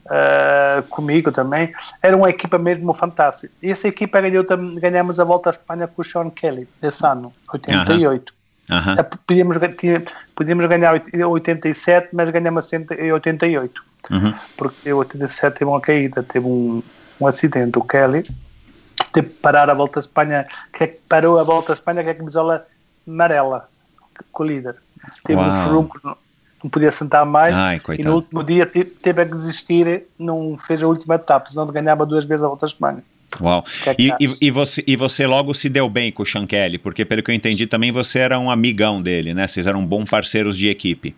uh, 0.07 0.83
comigo 0.89 1.31
também. 1.31 1.73
Era 2.01 2.17
uma 2.17 2.31
equipa 2.31 2.59
mesmo 2.59 2.95
fantástica. 2.95 3.53
E 3.63 3.71
essa 3.71 3.89
equipa 3.89 4.21
ganhou, 4.21 4.45
ganhamos 4.81 5.21
a 5.21 5.25
volta 5.25 5.51
à 5.51 5.53
Espanha 5.53 5.87
com 5.87 6.01
o 6.01 6.05
Sean 6.05 6.31
Kelly, 6.31 6.69
esse 6.83 7.05
ano, 7.07 7.33
88. 7.53 8.33
Uh 8.71 8.75
-huh. 8.75 9.01
uh, 9.01 9.19
podíamos, 9.27 9.57
podíamos 10.35 10.67
ganhar 10.67 10.95
87, 10.95 12.09
mas 12.13 12.31
ganhamos 12.31 12.73
em 12.73 13.13
88. 13.13 13.83
Uhum. 14.11 14.35
Porque 14.57 14.89
em 14.89 14.93
87 14.93 15.59
teve 15.59 15.71
uma 15.71 15.81
caída, 15.81 16.23
teve 16.23 16.47
um, 16.47 16.83
um 17.21 17.27
acidente, 17.27 17.79
o 17.79 17.83
Kelly 17.83 18.27
teve 19.13 19.29
que 19.29 19.35
parar 19.35 19.69
a 19.71 19.75
volta 19.75 19.99
à 19.99 20.01
Espanha, 20.01 20.47
que 20.73 20.85
é 20.85 20.87
que 20.87 21.01
parou 21.09 21.39
a 21.39 21.43
volta 21.43 21.73
à 21.73 21.75
Espanha 21.75 22.03
com 22.03 22.11
a 22.11 22.15
camisola 22.15 22.67
amarela, 23.07 23.69
com 24.31 24.43
o 24.43 24.47
líder. 24.47 24.77
Teve 25.25 25.41
Uau. 25.41 25.51
um 25.51 25.55
furunco, 25.55 26.01
não, 26.03 26.17
podia 26.71 26.91
sentar 26.91 27.27
mais 27.27 27.55
Ai, 27.55 27.81
e 27.99 28.03
no 28.03 28.15
último 28.15 28.43
dia 28.45 28.67
teve, 28.67 28.91
teve 28.91 29.27
que 29.27 29.35
desistir, 29.35 30.05
não 30.19 30.57
fez 30.57 30.83
a 30.83 30.87
última 30.87 31.17
etapa, 31.17 31.49
senão 31.49 31.67
ganhava 31.67 32.07
duas 32.07 32.25
vezes 32.25 32.45
a 32.45 32.49
volta 32.49 32.67
à 32.67 32.69
Espanha. 32.69 33.03
Uau. 33.41 33.65
Que 33.83 33.91
é 33.91 33.97
E, 33.99 34.09
e, 34.21 34.47
e 34.47 34.51
você, 34.51 34.85
e 34.87 34.97
você 34.97 35.27
logo 35.27 35.55
se 35.55 35.69
deu 35.69 35.89
bem 35.89 36.13
com 36.13 36.23
o 36.23 36.27
Sean 36.27 36.47
Kelly, 36.47 36.79
porque 36.79 37.05
pelo 37.05 37.23
que 37.23 37.31
eu 37.31 37.35
entendi 37.35 37.67
também 37.67 37.91
você 37.91 38.19
era 38.19 38.39
um 38.39 38.51
amigão 38.51 39.01
dele, 39.01 39.35
né? 39.35 39.47
Vocês 39.47 39.67
eram 39.67 39.85
bons 39.85 40.11
parceiros 40.11 40.57
de 40.57 40.69
equipe. 40.69 41.15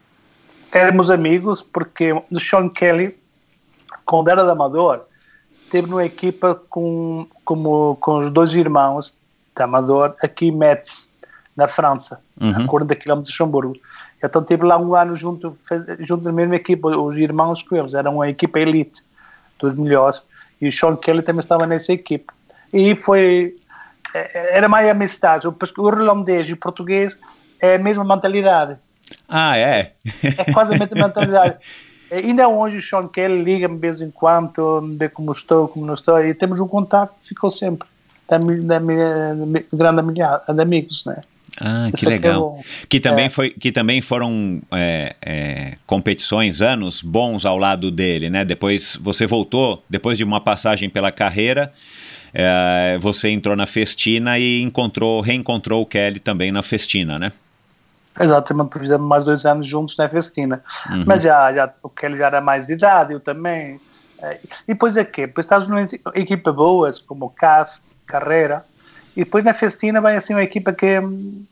Éramos 0.73 1.11
amigos 1.11 1.63
porque 1.63 2.13
o 2.13 2.41
Sean 2.41 2.69
Kelly, 2.69 3.17
quando 4.05 4.29
era 4.29 4.45
de 4.45 4.51
Amador, 4.51 5.05
teve 5.75 5.91
numa 5.91 6.05
equipa 6.05 6.55
com, 6.71 7.27
como, 7.45 7.97
com 8.01 8.19
os 8.19 8.31
dois 8.31 8.55
irmãos 8.55 9.13
de 9.57 9.61
Amador 9.61 10.15
aqui 10.23 10.47
em 10.47 10.53
Metz, 10.53 11.11
na 11.57 11.67
França, 11.67 12.21
Uhum. 12.41 12.65
a 12.65 12.67
40 12.69 12.95
km 12.97 13.21
de 13.21 13.43
Hamburgo. 13.43 13.75
Então 14.23 14.41
teve 14.43 14.65
lá 14.65 14.77
um 14.79 14.95
ano 14.95 15.17
junto, 15.17 15.57
junto 15.99 16.23
na 16.25 16.31
mesma 16.33 16.55
equipa, 16.55 16.89
os 16.97 17.17
irmãos 17.19 17.61
com 17.65 17.75
eles, 17.77 17.93
era 17.95 18.09
uma 18.09 18.29
equipa 18.29 18.61
elite, 18.61 19.03
dos 19.59 19.75
melhores, 19.75 20.23
e 20.61 20.69
o 20.69 20.73
Sean 20.73 20.95
Kelly 20.97 21.23
também 21.23 21.41
estava 21.41 21.67
nessa 21.67 21.93
equipa. 21.93 22.33
E 22.73 22.95
foi, 22.95 23.57
eh, 24.15 24.57
era 24.57 24.69
mais 24.69 24.89
amistade, 24.89 25.49
porque 25.59 25.81
o 25.81 25.89
irlandês 25.89 26.49
e 26.49 26.53
o 26.53 26.57
português 26.57 27.17
é 27.61 27.75
a 27.75 27.79
mesma 27.79 28.05
mentalidade, 28.05 28.77
Ah, 29.29 29.57
é? 29.59 29.93
é 30.39 30.53
quase 30.53 30.75
a 30.75 30.79
mesma 30.79 31.07
mentalidade. 31.07 31.57
Eh, 32.11 32.19
Ainda 32.19 32.49
hoje 32.49 32.79
o 32.79 32.83
Sean 32.83 33.09
Kelly 33.09 33.43
liga-me 33.43 33.75
de 33.75 33.81
vez 33.81 34.01
em 34.01 34.11
quando, 34.11 34.81
vê 34.99 35.09
como 35.09 35.33
estou, 35.33 35.69
como 35.69 35.87
não 35.87 35.95
estou, 35.95 36.19
e 36.25 36.35
temos 36.35 36.61
um 36.61 36.69
contato 36.69 37.15
que 37.23 37.29
ficou 37.29 37.51
sempre 37.51 37.87
da, 38.29 38.39
mi- 38.39 38.61
da 38.61 38.81
minha 38.81 39.35
da 39.35 39.77
grande 39.77 40.01
amilha- 40.01 40.41
de 40.49 40.63
amigos, 40.63 41.05
né? 41.05 41.19
Ah, 41.61 41.89
que 41.93 41.99
Isso 41.99 42.07
é 42.09 42.13
é 42.13 42.17
legal. 42.17 42.59
Que 42.89 42.99
também, 42.99 43.27
É. 43.27 43.31
foi, 43.31 43.51
que 43.51 43.71
também 43.71 44.01
foram 44.01 44.61
é, 44.73 45.15
é, 45.23 45.75
competições, 45.87 46.61
anos 46.61 47.01
bons 47.01 47.45
ao 47.47 47.57
lado 47.57 47.91
dele, 47.93 48.29
né? 48.29 48.45
Depois 48.45 48.99
você 49.01 49.25
voltou, 49.27 49.85
depois 49.89 50.19
de 50.19 50.25
uma 50.25 50.41
passagem 50.41 50.91
pela 50.91 51.13
carreira, 51.13 51.71
é, 52.33 52.99
você 53.01 53.29
entrou 53.31 53.55
na 53.55 53.67
Festina 53.67 54.37
e 54.37 54.61
encontrou, 54.63 55.21
reencontrou 55.21 55.83
o 55.83 55.87
Kelly 55.87 56.19
também 56.19 56.51
na 56.51 56.63
Festina, 56.63 57.21
né? 57.21 57.31
Exatamente, 58.19 58.79
fizemos 58.79 59.07
mais 59.07 59.25
dois 59.25 59.45
anos 59.45 59.67
juntos 59.67 59.97
na 59.97 60.09
Festina. 60.09 60.63
Mas 61.05 61.23
já, 61.23 61.53
já, 61.53 61.73
o 61.83 61.89
Kelly 61.89 62.19
já 62.19 62.27
era 62.27 62.41
mais 62.41 62.67
de 62.67 62.75
idade, 62.75 63.13
eu 63.13 63.21
também. 63.21 63.81
Eh, 64.23 64.39
E 64.69 64.75
depois 64.75 64.97
é 64.97 65.05
quê? 65.05 65.27
Depois 65.27 65.45
estás 65.47 65.67
numa 65.69 65.83
equipa 66.15 66.53
boas, 66.53 66.99
como 66.99 67.27
o 67.27 67.31
Cas, 67.31 67.81
Carreira, 68.07 68.65
e 69.17 69.25
depois 69.25 69.45
na 69.45 69.53
Festina 69.55 70.01
vai 70.01 70.17
assim 70.17 70.35
uma 70.35 70.43
equipa 70.43 70.73
que 70.73 70.99
hum, 71.01 71.45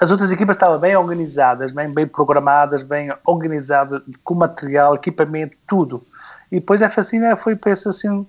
as 0.00 0.10
outras 0.10 0.30
equipas 0.30 0.56
estavam 0.56 0.78
bem 0.78 0.94
organizadas, 0.94 1.72
bem, 1.72 1.88
bem 1.90 2.06
programadas, 2.06 2.82
bem 2.82 3.10
organizadas, 3.26 4.02
com 4.22 4.34
material, 4.34 4.94
equipamento, 4.94 5.56
tudo. 5.66 6.06
E 6.52 6.60
depois 6.60 6.82
a 6.82 6.88
Festina 6.88 7.36
foi 7.36 7.56
para 7.56 7.72
esse 7.72 7.88
assim, 7.88 8.26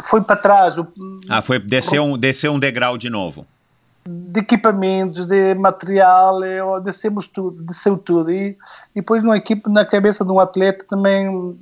foi 0.00 0.22
para 0.22 0.36
trás, 0.36 0.74
Ah, 1.28 1.40
foi 1.40 1.58
descer 1.58 2.00
um, 2.00 2.16
descer 2.18 2.50
um 2.50 2.58
degrau 2.58 2.98
de 2.98 3.08
novo. 3.08 3.46
De 4.06 4.40
equipamentos, 4.40 5.26
de 5.26 5.54
material, 5.54 6.42
eh, 6.44 6.60
descemos 6.82 7.26
tudo, 7.26 7.62
desceu 7.62 7.98
tudo. 7.98 8.30
E, 8.30 8.50
e 8.50 8.56
depois 9.00 9.22
numa 9.22 9.36
equipe, 9.36 9.68
na 9.68 9.84
cabeça 9.84 10.24
de 10.24 10.30
um 10.30 10.38
atleta 10.38 10.84
também 10.88 11.58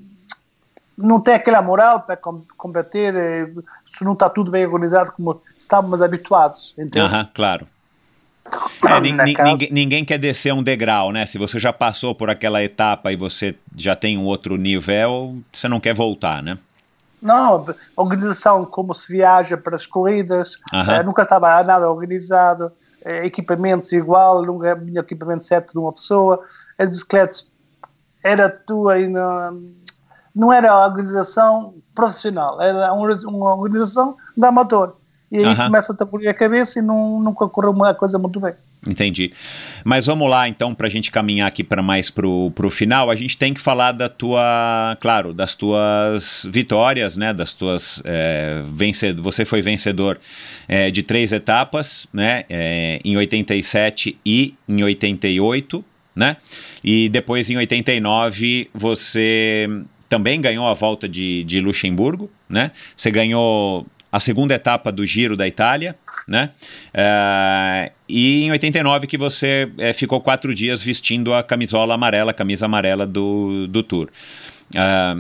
não 0.97 1.21
tem 1.21 1.35
aquela 1.35 1.61
moral 1.61 2.01
para 2.01 2.17
com- 2.17 2.45
combater, 2.57 3.15
eh, 3.15 3.51
se 3.85 4.05
não 4.05 4.13
está 4.13 4.29
tudo 4.29 4.51
bem 4.51 4.65
organizado 4.65 5.13
como 5.13 5.41
estávamos 5.59 6.01
habituados. 6.03 6.75
Entende? 6.79 7.01
Aham, 7.01 7.29
claro. 7.35 7.67
É, 8.47 9.33
casa- 9.33 9.51
ninguém, 9.51 9.73
ninguém 9.73 10.05
quer 10.05 10.19
descer 10.19 10.53
um 10.53 10.63
degrau, 10.63 11.11
né? 11.11 11.25
Se 11.25 11.39
você 11.39 11.59
já 11.59 11.73
passou 11.73 12.15
por 12.15 12.29
aquela 12.29 12.63
etapa 12.63 13.11
e 13.11 13.17
você 13.17 13.55
já 13.75 13.97
tem 13.97 14.19
um 14.19 14.25
outro 14.25 14.57
nível, 14.57 15.39
você 15.51 15.67
não 15.67 15.81
quer 15.81 15.95
voltar, 15.95 16.43
né? 16.43 16.59
Não, 17.25 17.65
a 17.97 18.03
organização, 18.03 18.67
como 18.67 18.93
se 18.93 19.11
viaja 19.11 19.57
para 19.57 19.77
as 19.77 19.87
corridas, 19.87 20.61
eh, 20.71 21.03
nunca 21.03 21.23
estava 21.23 21.65
nada 21.65 21.91
organizado, 21.91 22.71
eh, 23.03 23.25
equipamentos 23.25 23.91
igual, 23.93 24.43
nunca 24.43 24.73
havia 24.73 25.01
equipamento 25.01 25.43
certo 25.43 25.73
de 25.73 25.79
uma 25.79 25.91
pessoa, 25.91 26.45
as 26.79 26.87
bicicletas 26.87 27.51
era 28.23 28.51
tua 28.51 28.99
e 28.99 29.09
não, 29.09 29.59
não 30.35 30.53
era 30.53 30.71
a 30.71 30.85
organização 30.85 31.75
profissional, 31.95 32.61
era 32.61 32.93
uma, 32.93 33.55
organização 33.55 34.19
de 34.37 34.47
amador. 34.47 34.97
E 35.33 35.39
aí 35.39 35.47
Aham. 35.47 35.65
começa 35.65 35.95
a 35.95 35.97
te 35.97 36.29
a 36.29 36.35
cabeça 36.35 36.79
e 36.79 36.83
não, 36.83 37.21
nunca 37.21 37.49
correu 37.49 37.71
uma 37.71 37.95
coisa 37.95 38.19
muito 38.19 38.39
bem. 38.39 38.53
Entendi. 38.89 39.33
Mas 39.85 40.07
vamos 40.07 40.29
lá, 40.29 40.49
então, 40.49 40.75
para 40.75 40.87
a 40.87 40.91
gente 40.91 41.11
caminhar 41.11 41.49
aqui 41.49 41.65
para 41.65 41.83
mais 41.83 42.11
pro, 42.11 42.51
pro 42.51 42.71
final, 42.71 43.11
a 43.11 43.17
gente 43.17 43.37
tem 43.37 43.55
que 43.55 43.61
falar 43.61 43.93
da 43.93 44.09
tua, 44.09 44.97
claro, 45.01 45.33
das 45.33 45.55
tuas 45.55 46.47
vitórias, 46.51 47.17
né? 47.17 47.33
Das 47.33 47.55
tuas 47.55 48.03
é, 48.05 48.63
vencedor. 48.67 49.23
Você 49.23 49.45
foi 49.45 49.63
vencedor 49.63 50.21
é, 50.69 50.91
de 50.91 51.03
três 51.03 51.33
etapas, 51.33 52.07
né? 52.13 52.45
É, 52.49 53.01
em 53.05 53.17
87 53.17 54.19
e 54.25 54.55
em 54.69 54.83
88, 54.83 55.85
né? 56.15 56.37
E 56.83 57.09
depois 57.09 57.49
em 57.49 57.57
89 57.57 58.69
você 58.75 59.69
também 60.09 60.41
ganhou 60.41 60.67
a 60.69 60.75
volta 60.75 61.09
de, 61.09 61.43
de 61.45 61.61
Luxemburgo, 61.61 62.31
né? 62.49 62.71
Você 62.97 63.11
ganhou 63.11 63.87
a 64.13 64.21
segunda 64.21 64.55
etapa 64.55 64.93
do 64.93 65.05
Giro 65.05 65.37
da 65.37 65.49
Itália, 65.49 65.97
né? 66.27 66.51
Eh, 66.93 67.93
e 68.09 68.45
em 68.45 68.51
89 68.51 69.07
que 69.07 69.19
você 69.19 69.71
eh, 69.79 69.93
ficou 69.93 70.21
quatro 70.21 70.55
dias 70.55 70.83
vestindo 70.83 71.35
a 71.35 71.43
camisola 71.43 71.95
amarela, 71.95 72.31
a 72.31 72.35
camisa 72.35 72.67
amarela 72.67 73.07
do, 73.07 73.67
do 73.67 73.83
Tour. 73.83 74.09
Ah, 74.75 75.17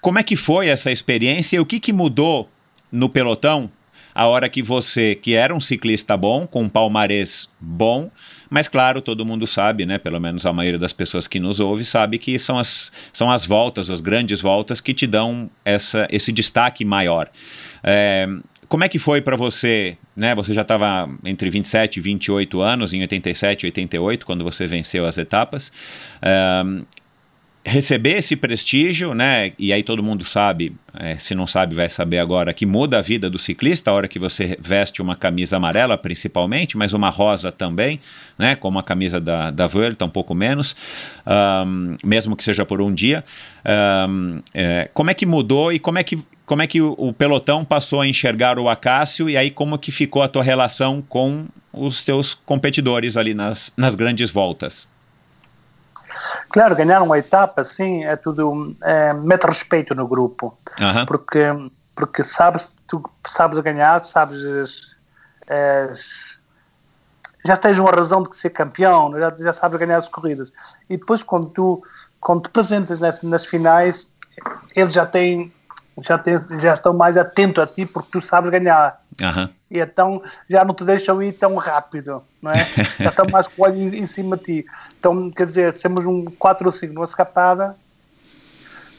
como 0.00 0.18
é 0.18 0.22
que 0.22 0.36
foi 0.36 0.68
essa 0.68 0.90
experiência 0.90 1.56
e 1.56 1.60
o 1.60 1.66
que, 1.66 1.80
que 1.80 1.92
mudou 1.92 2.48
no 2.92 3.08
pelotão 3.08 3.70
a 4.14 4.24
hora 4.26 4.48
que 4.48 4.62
você, 4.62 5.14
que 5.14 5.34
era 5.34 5.54
um 5.54 5.60
ciclista 5.60 6.16
bom, 6.16 6.46
com 6.46 6.62
um 6.62 6.68
palmarès 6.70 7.50
bom, 7.60 8.10
mas 8.48 8.66
claro, 8.66 9.02
todo 9.02 9.26
mundo 9.26 9.46
sabe, 9.46 9.84
né? 9.84 9.98
Pelo 9.98 10.18
menos 10.18 10.46
a 10.46 10.54
maioria 10.54 10.78
das 10.78 10.94
pessoas 10.94 11.26
que 11.26 11.38
nos 11.38 11.60
ouve 11.60 11.84
sabe 11.84 12.18
que 12.18 12.38
são 12.38 12.58
as, 12.58 12.90
são 13.12 13.30
as 13.30 13.44
voltas, 13.44 13.90
as 13.90 14.00
grandes 14.00 14.40
voltas 14.40 14.80
que 14.80 14.94
te 14.94 15.06
dão 15.06 15.50
essa, 15.62 16.08
esse 16.10 16.32
destaque 16.32 16.82
maior. 16.82 17.28
É, 17.84 18.26
como 18.68 18.84
é 18.84 18.88
que 18.88 18.98
foi 18.98 19.20
para 19.20 19.36
você, 19.36 19.96
né? 20.16 20.34
Você 20.34 20.52
já 20.52 20.62
estava 20.62 21.08
entre 21.24 21.48
27 21.50 21.96
e 21.96 22.00
28 22.00 22.60
anos, 22.60 22.92
em 22.92 23.00
87 23.00 23.62
e 23.62 23.66
88, 23.66 24.26
quando 24.26 24.44
você 24.44 24.66
venceu 24.66 25.06
as 25.06 25.18
etapas. 25.18 25.72
Um, 26.64 26.84
receber 27.66 28.18
esse 28.18 28.36
prestígio, 28.36 29.12
né? 29.12 29.52
E 29.58 29.72
aí 29.72 29.82
todo 29.82 30.00
mundo 30.00 30.24
sabe, 30.24 30.72
é, 30.94 31.18
se 31.18 31.34
não 31.34 31.48
sabe, 31.48 31.74
vai 31.74 31.88
saber 31.88 32.20
agora, 32.20 32.54
que 32.54 32.64
muda 32.64 32.98
a 32.98 33.02
vida 33.02 33.28
do 33.28 33.40
ciclista 33.40 33.90
a 33.90 33.94
hora 33.94 34.06
que 34.06 34.20
você 34.20 34.56
veste 34.60 35.02
uma 35.02 35.16
camisa 35.16 35.56
amarela, 35.56 35.98
principalmente, 35.98 36.76
mas 36.76 36.92
uma 36.92 37.10
rosa 37.10 37.50
também, 37.50 37.98
né? 38.38 38.54
Como 38.54 38.78
a 38.78 38.84
camisa 38.84 39.20
da, 39.20 39.50
da 39.50 39.66
Vuelta, 39.66 40.04
um 40.04 40.08
pouco 40.08 40.32
menos, 40.32 40.76
um, 41.66 41.96
mesmo 42.04 42.36
que 42.36 42.44
seja 42.44 42.64
por 42.64 42.80
um 42.80 42.94
dia. 42.94 43.24
Um, 44.08 44.38
é, 44.54 44.88
como 44.94 45.10
é 45.10 45.14
que 45.14 45.26
mudou 45.26 45.72
e 45.72 45.80
como 45.80 45.98
é 45.98 46.04
que, 46.04 46.16
como 46.46 46.62
é 46.62 46.66
que 46.66 46.80
o, 46.80 46.94
o, 46.96 47.12
pelotão 47.12 47.64
passou 47.64 48.00
a 48.00 48.06
enxergar 48.06 48.58
o 48.58 48.68
Acácio 48.68 49.28
e 49.28 49.36
aí 49.36 49.50
como 49.50 49.78
que 49.78 49.90
ficou 49.90 50.22
a 50.22 50.28
tua 50.28 50.44
relação 50.44 51.02
com 51.02 51.46
os 51.72 52.04
teus 52.04 52.34
competidores 52.34 53.16
ali 53.16 53.34
nas, 53.34 53.72
nas 53.76 53.94
grandes 53.96 54.30
voltas? 54.30 54.88
Claro, 56.48 56.74
ganhar 56.74 57.02
uma 57.02 57.18
etapa, 57.18 57.62
sim, 57.64 58.04
é 58.04 58.16
tudo. 58.16 58.74
É, 58.82 59.12
mete 59.12 59.44
respeito 59.44 59.94
no 59.94 60.06
grupo. 60.06 60.56
Porque, 61.06 61.44
porque 61.94 62.24
sabes, 62.24 62.78
tu 62.86 63.02
sabes 63.26 63.58
ganhar, 63.58 64.02
sabes. 64.02 64.40
As, 65.48 66.40
já 67.44 67.56
tens 67.56 67.78
uma 67.78 67.90
razão 67.90 68.22
de 68.22 68.36
ser 68.36 68.50
campeão, 68.50 69.12
já, 69.18 69.34
já 69.38 69.52
sabes 69.52 69.78
ganhar 69.78 69.96
as 69.96 70.08
corridas. 70.08 70.52
E 70.88 70.96
depois, 70.96 71.22
quando 71.22 71.50
tu, 71.50 71.82
quando 72.20 72.42
te 72.42 72.46
apresentas 72.46 73.00
nas, 73.00 73.20
nas 73.22 73.44
finais, 73.44 74.10
eles 74.74 74.92
já 74.92 75.04
têm 75.04 75.52
já, 76.02 76.22
já 76.58 76.74
estão 76.74 76.92
mais 76.92 77.16
atentos 77.16 77.62
a 77.62 77.66
ti 77.66 77.86
porque 77.86 78.08
tu 78.12 78.20
sabes 78.20 78.50
ganhar. 78.50 79.00
Uhum. 79.20 79.48
E 79.70 79.78
então 79.78 80.22
já 80.48 80.64
não 80.64 80.74
te 80.74 80.84
deixam 80.84 81.22
ir 81.22 81.32
tão 81.32 81.54
rápido, 81.56 82.22
não 82.40 82.52
é? 82.52 82.66
já 83.00 83.10
estão 83.10 83.26
mais 83.30 83.48
com 83.48 83.62
o 83.62 83.64
olho 83.64 83.76
em, 83.76 84.00
em, 84.00 84.06
cima 84.06 84.36
de 84.36 84.42
ti. 84.42 84.66
Então, 84.98 85.30
quer 85.30 85.46
dizer, 85.46 85.72
temos 85.74 86.06
um 86.06 86.24
4 86.24 86.66
ou 86.66 86.72
5 86.72 86.92
numa 86.92 87.04
escapada 87.04 87.76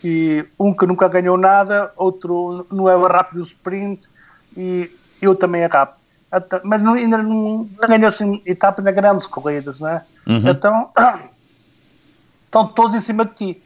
e 0.04 0.46
um 0.60 0.74
que 0.74 0.86
nunca 0.86 1.08
ganhou 1.08 1.38
nada, 1.38 1.92
outro 1.96 2.66
não 2.72 2.90
é 2.90 2.96
rápido 3.08 3.40
o 3.40 3.44
sprint 3.44 4.08
e 4.56 4.92
eu 5.22 5.36
também 5.36 5.62
é 5.62 5.68
rápido. 5.68 5.98
Então, 6.34 6.60
mas 6.64 6.82
não, 6.82 6.94
ainda 6.94 7.18
não, 7.20 7.68
não 7.80 7.88
ganhou 7.88 8.08
assim, 8.08 8.42
etapa 8.46 8.82
nas 8.82 8.94
grandes 8.94 9.26
corridas, 9.26 9.80
não 9.80 9.90
é? 9.90 10.04
Uhum. 10.26 10.50
Então, 10.50 10.92
estão 12.46 12.68
todos 12.68 12.96
em 12.96 13.02
cima 13.02 13.26
de 13.26 13.34
ti. 13.34 13.64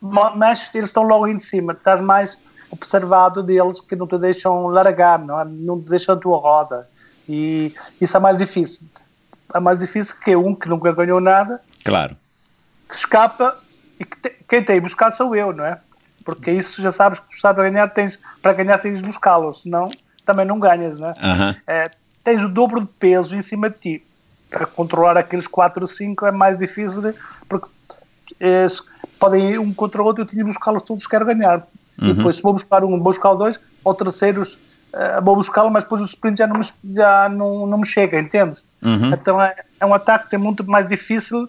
Mas 0.00 0.68
eles 0.74 0.88
estão 0.88 1.04
logo 1.04 1.28
em 1.28 1.38
cima, 1.38 1.72
estás 1.72 2.00
mais 2.00 2.36
observado 2.72 3.42
deles 3.42 3.80
que 3.80 3.94
não 3.94 4.06
te 4.06 4.18
deixam 4.18 4.66
largar, 4.66 5.18
não, 5.18 5.38
é? 5.38 5.44
não 5.44 5.80
te 5.80 5.90
deixam 5.90 6.14
a 6.14 6.18
tua 6.18 6.38
roda. 6.38 6.88
E 7.28 7.72
isso 8.00 8.16
é 8.16 8.20
mais 8.20 8.38
difícil. 8.38 8.88
É 9.54 9.60
mais 9.60 9.78
difícil 9.78 10.16
que 10.24 10.34
um 10.34 10.54
que 10.54 10.68
nunca 10.68 10.90
ganhou 10.92 11.20
nada. 11.20 11.60
Claro. 11.84 12.16
Que 12.88 12.96
escapa 12.96 13.58
e 14.00 14.04
que 14.04 14.16
te, 14.16 14.30
quem 14.48 14.64
tem 14.64 14.80
buscar 14.80 15.12
sou 15.12 15.36
eu, 15.36 15.52
não 15.52 15.64
é? 15.64 15.78
Porque 16.24 16.50
isso 16.50 16.80
já 16.80 16.90
sabes 16.90 17.20
que 17.20 17.40
para 17.40 17.52
ganhar, 17.52 17.88
tens, 17.88 18.18
para 18.40 18.52
ganhar 18.54 18.78
tens 18.78 19.00
de 19.00 19.04
buscá-lo, 19.04 19.52
senão 19.52 19.90
também 20.24 20.46
não 20.46 20.58
ganhas, 20.58 20.98
não 20.98 21.08
é? 21.08 21.10
Uhum. 21.10 21.54
é? 21.66 21.90
Tens 22.24 22.42
o 22.42 22.48
dobro 22.48 22.80
de 22.80 22.86
peso 22.86 23.36
em 23.36 23.42
cima 23.42 23.68
de 23.68 23.78
ti. 23.78 24.06
Para 24.48 24.66
controlar 24.66 25.16
aqueles 25.16 25.46
4 25.46 25.82
ou 25.82 25.86
5 25.86 26.26
é 26.26 26.30
mais 26.30 26.56
difícil, 26.56 27.14
porque 27.48 27.68
é, 28.40 28.66
podem 29.18 29.50
ir 29.50 29.58
um 29.58 29.72
contra 29.72 30.02
o 30.02 30.04
outro 30.04 30.22
eu 30.22 30.26
tinha 30.26 30.42
de 30.42 30.48
buscá-los 30.48 30.82
todos, 30.82 31.06
quero 31.06 31.26
ganhar. 31.26 31.66
Uhum. 32.00 32.10
E 32.10 32.14
depois, 32.14 32.36
se 32.36 32.42
vou 32.42 32.52
buscar 32.52 32.84
um, 32.84 32.90
vou 32.90 33.00
buscar 33.00 33.34
dois, 33.34 33.58
ou 33.84 33.94
terceiros, 33.94 34.54
uh, 34.92 35.22
vou 35.22 35.36
buscá-lo, 35.36 35.70
mas 35.70 35.84
depois 35.84 36.02
o 36.02 36.06
sprint 36.06 36.38
já 36.38 36.46
não 36.46 36.58
me, 36.58 36.66
já 36.94 37.28
não, 37.28 37.66
não 37.66 37.78
me 37.78 37.86
chega, 37.86 38.18
entende? 38.18 38.58
Uhum. 38.82 39.12
Então 39.12 39.40
é, 39.40 39.54
é 39.80 39.86
um 39.86 39.94
ataque 39.94 40.30
que 40.30 40.34
é 40.34 40.38
muito 40.38 40.64
mais 40.64 40.88
difícil 40.88 41.48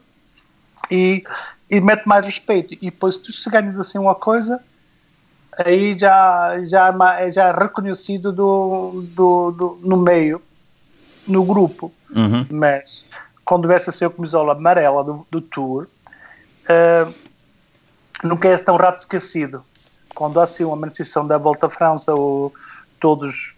e, 0.90 1.24
e 1.70 1.82
mete 1.82 2.06
mais 2.06 2.26
respeito. 2.26 2.74
E 2.74 2.90
depois, 2.90 3.18
tu, 3.18 3.32
se 3.32 3.50
ganhas 3.50 3.80
assim 3.80 3.98
uma 3.98 4.16
coisa, 4.16 4.62
aí 5.66 5.98
já, 5.98 6.60
já, 6.64 6.94
é 7.20 7.32
já 7.32 7.46
é 7.46 7.52
reconhecido 7.52 8.32
do, 8.32 9.04
do, 9.16 9.52
do, 9.52 9.80
no 9.82 9.98
meio, 9.98 10.42
no 11.28 11.44
grupo. 11.44 11.92
Uhum. 12.16 12.46
Mas 12.52 13.06
quando 13.46 13.68
veste 13.68 13.90
assim 13.90 14.06
a 14.06 14.10
camisola 14.10 14.54
amarela 14.54 15.04
do, 15.04 15.26
do 15.32 15.42
Tour, 15.42 15.88
uh, 16.66 17.14
nunca 18.24 18.48
é 18.48 18.58
tão 18.58 18.76
rápido 18.78 19.02
esquecido 19.02 19.64
quando 20.14 20.40
há 20.40 20.44
assim 20.44 20.64
uma 20.64 20.76
manifestação 20.76 21.26
da 21.26 21.38
Volta 21.38 21.68
à 21.68 21.70
França, 21.70 22.14
ou 22.14 22.54
todos 23.00 23.54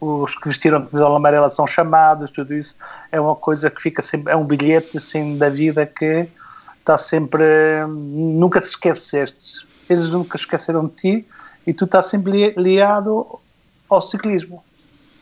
os 0.00 0.34
que 0.36 0.48
vestiram 0.48 0.78
a 0.78 0.86
camisola 0.86 1.16
amarela 1.16 1.50
são 1.50 1.66
chamados, 1.66 2.30
tudo 2.30 2.54
isso 2.54 2.74
é 3.12 3.20
uma 3.20 3.34
coisa 3.34 3.70
que 3.70 3.80
fica 3.80 4.02
sempre, 4.02 4.32
é 4.32 4.36
um 4.36 4.44
bilhete 4.44 4.96
assim 4.96 5.36
da 5.36 5.48
vida 5.48 5.84
que 5.84 6.28
está 6.78 6.96
sempre, 6.96 7.44
nunca 7.88 8.60
te 8.60 8.68
esqueceste, 8.68 9.66
eles 9.88 10.10
nunca 10.10 10.36
esqueceram 10.36 10.86
de 10.86 10.94
ti 10.94 11.28
e 11.66 11.74
tu 11.74 11.84
estás 11.84 12.06
sempre 12.06 12.54
liado 12.56 13.40
ao 13.88 14.00
ciclismo. 14.00 14.64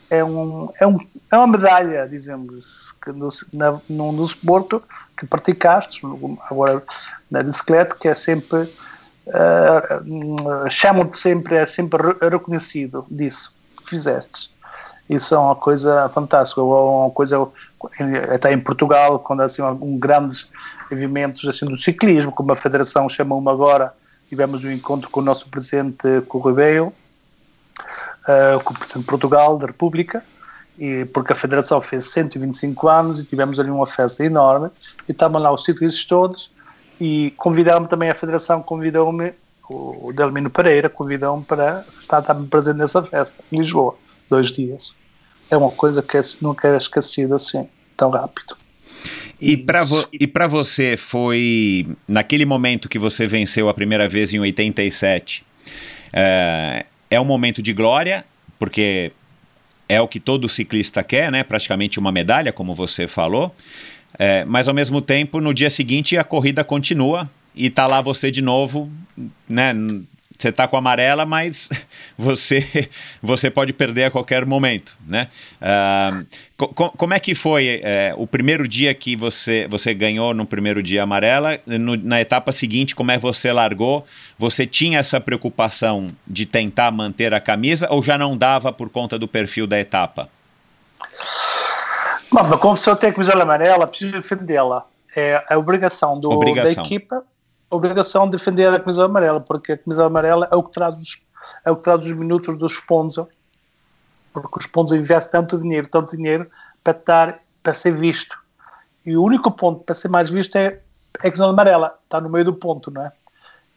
É, 0.09 0.23
um, 0.23 0.69
é, 0.79 0.85
um, 0.85 0.99
é 1.31 1.37
uma 1.37 1.47
medalha, 1.47 2.07
dizemos, 2.07 2.93
que 3.03 3.11
no, 3.11 3.29
na, 3.51 3.79
num 3.89 4.15
desporto 4.21 4.81
que 5.17 5.25
praticaste, 5.25 6.01
agora 6.49 6.83
na 7.29 7.41
bicicleta, 7.41 7.95
que 7.95 8.07
é 8.07 8.13
sempre 8.13 8.69
uh, 9.27 10.69
chamam-te 10.69 11.17
sempre, 11.17 11.55
é 11.55 11.65
sempre 11.65 12.15
reconhecido 12.21 13.05
disso 13.09 13.57
que 13.77 13.89
fizeste. 13.89 14.49
Isso 15.09 15.35
é 15.35 15.37
uma 15.37 15.55
coisa 15.55 16.09
fantástica, 16.09 16.61
ou 16.61 17.03
uma 17.03 17.11
coisa 17.11 17.47
até 18.33 18.51
em 18.51 18.59
Portugal, 18.59 19.19
quando 19.19 19.41
assim 19.41 19.61
um, 19.61 19.99
grandes 19.99 20.47
eventos 20.89 21.47
assim 21.47 21.65
do 21.65 21.77
ciclismo, 21.77 22.31
como 22.31 22.51
a 22.51 22.55
Federação 22.55 23.07
chamou-me 23.07 23.49
agora, 23.49 23.93
tivemos 24.27 24.63
um 24.63 24.71
encontro 24.71 25.09
com 25.09 25.19
o 25.19 25.23
nosso 25.23 25.47
presidente 25.47 26.21
Correio, 26.27 26.87
uh, 26.87 28.63
com 28.63 28.73
o 28.73 28.77
presidente 28.77 29.03
de 29.03 29.09
Portugal, 29.09 29.57
da 29.57 29.67
República, 29.67 30.23
e, 30.79 31.05
porque 31.05 31.33
a 31.33 31.35
Federação 31.35 31.79
fez 31.79 32.05
125 32.05 32.87
anos 32.87 33.19
e 33.19 33.25
tivemos 33.25 33.59
ali 33.59 33.69
uma 33.69 33.85
festa 33.85 34.25
enorme, 34.25 34.69
e 35.07 35.11
estavam 35.11 35.39
lá 35.39 35.51
os 35.51 35.63
ciclistas 35.63 36.03
todos, 36.05 36.51
e 36.99 37.33
convidaram-me 37.37 37.87
também, 37.87 38.09
a 38.09 38.15
Federação 38.15 38.61
convidou-me, 38.61 39.33
o 39.69 40.13
Delmino 40.13 40.49
Pereira 40.49 40.89
convidou-me 40.89 41.43
para 41.43 41.83
estar 41.99 42.21
também 42.21 42.47
presente 42.47 42.77
nessa 42.77 43.01
festa, 43.01 43.43
em 43.51 43.59
Lisboa, 43.59 43.97
dois 44.29 44.51
dias. 44.51 44.93
É 45.49 45.57
uma 45.57 45.71
coisa 45.71 46.01
que 46.01 46.19
nunca 46.41 46.67
é 46.67 46.77
esquecida 46.77 47.35
assim, 47.35 47.67
tão 47.95 48.09
rápido. 48.09 48.55
E 49.39 49.57
para 49.57 49.83
vo 49.83 50.07
você 50.49 50.95
foi, 50.97 51.87
naquele 52.07 52.45
momento 52.45 52.87
que 52.87 52.97
você 52.97 53.27
venceu 53.27 53.67
a 53.67 53.73
primeira 53.73 54.07
vez 54.07 54.33
em 54.33 54.39
87, 54.39 55.45
é, 56.13 56.85
é 57.09 57.19
um 57.19 57.25
momento 57.25 57.61
de 57.61 57.73
glória, 57.73 58.23
porque 58.57 59.11
é 59.87 60.01
o 60.01 60.07
que 60.07 60.19
todo 60.19 60.49
ciclista 60.49 61.03
quer, 61.03 61.31
né? 61.31 61.43
praticamente 61.43 61.99
uma 61.99 62.11
medalha, 62.11 62.51
como 62.51 62.73
você 62.73 63.07
falou. 63.07 63.53
É, 64.17 64.45
mas 64.45 64.67
ao 64.67 64.73
mesmo 64.73 65.01
tempo, 65.01 65.41
no 65.41 65.53
dia 65.53 65.69
seguinte, 65.69 66.17
a 66.17 66.23
corrida 66.23 66.63
continua 66.63 67.29
e 67.55 67.69
tá 67.69 67.87
lá 67.87 68.01
você 68.01 68.31
de 68.31 68.41
novo, 68.41 68.91
né? 69.47 69.73
Você 70.37 70.51
tá 70.51 70.67
com 70.67 70.75
a 70.75 70.79
amarela, 70.79 71.25
mas 71.25 71.69
você 72.17 72.89
você 73.21 73.49
pode 73.49 73.71
perder 73.71 74.05
a 74.05 74.11
qualquer 74.11 74.45
momento, 74.45 74.97
né? 75.07 75.29
Uh, 75.61 76.25
co 76.57 76.91
como 76.91 77.13
é 77.13 77.19
que 77.19 77.33
foi 77.33 77.79
é, 77.81 78.13
o 78.17 78.27
primeiro 78.27 78.67
dia 78.67 78.93
que 78.93 79.15
você 79.15 79.65
você 79.69 79.93
ganhou 79.93 80.33
no 80.33 80.45
primeiro 80.45 80.83
dia 80.83 81.03
amarela? 81.03 81.59
No, 81.65 81.95
na 81.95 82.19
etapa 82.19 82.51
seguinte, 82.51 82.93
como 82.93 83.11
é 83.11 83.15
que 83.15 83.21
você 83.21 83.51
largou? 83.53 84.05
Você 84.37 84.67
tinha 84.67 84.99
essa 84.99 85.21
preocupação 85.21 86.11
de 86.27 86.45
tentar 86.45 86.91
manter 86.91 87.33
a 87.33 87.39
camisa 87.39 87.87
ou 87.89 88.03
já 88.03 88.17
não 88.17 88.37
dava 88.37 88.73
por 88.73 88.89
conta 88.89 89.17
do 89.17 89.29
perfil 89.29 89.65
da 89.65 89.79
etapa? 89.79 90.29
Bom, 92.35 92.43
mas 92.43 92.59
como 92.59 92.73
a 92.73 92.75
pessoa 92.75 92.97
tem 92.97 93.11
a 93.11 93.13
camisola 93.13 93.43
amarela, 93.43 93.87
precisa 93.87 94.11
defendê-la. 94.11 94.85
É 95.15 95.41
a 95.49 95.57
obrigação, 95.57 96.19
do, 96.19 96.29
obrigação. 96.29 96.75
da 96.75 96.81
equipa, 96.81 97.23
a 97.71 97.75
obrigação 97.77 98.25
de 98.25 98.35
defender 98.35 98.67
a 98.73 98.77
camisola 98.77 99.07
amarela, 99.07 99.39
porque 99.39 99.71
a 99.71 99.77
camisola 99.77 100.07
amarela 100.07 100.45
é 100.51 100.55
o 100.57 100.61
que 100.61 100.73
traz 100.73 100.97
os, 100.97 101.23
é 101.63 101.71
o 101.71 101.77
que 101.77 101.83
traz 101.83 102.05
os 102.05 102.11
minutos 102.11 102.57
do 102.57 102.65
sponsor, 102.67 103.29
porque 104.33 104.59
o 104.59 104.61
sponsor 104.61 104.97
investe 104.97 105.31
tanto 105.31 105.57
dinheiro, 105.57 105.87
tanto 105.87 106.17
dinheiro 106.17 106.45
para, 106.83 106.97
estar, 106.97 107.39
para 107.63 107.71
ser 107.71 107.93
visto. 107.93 108.37
E 109.05 109.15
o 109.15 109.23
único 109.23 109.49
ponto 109.49 109.85
para 109.85 109.95
ser 109.95 110.09
mais 110.09 110.29
visto 110.29 110.57
é, 110.57 110.65
é 110.65 110.81
a 111.19 111.21
camisola 111.21 111.53
amarela, 111.53 111.97
está 112.03 112.19
no 112.19 112.29
meio 112.29 112.43
do 112.43 112.53
ponto, 112.53 112.91
não 112.91 113.05
é? 113.05 113.13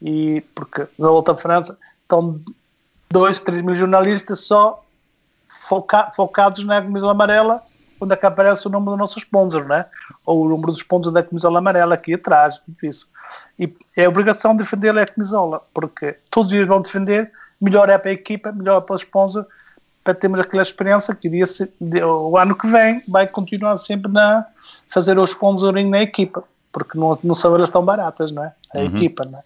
E 0.03 0.41
porque 0.57 0.85
na 0.99 1.07
Volta 1.07 1.31
à 1.31 1.37
França 1.37 1.79
estão 2.03 2.41
2, 3.09 3.39
3 3.39 3.63
mil 3.63 3.77
jornalistas 3.77 4.41
só 4.41 4.85
foca, 5.47 6.11
focados 6.11 6.65
na 6.65 6.83
camisola 6.83 7.13
amarela 7.13 7.68
onde 8.01 8.15
é 8.15 8.17
que 8.17 8.27
aparece 8.27 8.67
o 8.67 8.71
nome 8.71 8.87
do 8.87 8.97
nosso 8.97 9.19
sponsor, 9.19 9.65
né? 9.67 9.87
Ou 10.25 10.45
o 10.45 10.49
número 10.49 10.73
do 10.73 10.79
sponsor 10.79 11.13
da 11.13 11.23
camisola 11.23 11.59
amarela 11.59 11.95
aqui 11.95 12.15
atrás, 12.15 12.59
tudo 12.59 12.77
isso. 12.83 13.09
E 13.59 13.73
é 13.97 14.05
a 14.05 14.09
obrigação 14.09 14.53
de 14.53 14.59
defender 14.59 14.97
a 14.97 15.07
camisola, 15.07 15.63
porque 15.75 16.17
todos 16.31 16.51
os 16.51 16.57
dias 16.57 16.69
vão 16.69 16.81
defender, 16.81 17.31
melhor 17.61 17.89
é 17.89 17.99
para 17.99 18.11
a 18.11 18.15
equipa, 18.15 18.53
melhor 18.53 18.79
é 18.79 18.81
para 18.81 18.95
o 18.95 18.99
sponsor, 18.99 19.47
para 20.05 20.15
termos 20.15 20.41
aquela 20.41 20.63
experiência 20.63 21.15
que 21.15 21.29
iria 21.29 21.47
ser, 21.47 21.73
o 21.81 22.37
ano 22.39 22.55
que 22.55 22.67
vem 22.67 23.03
vai 23.09 23.27
continuar 23.27 23.77
sempre 23.77 24.11
a 24.19 24.45
fazer 24.89 25.19
o 25.19 25.25
sponsoring 25.25 25.89
na 25.91 26.01
equipa, 26.01 26.43
porque 26.73 26.97
não, 26.97 27.19
não 27.23 27.35
são 27.35 27.55
elas 27.55 27.71
tão 27.71 27.85
baratas, 27.85 28.31
não 28.33 28.45
é? 28.45 28.53
A 28.75 28.79
Uhum. 28.79 28.85
equipa, 28.85 29.25
não 29.25 29.39
é? 29.39 29.43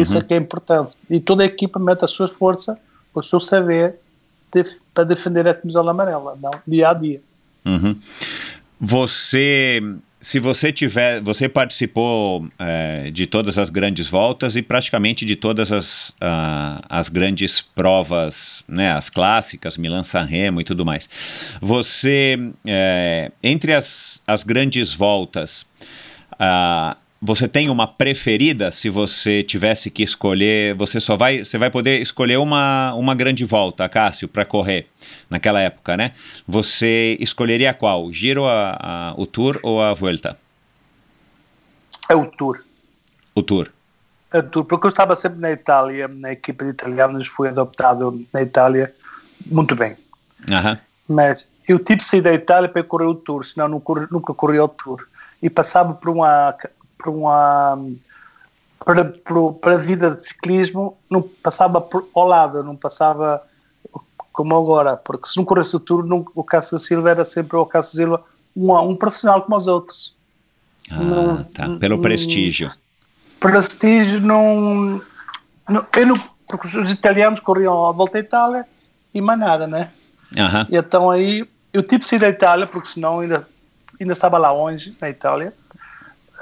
Isso 0.00 0.16
é 0.16 0.22
que 0.22 0.34
é 0.34 0.36
importante. 0.36 0.96
E 1.10 1.20
toda 1.20 1.42
a 1.42 1.46
equipa 1.46 1.78
mete 1.78 2.04
as 2.04 2.10
suas 2.10 2.30
forças, 2.32 2.76
o 3.14 3.22
seu 3.22 3.38
saber 3.40 3.96
de- 4.52 4.80
para 4.92 5.04
defender 5.04 5.46
a 5.48 5.54
camisola 5.54 5.90
amarela, 5.90 6.36
não 6.40 6.50
dia 6.66 6.88
a 6.90 6.94
dia. 6.94 7.20
Uhum. 7.64 7.96
Você, 8.80 9.80
se 10.20 10.38
você 10.38 10.72
tiver, 10.72 11.20
você 11.20 11.48
participou 11.48 12.48
é, 12.58 13.10
de 13.10 13.26
todas 13.26 13.58
as 13.58 13.70
grandes 13.70 14.08
voltas 14.08 14.56
e 14.56 14.62
praticamente 14.62 15.24
de 15.24 15.36
todas 15.36 15.72
as, 15.72 16.12
ah, 16.20 16.82
as 16.88 17.08
grandes 17.08 17.60
provas, 17.60 18.64
né, 18.68 18.92
as 18.92 19.08
clássicas, 19.08 19.78
Milan-San 19.78 20.24
Remo 20.24 20.60
e 20.60 20.64
tudo 20.64 20.84
mais. 20.84 21.08
Você, 21.60 22.38
é, 22.66 23.32
entre 23.42 23.72
as, 23.72 24.20
as 24.26 24.44
grandes 24.44 24.92
voltas, 24.92 25.66
ah, 26.38 26.96
você 27.26 27.48
tem 27.48 27.70
uma 27.70 27.86
preferida? 27.86 28.70
Se 28.70 28.90
você 28.90 29.42
tivesse 29.42 29.90
que 29.90 30.02
escolher, 30.02 30.74
você 30.74 31.00
só 31.00 31.16
vai, 31.16 31.42
você 31.42 31.56
vai 31.56 31.70
poder 31.70 32.00
escolher 32.02 32.36
uma, 32.36 32.92
uma 32.94 33.14
grande 33.14 33.46
volta, 33.46 33.88
Cássio, 33.88 34.28
para 34.28 34.44
correr 34.44 34.88
naquela 35.30 35.58
época, 35.60 35.96
né? 35.96 36.12
Você 36.46 37.16
escolheria 37.18 37.72
qual? 37.72 38.12
Giro, 38.12 38.44
a, 38.44 38.76
a- 38.78 39.14
o 39.16 39.24
Tour 39.26 39.58
ou 39.62 39.80
a 39.82 39.94
Vuelta? 39.94 40.36
É 42.10 42.14
o 42.14 42.26
Tour. 42.26 42.60
O 43.34 43.42
Tour. 43.42 43.70
É 44.30 44.38
o 44.40 44.42
Tour, 44.42 44.64
porque 44.66 44.86
eu 44.86 44.90
estava 44.90 45.16
sempre 45.16 45.40
na 45.40 45.50
Itália, 45.50 46.06
na 46.08 46.32
equipa 46.32 46.62
de 46.64 46.72
italianos, 46.72 47.26
fui 47.26 47.48
adoptado 47.48 48.22
na 48.34 48.42
Itália 48.42 48.92
muito 49.46 49.74
bem. 49.74 49.96
Aham. 50.50 50.78
Mas 51.08 51.48
eu 51.66 51.78
tive 51.78 51.98
que 52.00 52.04
sair 52.04 52.20
da 52.20 52.34
Itália 52.34 52.68
para 52.68 52.82
correr 52.82 53.06
o 53.06 53.14
Tour, 53.14 53.46
senão 53.46 53.66
não 53.68 53.80
corri- 53.80 54.08
nunca 54.10 54.34
corri 54.34 54.58
o 54.58 54.68
Tour. 54.68 55.06
E 55.42 55.48
passava 55.48 55.94
por 55.94 56.10
uma 56.10 56.54
por 56.98 57.08
uma 57.08 57.78
para, 58.84 59.04
para, 59.04 59.52
para 59.60 59.74
a 59.74 59.78
vida 59.78 60.10
de 60.10 60.26
ciclismo, 60.26 60.96
não 61.08 61.22
passava 61.22 61.80
por, 61.80 62.06
ao 62.14 62.26
lado, 62.26 62.62
não 62.62 62.76
passava 62.76 63.42
como 64.32 64.54
agora, 64.56 64.96
porque 64.96 65.28
se 65.28 65.36
não 65.36 65.44
corresse 65.44 65.76
o 65.76 65.80
Tour, 65.80 66.04
não, 66.04 66.24
o 66.34 66.42
Cássio 66.44 66.78
Silva 66.78 67.10
era 67.10 67.24
sempre 67.24 67.56
o 67.56 67.64
Cássio 67.64 67.96
Silva 67.96 68.22
um, 68.56 68.72
um 68.80 68.96
profissional 68.96 69.42
como 69.42 69.56
os 69.56 69.66
outros. 69.66 70.14
Ah, 70.90 70.96
Não- 70.96 71.44
tá. 71.44 71.68
Pelo 71.78 71.96
não- 71.96 72.02
prestígio. 72.02 72.70
prestígio 73.40 74.20
não, 74.20 75.00
não, 75.68 75.86
eu 75.96 76.06
não 76.06 76.34
porque 76.46 76.66
os 76.78 76.90
italianos 76.90 77.40
corriam 77.40 77.86
a 77.86 77.92
volta 77.92 78.18
à 78.18 78.20
Itália 78.20 78.66
e 79.14 79.20
mais 79.20 79.38
nada, 79.38 79.66
né? 79.66 79.90
Aham. 80.36 80.66
E 80.70 80.76
então 80.76 81.10
aí 81.10 81.48
eu 81.72 81.82
tive 81.82 82.00
que 82.00 82.08
sair 82.08 82.18
da 82.18 82.28
Itália 82.28 82.66
porque 82.66 82.86
senão 82.88 83.20
ainda 83.20 83.48
ainda 83.98 84.12
estava 84.12 84.36
lá 84.36 84.52
longe 84.52 84.94
na 85.00 85.08
Itália. 85.08 85.54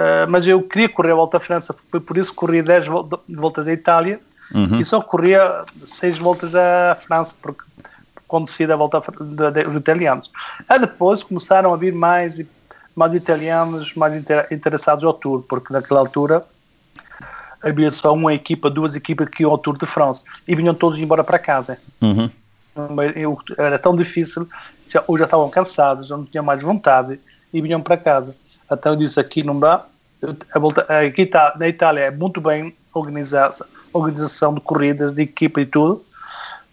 Eh, 0.03 0.27
mas 0.27 0.47
eu 0.49 0.61
queria 0.61 0.89
correr 0.89 1.13
a 1.13 1.15
volta 1.15 1.37
à 1.37 1.41
França, 1.41 1.73
foi 1.89 2.01
por 2.01 2.17
isso 2.17 2.31
que 2.31 2.37
corri 2.37 2.61
10 2.61 2.87
vol- 2.89 3.09
voltas 3.29 3.69
à 3.69 3.73
Itália 3.73 4.19
Uhum. 4.53 4.81
e 4.81 4.85
só 4.85 5.01
corria 5.01 5.65
6 5.85 6.19
voltas 6.19 6.55
à 6.57 6.97
França, 7.07 7.37
porque 7.41 7.63
quando 8.27 8.49
saí 8.49 8.67
da 8.67 8.75
volta 8.75 8.99
à 8.99 9.03
Fran- 9.03 9.15
da- 9.37 9.51
da- 9.51 9.69
os 9.69 9.77
italianos. 9.77 10.29
Aí 10.69 10.79
depois 10.81 11.23
começaram 11.23 11.73
a 11.73 11.77
vir 11.77 11.95
mais, 11.95 12.41
mais 12.97 13.15
italianos 13.15 13.95
mais 13.95 14.17
inter- 14.17 14.49
interessados 14.51 15.05
ao 15.05 15.15
Tour, 15.15 15.45
porque 15.49 15.73
naquela 15.73 16.01
altura 16.01 16.43
havia 17.63 17.91
só 17.91 18.13
uma 18.13 18.35
equipa, 18.35 18.69
duas 18.69 18.97
equipas 18.97 19.29
que 19.29 19.45
iam 19.45 19.53
ao 19.53 19.59
Tour 19.59 19.79
de 19.79 19.87
France 19.87 20.23
e 20.49 20.57
vinham 20.57 20.75
todos 20.75 20.99
embora 20.99 21.23
para 21.23 21.39
casa. 21.39 21.79
Uhum. 22.01 22.29
Era 23.57 23.79
tão 23.79 23.95
difícil, 23.95 24.49
já, 24.89 25.05
ou 25.07 25.17
já 25.17 25.25
estavam 25.27 25.49
cansados, 25.49 26.11
ou 26.11 26.19
não 26.19 26.25
tinham 26.25 26.45
mais 26.45 26.61
vontade 26.61 27.21
e 27.53 27.61
vinham 27.61 27.81
para 27.81 27.97
casa. 27.97 28.35
Então 28.71 28.93
eu 28.93 28.97
disse 28.97 29.21
aqui 29.21 29.43
não 29.45 29.61
dá. 29.61 29.85
Aqui 30.89 31.27
tá, 31.27 31.55
na 31.59 31.69
Itália 31.69 32.03
é 32.03 32.11
muito 32.11 32.41
bem 32.41 32.75
organizada, 32.95 33.67
organização 33.93 34.55
de 34.55 34.61
corridas, 34.61 35.13
de 35.13 35.23
equipa 35.23 35.61
e 35.61 35.67
tudo, 35.67 36.05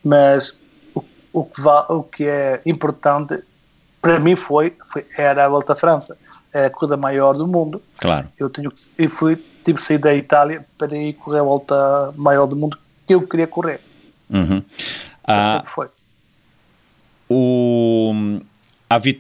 mas 0.03 0.55
o, 0.93 1.03
o, 1.33 1.43
que, 1.45 1.61
va- 1.61 1.85
o 1.89 2.03
que 2.03 2.25
é 2.25 2.61
importante 2.65 3.41
para 4.01 4.19
mim 4.19 4.35
foi, 4.35 4.73
foi 4.91 5.05
era 5.17 5.45
a 5.45 5.49
Volta 5.49 5.73
à 5.73 5.75
França, 5.75 6.17
era 6.53 6.67
a 6.67 6.69
corrida 6.69 6.95
maior 6.95 7.33
do 7.33 7.47
mundo. 7.47 7.81
Claro. 7.97 8.27
Eu 8.37 8.49
tenho 8.49 8.71
eu 8.97 9.09
fui 9.09 9.35
tive 9.63 9.77
que 9.77 9.81
sair 9.83 9.97
da 9.97 10.13
Itália 10.13 10.65
para 10.77 10.95
ir 10.97 11.13
correr 11.13 11.39
a 11.39 11.43
volta 11.43 12.13
maior 12.15 12.45
do 12.45 12.55
mundo 12.55 12.77
que 13.05 13.13
eu 13.13 13.27
queria 13.27 13.45
correr. 13.47 13.81
Uhum. 14.29 14.63
Ah, 15.23 15.53
Sempre 15.55 15.69
foi. 15.69 15.87
o, 17.29 18.39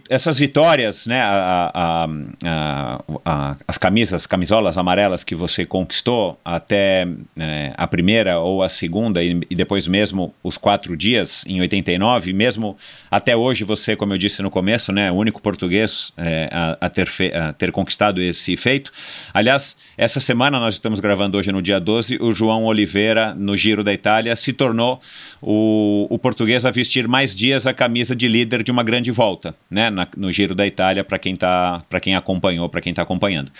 essas 0.09 0.39
vitórias, 0.39 1.05
né, 1.05 1.21
a- 1.21 1.71
a- 1.75 2.99
a- 3.23 3.55
as 3.67 3.77
camisas, 3.77 4.25
camisolas 4.25 4.77
amarelas 4.79 5.23
que 5.23 5.35
você 5.35 5.63
conquistou 5.63 6.39
até 6.43 7.07
eh, 7.39 7.71
a 7.77 7.85
primeira 7.85 8.39
ou 8.39 8.63
a 8.63 8.69
segunda 8.69 9.23
e, 9.23 9.39
e 9.47 9.53
depois 9.55 9.87
mesmo 9.87 10.33
os 10.43 10.57
quatro 10.57 10.97
dias 10.97 11.43
em 11.45 11.61
89, 11.61 12.33
mesmo 12.33 12.75
até 13.11 13.35
hoje 13.35 13.63
você, 13.63 13.95
como 13.95 14.13
eu 14.13 14.17
disse 14.17 14.41
no 14.41 14.49
começo, 14.49 14.91
né, 14.91 15.11
o 15.11 15.15
único 15.15 15.39
português 15.39 16.11
eh, 16.17 16.49
a, 16.81 16.89
ter 16.89 17.07
a 17.35 17.53
ter 17.53 17.71
conquistado 17.71 18.19
esse 18.21 18.57
feito. 18.57 18.91
Aliás, 19.33 19.77
essa 19.95 20.19
semana 20.19 20.59
nós 20.59 20.73
estamos 20.75 20.99
gravando 20.99 21.37
hoje 21.37 21.51
no 21.51 21.61
dia 21.61 21.79
12, 21.79 22.17
o 22.21 22.31
João 22.31 22.65
Oliveira 22.65 23.35
no 23.35 23.55
Giro 23.55 23.83
da 23.83 23.93
Itália 23.93 24.35
se 24.35 24.51
tornou 24.51 24.99
o, 25.41 26.07
o 26.09 26.17
português 26.17 26.65
a 26.65 26.71
vestir 26.71 27.07
mais 27.07 27.35
dias 27.35 27.67
a 27.67 27.73
camisa 27.73 28.15
de 28.15 28.27
líder 28.27 28.63
de 28.63 28.71
uma 28.71 28.81
grande 28.83 29.11
volta, 29.11 29.53
né, 29.69 29.89
na- 29.89 30.07
no 30.17 30.31
Giro 30.31 30.53
da 30.55 30.65
Itália 30.65 31.03
para 31.03 31.17
quem 31.19 31.35
tá, 31.35 31.83
para 31.89 31.99
quem 31.99 32.15
acompanhou, 32.15 32.67
para 32.69 32.81
quem 32.81 32.91
está 32.91 33.01
acompanhando. 33.01 33.51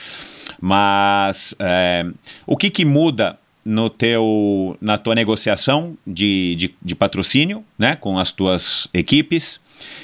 Mas 0.59 1.55
é, 1.59 2.05
o 2.45 2.57
que 2.57 2.69
que 2.69 2.85
muda 2.85 3.37
no 3.65 3.89
teu, 3.89 4.77
na 4.81 4.97
tua 4.97 5.13
negociação 5.15 5.97
de, 6.05 6.55
de, 6.55 6.75
de 6.81 6.95
patrocínio, 6.95 7.63
né, 7.77 7.95
com 7.95 8.17
as 8.17 8.31
tuas 8.31 8.87
equipes 8.93 9.59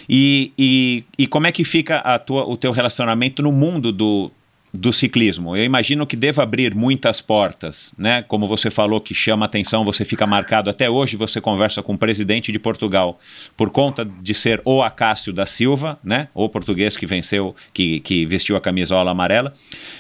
e, 0.08 0.52
e, 0.58 1.04
e 1.18 1.28
como 1.28 1.48
é 1.48 1.52
que 1.52 1.64
fica 1.64 1.98
a 1.98 2.20
tua, 2.20 2.46
o 2.46 2.56
teu 2.58 2.72
relacionamento 2.72 3.42
no 3.42 3.52
mundo 3.52 3.92
do, 3.92 4.32
do 4.76 4.92
ciclismo. 4.94 5.56
Eu 5.56 5.64
imagino 5.64 6.06
que 6.06 6.16
deva 6.16 6.44
abrir 6.44 6.76
muitas 6.76 7.22
portas, 7.22 7.94
né? 7.98 8.24
Como 8.28 8.48
você 8.48 8.70
falou 8.70 9.00
que 9.00 9.14
chama 9.14 9.46
atenção, 9.46 9.84
você 9.84 10.04
fica 10.04 10.28
marcado 10.28 10.70
até 10.70 10.90
hoje, 10.90 11.18
você 11.18 11.40
conversa 11.40 11.82
com 11.82 11.94
o 11.94 11.98
presidente 11.98 12.52
de 12.52 12.60
Portugal 12.60 13.20
por 13.56 13.70
conta 13.70 14.06
de 14.06 14.34
ser 14.34 14.62
o 14.66 14.84
Acácio 14.84 15.32
da 15.32 15.46
Silva, 15.46 15.98
né? 16.04 16.28
O 16.34 16.48
português 16.50 16.98
que 16.98 17.06
venceu, 17.06 17.56
que, 17.74 18.00
que 18.02 18.26
vestiu 18.26 18.56
a 18.56 18.62
camisola 18.62 19.12
amarela. 19.12 19.54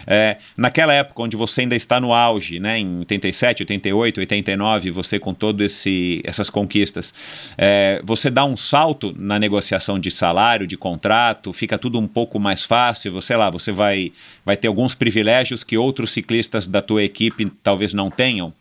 É, 0.06 0.38
naquela 0.58 0.94
época 0.94 1.24
onde 1.24 1.36
você 1.36 1.62
ainda 1.62 1.76
está 1.76 2.00
no 2.00 2.14
auge, 2.14 2.60
né? 2.60 2.80
Em 2.80 3.00
87, 3.00 3.64
88, 3.64 4.20
89, 4.20 4.92
você 4.92 5.20
com 5.20 5.34
todo 5.34 5.64
esse 5.64 6.22
essas 6.24 6.50
conquistas, 6.50 7.14
é, 7.58 8.02
você 8.04 8.30
dá 8.30 8.44
um 8.46 8.58
salto 8.58 9.14
na 9.18 9.40
negociação 9.40 9.98
de 10.00 10.12
salário, 10.12 10.68
de 10.68 10.78
contrato, 10.78 11.54
fica 11.54 11.78
tudo 11.78 12.00
um 12.00 12.08
pouco 12.08 12.40
mais 12.40 12.64
fácil. 12.64 13.12
Você 13.14 13.36
lá, 13.36 13.50
você 13.50 13.72
vai 13.72 14.12
vai 14.46 14.58
ter 14.58 14.65
alguns 14.66 14.96
privilégios 14.96 15.64
que 15.64 15.78
outros 15.78 16.12
ciclistas 16.12 16.68
da 16.68 16.82
tua 16.82 17.04
equipe 17.04 17.46
talvez 17.64 17.94
não 17.94 18.10
tenham? 18.10 18.54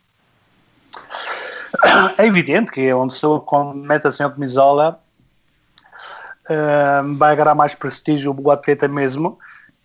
É 2.16 2.26
evidente 2.26 2.70
que 2.70 2.92
onde 2.92 3.14
pessoa 3.14 3.74
mete 3.74 4.06
assim 4.06 4.22
a 4.22 4.30
camisola 4.30 5.00
vai 7.16 7.34
ganhar 7.34 7.54
mais 7.54 7.74
prestígio 7.74 8.34
o 8.38 8.50
atleta 8.50 8.86
mesmo 8.86 9.38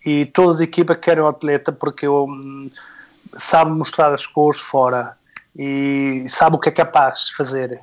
e 0.04 0.26
todas 0.26 0.56
as 0.56 0.62
equipas 0.62 0.98
querem 0.98 1.22
o 1.22 1.26
atleta 1.26 1.72
porque 1.72 2.08
um, 2.08 2.70
sabe 3.36 3.70
mostrar 3.70 4.12
as 4.12 4.26
cores 4.26 4.60
fora 4.60 5.16
e 5.56 6.24
sabe 6.28 6.56
o 6.56 6.58
que 6.58 6.68
é 6.68 6.72
capaz 6.72 7.26
de 7.26 7.36
fazer. 7.36 7.80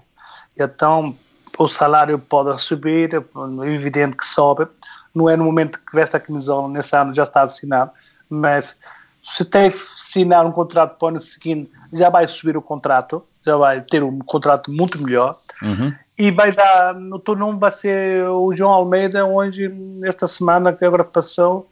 Então 0.58 1.16
o 1.58 1.68
salário 1.68 2.18
pode 2.20 2.60
subir, 2.62 3.14
é 3.16 3.68
evidente 3.68 4.16
que 4.16 4.26
sobe. 4.26 4.68
Não 5.14 5.30
é 5.30 5.36
no 5.36 5.46
momento 5.46 5.80
que 5.80 5.96
veste 5.96 6.16
a 6.16 6.20
camisola, 6.20 6.68
nesse 6.68 6.96
ano 6.96 7.14
já 7.14 7.24
está 7.24 7.42
assinado, 7.42 7.92
mas 8.30 8.78
se 9.22 9.44
tem 9.44 9.70
que 9.70 9.78
assinar 9.78 10.46
um 10.46 10.52
contrato 10.52 10.98
para 10.98 11.06
o 11.06 11.10
ano 11.10 11.20
seguinte, 11.20 11.70
já 11.92 12.10
vai 12.10 12.26
subir 12.28 12.56
o 12.56 12.62
contrato, 12.62 13.24
já 13.46 13.58
vai 13.58 13.82
ter 13.82 14.04
um 14.04 14.20
contrato 14.20 14.72
muito 14.72 15.02
melhor. 15.02 15.38
Uhum. 15.62 15.94
E 16.18 16.32
vai 16.32 16.52
dar, 16.52 16.96
no 16.96 17.20
turno 17.20 17.58
vai 17.60 17.70
ser 17.70 18.28
o 18.28 18.54
João 18.56 18.72
Almeida, 18.72 19.26
onde 19.26 19.72
esta 20.04 20.28
semana 20.28 20.74
que 20.74 20.84
agora 20.84 21.04
passou, 21.04 21.70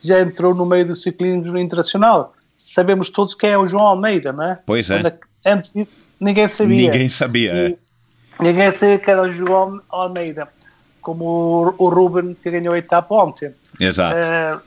já 0.00 0.20
entrou 0.20 0.54
no 0.54 0.66
meio 0.66 0.86
do 0.86 0.94
ciclismo 0.94 1.56
internacional. 1.58 2.34
Sabemos 2.56 3.10
todos 3.10 3.34
quem 3.34 3.50
é 3.50 3.58
o 3.58 3.66
João 3.66 3.84
Almeida, 3.84 4.32
não 4.32 4.44
é? 4.44 4.58
Pois 4.64 4.90
é. 4.90 5.00
Quando, 5.00 5.12
antes 5.44 5.72
disso, 5.72 6.02
ninguém 6.18 6.48
sabia. 6.48 6.90
Ninguém 6.90 7.08
sabia. 7.08 7.52
E, 7.52 7.72
é. 7.72 7.76
Ninguém 8.42 8.72
sabia 8.72 8.98
que 8.98 9.10
era 9.10 9.22
o 9.22 9.30
João 9.30 9.80
Almeida, 9.88 10.48
como 11.00 11.24
o, 11.24 11.84
o 11.84 11.88
Ruben 11.88 12.34
que 12.42 12.50
ganhou 12.50 12.74
a 12.74 12.78
etapa 12.78 13.14
ontem. 13.14 13.54
Exato. 13.78 14.16
É, 14.16 14.58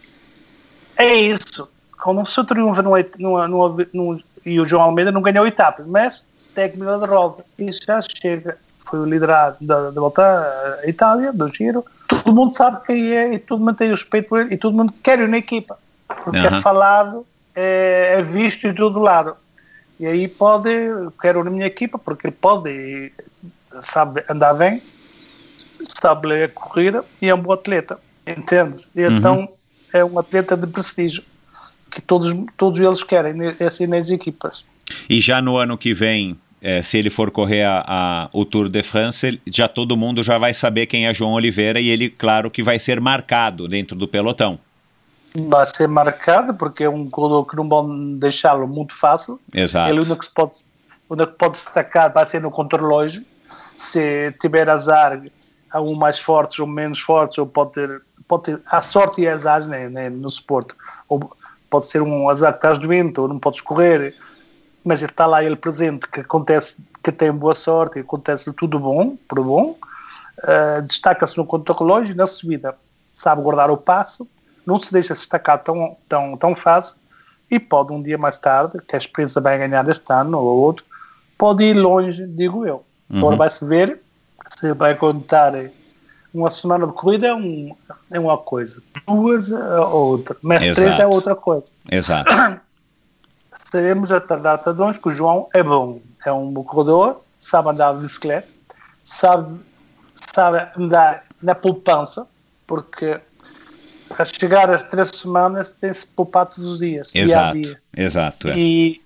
é 1.00 1.16
isso. 1.16 1.72
Como 1.98 2.26
se 2.26 2.40
o 2.40 2.44
triunfo 2.44 2.82
não, 2.82 2.96
é, 2.96 3.06
não, 3.18 3.48
não, 3.48 3.78
não, 3.94 4.22
e 4.46 4.60
o 4.60 4.68
João 4.68 4.84
Almeida 4.84 5.12
não 5.12 5.22
ganhou 5.22 5.48
etapas, 5.48 5.88
mas 5.88 6.24
tem 6.54 6.66
a 6.66 6.70
Camila 6.70 7.00
de 7.00 7.06
Rosa. 7.06 7.44
Isso 7.58 7.80
já 7.88 8.00
chega. 8.02 8.58
foi 8.86 9.00
o 9.00 9.06
líder 9.06 9.28
da, 9.62 9.90
da 9.92 10.02
volta 10.02 10.22
à 10.84 10.88
Itália, 10.88 11.32
do 11.32 11.48
Giro. 11.48 11.86
Todo 12.08 12.34
mundo 12.34 12.56
sabe 12.56 12.86
quem 12.86 13.12
é 13.12 13.34
e 13.34 13.40
todo 13.40 13.60
mundo 13.60 13.76
tem 13.76 13.90
respeito 13.90 14.30
por 14.30 14.42
ele 14.42 14.54
e 14.54 14.58
todo 14.58 14.76
mundo 14.76 14.94
quer 15.04 15.28
na 15.28 15.38
equipa. 15.38 15.78
Porque 16.24 16.40
é 16.40 16.62
falado, 16.62 17.26
é, 17.56 18.16
é 18.18 18.22
visto 18.22 18.68
em 18.68 18.74
todo 18.74 19.00
lado. 19.00 19.36
E 20.00 20.08
aí 20.08 20.28
pode, 20.28 20.70
quero 21.22 21.44
na 21.44 21.52
minha 21.52 21.66
equipa, 21.66 22.00
porque 22.00 22.28
ele 22.28 22.36
pode, 22.40 23.12
sabe 23.82 24.24
andar 24.30 24.54
bem, 24.54 24.82
sabe 25.82 26.28
ler 26.28 26.44
a 26.46 26.50
corrida 26.50 27.04
e 27.22 27.30
é 27.30 27.36
um 27.36 27.42
bom 27.42 27.52
atleta, 27.52 28.00
entende? 28.26 28.88
E 28.96 29.04
Uhum. 29.42 29.59
É 29.94 30.04
um 30.04 30.18
atleta 30.20 30.56
de 30.58 30.68
prestígio 30.68 31.24
que 31.92 32.02
todos, 32.02 32.36
todos 32.56 32.80
eles 32.80 33.04
querem, 33.04 33.36
é 33.60 33.66
assim 33.66 33.88
nas 33.88 34.10
equipas. 34.10 34.64
E 35.10 35.20
já 35.20 35.42
no 35.42 35.58
ano 35.58 35.78
que 35.78 35.94
vem, 35.94 36.38
eh, 36.62 36.82
se 36.82 36.98
ele 36.98 37.10
for 37.10 37.32
correr 37.32 37.64
a, 37.64 37.84
a- 37.88 38.30
o 38.32 38.46
Tour 38.46 38.70
de 38.70 38.84
France, 38.84 39.42
já 39.48 39.68
todo 39.68 39.98
mundo 39.98 40.22
já 40.24 40.38
vai 40.38 40.54
saber 40.54 40.86
quem 40.86 41.08
é 41.08 41.14
João 41.14 41.34
Oliveira 41.34 41.80
e 41.80 41.90
ele, 41.90 42.10
claro, 42.10 42.52
que 42.52 42.62
vai 42.62 42.78
ser 42.80 43.00
marcado 43.02 43.68
dentro 43.68 43.96
do 43.96 44.08
pelotão. 44.08 44.60
Vai 45.36 45.66
ser 45.66 45.88
marcado 45.88 46.54
porque 46.56 46.84
é 46.84 46.90
um 46.90 47.08
corredor 47.10 47.46
que 47.46 47.56
não 47.56 47.68
vão 47.70 48.16
deixá-lo 48.18 48.68
muito 48.68 48.96
fácil. 48.96 49.40
Exato. 49.54 49.92
Ele 49.92 50.00
único 50.00 50.18
que 50.26 50.34
pode, 50.34 50.56
o 51.08 51.14
único 51.14 51.32
que 51.34 51.38
pode 51.38 51.54
destacar 51.54 52.12
vai 52.12 52.26
ser 52.26 52.42
no 52.42 52.50
contrarrelógio. 52.52 53.24
Se 53.76 54.34
tiver 54.42 54.68
azar, 54.70 55.22
há 55.72 55.82
um 55.82 55.94
mais 55.96 56.20
fortes 56.20 56.60
ou 56.60 56.68
menos 56.68 57.00
fortes, 57.00 57.38
ou 57.38 57.46
pode 57.46 57.74
ter, 57.74 58.02
pode 58.30 58.44
ter 58.44 58.62
há 58.68 58.82
sorte 58.82 59.22
e 59.22 59.28
azar 59.28 59.68
né, 59.68 59.90
né, 59.90 60.10
no 60.10 60.28
esporte. 60.28 60.74
Ou 61.10 61.36
pode 61.70 61.88
ser 61.88 62.02
um 62.02 62.30
azar 62.30 62.54
que 62.54 62.60
estás 62.60 62.78
doente 62.78 63.20
ou 63.20 63.28
não 63.28 63.40
podes 63.40 63.60
correr, 63.60 64.16
mas 64.86 65.02
está 65.02 65.26
lá 65.26 65.44
ele 65.44 65.56
presente, 65.56 66.08
que 66.08 66.22
acontece, 66.22 66.78
que 67.04 67.12
tem 67.12 67.32
boa 67.32 67.56
sorte, 67.56 68.00
acontece 68.00 68.54
tudo 68.54 68.80
bom, 68.80 69.18
por 69.28 69.44
bom. 69.44 69.76
Uh, 70.40 70.82
destaca-se 70.84 71.38
no 71.38 71.46
contrarrelógio, 71.46 72.16
na 72.16 72.26
subida 72.26 72.74
sabe 73.14 73.42
guardar 73.42 73.70
o 73.70 73.76
passo, 73.76 74.26
não 74.66 74.80
se 74.80 74.94
deixa 74.94 75.14
destacar 75.14 75.62
tão, 75.62 75.98
tão, 76.08 76.38
tão 76.38 76.56
fácil 76.56 76.96
e 77.52 77.60
pode 77.60 77.92
um 77.92 78.02
dia 78.02 78.18
mais 78.18 78.38
tarde, 78.38 78.80
que 78.88 78.96
a 78.96 78.98
experiência 78.98 79.42
vai 79.42 79.58
ganhar 79.58 79.88
este 79.90 80.14
ano 80.14 80.38
ou 80.38 80.60
outro, 80.60 80.86
pode 81.38 81.64
ir 81.64 81.74
longe, 81.74 82.26
digo 82.26 82.66
eu. 82.66 82.86
Agora 83.12 83.36
vai-se 83.36 83.66
ver 83.66 84.00
se 84.58 84.72
vai 84.74 84.96
contar 84.96 85.54
uma 86.34 86.50
semana 86.50 86.86
de 86.86 86.94
corrida 86.94 87.28
é, 87.28 87.34
um, 87.34 87.76
é 88.12 88.20
uma 88.20 88.38
coisa, 88.38 88.82
duas 89.08 89.52
é 89.52 89.80
outra, 89.80 90.36
mas 90.42 90.64
Exato. 90.64 90.76
três 90.76 91.00
é 91.00 91.08
outra 91.08 91.36
coisa. 91.36 91.66
Exato. 91.92 92.32
Sabemos 93.72 94.12
a 94.12 94.20
data 94.20 94.74
de 94.74 94.82
hoje 94.82 95.00
que 95.00 95.10
o 95.10 95.12
João 95.12 95.48
é 95.54 95.62
bom, 95.62 96.02
é 96.26 96.32
um 96.32 96.54
corredor, 96.64 97.22
sabe 97.40 97.70
andar 97.70 97.94
de 97.94 98.02
bicicleta, 98.02 98.48
sabe, 99.04 99.60
sabe 100.34 100.68
andar 100.78 101.24
na 101.42 101.54
poupança, 101.56 102.28
porque 102.66 103.20
para 104.08 104.26
chegar 104.26 104.70
às 104.70 104.84
três 104.84 105.10
semanas 105.14 105.72
tem-se 105.72 106.08
poupar 106.08 106.48
todos 106.48 106.66
os 106.66 106.80
dias, 106.80 107.12
dia 107.12 107.22
a 107.22 107.26
Exato. 107.26 107.62
dia. 107.62 107.82
Exato. 107.96 108.50
é. 108.50 108.58
E 108.58 109.02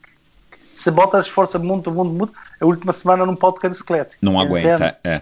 se 0.74 0.90
botas 0.90 1.28
força 1.28 1.60
muito, 1.60 1.92
muito, 1.92 2.12
muito, 2.12 2.34
a 2.60 2.66
última 2.66 2.92
semana 2.92 3.26
não 3.26 3.36
pode 3.36 3.60
ter 3.60 3.70
bicicleta. 3.70 4.16
Não 4.22 4.42
Entende? 4.42 4.70
aguenta. 4.70 4.98
É. 5.04 5.22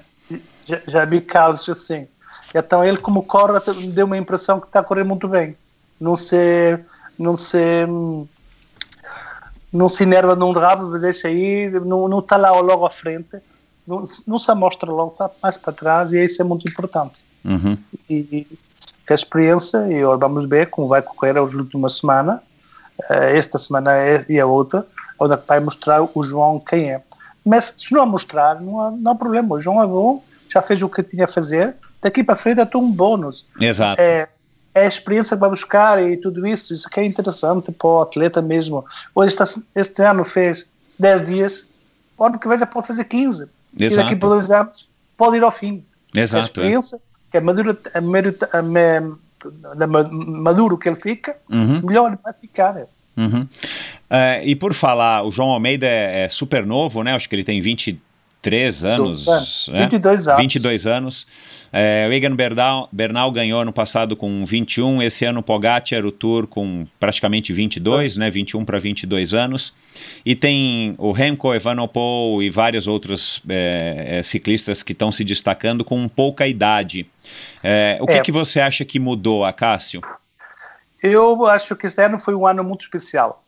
Já, 0.71 0.79
já 0.87 1.05
vi 1.05 1.19
casos 1.19 1.67
assim. 1.67 2.07
Então 2.55 2.83
ele, 2.83 2.97
como 2.97 3.23
corre, 3.23 3.59
deu 3.93 4.05
uma 4.05 4.17
impressão 4.17 4.59
que 4.59 4.67
está 4.67 4.79
a 4.79 4.83
correr 4.83 5.03
muito 5.03 5.27
bem. 5.27 5.55
Não 5.99 6.15
se, 6.15 6.79
não 7.19 7.35
se, 7.35 7.59
não 9.71 9.89
se 9.89 10.03
enerva 10.03 10.35
num 10.35 10.51
rabo, 10.51 10.89
mas 10.89 11.01
deixa 11.01 11.27
aí, 11.27 11.69
não, 11.69 12.07
não 12.07 12.19
está 12.19 12.37
lá 12.37 12.51
logo 12.59 12.85
à 12.85 12.89
frente, 12.89 13.37
não, 13.85 14.03
não 14.25 14.39
se 14.39 14.49
amostra 14.49 14.89
logo, 14.89 15.11
está 15.11 15.29
mais 15.43 15.57
para 15.57 15.73
trás 15.73 16.11
e 16.11 16.23
isso 16.23 16.41
é 16.41 16.45
muito 16.45 16.69
importante. 16.69 17.19
Uhum. 17.43 17.77
E 18.09 18.47
que 19.05 19.13
a 19.13 19.15
experiência, 19.15 19.87
e 19.87 20.01
agora 20.01 20.17
vamos 20.17 20.47
ver 20.47 20.69
como 20.69 20.87
vai 20.87 21.01
correr 21.01 21.37
as 21.37 21.53
últimas 21.53 21.97
semanas, 21.97 22.39
eh, 23.09 23.37
esta 23.37 23.57
semana 23.57 23.95
é- 23.95 24.25
e 24.29 24.39
a 24.39 24.45
outra, 24.45 24.85
onde 25.19 25.33
é 25.33 25.37
vai 25.37 25.59
mostrar 25.59 26.01
o 26.01 26.23
João 26.23 26.59
quem 26.59 26.91
é. 26.91 27.01
Mas 27.43 27.73
se 27.77 27.93
não 27.93 28.05
mostrar, 28.05 28.61
não 28.61 28.79
há, 28.79 28.91
não 28.91 29.11
há 29.11 29.15
problema. 29.15 29.55
O 29.55 29.61
João 29.61 29.81
é 29.81 29.87
bom, 29.87 30.23
já 30.51 30.61
fez 30.61 30.81
o 30.81 30.89
que 30.89 31.01
tinha 31.03 31.25
a 31.25 31.27
fazer, 31.27 31.75
daqui 32.01 32.23
para 32.23 32.35
frente 32.35 32.59
é 32.61 32.65
tudo 32.65 32.85
um 32.85 32.91
bónus. 32.91 33.45
Exato. 33.59 34.01
É, 34.01 34.27
é 34.73 34.83
a 34.83 34.87
experiência 34.87 35.35
que 35.35 35.41
vai 35.41 35.49
buscar 35.49 36.01
e 36.01 36.17
tudo 36.17 36.45
isso, 36.47 36.73
isso 36.73 36.89
que 36.89 36.99
é 36.99 37.05
interessante 37.05 37.71
para 37.71 37.87
o 37.87 38.01
atleta 38.01 38.41
mesmo. 38.41 38.85
Hoje, 39.13 39.35
este, 39.41 39.61
este 39.75 40.01
ano 40.03 40.23
fez 40.23 40.65
10 40.99 41.21
dias, 41.27 41.67
o 42.17 42.23
ano 42.25 42.37
que 42.39 42.47
vem 42.47 42.57
já 42.59 42.65
pode 42.65 42.87
fazer 42.87 43.03
15. 43.05 43.47
E 43.79 43.85
Exato. 43.85 44.03
daqui 44.07 44.19
para 44.19 44.29
dois 44.29 44.51
anos 44.51 44.87
pode 45.17 45.37
ir 45.37 45.43
ao 45.43 45.51
fim. 45.51 45.83
a 46.15 46.19
Exato. 46.19 46.41
é. 46.43 46.45
experiência, 46.45 46.99
que 47.31 47.37
é 47.37 47.41
maduro, 47.41 47.77
a 47.93 48.01
a 48.57 49.87
me- 49.87 50.09
maduro 50.11 50.77
que 50.77 50.87
ele 50.89 50.95
fica, 50.95 51.35
Uhum. 51.49 51.81
melhor 51.83 52.07
ele 52.09 52.19
vai 52.23 52.33
ficar. 52.33 52.75
Uhum. 53.17 53.47
É, 54.09 54.41
e 54.45 54.55
por 54.55 54.73
falar, 54.73 55.23
o 55.23 55.31
João 55.31 55.49
Almeida 55.49 55.85
é, 55.87 56.23
é 56.25 56.29
super 56.29 56.65
novo, 56.65 57.03
né? 57.03 57.13
Acho 57.13 57.27
que 57.27 57.35
ele 57.35 57.43
tem 57.43 57.59
23 58.41 58.83
anos. 58.83 59.27
anos. 59.27 59.69
né? 59.71 59.81
22 59.81 60.27
anos. 60.27 60.41
22 60.41 60.87
anos. 60.87 61.27
É, 61.73 62.05
o 62.09 62.13
Egan 62.13 62.35
Bernal, 62.35 62.89
Bernal 62.91 63.31
ganhou 63.31 63.61
ano 63.61 63.71
passado 63.71 64.15
com 64.15 64.45
21, 64.45 65.01
esse 65.01 65.23
ano 65.23 65.39
o 65.39 65.43
Pogacar, 65.43 66.05
o 66.05 66.11
Tour 66.11 66.45
com 66.47 66.85
praticamente 66.99 67.53
22, 67.53 68.17
né? 68.17 68.29
21 68.29 68.65
para 68.65 68.77
22 68.77 69.33
anos. 69.33 69.73
E 70.25 70.35
tem 70.35 70.95
o 70.97 71.11
Remco 71.11 71.53
Evenepoel 71.53 72.41
e 72.41 72.49
vários 72.49 72.87
outros 72.87 73.41
é, 73.47 74.17
é, 74.19 74.23
ciclistas 74.23 74.83
que 74.83 74.91
estão 74.91 75.11
se 75.11 75.23
destacando 75.23 75.85
com 75.85 76.07
pouca 76.09 76.45
idade. 76.47 77.05
É, 77.63 77.97
o 78.01 78.07
que, 78.07 78.13
É. 78.13 78.19
que 78.21 78.31
você 78.31 78.59
acha 78.59 78.83
que 78.83 78.99
mudou, 78.99 79.45
Acácio? 79.45 80.01
Eu 81.01 81.45
acho 81.45 81.75
que 81.75 81.85
este 81.85 82.03
ano 82.03 82.19
foi 82.19 82.35
um 82.35 82.45
ano 82.45 82.63
muito 82.63 82.81
especial. 82.81 83.43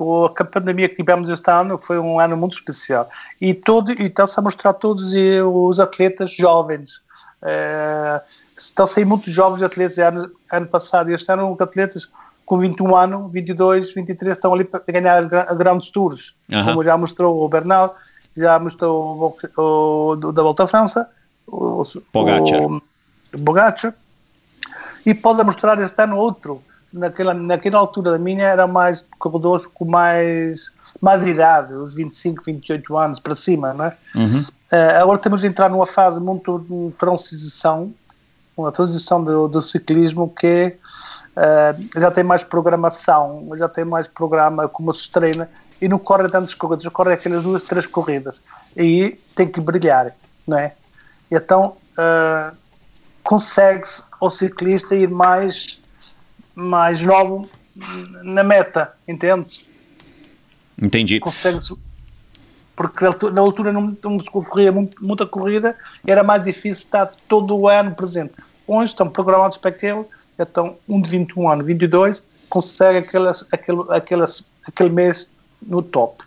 Com 0.00 0.24
a 0.24 0.44
pandemia 0.46 0.88
que 0.88 0.94
tivemos 0.94 1.28
este 1.28 1.50
ano, 1.50 1.76
foi 1.76 1.98
um 1.98 2.18
ano 2.18 2.34
muito 2.34 2.54
especial. 2.54 3.06
E, 3.38 3.52
todo, 3.52 3.92
está-se 3.92 4.40
a 4.40 4.42
mostrar 4.42 4.72
todos 4.72 5.12
os 5.12 5.78
atletas 5.78 6.32
jovens. 6.34 7.02
Estão 8.56 8.84
a 8.84 8.86
sair 8.86 9.04
muitos 9.04 9.30
jovens 9.30 9.62
atletas. 9.62 9.98
Ano, 9.98 10.30
ano 10.50 10.66
passado 10.66 11.10
e 11.10 11.14
este 11.14 11.30
ano, 11.30 11.54
atletas 11.60 12.08
com 12.46 12.56
21 12.58 12.96
anos, 12.96 13.30
22, 13.30 13.92
23, 13.92 14.32
estão 14.36 14.54
ali 14.54 14.64
para 14.64 14.82
ganhar 14.88 15.22
gra- 15.28 15.54
grandes 15.54 15.90
tours. 15.90 16.34
Como 16.64 16.82
já 16.82 16.96
mostrou 16.96 17.44
o 17.44 17.48
Bernal, 17.48 17.94
já 18.34 18.58
mostrou 18.58 19.36
o, 19.56 19.60
o, 19.60 20.12
o 20.12 20.32
da 20.32 20.42
Volta 20.42 20.64
à 20.64 20.66
França, 20.66 21.06
o, 21.46 21.82
Pogacar. 22.10 22.60
o, 22.62 22.76
o 23.34 23.38
Pogacar 23.44 23.94
e 25.04 25.14
pode 25.14 25.42
mostrar 25.44 25.78
este 25.80 26.02
ano 26.02 26.16
outro. 26.16 26.62
Naquela, 26.92 27.32
naquela 27.32 27.78
altura 27.78 28.12
da 28.12 28.18
minha 28.18 28.44
era 28.44 28.66
mais 28.66 29.06
corredores 29.18 29.64
com 29.66 29.84
mais, 29.84 30.72
mais 31.00 31.24
idade, 31.26 31.72
os 31.74 31.94
25, 31.94 32.42
28 32.44 32.96
anos 32.96 33.20
para 33.20 33.34
cima, 33.34 33.72
não 33.72 33.84
é? 33.84 33.96
Uhum. 34.14 34.44
Eh, 34.72 34.96
agora 34.96 35.18
temos 35.18 35.40
de 35.40 35.46
entrar 35.46 35.68
numa 35.68 35.86
fase 35.86 36.20
muito 36.20 36.58
de 36.58 36.92
transição, 36.96 37.92
uma 38.56 38.70
transição 38.70 39.22
do, 39.22 39.48
do 39.48 39.60
ciclismo 39.60 40.32
que 40.34 40.76
eh, 41.36 41.74
já 41.96 42.10
tem 42.10 42.24
mais 42.24 42.44
programação, 42.44 43.48
já 43.56 43.68
tem 43.68 43.84
mais 43.84 44.06
programa 44.06 44.68
como 44.68 44.92
se 44.92 45.10
treina 45.10 45.48
e 45.80 45.88
não 45.88 45.98
corre 45.98 46.28
tantas 46.28 46.54
corridas, 46.54 46.86
corre 46.88 47.14
aquelas 47.14 47.42
duas, 47.42 47.64
três 47.64 47.86
corridas 47.86 48.40
e 48.76 49.18
tem 49.34 49.48
que 49.48 49.60
brilhar, 49.60 50.14
não 50.46 50.58
é? 50.58 50.74
Então 51.30 51.76
eh, 51.98 52.52
consegue-se 53.24 54.02
ao 54.20 54.30
ciclista 54.30 54.94
ir 54.94 55.08
mais, 55.08 55.79
mais 56.54 57.02
novo 57.02 57.48
na 58.22 58.42
meta, 58.44 58.92
entende? 59.06 59.64
Entendi. 60.80 61.20
consegue-se. 61.20 61.74
Porque 62.74 63.04
na 63.04 63.10
altu- 63.10 63.30
na 63.30 63.40
altura 63.42 63.72
não, 63.72 63.96
não 64.02 64.18
se 64.18 64.26
corria 64.30 64.72
muito- 64.72 65.04
muita 65.04 65.26
corrida, 65.26 65.76
era 66.06 66.22
mais 66.22 66.42
difícil 66.42 66.84
estar 66.86 67.12
todo 67.28 67.54
o 67.56 67.68
ano 67.68 67.94
presente. 67.94 68.32
Hoje 68.66 68.92
estão 68.92 69.08
programados 69.08 69.56
para 69.58 69.70
aquele, 69.70 70.04
então 70.38 70.76
um 70.88 71.00
de 71.00 71.10
21 71.10 71.48
anos, 71.50 71.66
22, 71.66 72.22
consegue 72.48 72.98
aquelas, 72.98 73.46
aquele, 73.52 73.84
aquelas, 73.90 74.50
aquele 74.66 74.88
mês 74.90 75.28
no 75.60 75.82
top. 75.82 76.24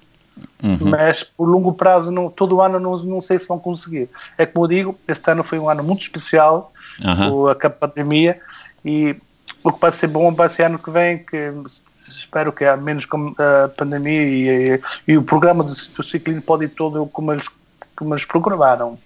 Uhum. 0.62 0.78
Mas 0.90 1.24
por 1.24 1.45
longo 1.45 1.74
prazo, 1.74 2.12
não, 2.12 2.30
todo 2.30 2.56
o 2.58 2.62
ano, 2.62 2.80
não, 2.80 2.95
não 2.98 3.22
sei 3.22 3.40
se 3.40 3.48
vão 3.48 3.58
conseguir. 3.60 4.08
É 4.38 4.45
como 4.45 4.66
eu 4.66 4.70
digo, 4.70 5.00
este 5.08 5.32
ano 5.32 5.44
foi 5.44 5.58
um 5.60 5.70
ano 5.70 5.84
muito 5.84 6.02
especial, 6.02 6.72
Aham. 7.04 7.56
com 7.56 7.68
a 7.68 7.70
pandemia, 7.70 8.40
e 8.86 9.16
o 9.64 9.72
que 9.72 9.80
vai 9.80 9.91
ser 9.91 10.07
bom 10.07 10.34
vai 10.34 10.49
ser 10.49 10.64
ano 10.64 10.77
que 10.77 10.91
vem, 10.91 11.19
que 11.19 11.52
espero 11.98 12.52
que 12.52 12.65
há 12.65 12.76
menos 12.76 13.07
a 13.38 13.69
pandemia 13.69 14.23
e, 14.23 14.49
e, 14.49 14.81
e 15.07 15.18
o 15.18 15.23
programa 15.23 15.64
do, 15.64 15.73
do 15.73 16.03
ciclismo 16.03 16.41
pode 16.41 16.65
ir 16.65 16.69
todo 16.69 17.06
como 17.07 17.31
eles, 17.31 17.48
como 17.95 18.14
eles 18.14 18.26
programaram. 18.26 18.98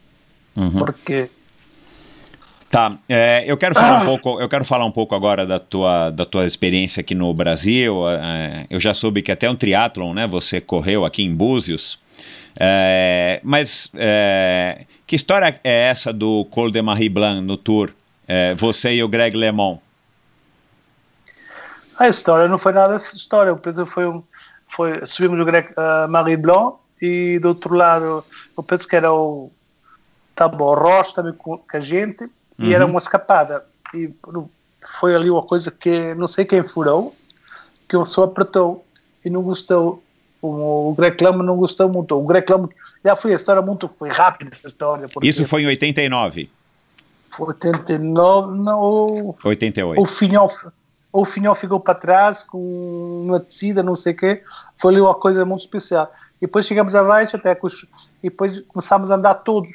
Uhum. 0.55 0.71
Porque 0.71 1.29
Tá, 2.69 2.97
é, 3.07 3.45
eu 3.47 3.55
quero 3.55 3.73
falar 3.73 4.01
um 4.01 4.05
pouco, 4.05 4.41
eu 4.41 4.49
quero 4.49 4.65
falar 4.65 4.85
um 4.85 4.91
pouco 4.91 5.15
agora 5.15 5.45
da 5.45 5.57
tua, 5.57 6.09
da 6.09 6.25
tua 6.25 6.45
experiência 6.45 6.99
aqui 6.99 7.15
no 7.15 7.33
Brasil. 7.33 8.09
É, 8.09 8.65
eu 8.69 8.77
já 8.77 8.93
soube 8.93 9.21
que 9.21 9.31
até 9.31 9.49
um 9.49 9.55
triatlon, 9.55 10.13
né? 10.13 10.27
Você 10.27 10.59
correu 10.59 11.05
aqui 11.05 11.23
em 11.23 11.33
Búzios. 11.33 11.97
É, 12.59 13.39
mas 13.41 13.89
é, 13.95 14.81
que 15.05 15.15
história 15.15 15.59
é 15.63 15.89
essa 15.89 16.11
do 16.11 16.43
Col 16.45 16.69
de 16.69 16.81
Marie 16.81 17.07
Blanc 17.07 17.41
no 17.41 17.55
Tour? 17.55 17.91
É, 18.27 18.53
você 18.55 18.95
e 18.95 19.03
o 19.03 19.07
Greg 19.07 19.37
LeMond? 19.37 19.79
A 21.97 22.07
história 22.07 22.47
não 22.47 22.57
foi 22.57 22.73
nada 22.73 22.97
de 22.97 23.03
história. 23.03 23.55
Penso 23.55 23.83
que 23.83 23.89
foi 23.89 24.07
um. 24.07 24.23
Foi, 24.67 25.05
subimos 25.05 25.39
o 25.39 25.45
Greg 25.45 25.69
uh, 25.71 26.07
Marie 26.09 26.37
Blanc 26.37 26.77
e 27.01 27.39
do 27.39 27.49
outro 27.49 27.73
lado, 27.73 28.23
eu 28.55 28.63
penso 28.63 28.87
que 28.87 28.95
era 28.95 29.13
o. 29.13 29.51
Estava 30.31 30.61
o 30.63 30.73
Roche 30.75 31.15
também 31.15 31.33
com, 31.33 31.57
com 31.57 31.77
a 31.77 31.79
gente 31.79 32.23
uhum. 32.23 32.29
e 32.59 32.73
era 32.73 32.85
uma 32.85 32.99
escapada. 32.99 33.65
E 33.93 34.13
foi 34.99 35.15
ali 35.15 35.29
uma 35.29 35.41
coisa 35.41 35.71
que 35.71 36.13
não 36.15 36.27
sei 36.27 36.45
quem 36.45 36.63
furou, 36.63 37.15
que 37.87 37.97
o 37.97 38.05
só 38.05 38.23
apertou 38.23 38.85
e 39.23 39.29
não 39.29 39.41
gostou. 39.41 40.03
O, 40.39 40.91
o 40.91 40.95
Greg 40.95 41.23
Lama 41.23 41.43
não 41.43 41.57
gostou 41.57 41.89
muito. 41.89 42.15
O 42.15 42.25
Greg 42.25 42.51
Lama 42.51 42.69
já 43.03 43.15
foi 43.15 43.31
a 43.31 43.35
história 43.35 43.61
muito 43.61 43.87
foi 43.87 44.09
rápida 44.09 44.51
essa 44.53 44.67
história. 44.67 45.07
Isso 45.23 45.45
foi 45.45 45.63
em 45.63 45.67
89. 45.67 46.49
Foi 47.29 47.47
89, 47.47 48.57
não. 48.57 49.35
88. 49.43 49.99
O 49.99 50.05
Finhol, 51.17 51.21
o 51.21 51.25
Finhol 51.25 51.55
ficou 51.55 51.79
para 51.79 51.95
trás 51.95 52.43
com 52.43 53.23
uma 53.25 53.39
descida, 53.39 53.81
não 53.81 53.95
sei 53.95 54.13
o 54.13 54.17
quê. 54.17 54.43
Foi 54.77 54.93
ali 54.93 55.01
uma 55.01 55.15
coisa 55.15 55.45
muito 55.45 55.61
especial. 55.61 56.11
E 56.37 56.45
depois 56.45 56.65
chegamos 56.65 56.95
abaixo 56.95 57.35
até 57.35 57.55
com 57.55 57.67
os, 57.67 57.85
e 58.21 58.29
depois 58.29 58.59
começámos 58.67 59.11
a 59.11 59.15
andar 59.15 59.35
todos. 59.35 59.71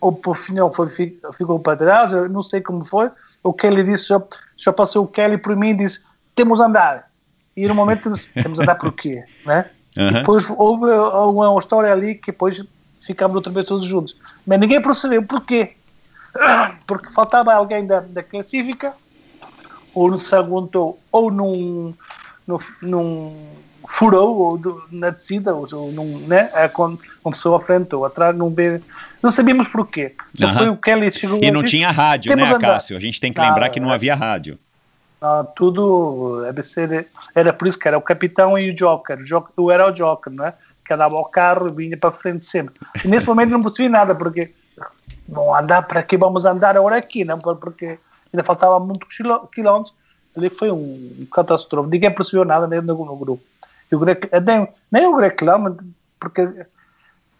O 0.00 0.34
Finhol 0.34 0.72
foi, 0.72 0.88
ficou 0.88 1.58
para 1.58 1.76
trás, 1.76 2.12
eu 2.12 2.28
não 2.28 2.42
sei 2.42 2.62
como 2.62 2.82
foi. 2.82 3.10
O 3.42 3.52
Kelly 3.52 3.84
disse, 3.84 4.08
já, 4.08 4.22
já 4.56 4.72
passou 4.72 5.04
o 5.04 5.08
Kelly 5.08 5.36
por 5.36 5.54
mim 5.54 5.70
e 5.70 5.74
disse: 5.74 6.04
temos 6.34 6.60
a 6.60 6.66
andar. 6.66 7.10
E 7.54 7.66
no 7.66 7.74
momento, 7.74 8.14
temos 8.32 8.58
a 8.60 8.62
andar 8.62 8.76
por 8.76 8.92
quê? 8.92 9.22
Né? 9.44 9.68
Uhum. 9.96 10.12
Depois 10.12 10.48
houve 10.48 10.86
uma 10.86 11.58
história 11.58 11.92
ali 11.92 12.14
que 12.14 12.30
depois 12.32 12.64
ficámos 13.02 13.36
outra 13.36 13.52
vez 13.52 13.66
todos 13.66 13.84
juntos. 13.84 14.16
Mas 14.46 14.58
ninguém 14.58 14.80
percebeu 14.80 15.22
porquê. 15.22 15.74
Porque 16.86 17.10
faltava 17.10 17.52
alguém 17.52 17.86
da, 17.86 18.00
da 18.00 18.22
classifica, 18.22 18.94
ou 19.94 20.12
aguentou, 20.32 20.98
ou 21.10 21.30
num, 21.30 21.94
num, 22.46 22.58
num 22.82 23.46
furou 23.88 24.38
ou 24.38 24.58
do, 24.58 24.82
na 24.90 25.10
descida, 25.10 25.54
ou, 25.54 25.66
ou 25.72 25.92
num, 25.92 26.18
né? 26.26 26.50
É 26.54 26.68
quando 26.68 27.00
começou 27.22 27.54
à 27.54 27.60
frente 27.60 27.94
ou 27.94 28.04
atrás, 28.04 28.36
não, 28.36 28.54
não 29.22 29.30
sabíamos 29.30 29.68
porquê. 29.68 30.14
Então 30.34 30.54
foi 30.54 30.68
o 30.68 30.76
Kelly 30.76 31.10
chegou 31.10 31.38
E 31.42 31.50
não 31.50 31.62
tinha 31.62 31.90
rádio, 31.90 32.34
né, 32.36 32.58
Cássio? 32.58 32.96
A 32.96 33.00
gente 33.00 33.20
tem 33.20 33.32
que 33.32 33.40
lembrar 33.40 33.68
que 33.70 33.80
não 33.80 33.90
havia 33.90 34.14
rádio. 34.14 34.58
Ah, 35.22 35.44
tudo 35.54 36.46
ABC 36.48 37.06
era 37.34 37.52
por 37.52 37.68
isso 37.68 37.78
que 37.78 37.86
era 37.86 37.98
o 37.98 38.00
capitão 38.00 38.58
e 38.58 38.70
o 38.70 38.74
joker. 38.74 39.18
O 39.18 39.24
joker 39.24 39.52
eu 39.58 39.70
era 39.70 39.86
o 39.86 39.92
joker, 39.92 40.32
não 40.32 40.46
é? 40.46 40.54
Que 40.84 40.94
andava 40.94 41.14
ao 41.14 41.26
carro 41.26 41.68
e 41.68 41.72
vinha 41.72 41.96
para 41.96 42.10
frente 42.10 42.46
sempre. 42.46 42.74
E 43.04 43.08
nesse 43.08 43.26
momento 43.26 43.50
não 43.50 43.60
percebi 43.60 43.88
nada, 43.88 44.14
porque 44.14 44.54
vão 45.28 45.54
andar 45.54 45.82
para 45.82 46.02
que 46.02 46.16
vamos 46.16 46.46
andar 46.46 46.74
agora 46.76 46.96
aqui, 46.96 47.22
não? 47.22 47.38
Porque 47.38 47.98
ainda 48.32 48.44
faltava 48.44 48.78
muitos 48.80 49.08
quilómetros. 49.52 49.94
Ali 50.36 50.48
foi 50.48 50.70
um, 50.70 51.16
um 51.20 51.26
catástrofe. 51.26 51.90
Ninguém 51.90 52.14
percebeu 52.14 52.44
nada 52.44 52.66
nem 52.66 52.80
no, 52.80 53.04
no 53.04 53.16
grupo. 53.16 53.42
E 53.90 53.94
o 53.94 53.98
Greg, 53.98 54.28
nem, 54.46 54.68
nem 54.90 55.06
o 55.06 55.16
reclama, 55.16 55.76
porque 56.18 56.48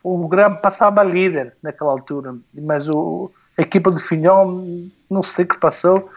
o 0.02 0.26
Graham 0.26 0.56
passava 0.56 1.02
líder 1.02 1.54
naquela 1.62 1.92
altura, 1.92 2.34
mas 2.54 2.88
o, 2.88 3.30
a 3.56 3.62
equipa 3.62 3.92
de 3.92 4.00
Finhão, 4.02 4.88
não 5.08 5.22
sei 5.22 5.44
o 5.44 5.48
que 5.48 5.58
passou, 5.58 6.10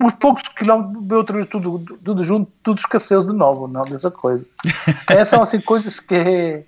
uns 0.00 0.12
poucos 0.14 0.42
quilómetros, 0.48 1.10
outra 1.10 1.36
vez 1.36 1.46
tudo, 1.48 1.98
tudo 2.04 2.24
junto, 2.24 2.50
tudo 2.62 2.78
escasseu 2.78 3.20
de 3.20 3.32
novo, 3.32 3.68
não, 3.68 3.84
dessa 3.84 4.10
coisa. 4.10 4.46
Essas 5.08 5.28
são 5.28 5.42
assim 5.42 5.60
coisas 5.60 6.00
que 6.00 6.64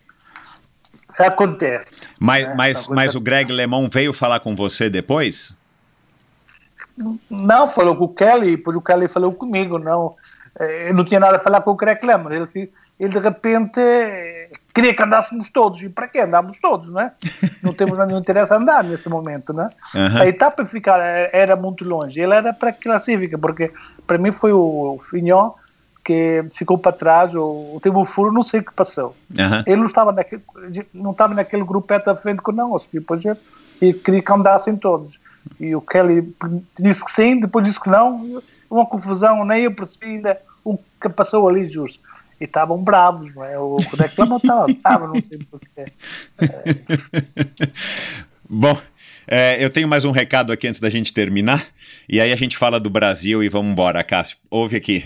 acontece. 1.18 2.08
Mas, 2.18 2.46
né? 2.46 2.54
mas, 2.56 2.88
mas 2.88 3.14
o 3.14 3.20
Greg 3.20 3.50
LeMond 3.50 3.90
veio 3.92 4.12
falar 4.12 4.40
com 4.40 4.54
você 4.54 4.90
depois? 4.90 5.54
Não, 7.30 7.68
falou 7.68 7.96
com 7.96 8.04
o 8.04 8.14
Kelly, 8.14 8.56
depois 8.56 8.76
o 8.76 8.80
Kelly 8.80 9.08
falou 9.08 9.32
comigo, 9.32 9.78
não. 9.78 10.14
Eh, 10.58 10.90
eu 10.90 10.94
não 10.94 11.04
tinha 11.04 11.20
nada 11.20 11.36
a 11.36 11.40
falar 11.40 11.60
com 11.62 11.70
o 11.70 11.74
Greg 11.74 12.04
LeMond, 12.04 12.34
ele, 12.34 12.70
ele 12.98 13.12
de 13.12 13.18
repente 13.18 13.80
queria 14.74 14.94
que 14.94 15.02
andássemos 15.02 15.48
todos. 15.48 15.82
E 15.82 15.88
para 15.88 16.08
que 16.08 16.18
andámos 16.18 16.58
todos, 16.58 16.90
não 16.90 17.00
é? 17.00 17.12
Não 17.62 17.74
temos 17.74 17.98
nenhum 17.98 18.18
interesse 18.18 18.54
a 18.54 18.56
andar 18.56 18.82
nesse 18.82 19.08
momento, 19.08 19.52
não 19.52 19.64
é? 19.64 19.70
Uhum. 19.94 20.22
A 20.22 20.26
etapa 20.26 20.64
ficar 20.64 20.98
era 20.98 21.54
muito 21.54 21.84
longe. 21.84 22.18
Ele 22.18 22.34
era 22.34 22.54
para 22.54 22.70
aquela 22.70 22.98
cívica, 22.98 23.36
porque 23.36 23.70
para 24.06 24.16
mim 24.16 24.32
foi 24.32 24.50
o 24.50 24.98
Finhon 25.10 25.50
que 26.02 26.42
ficou 26.52 26.78
para 26.78 26.92
trás, 26.92 27.34
ou 27.34 27.78
teve 27.82 27.96
um 27.96 28.04
furo, 28.04 28.32
não 28.32 28.42
sei 28.42 28.60
o 28.60 28.64
que 28.64 28.72
passou. 28.72 29.14
Uhum. 29.30 29.62
Ele 29.66 29.76
não 29.76 29.84
estava, 29.84 30.10
naquele, 30.10 30.42
não 30.94 31.10
estava 31.10 31.34
naquele 31.34 31.62
grupete 31.62 32.08
à 32.08 32.16
frente 32.16 32.40
conosco, 32.40 32.88
depois 32.92 33.22
ele 33.24 33.92
queria 33.92 34.22
que 34.22 34.32
andassem 34.32 34.76
todos. 34.76 35.19
E 35.58 35.74
o 35.74 35.80
Kelly 35.80 36.34
disse 36.78 37.04
que 37.04 37.12
sim, 37.12 37.40
depois 37.40 37.64
disse 37.64 37.80
que 37.80 37.90
não, 37.90 38.42
uma 38.70 38.86
confusão, 38.86 39.44
nem 39.44 39.64
eu 39.64 39.74
percebi 39.74 40.06
ainda 40.06 40.40
o 40.64 40.78
que 41.00 41.08
passou 41.08 41.48
ali 41.48 41.68
justo 41.68 42.00
e 42.40 42.44
estavam 42.44 42.82
bravos, 42.82 43.34
não 43.34 43.44
é? 43.44 43.58
O 43.58 43.76
reclama 43.98 44.36
estava 44.36 44.66
bravo, 44.82 45.06
não 45.08 45.20
sei 45.20 45.38
porquê. 45.50 45.92
É. 46.38 47.66
Bom, 48.48 48.76
é, 49.28 49.62
eu 49.62 49.68
tenho 49.68 49.86
mais 49.86 50.04
um 50.04 50.10
recado 50.10 50.52
aqui 50.52 50.66
antes 50.66 50.80
da 50.80 50.88
gente 50.88 51.12
terminar, 51.12 51.66
e 52.08 52.20
aí 52.20 52.32
a 52.32 52.36
gente 52.36 52.56
fala 52.56 52.80
do 52.80 52.88
Brasil 52.88 53.42
e 53.42 53.48
vamos 53.48 53.72
embora, 53.72 54.02
Cássio. 54.02 54.38
Ouve 54.50 54.76
aqui. 54.76 55.04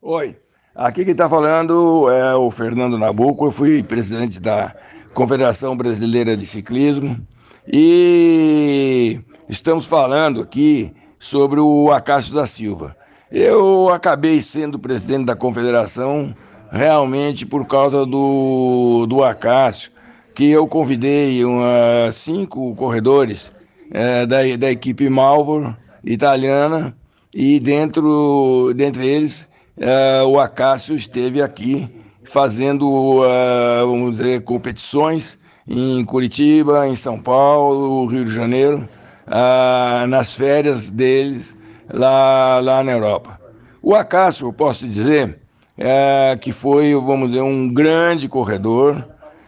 Oi, 0.00 0.36
aqui 0.74 1.04
quem 1.04 1.12
está 1.12 1.28
falando 1.28 2.10
é 2.10 2.34
o 2.34 2.50
Fernando 2.50 2.96
Nabuco, 2.98 3.46
eu 3.46 3.52
fui 3.52 3.82
presidente 3.82 4.40
da 4.40 4.74
Confederação 5.12 5.76
Brasileira 5.76 6.36
de 6.36 6.46
Ciclismo 6.46 7.26
e 7.68 9.20
estamos 9.48 9.86
falando 9.86 10.40
aqui 10.40 10.92
sobre 11.18 11.58
o 11.60 11.90
Acácio 11.90 12.34
da 12.34 12.46
Silva. 12.46 12.96
Eu 13.30 13.88
acabei 13.88 14.40
sendo 14.40 14.78
presidente 14.78 15.26
da 15.26 15.34
confederação 15.34 16.34
realmente 16.70 17.44
por 17.44 17.66
causa 17.66 18.06
do, 18.06 19.06
do 19.08 19.24
Acácio, 19.24 19.90
que 20.34 20.50
eu 20.50 20.66
convidei 20.66 21.44
uma, 21.44 22.12
cinco 22.12 22.74
corredores 22.76 23.50
é, 23.90 24.26
da, 24.26 24.38
da 24.56 24.70
equipe 24.70 25.08
Malvor 25.08 25.76
italiana 26.04 26.96
e 27.34 27.58
dentro 27.58 28.72
dentre 28.74 29.06
eles 29.06 29.48
é, 29.78 30.22
o 30.22 30.38
Acácio 30.38 30.94
esteve 30.94 31.42
aqui 31.42 31.90
fazendo, 32.24 33.24
é, 33.24 33.80
vamos 33.80 34.16
dizer, 34.16 34.42
competições 34.42 35.38
em 35.68 36.04
Curitiba, 36.04 36.86
em 36.86 36.94
São 36.94 37.20
Paulo, 37.20 38.06
Rio 38.06 38.24
de 38.24 38.32
Janeiro, 38.32 38.88
é, 39.26 40.06
nas 40.06 40.34
férias 40.34 40.88
deles 40.88 41.56
lá, 41.92 42.60
lá 42.60 42.82
na 42.84 42.92
Europa. 42.92 43.40
O 43.82 43.94
Acácio, 43.94 44.52
posso 44.52 44.86
dizer, 44.86 45.38
é, 45.78 46.36
que 46.40 46.52
foi, 46.52 46.94
vamos 46.94 47.28
dizer, 47.28 47.42
um 47.42 47.72
grande 47.72 48.28
corredor. 48.28 49.04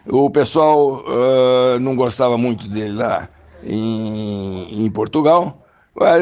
O 0.07 0.31
pessoal 0.31 1.05
uh, 1.05 1.79
não 1.81 1.95
gostava 1.95 2.39
muito 2.39 2.67
dele 2.67 2.95
lá 2.95 3.29
em, 3.63 4.87
em 4.87 4.91
Portugal. 4.91 5.67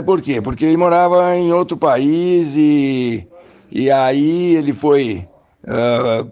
Por 0.04 0.22
quê? 0.22 0.40
Porque 0.40 0.64
ele 0.64 0.76
morava 0.76 1.36
em 1.36 1.52
outro 1.52 1.76
país 1.76 2.54
e, 2.56 3.28
e 3.70 3.90
aí 3.90 4.56
ele 4.56 4.72
foi, 4.72 5.28
uh, 5.62 6.28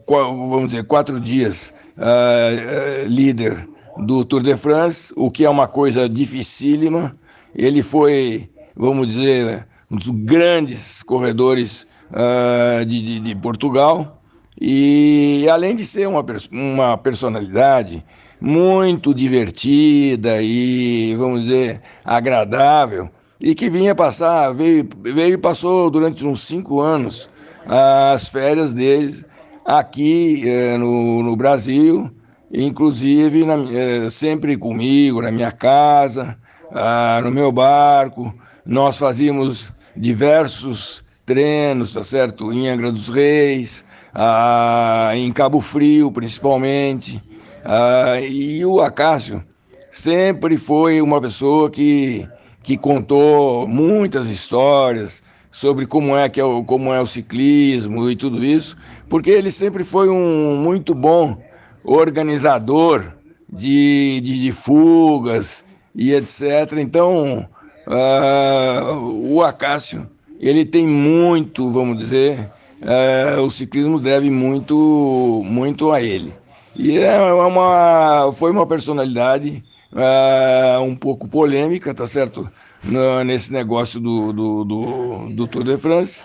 vamos 0.48 0.70
dizer, 0.70 0.84
quatro 0.84 1.20
dias 1.20 1.72
uh, 1.98 3.06
líder 3.08 3.68
do 3.98 4.24
Tour 4.24 4.42
de 4.42 4.56
France, 4.56 5.12
o 5.16 5.30
que 5.30 5.44
é 5.44 5.50
uma 5.50 5.66
coisa 5.66 6.08
dificílima. 6.08 7.16
Ele 7.54 7.82
foi, 7.82 8.50
vamos 8.74 9.08
dizer, 9.08 9.66
um 9.90 9.96
dos 9.96 10.08
grandes 10.08 11.02
corredores 11.02 11.86
uh, 12.10 12.84
de, 12.84 13.02
de, 13.02 13.20
de, 13.20 13.34
Portugal. 13.36 14.20
E 14.60 15.46
além 15.50 15.74
de 15.74 15.84
ser 15.84 16.08
uma, 16.08 16.24
uma 16.50 16.96
personalidade 16.96 18.04
muito 18.40 19.14
divertida 19.14 20.40
e, 20.42 21.14
vamos 21.16 21.42
dizer, 21.42 21.80
agradável, 22.04 23.08
e 23.40 23.54
que 23.54 23.68
vinha 23.68 23.94
passar, 23.94 24.52
veio, 24.52 24.88
veio 25.02 25.34
e 25.34 25.38
passou 25.38 25.90
durante 25.90 26.24
uns 26.24 26.40
cinco 26.40 26.80
anos 26.80 27.28
as 27.66 28.28
férias 28.28 28.72
deles 28.72 29.24
aqui 29.64 30.42
eh, 30.46 30.76
no, 30.76 31.22
no 31.22 31.34
Brasil, 31.34 32.10
inclusive 32.52 33.44
na, 33.44 33.54
eh, 33.72 34.10
sempre 34.10 34.56
comigo, 34.56 35.22
na 35.22 35.30
minha 35.30 35.50
casa, 35.50 36.36
ah, 36.70 37.20
no 37.22 37.30
meu 37.30 37.50
barco. 37.50 38.34
Nós 38.66 38.98
fazíamos 38.98 39.72
diversos 39.96 41.04
treinos, 41.24 41.94
tá 41.94 42.04
certo? 42.04 42.52
Em 42.52 42.68
Angra 42.68 42.92
dos 42.92 43.08
Reis, 43.08 43.84
ah, 44.14 45.12
em 45.14 45.32
Cabo 45.32 45.60
Frio, 45.60 46.12
principalmente. 46.12 47.22
Ah, 47.64 48.20
e 48.20 48.64
o 48.64 48.80
Acácio 48.80 49.42
sempre 49.90 50.56
foi 50.58 51.00
uma 51.00 51.20
pessoa 51.20 51.70
que, 51.70 52.28
que 52.62 52.76
contou 52.76 53.66
muitas 53.66 54.28
histórias 54.28 55.22
sobre 55.54 55.86
como 55.86 56.16
é 56.16 56.28
que 56.28 56.40
é 56.40 56.44
o, 56.44 56.64
como 56.64 56.92
é 56.92 57.00
o 57.00 57.06
ciclismo 57.06 58.10
e 58.10 58.16
tudo 58.16 58.44
isso, 58.44 58.76
porque 59.08 59.30
ele 59.30 59.52
sempre 59.52 59.84
foi 59.84 60.08
um 60.08 60.56
muito 60.56 60.92
bom 60.92 61.40
organizador 61.84 63.04
de, 63.48 64.20
de, 64.20 64.42
de 64.42 64.50
fugas 64.50 65.64
e 65.94 66.12
etc. 66.12 66.72
Então, 66.76 67.48
uh, 67.86 69.32
o 69.32 69.44
Acácio, 69.44 70.10
ele 70.40 70.64
tem 70.64 70.88
muito, 70.88 71.70
vamos 71.70 72.00
dizer, 72.00 72.50
uh, 72.82 73.40
o 73.40 73.48
ciclismo 73.48 74.00
deve 74.00 74.30
muito, 74.30 75.40
muito 75.46 75.92
a 75.92 76.02
ele. 76.02 76.32
E 76.74 76.98
é 76.98 77.16
uma, 77.32 78.32
foi 78.32 78.50
uma 78.50 78.66
personalidade 78.66 79.62
uh, 79.92 80.82
um 80.82 80.96
pouco 80.96 81.28
polêmica, 81.28 81.94
tá 81.94 82.08
certo? 82.08 82.50
No, 82.86 83.24
nesse 83.24 83.52
negócio 83.52 83.98
do, 83.98 84.32
do, 84.32 84.64
do, 84.64 85.28
do 85.30 85.46
Tour 85.46 85.64
de 85.64 85.78
France. 85.78 86.24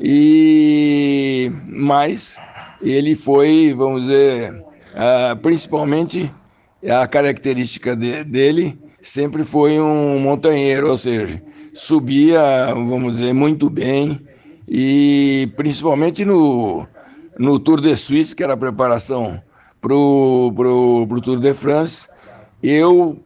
E, 0.00 1.52
mas 1.66 2.36
ele 2.82 3.14
foi, 3.14 3.74
vamos 3.76 4.02
dizer, 4.02 4.52
uh, 4.54 5.36
principalmente 5.40 6.30
a 6.88 7.06
característica 7.06 7.94
de, 7.94 8.24
dele 8.24 8.78
sempre 9.02 9.44
foi 9.44 9.78
um 9.78 10.18
montanheiro, 10.18 10.88
ou 10.88 10.96
seja, 10.96 11.42
subia, 11.74 12.40
vamos 12.74 13.18
dizer, 13.18 13.32
muito 13.32 13.68
bem 13.68 14.20
e 14.68 15.52
principalmente 15.56 16.24
no, 16.24 16.86
no 17.38 17.58
Tour 17.58 17.80
de 17.80 17.94
Suisse, 17.96 18.34
que 18.34 18.42
era 18.42 18.54
a 18.54 18.56
preparação 18.56 19.42
para 19.80 19.94
o 19.94 20.52
pro, 20.54 21.06
pro 21.08 21.20
Tour 21.20 21.40
de 21.40 21.52
France, 21.52 22.08
eu 22.62 23.18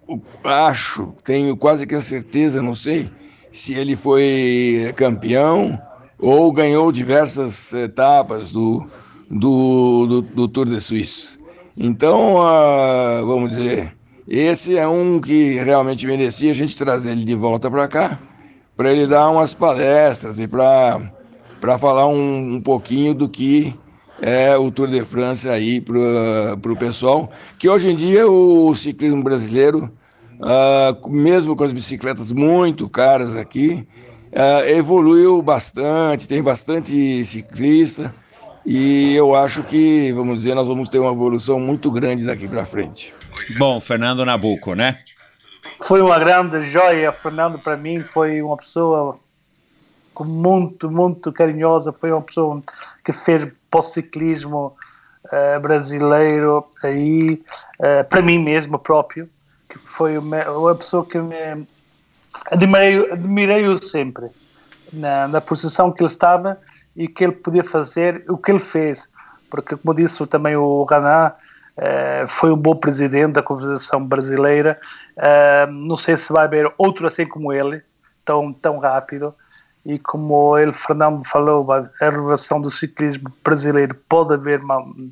acho, 0.45 1.13
tenho 1.25 1.57
quase 1.57 1.87
que 1.87 1.95
a 1.95 2.01
certeza, 2.01 2.63
não 2.63 2.75
sei 2.75 3.11
se 3.51 3.75
ele 3.75 3.97
foi 3.97 4.93
campeão 4.97 5.81
ou 6.19 6.53
ganhou 6.53 6.91
diversas 6.91 7.73
etapas 7.73 8.51
do, 8.51 8.87
do, 9.31 10.07
do, 10.07 10.23
do 10.23 10.49
Tour 10.49 10.67
de 10.67 10.81
Suisse. 10.81 11.39
Então, 11.77 12.37
uh, 12.37 13.27
vamos 13.27 13.51
dizer, 13.51 13.97
esse 14.29 14.77
é 14.77 14.87
um 14.87 15.21
que 15.21 15.55
realmente 15.55 16.07
merecia 16.07 16.51
a 16.51 16.55
gente 16.55 16.77
trazer 16.77 17.11
ele 17.11 17.25
de 17.25 17.35
volta 17.35 17.71
para 17.71 17.89
cá, 17.89 18.19
para 18.77 18.93
ele 18.93 19.07
dar 19.07 19.31
umas 19.31 19.53
palestras 19.53 20.39
e 20.39 20.47
para 20.49 21.79
falar 21.79 22.07
um, 22.07 22.55
um 22.55 22.61
pouquinho 22.61 23.15
do 23.15 23.29
que 23.29 23.75
é 24.21 24.57
o 24.57 24.71
Tour 24.71 24.89
de 24.89 25.05
France 25.05 25.49
aí 25.49 25.81
para 25.81 26.73
o 26.73 26.77
pessoal, 26.77 27.31
que 27.59 27.69
hoje 27.69 27.91
em 27.91 27.97
dia 27.97 28.27
o 28.27 28.75
ciclismo 28.75 29.23
brasileiro, 29.23 29.91
uh, 30.41 31.09
mesmo 31.09 31.57
com 31.57 31.65
as 31.65 31.73
bicicletas 31.73 32.31
muito 32.33 32.89
caras 32.89 33.37
aqui, 33.37 33.87
uh, 34.33 34.69
evoluiu 34.69 35.41
bastante, 35.43 36.29
tem 36.29 36.43
bastante 36.43 37.25
ciclista, 37.25 38.15
e 38.67 39.15
eu 39.15 39.35
acho 39.35 39.63
que, 39.63 40.11
vamos 40.13 40.39
dizer, 40.39 40.55
nós 40.55 40.67
vamos 40.67 40.89
ter 40.89 40.99
uma 40.99 41.13
evolução 41.13 41.61
muito 41.61 41.91
grande 41.91 42.25
daqui 42.25 42.49
para 42.49 42.65
frente. 42.65 43.13
Bom, 43.59 43.79
Fernando 43.79 44.25
Nabuco, 44.25 44.75
né? 44.75 45.01
Foi 45.83 46.01
uma 46.01 46.19
grande 46.19 46.63
joia. 46.63 47.13
Fernando, 47.13 47.59
para 47.59 47.77
mim, 47.77 48.03
foi 48.03 48.41
uma 48.41 48.57
pessoa 48.57 49.19
muito, 50.23 50.91
muito 50.91 51.33
carinhosa. 51.33 51.93
Foi 51.93 52.13
uma 52.13 52.21
pessoa 52.21 52.63
que 53.03 53.13
fez 53.13 53.47
para 53.71 53.81
o 53.81 53.83
ciclismo 53.83 54.77
uh, 55.27 55.61
brasileiro 55.61 56.67
aí, 56.83 57.43
uh, 57.81 58.05
para 58.09 58.23
mim 58.23 58.39
mesmo 58.39 58.79
próprio, 58.79 59.29
que 59.69 59.79
foi 59.79 60.19
uma, 60.19 60.49
uma 60.51 60.75
pessoa 60.75 61.05
que 61.05 61.19
me 61.19 61.67
admirei, 62.51 63.11
admirei-o 63.11 63.83
sempre 63.83 64.29
na, 64.93 65.29
na 65.29 65.41
posição 65.41 65.91
que 65.91 66.03
ele 66.03 66.11
estava 66.11 66.59
e 66.97 67.09
que 67.09 67.25
ele 67.25 67.33
podia 67.33 67.65
fazer 67.65 68.25
o 68.29 68.37
que 68.37 68.51
ele 68.51 68.61
fez. 68.61 69.09
Porque, 69.51 69.77
como 69.77 69.95
disse 69.95 70.25
também 70.27 70.57
o 70.57 70.85
Raná, 70.85 71.33
uh, 71.79 72.29
foi 72.29 72.53
um 72.53 72.57
bom 72.57 72.75
presidente 72.77 73.35
da 73.35 73.43
Confederação 73.43 74.05
Brasileira. 74.05 74.79
Uh, 75.17 75.71
não 75.71 75.97
sei 75.97 76.17
se 76.17 76.33
vai 76.33 76.45
haver 76.45 76.73
outro 76.79 77.07
assim 77.07 77.27
como 77.27 77.53
ele, 77.53 77.83
tão, 78.25 78.53
tão 78.53 78.79
rápido. 78.79 79.35
E 79.85 79.99
como 79.99 80.57
ele, 80.57 80.73
Fernando, 80.73 81.23
falou, 81.25 81.71
a 81.71 81.91
renovação 82.01 82.59
do 82.59 82.71
ciclismo 82.71 83.31
brasileiro 83.45 83.95
pode 84.09 84.33
haver, 84.33 84.61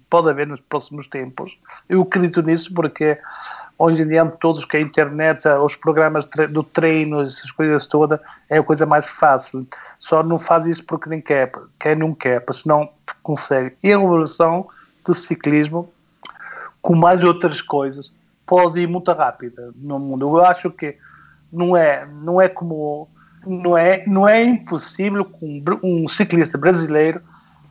pode 0.09 0.31
haver 0.31 0.47
nos 0.47 0.61
próximos 0.61 1.07
tempos. 1.07 1.59
Eu 1.91 2.01
acredito 2.01 2.41
nisso 2.41 2.73
porque 2.73 3.19
hoje 3.79 4.03
em 4.03 4.09
dia 4.09 4.25
todos 4.25 4.65
que 4.65 4.79
a 4.79 4.81
internet, 4.81 5.47
os 5.47 5.77
programas 5.77 6.27
do 6.51 6.63
treino, 6.63 7.21
essas 7.21 7.51
coisas 7.51 7.87
todas, 7.87 8.19
é 8.49 8.59
a 8.59 8.63
coisa 8.63 8.87
mais 8.87 9.11
fácil. 9.11 9.67
Só 9.99 10.23
não 10.23 10.39
faz 10.39 10.67
isso 10.67 10.85
porque 10.85 11.11
nem 11.11 11.21
quer, 11.21 11.53
quem 11.79 11.95
não 11.95 12.15
quer, 12.15 12.41
porque 12.41 12.63
senão 12.63 12.89
consegue. 13.23 13.77
E 13.83 13.89
a 13.89 13.95
evolução 13.95 14.67
do 15.05 15.15
ciclismo, 15.15 15.93
com 16.81 16.95
mais 16.95 17.23
outras 17.23 17.61
coisas, 17.61 18.15
pode 18.47 18.81
ir 18.81 18.89
muito 18.89 19.13
rápida 19.13 19.71
no 19.77 19.99
mundo. 19.99 20.39
Eu 20.39 20.45
acho 20.47 20.71
que 20.71 20.97
não 21.53 21.77
é, 21.77 22.07
não 22.07 22.41
é 22.41 22.49
como 22.49 23.09
não 23.47 23.77
é, 23.77 24.05
não 24.07 24.29
é 24.29 24.43
impossível 24.43 25.29
um 25.83 26.09
ciclista 26.09 26.57
brasileiro 26.57 27.21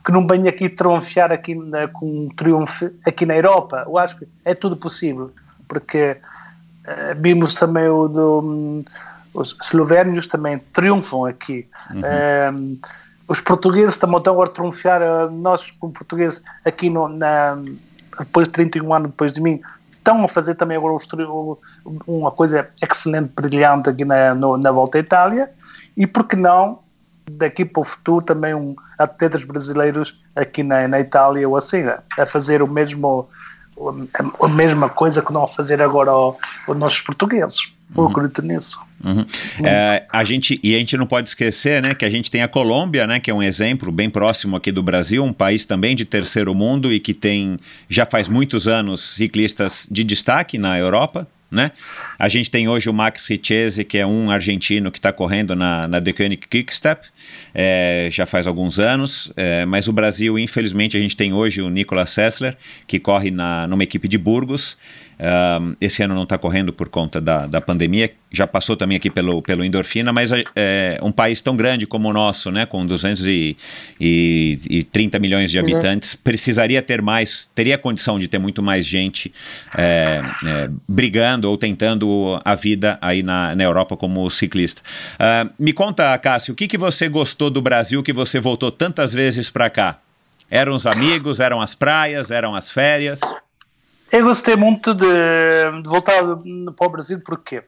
que 0.04 0.10
não 0.10 0.26
venha 0.26 0.50
aqui 0.50 0.68
triunfar 0.68 1.30
aqui 1.30 1.54
na, 1.54 1.86
com 1.88 2.06
um 2.06 2.28
triunfo 2.30 2.90
aqui 3.06 3.24
na 3.24 3.36
Europa. 3.36 3.84
Eu 3.86 3.96
acho 3.98 4.16
que 4.18 4.26
é 4.44 4.54
tudo 4.54 4.76
possível 4.76 5.32
porque 5.68 6.16
uh, 6.86 7.14
vimos 7.20 7.54
também 7.54 7.88
o 7.88 8.08
do, 8.08 8.40
um, 8.40 8.84
os 9.32 9.56
eslovénios 9.62 10.26
também 10.26 10.58
triunfam 10.72 11.26
aqui. 11.26 11.66
Uhum. 11.90 12.54
Um, 12.54 12.78
os 13.28 13.40
portugueses 13.40 13.96
também 13.96 14.18
estão 14.18 14.40
a 14.42 14.46
triunfar, 14.46 15.00
uh, 15.00 15.30
nós 15.30 15.70
como 15.70 15.92
portugueses 15.92 16.42
aqui 16.64 16.90
no, 16.90 17.08
na, 17.08 17.56
depois 18.18 18.48
de 18.48 18.52
31 18.52 18.92
anos 18.92 19.10
depois 19.10 19.32
de 19.32 19.40
mim, 19.40 19.60
estão 19.96 20.24
a 20.24 20.28
fazer 20.28 20.56
também 20.56 20.76
agora 20.76 20.96
uma 22.06 22.30
coisa 22.30 22.68
excelente, 22.82 23.30
brilhante 23.34 23.88
aqui 23.88 24.04
na, 24.04 24.34
no, 24.34 24.56
na 24.56 24.72
volta 24.72 24.98
à 24.98 25.00
Itália, 25.00 25.50
e 25.96 26.06
por 26.06 26.26
que 26.26 26.36
não 26.36 26.80
daqui 27.30 27.64
para 27.64 27.80
o 27.80 27.84
futuro 27.84 28.24
também 28.24 28.54
um 28.54 28.74
atletas 28.98 29.44
brasileiros 29.44 30.20
aqui 30.34 30.62
na, 30.62 30.88
na 30.88 31.00
Itália 31.00 31.48
ou 31.48 31.56
assim, 31.56 31.84
a 32.18 32.26
fazer 32.26 32.62
o 32.62 32.68
mesmo 32.68 33.28
a 34.40 34.48
mesma 34.48 34.88
coisa 34.88 35.22
que 35.22 35.32
não 35.32 35.46
fazer 35.46 35.82
agora 35.82 36.10
aos, 36.10 36.36
nossos 36.76 37.00
portugueses. 37.00 37.72
Vou 37.88 38.04
uhum. 38.04 38.10
acredito 38.10 38.42
nisso. 38.42 38.78
Uhum. 39.02 39.18
Uhum. 39.18 39.26
É, 39.64 40.06
a 40.10 40.24
gente, 40.24 40.60
e 40.62 40.74
a 40.74 40.78
gente 40.78 40.96
não 40.96 41.06
pode 41.06 41.30
esquecer 41.30 41.82
né, 41.82 41.94
que 41.94 42.04
a 42.04 42.10
gente 42.10 42.30
tem 42.30 42.42
a 42.42 42.48
Colômbia, 42.48 43.06
né, 43.06 43.18
que 43.18 43.30
é 43.30 43.34
um 43.34 43.42
exemplo 43.42 43.90
bem 43.90 44.08
próximo 44.08 44.56
aqui 44.56 44.70
do 44.70 44.82
Brasil, 44.82 45.24
um 45.24 45.32
país 45.32 45.64
também 45.64 45.96
de 45.96 46.04
terceiro 46.04 46.54
mundo 46.54 46.92
e 46.92 47.00
que 47.00 47.12
tem 47.12 47.58
já 47.88 48.06
faz 48.06 48.28
muitos 48.28 48.68
anos 48.68 49.14
ciclistas 49.14 49.88
de 49.90 50.04
destaque 50.04 50.58
na 50.58 50.78
Europa 50.78 51.26
né? 51.52 51.70
A 52.18 52.28
gente 52.28 52.50
tem 52.50 52.66
hoje 52.66 52.88
o 52.88 52.94
Max 52.94 53.28
Richese, 53.28 53.84
que 53.84 53.98
é 53.98 54.06
um 54.06 54.30
argentino 54.30 54.90
que 54.90 54.98
está 54.98 55.12
correndo 55.12 55.54
na, 55.54 55.86
na 55.86 56.00
The 56.00 56.12
Koenig 56.12 56.46
Quickstep, 56.48 57.06
é, 57.54 58.08
já 58.10 58.24
faz 58.24 58.46
alguns 58.46 58.78
anos, 58.78 59.30
é, 59.36 59.66
mas 59.66 59.86
o 59.86 59.92
Brasil, 59.92 60.38
infelizmente, 60.38 60.96
a 60.96 61.00
gente 61.00 61.16
tem 61.16 61.32
hoje 61.32 61.60
o 61.60 61.68
Nicolas 61.68 62.10
Sessler, 62.10 62.56
que 62.86 62.98
corre 62.98 63.30
na, 63.30 63.66
numa 63.66 63.82
equipe 63.82 64.08
de 64.08 64.16
Burgos, 64.16 64.76
um, 65.22 65.76
esse 65.80 66.02
ano 66.02 66.16
não 66.16 66.24
está 66.24 66.36
correndo 66.36 66.72
por 66.72 66.88
conta 66.88 67.20
da, 67.20 67.46
da 67.46 67.60
pandemia, 67.60 68.10
já 68.30 68.44
passou 68.44 68.76
também 68.76 68.96
aqui 68.96 69.08
pelo, 69.08 69.40
pelo 69.40 69.64
Endorfina, 69.64 70.12
mas 70.12 70.32
é, 70.56 70.98
um 71.00 71.12
país 71.12 71.40
tão 71.40 71.56
grande 71.56 71.86
como 71.86 72.08
o 72.08 72.12
nosso, 72.12 72.50
né, 72.50 72.66
com 72.66 72.84
230 72.84 75.18
milhões 75.20 75.48
de 75.50 75.60
habitantes, 75.60 76.16
precisaria 76.16 76.82
ter 76.82 77.00
mais, 77.00 77.48
teria 77.54 77.78
condição 77.78 78.18
de 78.18 78.26
ter 78.26 78.38
muito 78.38 78.60
mais 78.62 78.84
gente 78.84 79.32
é, 79.76 80.20
é, 80.44 80.68
brigando 80.88 81.41
ou 81.48 81.56
tentando 81.56 82.40
a 82.44 82.54
vida 82.54 82.98
aí 83.00 83.22
na, 83.22 83.54
na 83.54 83.64
Europa 83.64 83.96
como 83.96 84.28
ciclista. 84.30 84.82
Uh, 85.14 85.52
me 85.58 85.72
conta, 85.72 86.16
Cássio, 86.18 86.52
o 86.52 86.56
que, 86.56 86.68
que 86.68 86.78
você 86.78 87.08
gostou 87.08 87.50
do 87.50 87.62
Brasil 87.62 88.02
que 88.02 88.12
você 88.12 88.40
voltou 88.40 88.70
tantas 88.70 89.12
vezes 89.12 89.50
para 89.50 89.70
cá? 89.70 89.98
Eram 90.50 90.74
os 90.74 90.86
amigos, 90.86 91.40
eram 91.40 91.60
as 91.60 91.74
praias, 91.74 92.30
eram 92.30 92.54
as 92.54 92.70
férias? 92.70 93.20
Eu 94.10 94.24
gostei 94.24 94.56
muito 94.56 94.94
de, 94.94 95.06
de 95.82 95.88
voltar 95.88 96.22
para 96.76 96.86
o 96.86 96.90
Brasil, 96.90 97.18
porquê? 97.24 97.62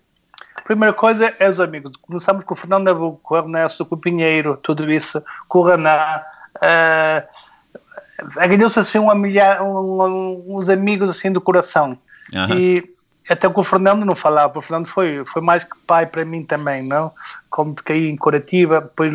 Primeira 0.65 0.93
coisa 0.93 1.33
é 1.39 1.49
os 1.49 1.61
amigos. 1.61 1.93
Começamos 2.01 2.45
com 2.45 2.55
o 2.55 2.57
Fernando 2.57 2.85
Nevo, 2.85 3.19
com 3.23 3.35
o 3.35 3.39
Ernesto, 3.39 3.85
com 3.85 3.95
o 3.95 3.99
Pinheiro, 3.99 4.59
tudo 4.63 4.91
isso, 4.93 5.23
com 5.49 5.61
o 5.61 5.63
Renan. 5.63 6.21
Uh, 6.57 7.27
Ganhou-se 8.49 8.79
assim 8.79 8.99
um, 8.99 9.11
um, 9.11 10.57
uns 10.57 10.69
amigos 10.69 11.11
assim 11.11 11.33
do 11.33 11.41
coração. 11.41 11.99
Uhum. 12.35 12.59
E 12.59 12.94
até 13.33 13.49
com 13.49 13.61
o 13.61 13.65
Fernando 13.65 14.05
não 14.05 14.15
falava, 14.15 14.59
o 14.59 14.63
Fernando 14.63 14.87
foi, 14.87 15.25
foi 15.25 15.41
mais 15.41 15.65
que 15.65 15.77
pai 15.87 16.07
para 16.07 16.25
mim 16.25 16.43
também, 16.43 16.83
não? 16.83 17.11
Como 17.49 17.75
caí 17.75 18.09
em 18.09 18.17
Corativa, 18.17 18.83
depois 18.83 19.13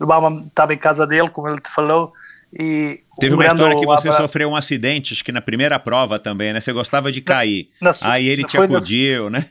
levava, 0.00 0.44
estava 0.46 0.74
em 0.74 0.78
casa 0.78 1.06
dele, 1.06 1.30
como 1.30 1.48
ele 1.48 1.60
te 1.60 1.70
falou, 1.70 2.12
e 2.52 3.00
Teve 3.18 3.34
uma 3.34 3.46
história 3.46 3.76
que 3.76 3.86
você 3.86 4.12
sofreu 4.12 4.50
um 4.50 4.56
acidente, 4.56 5.12
acho 5.12 5.24
que 5.24 5.32
na 5.32 5.40
primeira 5.40 5.78
prova 5.78 6.18
também, 6.18 6.52
né? 6.52 6.60
Você 6.60 6.72
gostava 6.72 7.10
de 7.10 7.20
cair. 7.20 7.70
Na, 7.80 7.90
na, 7.90 8.12
Aí 8.12 8.28
ele 8.28 8.44
te 8.44 8.58
acudiu, 8.58 9.30
na, 9.30 9.38
né? 9.38 9.46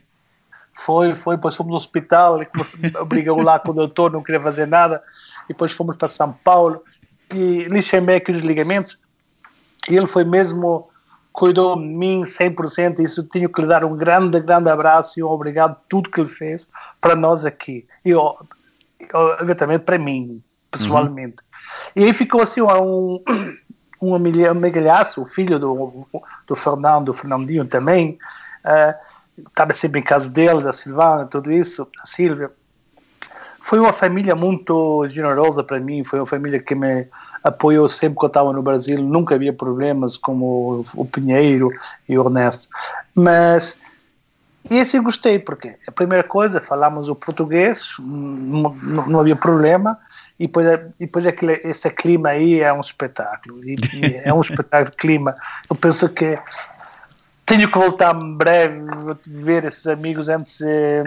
Foi, 0.74 1.16
foi, 1.16 1.38
depois 1.38 1.56
fomos 1.56 1.72
no 1.72 1.78
hospital, 1.78 2.42
ele 2.42 2.50
brigou 3.08 3.42
lá 3.42 3.58
com 3.60 3.72
o 3.72 3.74
doutor, 3.74 4.12
não 4.12 4.22
queria 4.22 4.42
fazer 4.42 4.68
nada, 4.68 5.02
e 5.46 5.50
depois 5.50 5.72
fomos 5.72 5.96
para 5.96 6.10
São 6.10 6.34
Paulo, 6.34 6.84
e 7.34 7.64
lixei 7.64 8.02
meio 8.02 8.18
aqui 8.18 8.32
os 8.32 8.42
ligamentos, 8.42 9.00
e 9.90 9.96
ele 9.96 10.06
foi 10.06 10.26
mesmo 10.26 10.90
cuidou 11.36 11.76
de 11.76 11.86
mim 11.86 12.24
100%, 12.24 13.00
isso 13.00 13.24
tenho 13.26 13.50
que 13.50 13.62
lhe 13.62 13.68
dar 13.68 13.84
um 13.84 13.96
grande, 13.96 14.40
grande 14.40 14.70
abraço 14.70 15.20
e 15.20 15.24
um 15.24 15.28
obrigado 15.28 15.76
por 15.76 15.84
tudo 15.90 16.10
que 16.10 16.22
ele 16.22 16.30
fez 16.30 16.68
para 17.02 17.16
nós 17.16 17.46
aqui. 17.46 17.86
E, 18.06 18.14
obviamente, 18.16 19.82
para 19.82 19.98
mim, 19.98 20.42
pessoalmente. 20.72 21.36
Uhum. 21.42 22.04
E 22.04 22.06
aí 22.06 22.14
ficou 22.14 22.42
assim 22.42 22.62
um, 22.62 23.22
um 24.02 24.16
amigalhaço, 24.16 25.22
o 25.22 25.26
filho 25.26 25.60
do, 25.60 26.08
do 26.48 26.56
Fernando, 26.56 27.08
do 27.08 27.14
Fernandinho 27.14 27.66
também, 27.66 28.18
uh, 28.66 29.46
estava 29.46 29.74
sempre 29.74 30.00
em 30.00 30.04
casa 30.04 30.30
deles, 30.30 30.66
a 30.66 30.72
Silvana, 30.72 31.26
tudo 31.26 31.52
isso, 31.52 31.86
a 32.02 32.06
Silvia 32.06 32.50
foi 33.66 33.80
uma 33.80 33.92
família 33.92 34.36
muito 34.36 35.08
generosa 35.08 35.64
para 35.64 35.80
mim, 35.80 36.04
foi 36.04 36.20
uma 36.20 36.26
família 36.28 36.60
que 36.60 36.76
me 36.76 37.08
apoiou 37.44 37.90
sempre 37.90 38.20
que 38.20 38.26
eu 38.26 38.28
estava 38.28 38.54
no 38.54 38.62
Brasil, 38.62 39.02
nunca 39.02 39.34
havia 39.34 39.52
problemas 39.52 40.16
como 40.16 40.86
o 40.94 41.04
Pinheiro 41.04 41.72
e 42.08 42.16
o 42.16 42.24
Ernesto. 42.24 42.70
Mas 43.16 43.76
esse 44.70 45.00
gostei, 45.00 45.40
porque 45.40 45.76
a 45.88 45.92
primeira 45.92 46.24
coisa, 46.24 46.62
falamos 46.62 47.10
o 47.10 47.16
português, 47.16 47.96
não, 47.98 48.76
não 48.76 49.20
havia 49.20 49.36
problema, 49.36 49.98
e 50.40 50.46
depois, 50.46 50.68
depois 51.00 51.26
aquele, 51.26 51.60
esse 51.64 51.90
clima 51.90 52.30
aí 52.30 52.62
é 52.62 52.72
um 52.72 52.82
espetáculo, 52.82 53.68
e, 53.68 53.78
e 53.96 54.22
é 54.24 54.32
um 54.32 54.42
espetáculo 54.42 54.92
de 54.92 54.98
clima. 54.98 55.36
Eu 55.68 55.76
penso 55.76 56.08
que 56.10 56.38
tenho 57.48 57.72
que 57.72 57.80
voltar 57.80 58.14
breve 58.14 58.80
ver 59.26 59.66
esses 59.66 59.88
amigos 59.88 60.30
antes 60.30 60.60
de 60.60 61.04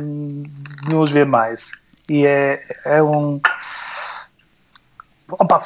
nos 0.92 1.12
ver 1.12 1.24
mais 1.24 1.70
e 2.08 2.26
é, 2.26 2.64
é 2.84 3.02
um. 3.02 3.40
Opa, 5.30 5.60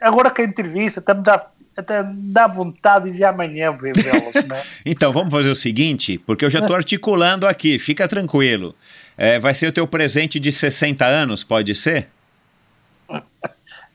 agora 0.00 0.30
que 0.30 0.40
a 0.40 0.44
entrevista 0.44 1.00
até 1.00 1.14
me 1.14 1.22
dá, 1.22 1.46
até 1.76 2.02
dá 2.04 2.46
vontade 2.46 3.10
de 3.10 3.24
amanhã 3.24 3.72
ver 3.72 3.92
né? 4.46 4.62
então, 4.86 5.12
vamos 5.12 5.32
fazer 5.32 5.50
o 5.50 5.56
seguinte, 5.56 6.16
porque 6.18 6.44
eu 6.44 6.50
já 6.50 6.60
estou 6.60 6.76
articulando 6.76 7.46
aqui, 7.46 7.78
fica 7.78 8.06
tranquilo. 8.06 8.74
É, 9.18 9.38
vai 9.38 9.52
ser 9.52 9.66
o 9.66 9.72
teu 9.72 9.86
presente 9.86 10.38
de 10.38 10.52
60 10.52 11.04
anos, 11.04 11.42
pode 11.42 11.74
ser? 11.74 12.08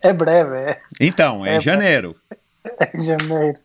É 0.01 0.11
breve, 0.11 0.55
é. 0.57 0.80
Então, 0.99 1.45
é, 1.45 1.53
é 1.55 1.57
em 1.57 1.61
janeiro. 1.61 2.15
É 2.80 2.97
em 2.97 3.03
janeiro. 3.03 3.59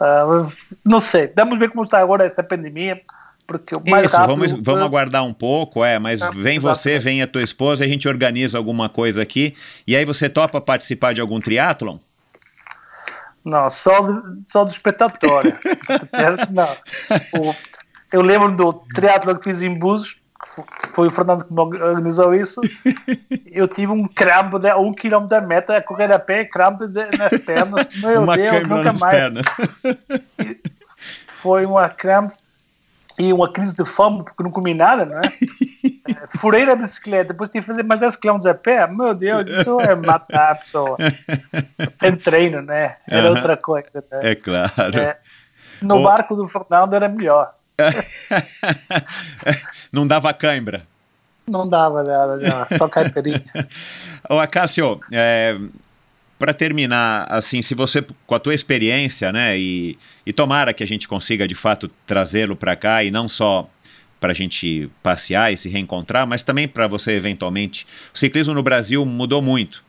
Uh, 0.00 0.50
não 0.84 0.98
sei, 0.98 1.30
vamos 1.36 1.58
ver 1.58 1.68
como 1.68 1.82
está 1.84 2.00
agora 2.00 2.24
esta 2.24 2.42
pandemia 2.42 3.00
porque 3.58 3.74
o 3.74 3.82
mais 3.90 4.06
Isso, 4.06 4.16
rápido, 4.16 4.36
vamos, 4.36 4.52
vamos 4.52 4.82
aguardar 4.82 5.24
um 5.24 5.32
pouco, 5.32 5.84
é, 5.84 5.98
mas 5.98 6.20
vem 6.34 6.58
você, 6.58 6.98
vem 6.98 7.22
a 7.22 7.26
tua 7.26 7.42
esposa, 7.42 7.84
a 7.84 7.88
gente 7.88 8.08
organiza 8.08 8.58
alguma 8.58 8.88
coisa 8.88 9.22
aqui, 9.22 9.54
e 9.86 9.96
aí 9.96 10.04
você 10.04 10.28
topa 10.28 10.60
participar 10.60 11.12
de 11.12 11.20
algum 11.20 11.40
triatlon? 11.40 11.98
Não, 13.44 13.68
só, 13.68 14.00
de, 14.00 14.50
só 14.50 14.64
do 14.64 14.70
espetatório. 14.70 15.52
não. 16.50 16.68
O, 17.40 17.54
eu 18.12 18.22
lembro 18.22 18.52
do 18.52 18.72
triatlon 18.94 19.34
que 19.36 19.44
fiz 19.44 19.62
em 19.62 19.76
Búzios, 19.76 20.22
foi 20.92 21.06
o 21.06 21.10
Fernando 21.10 21.44
que 21.44 21.52
me 21.52 21.60
organizou 21.60 22.34
isso. 22.34 22.60
Eu 23.46 23.68
tive 23.68 23.92
um 23.92 24.06
crampo 24.08 24.58
de 24.58 24.72
um 24.74 24.92
quilômetro 24.92 25.30
da 25.30 25.40
meta 25.40 25.76
a 25.76 25.82
correr 25.82 26.12
a 26.12 26.18
pé, 26.18 26.44
crampo 26.44 26.86
de, 26.86 27.04
nas 27.16 27.32
pernas. 27.44 27.86
Meu 28.02 28.22
uma 28.22 28.36
Deus, 28.36 28.66
nunca 28.66 28.92
mais. 28.92 29.16
Pernas. 29.16 29.46
Foi 31.26 31.64
uma 31.64 31.88
crampo 31.88 32.34
e 33.18 33.32
uma 33.32 33.52
crise 33.52 33.76
de 33.76 33.84
fome 33.84 34.24
porque 34.24 34.42
não 34.42 34.50
comi 34.50 34.74
nada, 34.74 35.04
não 35.04 35.18
é? 35.18 35.22
Furei 36.36 36.68
a 36.70 36.76
bicicleta, 36.76 37.32
depois 37.32 37.50
tive 37.50 37.64
que 37.64 37.70
fazer 37.70 37.82
mais 37.82 38.00
10 38.00 38.16
km 38.16 38.38
a 38.48 38.54
pé. 38.54 38.86
Meu 38.86 39.14
Deus, 39.14 39.48
isso 39.48 39.80
é 39.80 39.94
matar 39.94 40.52
a 40.52 40.54
pessoa. 40.54 40.96
Sem 42.00 42.16
treino, 42.16 42.62
né? 42.62 42.96
Era 43.06 43.30
outra 43.30 43.56
coisa. 43.56 43.88
Né? 44.10 44.30
É 44.30 44.34
claro. 44.34 44.98
É, 44.98 45.18
no 45.80 46.02
barco 46.02 46.34
do 46.34 46.46
Fernando 46.46 46.94
era 46.94 47.08
melhor. 47.08 47.54
não 49.92 50.06
dava 50.06 50.32
cãibra. 50.32 50.86
Não 51.46 51.68
dava 51.68 52.04
nada, 52.04 52.68
só 52.78 52.88
caipirinha. 52.88 53.42
Ô, 54.30 54.38
Acácio, 54.38 55.00
é, 55.10 55.58
para 56.42 56.52
terminar, 56.52 57.24
assim, 57.30 57.62
se 57.62 57.72
você, 57.72 58.04
com 58.26 58.34
a 58.34 58.38
tua 58.40 58.52
experiência, 58.52 59.30
né, 59.32 59.56
e, 59.56 59.96
e 60.26 60.32
tomara 60.32 60.74
que 60.74 60.82
a 60.82 60.86
gente 60.86 61.06
consiga 61.06 61.46
de 61.46 61.54
fato 61.54 61.88
trazê-lo 62.04 62.56
para 62.56 62.74
cá 62.74 63.04
e 63.04 63.12
não 63.12 63.28
só 63.28 63.70
para 64.18 64.32
a 64.32 64.34
gente 64.34 64.90
passear 65.04 65.52
e 65.52 65.56
se 65.56 65.68
reencontrar, 65.68 66.26
mas 66.26 66.42
também 66.42 66.66
para 66.66 66.88
você 66.88 67.12
eventualmente. 67.12 67.86
O 68.12 68.18
ciclismo 68.18 68.54
no 68.54 68.62
Brasil 68.62 69.06
mudou 69.06 69.40
muito. 69.40 69.84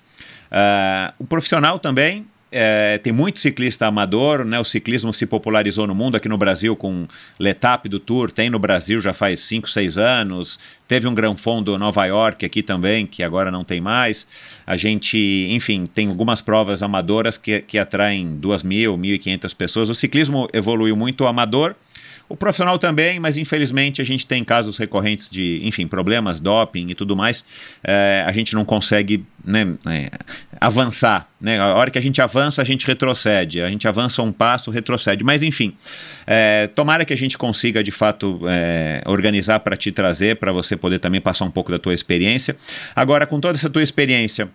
Uh, 0.52 1.12
o 1.18 1.26
profissional 1.26 1.80
também, 1.80 2.28
é, 2.54 3.00
tem 3.00 3.12
muito 3.12 3.40
ciclista 3.40 3.88
amador, 3.88 4.46
né? 4.46 4.60
O 4.60 4.64
ciclismo 4.64 5.14
se 5.14 5.26
popularizou 5.26 5.88
no 5.88 5.96
mundo, 5.96 6.16
aqui 6.16 6.30
no 6.30 6.38
Brasil 6.38 6.76
com 6.76 7.08
Letap 7.40 7.90
do 7.90 8.00
Tour, 8.00 8.30
tem 8.30 8.50
no 8.50 8.60
Brasil 8.60 9.02
já 9.02 9.14
faz 9.14 9.40
5, 9.40 9.70
6 9.70 9.98
anos. 9.98 10.60
Teve 10.88 11.08
um 11.08 11.16
Gran 11.16 11.36
Fondo 11.36 11.78
Nova 11.80 12.06
York 12.06 12.46
aqui 12.46 12.62
também, 12.62 13.08
que 13.08 13.24
agora 13.24 13.50
não 13.50 13.64
tem 13.64 13.82
mais. 13.82 14.28
A 14.68 14.78
gente, 14.78 15.48
enfim, 15.50 15.86
tem 15.86 16.08
algumas 16.08 16.42
provas 16.42 16.84
amadoras 16.84 17.38
que, 17.38 17.62
que 17.62 17.80
atraem 17.80 18.36
2 18.36 18.64
mil, 18.64 18.98
1.500 18.98 19.56
pessoas. 19.56 19.90
O 19.90 19.96
ciclismo 19.96 20.48
evoluiu 20.54 20.96
muito 20.96 21.26
amador, 21.26 21.76
o 22.34 22.36
profissional 22.36 22.80
também, 22.80 23.20
mas 23.20 23.38
infelizmente 23.38 24.02
a 24.02 24.04
gente 24.04 24.26
tem 24.26 24.44
casos 24.44 24.80
recorrentes 24.80 25.30
de, 25.30 25.62
enfim, 25.64 25.86
problemas, 25.86 26.42
doping 26.42 26.90
e 26.90 26.96
tudo 26.96 27.16
mais. 27.16 27.46
É, 27.84 28.24
a 28.26 28.32
gente 28.32 28.56
não 28.56 28.66
consegue 28.66 29.24
né, 29.46 29.76
é, 29.86 30.10
avançar. 30.60 31.30
Né? 31.40 31.60
A 31.60 31.76
hora 31.76 31.92
que 31.92 32.00
a 32.00 32.02
gente 32.02 32.20
avança, 32.24 32.60
a 32.60 32.66
gente 32.66 32.88
retrocede. 32.88 33.62
A 33.62 33.70
gente 33.70 33.88
avança 33.88 34.24
um 34.24 34.32
passo, 34.32 34.72
retrocede. 34.72 35.24
Mas 35.24 35.44
enfim, 35.44 35.76
é, 36.26 36.66
tomara 36.74 37.06
que 37.06 37.14
a 37.14 37.18
gente 37.18 37.38
consiga 37.38 37.84
de 37.84 37.92
fato 37.92 38.42
é, 38.48 39.04
organizar 39.06 39.60
para 39.60 39.78
te 39.78 39.92
trazer, 39.92 40.38
para 40.38 40.52
você 40.52 40.76
poder 40.76 40.98
também 40.98 41.22
passar 41.22 41.46
um 41.46 41.52
pouco 41.52 41.72
da 41.72 41.78
tua 41.78 41.94
experiência. 41.94 42.56
Agora, 42.96 43.28
com 43.28 43.40
toda 43.40 43.56
essa 43.56 43.70
tua 43.70 43.84
experiência 43.84 44.50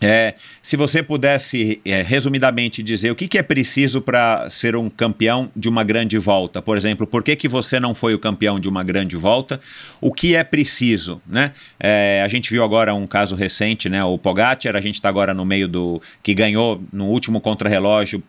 é, 0.00 0.34
se 0.62 0.76
você 0.76 1.02
pudesse, 1.02 1.80
é, 1.84 2.02
resumidamente, 2.02 2.82
dizer 2.82 3.10
o 3.10 3.14
que, 3.14 3.28
que 3.28 3.38
é 3.38 3.42
preciso 3.42 4.00
para 4.00 4.50
ser 4.50 4.76
um 4.76 4.90
campeão 4.90 5.50
de 5.54 5.68
uma 5.68 5.84
grande 5.84 6.18
volta, 6.18 6.60
por 6.60 6.76
exemplo, 6.76 7.06
por 7.06 7.22
que, 7.22 7.36
que 7.36 7.46
você 7.46 7.78
não 7.78 7.94
foi 7.94 8.12
o 8.12 8.18
campeão 8.18 8.58
de 8.58 8.68
uma 8.68 8.82
grande 8.82 9.16
volta, 9.16 9.60
o 10.00 10.12
que 10.12 10.34
é 10.34 10.42
preciso, 10.42 11.22
né? 11.26 11.52
É, 11.78 12.22
a 12.24 12.28
gente 12.28 12.50
viu 12.50 12.64
agora 12.64 12.94
um 12.94 13.06
caso 13.06 13.34
recente, 13.34 13.88
né? 13.88 14.02
O 14.04 14.18
Pogacar, 14.18 14.76
a 14.76 14.80
gente 14.80 14.96
está 14.96 15.08
agora 15.08 15.32
no 15.32 15.44
meio 15.44 15.68
do 15.68 16.02
que 16.22 16.34
ganhou 16.34 16.82
no 16.92 17.06
último 17.06 17.40
contrarrelógio 17.40 18.22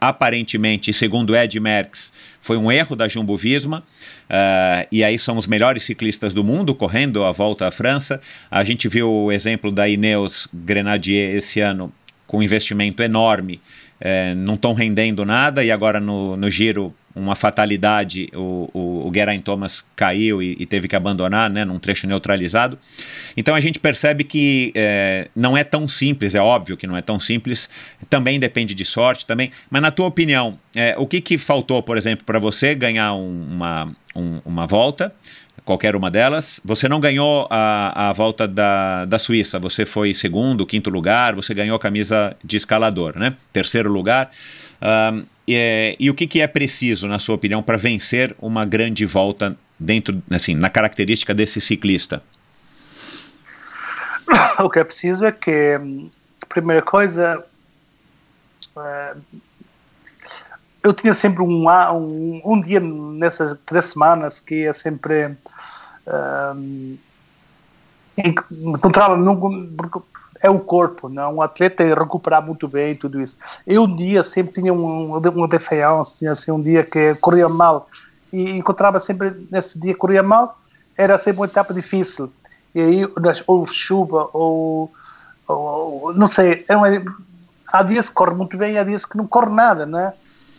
aparentemente, 0.00 0.92
segundo 0.92 1.36
Ed 1.36 1.58
Merckx, 1.58 2.12
foi 2.40 2.56
um 2.56 2.70
erro 2.70 2.94
da 2.96 3.08
Jumbo 3.08 3.36
Visma. 3.36 3.82
Uh, 4.24 4.86
e 4.90 5.04
aí 5.04 5.18
são 5.18 5.36
os 5.36 5.46
melhores 5.46 5.82
ciclistas 5.82 6.32
do 6.32 6.42
mundo 6.42 6.74
correndo 6.74 7.24
a 7.24 7.32
volta 7.32 7.68
à 7.68 7.70
França. 7.70 8.20
A 8.50 8.64
gente 8.64 8.88
viu 8.88 9.10
o 9.10 9.32
exemplo 9.32 9.70
da 9.70 9.88
Ineos 9.88 10.48
Grenadier 10.52 11.36
esse 11.36 11.60
ano 11.60 11.92
com 12.26 12.42
investimento 12.42 13.02
enorme, 13.02 13.60
uh, 14.00 14.34
não 14.36 14.54
estão 14.54 14.72
rendendo 14.72 15.24
nada 15.24 15.62
e 15.62 15.70
agora 15.70 16.00
no, 16.00 16.36
no 16.36 16.50
Giro 16.50 16.94
uma 17.14 17.36
fatalidade, 17.36 18.28
o, 18.34 18.68
o, 18.72 19.08
o 19.08 19.12
Geraint 19.14 19.42
Thomas 19.42 19.84
caiu 19.94 20.42
e, 20.42 20.56
e, 20.58 20.66
teve 20.66 20.88
que 20.88 20.96
abandonar, 20.96 21.48
né, 21.48 21.64
num 21.64 21.78
trecho 21.78 22.06
neutralizado. 22.06 22.78
Então 23.36 23.54
a 23.54 23.60
gente 23.60 23.78
percebe 23.78 24.24
que 24.24 24.72
é, 24.74 25.28
não 25.34 25.56
é 25.56 25.62
tão 25.62 25.86
simples, 25.86 26.34
é 26.34 26.40
óbvio 26.40 26.76
que 26.76 26.86
não 26.86 26.96
é 26.96 27.02
tão 27.02 27.20
simples, 27.20 27.68
também 28.10 28.40
depende 28.40 28.74
de 28.74 28.84
sorte, 28.84 29.24
também. 29.24 29.50
Mas 29.70 29.80
na 29.80 29.90
tua 29.92 30.06
opinião, 30.06 30.58
é, 30.74 30.94
o 30.98 31.06
que, 31.06 31.20
que 31.20 31.38
faltou, 31.38 31.82
por 31.82 31.96
exemplo, 31.96 32.24
para 32.24 32.38
você 32.38 32.74
ganhar 32.74 33.14
um, 33.14 33.46
uma, 33.52 33.96
um, 34.14 34.40
uma 34.44 34.66
volta? 34.66 35.14
qualquer 35.64 35.96
uma 35.96 36.10
delas. 36.10 36.60
Você 36.64 36.88
não 36.88 37.00
ganhou 37.00 37.48
a, 37.50 38.10
a 38.10 38.12
volta 38.12 38.46
da, 38.46 39.04
da 39.06 39.18
Suíça, 39.18 39.58
você 39.58 39.86
foi 39.86 40.12
segundo, 40.12 40.66
quinto 40.66 40.90
lugar, 40.90 41.34
você 41.34 41.54
ganhou 41.54 41.76
a 41.76 41.78
camisa 41.78 42.36
de 42.44 42.56
escalador, 42.56 43.18
né? 43.18 43.34
Terceiro 43.52 43.90
lugar. 43.90 44.30
Um, 44.82 45.24
e, 45.46 45.96
e, 45.98 46.10
o 46.10 46.14
que, 46.14 46.26
que 46.26 46.40
é 46.40 46.46
preciso, 46.46 47.06
na 47.06 47.18
sua 47.18 47.34
opinião, 47.34 47.62
para 47.62 47.76
vencer 47.76 48.34
uma 48.40 48.64
grande 48.64 49.04
volta 49.04 49.56
dentro, 49.78 50.22
assim, 50.30 50.54
na 50.54 50.70
característica 50.70 51.34
desse 51.34 51.60
ciclista? 51.60 52.22
O 54.58 54.70
que 54.70 54.78
é 54.78 54.84
preciso 54.84 55.24
é 55.24 55.32
que, 55.32 55.78
primeira 56.48 56.80
coisa, 56.80 57.44
uh, 58.76 59.20
eu 60.82 60.92
tinha 60.92 61.12
sempre 61.12 61.42
um, 61.42 61.68
um, 61.68 62.40
um, 62.44 62.60
dia 62.60 62.78
nessas 62.78 63.56
três 63.66 63.86
semanas 63.86 64.38
que 64.38 64.62
ia 64.62 64.72
sempre 64.72 65.26
uh, 65.26 66.98
encontrava 68.16 69.16
é 70.44 70.50
o 70.50 70.60
corpo, 70.60 71.08
não? 71.08 71.22
É 71.22 71.28
um 71.28 71.42
atleta 71.42 71.82
recuperar 71.82 72.44
muito 72.44 72.68
bem 72.68 72.94
tudo 72.94 73.18
isso. 73.20 73.38
Eu 73.66 73.84
um 73.84 73.96
dia 73.96 74.22
sempre 74.22 74.52
tinha 74.52 74.74
um, 74.74 75.16
uma 75.16 75.48
defiance, 75.48 76.18
tinha 76.18 76.32
assim 76.32 76.52
um 76.52 76.62
dia 76.62 76.84
que 76.84 77.14
corria 77.16 77.48
mal 77.48 77.86
e 78.30 78.50
encontrava 78.50 79.00
sempre 79.00 79.32
nesse 79.50 79.80
dia 79.80 79.96
corria 79.96 80.22
mal, 80.22 80.54
era 80.98 81.16
sempre 81.16 81.40
uma 81.40 81.46
etapa 81.46 81.72
difícil. 81.72 82.30
E 82.74 82.80
aí 82.80 83.02
ou 83.46 83.64
chuva 83.64 84.28
ou, 84.34 84.92
ou 85.48 86.12
não 86.14 86.26
sei, 86.26 86.66
é 86.68 86.76
uma, 86.76 86.88
há 87.72 87.82
dias 87.82 88.08
que 88.08 88.14
corre 88.14 88.34
muito 88.34 88.58
bem, 88.58 88.78
há 88.78 88.84
dias 88.84 89.06
que 89.06 89.16
não 89.16 89.26
corre 89.26 89.50
nada, 89.54 89.86
né? 89.86 90.12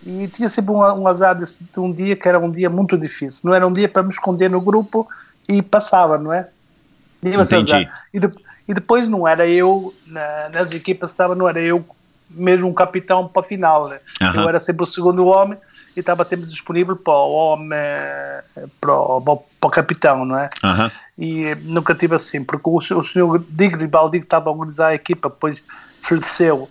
E 0.03 0.27
tinha 0.29 0.49
sempre 0.49 0.71
um, 0.71 0.79
um 0.79 1.07
azar 1.07 1.35
de, 1.37 1.43
de 1.45 1.79
um 1.79 1.93
dia 1.93 2.15
que 2.15 2.27
era 2.27 2.39
um 2.39 2.49
dia 2.51 2.69
muito 2.71 2.97
difícil. 2.97 3.41
Não 3.45 3.53
era 3.53 3.67
um 3.67 3.73
dia 3.73 3.87
para 3.89 4.03
me 4.03 4.09
esconder 4.09 4.49
no 4.49 4.61
grupo 4.61 5.07
e 5.47 5.61
passava, 5.61 6.17
não 6.17 6.33
é? 6.33 6.49
Entendi. 7.41 7.87
E, 8.13 8.19
de- 8.19 8.31
e 8.67 8.73
depois 8.73 9.07
não 9.07 9.27
era 9.27 9.47
eu, 9.47 9.93
na- 10.07 10.49
nas 10.49 10.71
equipas 10.71 11.11
estava, 11.11 11.35
não 11.35 11.47
era 11.47 11.59
eu 11.61 11.85
mesmo 12.29 12.67
um 12.67 12.73
capitão 12.73 13.27
para 13.27 13.41
a 13.41 13.45
final. 13.45 13.87
Né? 13.87 13.99
Aham. 14.21 14.41
Eu 14.43 14.49
era 14.49 14.59
sempre 14.59 14.83
o 14.83 14.85
segundo 14.85 15.25
homem 15.27 15.57
e 15.95 15.99
estava 15.99 16.25
sempre 16.25 16.45
disponível 16.47 16.95
para 16.95 17.13
o 17.13 17.31
homem, 17.31 17.69
eh, 17.73 18.43
para 18.81 18.93
o, 18.93 19.21
para 19.21 19.33
o- 19.33 19.45
para 19.61 19.69
capitão, 19.69 20.25
não 20.25 20.37
é? 20.39 20.49
Aham. 20.63 20.91
e 21.17 21.43
eh, 21.45 21.55
nunca 21.61 21.93
tive 21.95 22.15
assim, 22.15 22.43
porque 22.43 22.67
o, 22.69 22.77
o 22.77 23.03
senhor 23.03 23.43
Digno 23.49 23.87
Baldi 23.87 24.19
que 24.19 24.25
estava 24.25 24.49
a 24.49 24.53
organizar 24.53 24.87
a 24.87 24.95
equipa, 24.95 25.29
depois 25.29 25.57
faleceu 26.01 26.67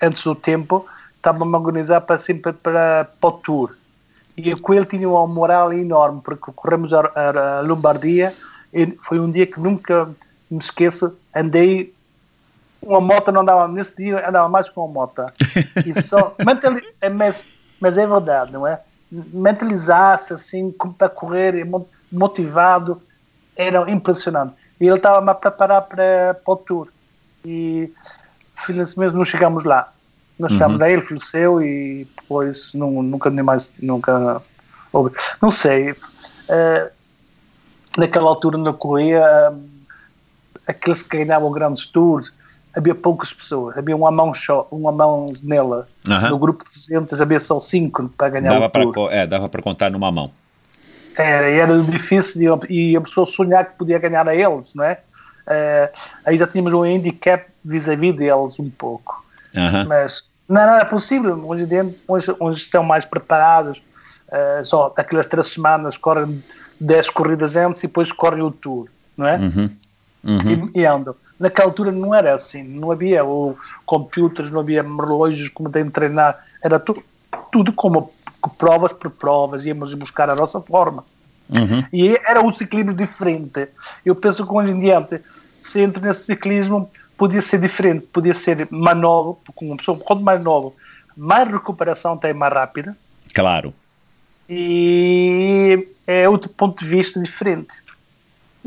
antes 0.00 0.22
do 0.22 0.34
tempo, 0.34 0.86
estava-me 1.16 1.52
a 1.54 1.58
organizar 1.58 2.00
para 2.02 2.18
sempre 2.18 2.52
para, 2.52 3.08
para 3.20 3.28
o 3.28 3.32
Tour. 3.32 3.74
E 4.36 4.54
com 4.54 4.72
ele 4.72 4.84
tinha 4.86 5.08
uma 5.08 5.26
moral 5.26 5.72
enorme, 5.72 6.20
porque 6.22 6.52
corremos 6.54 6.92
a, 6.92 7.00
a, 7.00 7.58
a 7.58 7.60
Lombardia, 7.62 8.32
e 8.72 8.86
foi 9.00 9.18
um 9.18 9.28
dia 9.30 9.46
que 9.46 9.58
nunca 9.58 10.08
me 10.50 10.58
esqueço, 10.58 11.16
andei, 11.34 11.92
uma 12.82 13.00
moto 13.00 13.30
não 13.32 13.42
andava, 13.42 13.68
nesse 13.68 13.96
dia 13.96 14.28
andava 14.28 14.48
mais 14.48 14.70
com 14.70 14.84
uma 14.84 14.92
moto. 14.92 15.26
E 15.84 16.00
só, 16.02 16.34
é, 17.00 17.08
mas, 17.08 17.46
mas 17.80 17.98
é 17.98 18.06
verdade, 18.06 18.52
não 18.52 18.66
é? 18.66 18.80
Mentalizar-se 19.10 20.32
assim, 20.32 20.70
como 20.72 20.92
para 20.94 21.08
correr, 21.08 21.64
mo- 21.64 21.88
motivado, 22.10 23.00
era 23.56 23.90
impressionante. 23.90 24.54
E 24.80 24.86
ele 24.86 24.96
estava-me 24.96 25.30
a 25.30 25.34
preparar 25.34 25.82
para, 25.82 26.34
para 26.44 26.52
o 26.52 26.56
tour. 26.56 26.88
E 27.44 27.92
felizmente 28.54 29.14
não 29.14 29.24
chegamos 29.24 29.64
lá. 29.64 29.92
Nós 30.38 30.52
chegamos 30.52 30.78
lá, 30.78 30.88
ele 30.88 31.02
faleceu 31.02 31.60
e 31.62 32.06
depois 32.16 32.72
não, 32.74 33.02
nunca 33.02 33.28
nem 33.28 33.42
mais, 33.42 33.72
nunca. 33.80 34.40
Não 35.42 35.50
sei, 35.50 35.96
eh, 36.48 36.90
naquela 37.96 38.28
altura 38.28 38.56
na 38.56 38.72
Coreia, 38.72 39.52
aqueles 40.68 41.02
que 41.02 41.16
ganhavam 41.16 41.50
grandes 41.50 41.86
tours, 41.86 42.32
havia 42.76 42.94
poucas 42.94 43.32
pessoas, 43.32 43.76
havia 43.76 43.96
uma 43.96 44.10
mão 44.10 44.32
só, 44.34 44.68
uma 44.70 44.92
mão 44.92 45.32
nela. 45.42 45.88
Aham. 46.08 46.30
No 46.30 46.38
grupo 46.38 46.62
de 46.64 46.70
200 46.70 47.20
havia 47.20 47.40
só 47.40 47.58
cinco 47.58 48.08
para 48.16 48.28
ganhar 48.28 48.50
Dava 48.50 48.66
o 48.66 48.70
para 48.70 48.92
tour. 48.92 49.12
é, 49.12 49.26
dava 49.26 49.48
para 49.48 49.62
contar 49.62 49.90
numa 49.90 50.12
mão. 50.12 50.30
Era, 51.16 51.48
era 51.48 51.78
difícil 51.82 52.60
e 52.68 52.96
a 52.96 53.00
pessoa 53.00 53.26
sonhar 53.26 53.64
que 53.64 53.76
podia 53.78 53.98
ganhar 53.98 54.28
a 54.28 54.34
eles, 54.36 54.72
não 54.74 54.84
é? 54.84 54.98
Eh, 55.48 55.90
aí 56.24 56.38
já 56.38 56.46
tínhamos 56.46 56.72
um 56.74 56.82
handicap 56.82 57.46
vis-à-vis 57.64 58.14
deles 58.14 58.60
um 58.60 58.70
pouco. 58.70 59.24
Aham. 59.56 59.84
Mas 59.88 60.24
não 60.48 60.60
era 60.60 60.84
possível. 60.84 61.34
Hoje, 61.48 61.66
dia, 61.66 61.88
hoje, 62.06 62.32
hoje 62.38 62.60
estão 62.62 62.84
mais 62.84 63.04
preparados. 63.04 63.82
eh, 64.30 64.60
só 64.62 64.90
daquelas 64.90 65.26
três 65.26 65.46
semanas 65.48 65.96
correm 65.96 66.40
10 66.78 67.10
corridas 67.10 67.56
antes 67.56 67.82
e 67.82 67.86
depois 67.86 68.12
correm 68.12 68.42
o 68.42 68.50
tour, 68.52 68.86
não 69.16 69.26
é? 69.26 69.38
Uhum. 69.38 69.70
Uhum. 70.24 70.70
E, 70.74 70.80
e 70.80 70.86
andam. 70.86 71.14
Naquela 71.38 71.68
altura 71.68 71.92
não 71.92 72.14
era 72.14 72.34
assim. 72.34 72.62
Não 72.62 72.90
havia 72.90 73.24
o, 73.24 73.56
computers, 73.86 74.50
não 74.50 74.60
havia 74.60 74.82
relógios 74.82 75.48
como 75.48 75.70
tem 75.70 75.84
de 75.84 75.90
treinar. 75.90 76.38
Era 76.62 76.78
tu, 76.80 77.02
tudo 77.52 77.72
como 77.72 78.12
provas 78.56 78.92
por 78.92 79.10
provas. 79.10 79.64
Íamos 79.64 79.94
buscar 79.94 80.28
a 80.28 80.34
nossa 80.34 80.60
forma. 80.60 81.04
Uhum. 81.56 81.84
E 81.92 82.18
era 82.26 82.42
um 82.42 82.52
ciclismo 82.52 82.92
diferente. 82.92 83.68
Eu 84.04 84.14
penso 84.14 84.46
que 84.46 84.52
hoje 84.52 84.70
em 84.70 84.80
diante, 84.80 85.20
se 85.60 85.80
entra 85.80 86.02
nesse 86.06 86.24
ciclismo, 86.24 86.90
podia 87.16 87.40
ser 87.40 87.58
diferente, 87.58 88.06
podia 88.06 88.34
ser 88.34 88.68
mais 88.70 88.96
novo, 88.96 89.40
porque 89.44 89.64
uma 89.64 89.76
pessoa, 89.76 89.98
quanto 89.98 90.22
mais 90.22 90.40
novo, 90.42 90.74
mais 91.16 91.48
recuperação 91.48 92.16
tem 92.16 92.32
mais 92.32 92.52
rápida 92.52 92.96
Claro. 93.34 93.74
e 94.48 95.88
é 96.06 96.28
outro 96.28 96.48
ponto 96.48 96.82
de 96.82 96.88
vista 96.88 97.20
diferente. 97.20 97.74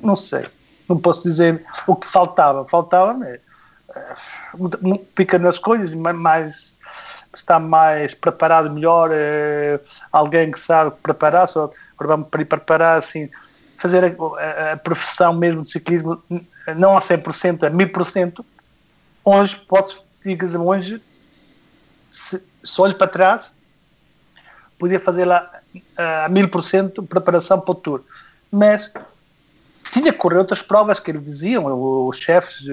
Não 0.04 0.16
sei, 0.16 0.46
não 0.92 1.02
posso 1.02 1.24
dizer 1.24 1.64
o 1.88 1.96
que 1.96 2.08
faltava. 2.08 2.66
Faltava 2.68 3.14
né, 3.14 3.40
muito 4.82 5.06
pequenas 5.16 5.58
coisas, 5.60 5.94
ma- 5.94 6.14
mais 6.14 6.76
estar 7.36 7.60
mais 7.60 8.14
preparado 8.14 8.70
melhor, 8.70 9.10
eh, 9.14 9.80
alguém 10.12 10.52
que 10.52 10.60
sabe 10.60 10.92
preparar, 11.02 11.48
só 11.48 11.72
vamos 12.00 12.28
preparar 12.28 12.98
assim, 12.98 13.30
fazer 13.78 14.04
a, 14.04 14.72
a- 14.74 14.78
profissão 14.78 15.34
mesmo 15.34 15.64
de 15.64 15.72
ciclismo 15.72 16.22
não 16.76 16.96
a 16.98 17.00
100%, 17.02 17.64
a 17.64 17.70
1000%. 17.70 18.46
Hoje, 19.24 19.56
posso 19.68 20.04
dizer, 20.24 20.58
hoje, 20.58 21.02
se, 22.10 22.44
se 22.64 22.82
olho 22.82 22.96
para 22.98 23.08
trás, 23.08 23.54
podia 24.78 25.00
fazer 25.00 25.26
lá 25.26 25.50
a 25.96 26.28
mil 26.28 26.50
por 26.50 26.62
cento 26.62 27.04
preparação 27.04 27.60
para 27.62 27.72
o 27.72 27.76
tour. 27.76 28.04
Mas 28.52 28.92
tinha 29.92 30.12
que 30.12 30.18
correr 30.18 30.38
outras 30.38 30.62
provas 30.62 31.00
que 31.00 31.12
eles 31.12 31.24
diziam, 31.24 31.66
os 32.08 32.18
chefes. 32.18 32.66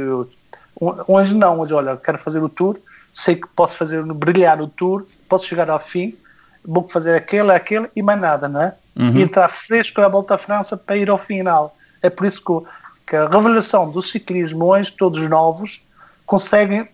Hoje 1.07 1.37
não, 1.37 1.61
hoje 1.61 1.75
olha, 1.75 1.97
quero 1.97 2.19
fazer 2.19 2.43
o 2.43 2.49
tour, 2.49 2.79
sei 3.13 3.35
que 3.37 3.49
posso 3.49 3.77
fazer 3.77 4.03
brilhar 4.05 4.61
o 4.61 4.69
tour, 4.69 5.05
posso 5.29 5.45
chegar 5.45 5.69
ao 5.69 5.81
fim, 5.81 6.17
vou 6.65 6.87
fazer 6.89 7.17
aquele, 7.17 7.51
aquele 7.51 7.89
e 7.97 8.03
mais 8.03 8.21
nada, 8.21 8.49
não 8.49 8.63
é? 8.63 8.75
E 9.15 9.23
entrar 9.23 9.49
fresco 9.49 10.01
na 10.01 10.09
volta 10.09 10.35
à 10.35 10.39
França 10.39 10.77
para 10.77 10.97
ir 10.97 11.09
ao 11.09 11.19
final. 11.19 11.77
É 12.03 12.11
por 12.11 12.27
isso 12.27 12.43
que, 12.45 12.71
que 13.07 13.17
a 13.17 13.29
revelação 13.29 13.91
do 13.91 14.03
ciclismo 14.03 14.65
hoje, 14.67 14.93
todos 14.93 15.29
novos, 15.29 15.81
conseguem 16.27 16.89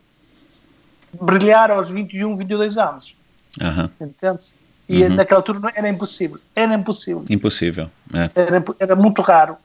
brilhar 1.20 1.70
aos 1.70 1.90
21, 1.90 2.36
22 2.36 2.78
anos. 2.78 3.16
Aham. 3.60 3.90
Entende? 4.00 4.52
E 4.86 5.08
naquela 5.08 5.40
altura 5.40 5.72
era 5.74 5.88
impossível. 5.88 6.38
Era 6.54 6.74
impossível. 6.74 7.24
Impossível. 7.30 7.90
É. 8.12 8.30
Era, 8.34 8.64
era 8.78 8.96
muito 8.96 9.22
raro. 9.22 9.56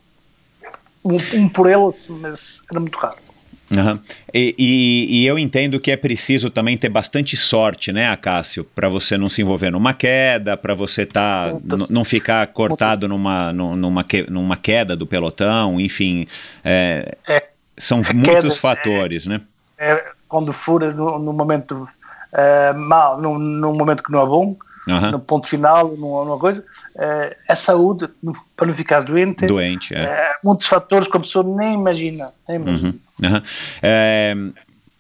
Um, 1.04 1.18
um 1.34 1.50
por 1.50 1.68
eles, 1.70 2.08
mas 2.10 2.62
era 2.70 2.80
muito 2.80 2.98
raro. 2.98 3.16
Aham. 3.72 4.00
E, 4.34 4.56
e- 4.58 5.22
e 5.22 5.26
eu 5.28 5.38
entendo 5.38 5.80
que 5.80 5.92
é 5.92 5.98
preciso 5.98 6.50
também 6.50 6.76
ter 6.76 6.90
bastante 6.90 7.38
sorte, 7.38 7.92
né, 7.92 8.10
Acácio, 8.10 8.64
para 8.64 8.90
você 8.90 9.16
não 9.18 9.30
se 9.30 9.42
envolver 9.44 9.70
numa 9.70 9.94
queda, 9.94 10.58
para 10.58 10.74
você 10.74 11.06
tá, 11.06 11.54
não 11.90 12.04
ficar 12.04 12.48
cortado 12.48 13.08
numa, 13.08 13.54
nu- 13.54 13.76
numa, 13.76 14.04
numa 14.28 14.58
queda 14.58 14.96
do 14.96 15.06
pelotão, 15.06 15.80
enfim, 15.80 16.26
é, 16.66 17.16
É, 17.28 17.44
são 17.78 18.02
muitos 18.14 18.56
é- 18.56 18.60
fatores, 18.60 19.28
né? 19.28 19.40
é 19.78 20.04
quando 20.28 20.52
fura 20.52 20.92
no, 20.92 21.18
no 21.20 21.32
momento 21.34 21.88
eh, 22.34 22.74
mal, 22.74 23.20
num, 23.22 23.38
num 23.38 23.74
momento 23.74 24.04
que 24.04 24.12
não 24.12 24.22
é 24.22 24.26
bom, 24.26 24.56
Aham. 24.90 25.12
no 25.12 25.20
ponto 25.20 25.48
final, 25.48 25.96
numa, 25.96 26.38
coisa, 26.38 26.64
eh, 26.98 27.38
a 27.48 27.56
saúde, 27.56 28.08
para 28.56 28.68
não 28.68 28.74
ficar 28.74 29.02
doente, 29.02 29.46
Doente, 29.46 29.94
é. 29.94 30.02
eh, 30.02 30.36
muitos 30.44 30.66
fatores 30.66 31.08
que 31.08 31.16
a 31.16 31.20
pessoa 31.20 31.44
nem 31.44 31.74
imagina. 31.74 32.32
Nem 32.48 32.58
imagina. 32.58 32.96
Uhum. 33.24 34.54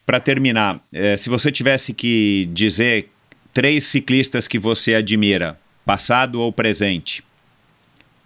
para 0.06 0.20
terminar, 0.20 0.80
é, 0.92 1.16
se 1.18 1.30
você 1.30 1.52
tivesse 1.52 1.94
que 1.94 2.50
dizer 2.52 3.10
três 3.54 3.86
ciclistas 3.86 4.48
que 4.48 4.60
você 4.60 4.96
admira, 4.96 5.58
passado 5.86 6.42
ou 6.42 6.52
presente, 6.52 7.24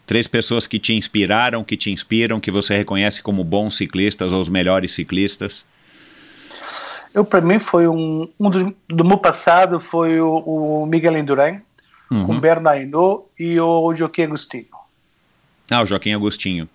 três 0.05 0.27
pessoas 0.27 0.67
que 0.67 0.79
te 0.79 0.93
inspiraram, 0.93 1.63
que 1.63 1.77
te 1.77 1.91
inspiram, 1.91 2.39
que 2.39 2.51
você 2.51 2.75
reconhece 2.75 3.21
como 3.21 3.43
bons 3.43 3.77
ciclistas 3.77 4.31
ou 4.31 4.41
os 4.41 4.49
melhores 4.49 4.93
ciclistas. 4.93 5.65
Eu, 7.13 7.23
para 7.23 7.41
mim, 7.41 7.59
foi 7.59 7.87
um, 7.87 8.27
um 8.39 8.49
dos, 8.49 8.63
do 8.89 9.03
meu 9.05 9.17
passado 9.17 9.79
foi 9.79 10.19
o, 10.19 10.37
o 10.37 10.85
Miguel 10.85 11.17
Indurain, 11.17 11.61
Uhum. 12.11 12.25
com 12.27 12.39
Bernard 12.39 12.83
Hinault 12.83 13.25
e 13.39 13.59
o 13.59 13.95
Joaquim 13.95 14.23
Agostinho. 14.23 14.65
Ah, 15.71 15.81
o 15.81 15.85
Joaquim 15.85 16.13
Agostinho. 16.13 16.69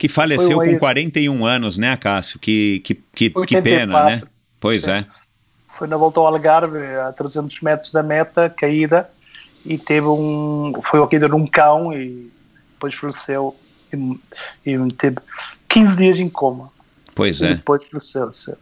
Que 0.00 0.08
faleceu 0.08 0.56
com 0.56 0.62
aí- 0.64 0.78
41 0.78 1.44
anos, 1.46 1.78
né, 1.78 1.96
Cássio? 1.96 2.40
Que, 2.40 2.80
que, 2.80 2.94
que, 3.14 3.30
que 3.30 3.38
84. 3.38 3.62
pena, 3.62 4.04
né? 4.04 4.22
Pois 4.58 4.88
é. 4.88 5.04
Foi 5.68 5.86
na 5.86 5.96
volta 5.96 6.18
ao 6.18 6.26
Algarve, 6.26 6.78
a 7.06 7.12
300 7.12 7.60
metros 7.60 7.92
da 7.92 8.02
meta, 8.02 8.50
caída, 8.50 9.08
e 9.64 9.78
teve 9.78 10.06
um. 10.08 10.72
Foi 10.82 11.00
a 11.00 11.06
caída 11.06 11.28
num 11.28 11.46
cão 11.46 11.92
e 11.92 12.28
depois 12.72 12.92
faleceu. 12.94 13.54
E, 13.92 14.18
e 14.66 14.92
teve 14.94 15.18
15 15.68 15.96
dias 15.96 16.18
em 16.18 16.28
coma. 16.28 16.68
Pois 17.14 17.40
E 17.40 17.46
é. 17.46 17.54
depois 17.54 17.86
faleceu. 17.86 18.32
Se 18.32 18.52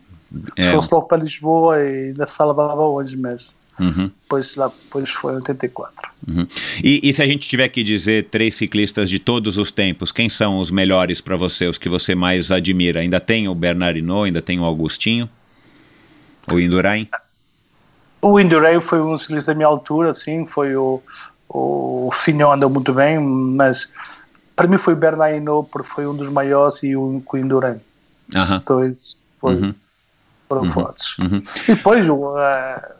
É. 0.56 0.70
fosse 0.72 0.88
logo 0.92 1.06
para 1.06 1.22
Lisboa 1.22 1.82
e 1.82 2.08
ainda 2.08 2.26
salvava 2.26 2.82
hoje 2.82 3.16
mesmo. 3.16 3.52
Uhum. 3.78 4.10
Depois, 4.22 4.56
lá, 4.56 4.68
depois 4.68 5.10
foi 5.10 5.34
em 5.34 5.36
84. 5.36 6.10
Uhum. 6.26 6.46
E, 6.82 7.00
e 7.08 7.12
se 7.12 7.22
a 7.22 7.26
gente 7.26 7.48
tiver 7.48 7.68
que 7.68 7.82
dizer 7.82 8.26
três 8.28 8.56
ciclistas 8.56 9.08
de 9.08 9.18
todos 9.20 9.56
os 9.56 9.70
tempos, 9.70 10.10
quem 10.10 10.28
são 10.28 10.58
os 10.58 10.70
melhores 10.70 11.20
para 11.20 11.36
você, 11.36 11.66
os 11.66 11.78
que 11.78 11.88
você 11.88 12.14
mais 12.14 12.50
admira? 12.50 13.00
Ainda 13.00 13.20
tem 13.20 13.48
o 13.48 13.54
Bernardino, 13.54 14.24
ainda 14.24 14.42
tem 14.42 14.58
o 14.58 14.64
Augustinho? 14.64 15.30
O 16.50 16.58
Indurain? 16.58 17.08
O 18.20 18.40
Indurain 18.40 18.80
foi 18.80 19.00
um 19.00 19.16
ciclista 19.16 19.52
da 19.52 19.56
minha 19.56 19.68
altura, 19.68 20.12
sim, 20.12 20.44
foi 20.44 20.74
o, 20.74 21.00
o 21.48 22.10
Finhão 22.12 22.52
andou 22.52 22.68
muito 22.68 22.92
bem, 22.92 23.18
mas 23.20 23.88
para 24.56 24.66
mim 24.66 24.76
foi 24.76 24.94
o 24.94 24.96
Bernard 24.96 25.36
Hinault, 25.36 25.70
porque 25.70 25.88
foi 25.88 26.06
um 26.06 26.16
dos 26.16 26.28
maiores 26.30 26.82
e 26.82 26.96
o, 26.96 27.22
o 27.24 27.36
Indurain. 27.36 27.80
Aham. 28.34 28.56
Os 28.56 28.62
dois 28.62 29.16
foi, 29.40 29.54
Uhum. 29.54 29.74
Foram 30.48 30.64
fortes. 30.64 31.18
Uhum. 31.18 31.42
E 31.68 31.74
depois 31.74 32.08
o, 32.08 32.38
eh, 32.38 32.92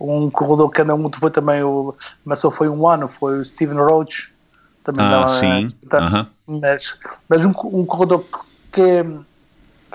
um 0.00 0.30
corredor 0.30 0.70
que 0.70 0.82
anda 0.82 0.96
muito 0.96 1.18
foi 1.18 1.30
também 1.30 1.62
o, 1.62 1.94
mas 2.24 2.38
só 2.38 2.50
foi 2.50 2.68
um 2.68 2.86
ano, 2.88 3.08
foi 3.08 3.40
o 3.40 3.44
Steven 3.44 3.78
Roach. 3.78 4.32
Também 4.84 5.04
ah, 5.04 5.10
dava, 5.10 5.28
sim. 5.28 5.70
Tá, 5.88 5.98
uh 5.98 6.10
-huh. 6.10 6.26
Mas, 6.60 6.98
mas 7.28 7.44
um, 7.44 7.52
um 7.64 7.84
corredor 7.84 8.24
que, 8.72 9.04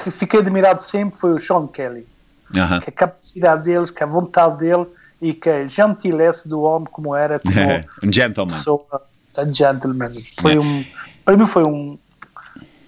que 0.02 0.12
fiquei 0.12 0.40
admirado 0.40 0.82
sempre 0.82 1.18
foi 1.18 1.34
o 1.34 1.40
Sean 1.40 1.68
Kelly. 1.68 2.08
Uh 2.52 2.58
-huh. 2.58 2.82
Que 2.82 2.90
a 2.90 2.94
capacidade 2.94 3.64
deles, 3.64 3.90
que 3.90 4.04
a 4.04 4.08
vontade 4.08 4.58
dele 4.60 4.86
e 5.20 5.34
que 5.34 5.50
a 5.50 5.66
gentileza 5.66 6.48
do 6.48 6.62
homem 6.62 6.88
como 6.92 7.16
era 7.16 7.40
como 7.40 7.56
um 8.04 8.14
gentleman. 8.14 8.54
Pessoa, 8.54 9.02
um 9.38 9.56
gentleman. 9.56 10.12
Foi 10.40 10.60
um, 10.60 10.86
para 11.26 11.38
mim 11.38 11.46
foi 11.46 11.64
um 11.64 11.98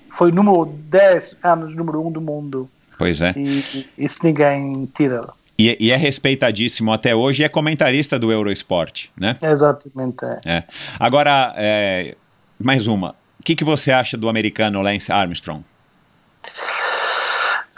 foi 0.10 0.32
o 0.32 0.34
número 0.36 0.66
10 0.66 1.38
anos 1.44 1.76
número 1.76 2.02
1 2.02 2.08
um 2.08 2.12
do 2.12 2.22
mundo. 2.22 2.70
Pois 2.98 3.22
é. 3.22 3.34
E, 3.38 3.88
isso 3.98 4.20
ninguém 4.24 4.90
tira. 4.96 5.28
E, 5.58 5.78
e, 5.80 5.92
é 5.92 5.96
respeitadíssimo 5.96 6.92
até 6.92 7.16
hoje 7.16 7.42
e 7.42 7.46
é 7.46 7.50
comentarista 7.50 8.20
do 8.20 8.32
Eurosport, 8.32 9.08
né? 9.18 9.38
Exatamente. 9.42 10.26
É. 10.26 10.40
é. 10.46 10.64
Agora, 11.00 11.54
é, 11.56 12.16
mais 12.60 12.88
uma. 12.88 13.16
O 13.40 13.44
que, 13.44 13.56
que 13.56 13.64
você 13.64 13.92
acha 13.92 14.18
do 14.18 14.28
americano 14.28 14.82
Lance 14.82 15.12
Armstrong? 15.12 15.64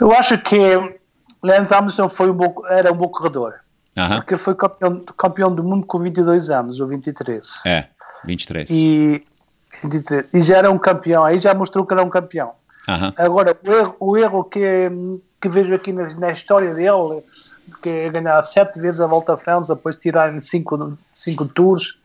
Eu 0.00 0.12
acho 0.12 0.38
que 0.38 0.58
Lance 1.42 1.72
Armstrong 1.72 2.12
foi 2.12 2.30
um 2.30 2.34
bom, 2.34 2.54
era 2.68 2.92
um 2.92 2.96
bom 2.96 3.08
corredor. 3.08 3.54
Uh 3.96 4.02
-huh. 4.02 4.16
Porque 4.16 4.36
foi 4.36 4.54
campeão, 4.54 5.04
campeão 5.16 5.54
do 5.54 5.62
mundo 5.62 5.86
com 5.86 5.98
22 5.98 6.50
anos, 6.50 6.80
ou 6.80 6.88
23. 6.88 7.60
É, 7.64 7.84
23. 8.24 8.70
E, 8.70 9.24
23. 9.82 10.26
e 10.32 10.40
já 10.40 10.56
era 10.58 10.70
um 10.70 10.78
campeão, 10.78 11.24
aí 11.24 11.38
já 11.38 11.54
mostrou 11.54 11.86
que 11.86 11.94
era 11.94 12.02
um 12.02 12.08
campeão. 12.08 12.52
Uh 12.88 12.92
-huh. 12.92 13.14
Agora, 13.16 13.56
o 13.62 13.70
erro, 13.70 13.96
o 14.00 14.16
erro 14.16 14.44
que, 14.44 14.90
que 15.40 15.48
vejo 15.48 15.74
aqui 15.74 15.92
na, 15.92 16.08
na 16.14 16.32
história 16.32 16.74
dele 16.74 17.22
que 17.82 17.88
é 17.88 18.10
ganhar 18.10 18.42
sete 18.42 18.80
vezes 18.80 19.00
a 19.00 19.06
volta 19.06 19.34
à 19.34 19.36
França, 19.38 19.74
depois 19.74 19.96
tirarem 19.96 20.40
cinco, 20.40 20.96
cinco 21.12 21.46
tours, 21.46 21.98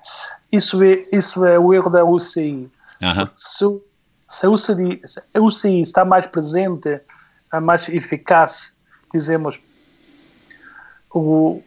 isso 0.51 0.83
é, 0.83 1.05
isso 1.11 1.45
é 1.45 1.57
o 1.57 1.73
erro 1.73 1.89
da 1.89 2.03
UCI. 2.03 2.69
Uhum. 3.01 3.27
Se, 3.35 3.81
se, 4.29 4.45
a 4.45 4.49
UCI, 4.49 5.01
se 5.05 5.21
a 5.33 5.39
UCI 5.39 5.81
está 5.81 6.05
mais 6.05 6.25
presente, 6.25 6.99
mais 7.61 7.87
eficaz, 7.89 8.75
dizemos, 9.13 9.61
o, 11.13 11.61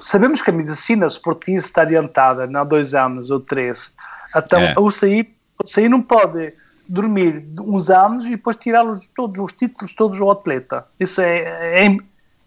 sabemos 0.00 0.42
que 0.42 0.50
a 0.50 0.52
medicina 0.52 1.06
esportiva 1.06 1.58
está 1.58 1.82
adiantada 1.82 2.48
há 2.58 2.64
dois 2.64 2.94
anos 2.94 3.30
ou 3.30 3.40
três. 3.40 3.92
Então 4.36 4.60
é. 4.60 4.74
a, 4.76 4.80
UCI, 4.80 5.34
a 5.58 5.64
UCI 5.64 5.88
não 5.88 6.02
pode 6.02 6.52
dormir 6.88 7.46
uns 7.60 7.90
anos 7.90 8.26
e 8.26 8.30
depois 8.30 8.56
tirar 8.56 8.84
todos 9.16 9.38
os 9.40 9.52
títulos 9.52 9.94
todos 9.94 10.20
ao 10.20 10.30
atleta. 10.30 10.86
Isso 10.98 11.20
é, 11.20 11.86
é, 11.86 11.96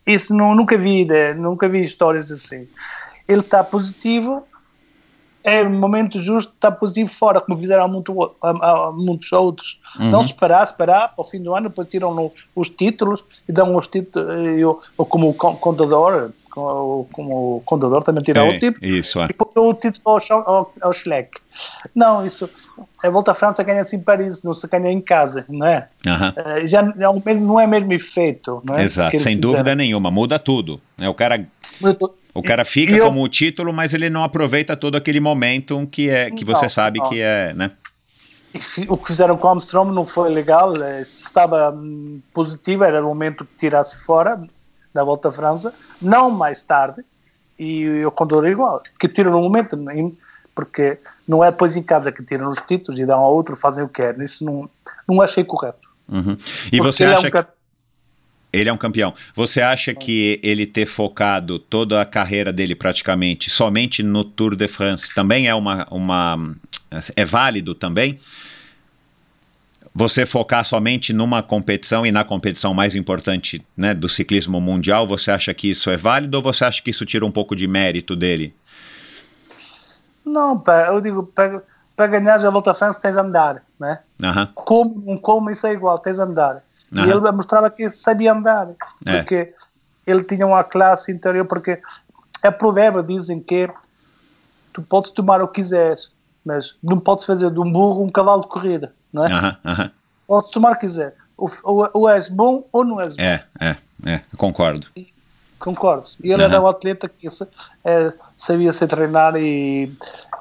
isso 0.06 0.34
não, 0.34 0.56
nunca 0.56 0.78
vi, 0.78 1.06
né? 1.06 1.34
nunca 1.34 1.68
vi 1.68 1.82
histórias 1.82 2.32
assim. 2.32 2.68
Ele 3.28 3.42
está 3.42 3.64
positivo, 3.64 4.44
é 5.44 5.62
o 5.64 5.70
momento 5.70 6.22
justo, 6.22 6.54
está 6.54 6.72
positivo 6.72 7.10
fora, 7.10 7.42
como 7.42 7.58
fizeram 7.60 7.88
muito, 7.88 8.36
há, 8.42 8.92
muitos 8.94 9.32
outros. 9.32 9.80
Uhum. 10.00 10.12
Não 10.12 10.22
esperar, 10.22 10.64
esperar, 10.64 11.14
ao 11.18 11.24
fim 11.24 11.42
do 11.42 11.56
ano, 11.56 11.70
depois 11.70 11.88
tiram 11.88 12.32
os 12.56 12.70
títulos 12.70 13.24
e 13.48 13.52
dão 13.52 13.76
os 13.76 13.88
títulos, 13.88 14.28
eu, 14.58 14.82
ou 14.98 15.06
como 15.06 15.34
contador, 15.34 16.32
como, 17.12 17.62
contador 17.66 18.04
também 18.04 18.24
tirar 18.24 18.46
é, 18.46 18.50
o 18.50 18.60
título, 18.60 18.86
isso, 18.86 19.20
é. 19.22 19.26
e 19.26 19.28
depois 19.28 19.52
o 19.56 19.74
título 19.74 20.02
ao, 20.06 20.50
ao, 20.50 20.74
ao 20.82 20.94
Schleck. 20.94 21.40
Não, 21.96 22.26
isso. 22.26 22.50
A 23.02 23.10
volta 23.10 23.32
à 23.32 23.34
França 23.34 23.64
ganha-se 23.64 23.96
em 23.96 24.00
Paris, 24.00 24.44
não 24.44 24.54
se 24.54 24.68
ganha 24.68 24.92
em 24.92 25.02
casa, 25.02 25.46
não 25.50 25.66
é? 25.66 25.88
Uhum. 26.06 26.68
Já 26.68 26.82
não 26.82 27.60
é 27.60 27.68
mesmo 27.68 27.94
efeito, 27.94 28.62
não 28.64 28.76
é? 28.76 28.84
Exato, 28.84 29.18
sem 29.20 29.38
dúvida 29.38 29.76
nenhuma, 29.76 30.12
muda 30.12 30.40
tudo. 30.40 30.80
Né? 30.98 31.08
O 31.08 31.14
cara. 31.14 31.48
O 32.34 32.44
cara 32.44 32.64
fica 32.64 32.94
eu, 32.94 33.06
como 33.06 33.24
o 33.24 33.28
título, 33.28 33.74
mas 33.74 33.96
ele 33.96 34.12
não 34.12 34.24
aproveita 34.24 34.78
todo 34.78 34.96
aquele 34.96 35.20
momento 35.20 35.88
que 35.92 36.08
é 36.08 36.30
que 36.30 36.46
você 36.46 36.70
sabe 36.70 37.00
não. 37.00 37.10
que 37.10 37.20
é, 37.20 37.52
né? 37.56 37.72
O 38.88 38.98
que 38.98 39.08
fizeram 39.08 39.38
com 39.38 39.48
o 39.48 39.50
Armstrong 39.50 39.94
não 39.94 40.06
foi 40.06 40.30
legal, 40.30 40.82
eh, 40.82 41.02
estava 41.02 41.72
hum, 41.72 42.22
positivo, 42.34 42.84
era 42.84 43.04
o 43.04 43.08
momento 43.08 43.44
que 43.44 43.58
tirasse 43.58 43.98
fora 43.98 44.42
da 44.94 45.04
volta 45.04 45.30
à 45.30 45.32
França, 45.32 45.74
não 46.02 46.30
mais 46.30 46.64
tarde, 46.64 47.04
e 47.58 47.82
eu 47.82 48.12
condoro 48.12 48.48
igual, 48.48 48.82
que 49.00 49.08
tiram 49.08 49.32
no 49.32 49.42
momento, 49.42 49.78
porque 50.54 50.98
não 51.28 51.44
é 51.44 51.52
depois 51.52 51.76
em 51.76 51.84
casa 51.84 52.12
que 52.12 52.24
tiram 52.24 52.48
os 52.48 52.60
títulos 52.62 53.00
e 53.00 53.06
dão 53.06 53.20
ao 53.20 53.34
outro, 53.34 53.56
fazem 53.56 53.84
o 53.84 53.88
que 53.88 53.96
querem. 53.96 54.24
Isso 54.24 54.44
não, 54.44 54.70
não 55.08 55.22
achei 55.22 55.44
correto. 55.44 55.88
Uhum. 56.10 56.38
E 56.72 56.80
você 56.80 57.04
acha 57.04 57.28
é 57.28 57.30
um 57.30 57.32
que... 57.32 57.58
Ele 58.54 58.70
é 58.70 58.74
um 58.74 58.78
campeão. 58.78 59.14
Você 59.36 59.62
acha 59.62 59.94
que 59.94 60.40
ele 60.42 60.66
ter 60.66 60.86
focado 60.86 61.60
toda 61.60 62.02
a 62.02 62.06
carreira 62.06 62.52
dele 62.54 62.76
praticamente 62.76 63.50
somente 63.50 64.02
no 64.02 64.24
Tour 64.24 64.56
de 64.56 64.68
France 64.68 65.14
também 65.14 65.48
é 65.48 65.54
uma, 65.54 65.86
uma 65.92 66.56
é 67.16 67.26
válido 67.26 67.76
também? 67.76 68.18
Você 70.00 70.28
focar 70.28 70.64
somente 70.64 71.12
numa 71.12 71.42
competição 71.42 72.06
e 72.06 72.12
na 72.12 72.24
competição 72.24 72.72
mais 72.72 72.96
importante 72.96 73.66
né, 73.76 73.96
do 73.96 74.08
ciclismo 74.08 74.62
mundial, 74.62 75.08
você 75.08 75.32
acha 75.32 75.52
que 75.56 75.72
isso 75.72 75.90
é 75.90 75.98
válido 75.98 76.38
ou 76.38 76.44
você 76.44 76.66
acha 76.66 76.84
que 76.84 76.92
isso 76.92 77.04
tira 77.04 77.26
um 77.26 77.32
pouco 77.32 77.56
de 77.56 77.68
mérito 77.68 78.16
dele? 78.16 78.54
Não, 80.24 80.64
eu 80.94 81.02
digo, 81.02 81.24
para, 81.26 82.08
ganhar 82.08 82.36
a 82.36 82.50
Volta 82.52 82.74
à 82.74 82.76
França 82.76 83.02
tens 83.02 83.18
a 83.18 83.22
andar, 83.22 83.64
né? 83.80 84.02
Uhum. 84.22 84.48
Como, 84.54 85.20
como 85.20 85.50
isso 85.50 85.66
é 85.66 85.74
igual, 85.74 85.98
tens 85.98 86.20
a 86.20 86.26
andar. 86.26 86.62
Uhum. 86.96 87.04
E 87.04 87.10
ele 87.10 87.32
mostrava 87.32 87.68
que 87.72 87.90
sabia 87.90 88.34
andar, 88.34 88.70
é. 89.04 89.18
porque 89.18 89.52
ele 90.06 90.24
tinha 90.24 90.46
uma 90.46 90.64
classe 90.64 91.12
interior, 91.12 91.48
porque 91.48 91.82
é 92.44 92.52
provérbio, 92.52 93.02
dizem 93.02 93.40
que 93.40 93.68
tu 94.72 94.84
podes 94.84 95.10
tomar 95.10 95.42
o 95.42 95.48
que 95.48 95.62
quiseres, 95.62 96.12
mas 96.46 96.76
não 96.84 97.00
podes 97.00 97.26
fazer 97.26 97.50
de 97.50 97.60
um 97.60 97.72
burro 97.72 98.04
um 98.04 98.12
cavalo 98.12 98.44
de 98.44 98.48
corrida, 98.48 98.94
não 99.18 99.26
é? 99.26 99.34
Uhum. 99.34 99.72
Uhum. 99.72 99.90
Podes 100.28 100.52
tomar 100.52 100.72
o 100.72 100.76
que 100.76 100.82
quiser. 100.82 101.16
Ou, 101.38 101.52
ou, 101.64 101.90
ou, 101.94 102.10
és 102.10 102.30
bom 102.30 102.68
ou 102.72 102.84
não 102.84 103.02
és 103.02 103.16
bom. 103.16 103.22
É, 103.22 103.44
é, 103.60 103.76
é, 104.06 104.22
concordo. 104.36 104.88
E, 104.96 105.08
Concordo. 105.60 106.08
E 106.24 106.32
ele 106.32 106.44
era 106.44 106.62
um 106.62 106.68
atleta 106.68 107.10
que 107.10 107.28
é, 107.84 108.14
sabia 108.36 108.72
se 108.72 108.86
treinar 108.88 109.36
e, 109.36 109.92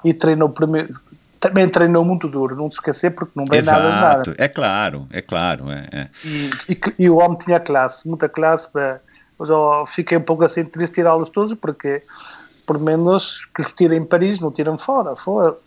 e 0.05 0.13
treinou 0.13 0.49
primeiro. 0.49 0.95
Também 1.41 1.69
treinou 1.69 2.05
muito 2.05 2.29
duro, 2.29 2.57
não 2.57 2.69
te 2.69 2.73
esquecer, 2.73 3.11
porque 3.11 3.33
não 3.35 3.45
vem 3.45 3.63
nada 3.63 3.89
de 3.89 4.01
nada. 4.01 4.35
É 4.39 4.49
claro, 4.49 5.07
é 5.11 5.21
claro. 5.21 5.71
É, 5.71 5.89
é. 5.93 6.09
E, 6.25 6.51
e, 6.69 6.81
e, 6.99 7.11
o 7.11 7.17
homem 7.17 7.39
tinha 7.39 7.61
classe, 7.61 8.07
muita 8.09 8.29
classe. 8.29 8.71
Para, 8.71 9.01
mas 9.39 9.49
eu 9.49 9.85
fiquei 9.87 10.19
um 10.19 10.23
pouco 10.23 10.45
assim 10.45 10.65
triste 10.65 10.95
tirá-los 10.95 11.31
todos, 11.31 11.55
porque 11.55 12.03
por 12.67 12.79
menos 12.79 13.47
que 13.55 13.63
os 13.63 13.73
tirem 13.73 13.99
em 13.99 14.05
Paris, 14.05 14.41
não 14.41 14.51
tiram 14.51 14.77
fora. 14.77 15.15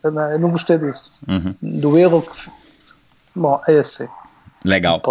não, 0.04 0.32
eu 0.32 0.40
não 0.40 0.52
gostei 0.52 0.78
disso. 0.78 1.24
Uhum. 1.28 1.56
Do 1.62 1.98
erro 1.98 2.22
que. 2.22 2.52
Bom, 3.40 3.62
é 3.68 3.80
assim. 3.80 4.08
Legal. 4.66 5.02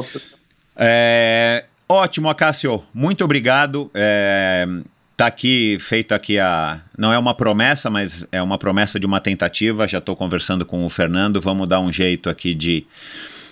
É, 0.77 1.65
Ótimo, 1.89 2.29
Acácio. 2.29 2.85
Muito 2.93 3.25
obrigado. 3.25 3.91
É, 3.95 4.67
tá 5.17 5.27
aqui 5.27 5.79
feito 5.81 6.15
aqui 6.15 6.39
a. 6.39 6.83
Não 6.99 7.11
é 7.11 7.19
uma 7.19 7.33
promessa, 7.33 7.89
mas 7.89 8.27
é 8.31 8.43
uma 8.43 8.59
promessa 8.59 9.01
de 9.01 9.07
uma 9.07 9.19
tentativa. 9.19 9.89
Já 9.89 9.97
estou 9.97 10.15
conversando 10.15 10.67
com 10.67 10.85
o 10.85 10.91
Fernando. 10.91 11.41
Vamos 11.41 11.67
dar 11.67 11.81
um 11.81 11.91
jeito 11.91 12.29
aqui 12.29 12.53
de 12.53 12.87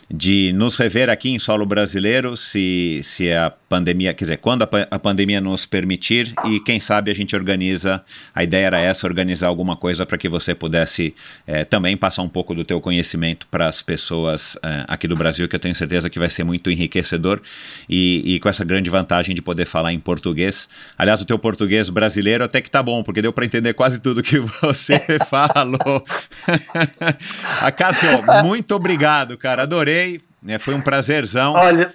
de 0.09 0.53
nos 0.53 0.77
rever 0.77 1.11
aqui 1.11 1.31
em 1.31 1.39
solo 1.39 1.67
brasileiro, 1.67 2.37
se, 2.37 3.01
se 3.03 3.33
a 3.33 3.51
pandemia, 3.69 4.15
quer 4.15 4.25
dizer, 4.25 4.37
quando 4.37 4.63
a, 4.63 4.69
a, 4.89 4.99
pandemia 5.01 5.41
nos 5.41 5.67
permitir 5.67 6.33
e 6.45 6.61
quem 6.61 6.79
sabe 6.79 7.11
a 7.11 7.15
gente 7.15 7.35
organiza, 7.35 8.05
a 8.33 8.45
ideia 8.45 8.67
era 8.67 8.81
essa, 8.81 9.05
organizar 9.05 9.49
alguma 9.49 9.77
coisa 9.77 10.07
para 10.07 10.17
que 10.17 10.29
você 10.29 10.55
pudesse 10.55 11.13
é, 11.45 11.65
também 11.65 11.97
passar 11.97 12.23
um 12.23 12.29
pouco 12.29 12.55
do 12.55 12.65
teu 12.65 12.81
conhecimento 12.81 13.49
para 13.49 13.67
as 13.67 13.83
pessoas 13.83 14.57
é, 14.63 14.85
aqui 14.87 15.09
do 15.09 15.17
Brasil, 15.17 15.49
que 15.49 15.57
eu 15.57 15.61
tenho 15.61 15.75
certeza 15.75 16.09
que 16.09 16.21
vai 16.21 16.31
ser 16.31 16.45
muito 16.45 16.71
enriquecedor 16.71 17.41
e, 17.89 18.23
e, 18.35 18.39
com 18.39 18.49
essa 18.49 18.65
grande 18.65 18.89
vantagem 18.89 19.35
de 19.35 19.43
poder 19.43 19.65
falar 19.65 19.93
em 19.93 19.99
português. 19.99 20.69
Aliás, 20.97 21.21
o 21.21 21.25
teu 21.25 21.39
português 21.39 21.91
brasileiro 21.91 22.45
até 22.45 22.61
que 22.61 22.71
tá 22.71 22.81
bom, 22.81 23.03
porque 23.03 23.21
deu 23.21 23.33
para 23.33 23.45
entender 23.45 23.75
quase 23.75 23.99
tudo 23.99 24.23
que 24.23 24.39
você 24.39 25.03
falou. 25.29 26.05
Acácio, 27.63 28.09
muito 28.45 28.73
obrigado, 28.73 29.37
cara, 29.37 29.65
adorei 29.65 29.96
né? 30.43 30.59
foi 30.59 30.75
um 30.75 30.81
prazerzão. 30.81 31.55
Olha, 31.55 31.95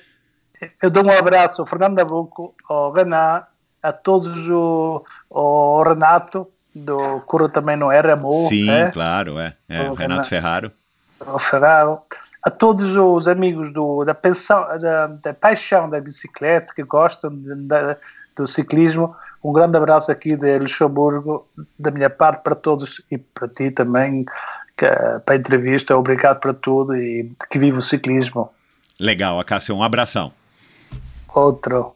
eu 0.81 0.89
dou 0.89 1.05
um 1.05 1.11
abraço 1.11 1.61
ao 1.61 1.67
Fernando 1.67 1.97
Nabuco, 1.97 2.53
ao 2.67 2.91
Renan, 2.91 3.43
a 3.81 3.91
todos, 3.91 4.49
o, 4.49 5.03
ao 5.29 5.83
Renato, 5.83 6.47
do 6.73 7.21
Cura 7.21 7.49
também 7.49 7.75
não 7.75 7.91
era 7.91 8.13
amor. 8.13 8.47
Sim, 8.47 8.69
é? 8.69 8.91
claro, 8.91 9.39
é. 9.39 9.55
é 9.67 9.89
o 9.89 9.93
Renato 9.93 10.27
Ferraro. 10.27 10.71
O 11.19 11.39
Ferraro. 11.39 11.99
A 12.43 12.49
todos 12.49 12.95
os 12.95 13.27
amigos 13.27 13.71
do, 13.71 14.03
da, 14.03 14.15
pensão, 14.15 14.65
da, 14.79 15.07
da 15.07 15.33
paixão 15.33 15.87
da 15.87 16.01
bicicleta, 16.01 16.73
que 16.73 16.81
gostam 16.81 17.29
de, 17.29 17.53
de, 17.53 17.97
do 18.35 18.47
ciclismo, 18.47 19.13
um 19.43 19.53
grande 19.53 19.77
abraço 19.77 20.11
aqui 20.11 20.35
de 20.35 20.57
Luxemburgo, 20.57 21.47
da 21.77 21.91
minha 21.91 22.09
parte 22.09 22.41
para 22.41 22.55
todos 22.55 22.99
e 23.11 23.17
para 23.19 23.47
ti 23.47 23.69
também, 23.69 24.25
para 24.85 25.35
a 25.35 25.35
entrevista. 25.35 25.95
Obrigado 25.97 26.39
para 26.39 26.53
tudo 26.53 26.95
e 26.95 27.31
que 27.49 27.59
viva 27.59 27.77
o 27.77 27.81
ciclismo. 27.81 28.49
Legal, 28.99 29.39
Acácio, 29.39 29.75
um 29.75 29.83
abração. 29.83 30.31
Outro. 31.33 31.95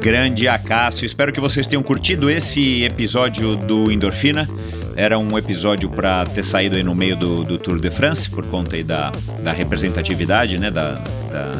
grande 0.00 0.48
Acácio. 0.48 1.04
Espero 1.04 1.32
que 1.32 1.40
vocês 1.40 1.66
tenham 1.66 1.82
curtido 1.82 2.30
esse 2.30 2.82
episódio 2.84 3.56
do 3.56 3.90
Endorfina. 3.90 4.48
Era 4.96 5.18
um 5.18 5.36
episódio 5.36 5.90
para 5.90 6.24
ter 6.24 6.44
saído 6.44 6.76
aí 6.76 6.82
no 6.82 6.94
meio 6.94 7.16
do, 7.16 7.44
do, 7.44 7.58
Tour 7.58 7.78
de 7.78 7.90
France, 7.90 8.28
por 8.28 8.46
conta 8.46 8.76
aí 8.76 8.82
da, 8.82 9.12
da 9.42 9.52
representatividade 9.52 10.58
né, 10.58 10.70
da, 10.70 10.94
da, 11.30 11.52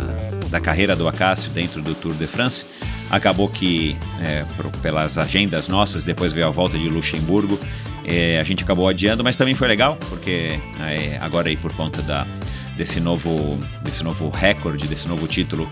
da 0.51 0.61
carreira 0.61 0.97
do 0.97 1.07
Acácio 1.07 1.51
dentro 1.53 1.83
do 1.83 1.95
Tour 1.95 2.15
de 2.15 2.27
France. 2.27 2.65
Acabou 3.11 3.49
que, 3.49 3.97
é, 4.21 4.45
por, 4.57 4.71
pelas 4.83 5.19
agendas 5.19 5.69
nossas, 5.69 6.05
depois 6.05 6.33
veio 6.33 6.47
a 6.47 6.51
volta 6.51 6.77
de 6.77 6.89
Luxemburgo, 6.89 7.59
é, 8.09 8.41
a 8.41 8.45
gente 8.45 8.65
acabou 8.65 8.89
adiando, 8.89 9.23
mas 9.23 9.37
também 9.37 9.55
foi 9.55 9.69
legal, 9.69 9.99
porque 10.09 10.59
é, 10.81 11.19
agora 11.21 11.49
aí 11.49 11.57
por 11.57 11.73
conta 11.75 12.01
da, 12.01 12.27
desse, 12.77 13.01
novo, 13.01 13.59
desse 13.83 14.03
novo 14.03 14.31
recorde, 14.31 14.89
desse 14.89 15.07
novo 15.07 15.29
título 15.29 15.69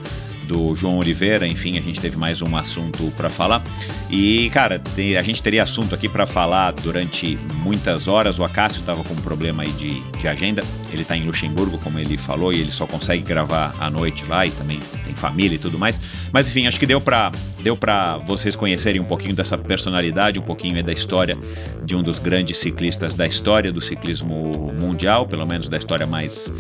do 0.47 0.75
João 0.77 0.99
Oliveira, 0.99 1.47
enfim, 1.47 1.77
a 1.77 1.81
gente 1.81 2.01
teve 2.01 2.17
mais 2.17 2.41
um 2.41 2.57
assunto 2.57 3.13
para 3.17 3.29
falar. 3.29 3.63
E, 4.09 4.49
cara, 4.51 4.81
a 5.19 5.23
gente 5.23 5.43
teria 5.43 5.63
assunto 5.63 5.95
aqui 5.95 6.09
para 6.09 6.27
falar 6.27 6.73
durante 6.73 7.37
muitas 7.63 8.07
horas. 8.07 8.39
O 8.39 8.45
Acácio 8.45 8.81
estava 8.81 9.03
com 9.03 9.13
um 9.13 9.21
problema 9.21 9.65
aí 9.65 9.73
de, 9.73 10.01
de 10.19 10.29
agenda. 10.29 10.63
Ele 10.93 11.03
está 11.03 11.17
em 11.17 11.25
Luxemburgo, 11.25 11.79
como 11.79 11.99
ele 11.99 12.17
falou, 12.17 12.53
e 12.53 12.61
ele 12.61 12.73
só 12.73 12.87
consegue 12.87 13.23
gravar 13.23 13.75
à 13.81 13.91
noite 13.91 14.25
lá 14.27 14.47
e 14.47 14.51
também 14.51 14.81
tem 15.05 15.15
família 15.15 15.57
e 15.57 15.59
tudo 15.59 15.79
mais. 15.79 16.01
Mas, 16.33 16.49
enfim, 16.49 16.67
acho 16.67 16.79
que 16.79 16.87
deu 16.87 17.01
para 17.01 17.33
deu 17.67 17.77
para 17.77 18.19
vocês 18.19 18.55
conhecerem 18.55 19.01
um 19.01 19.05
pouquinho 19.05 19.35
dessa 19.35 19.59
personalidade, 19.59 20.39
um 20.39 20.43
pouquinho 20.43 20.85
da 20.85 20.93
história 20.93 21.37
de 21.85 21.97
um 21.97 22.03
dos 22.03 22.21
grandes 22.21 22.59
ciclistas 22.59 23.13
da 23.13 23.27
história 23.27 23.73
do 23.73 23.81
ciclismo 23.81 24.73
mundial, 24.73 25.27
pelo 25.27 25.45
menos 25.45 25.69
da 25.69 25.77
história 25.77 26.07
mais 26.07 26.53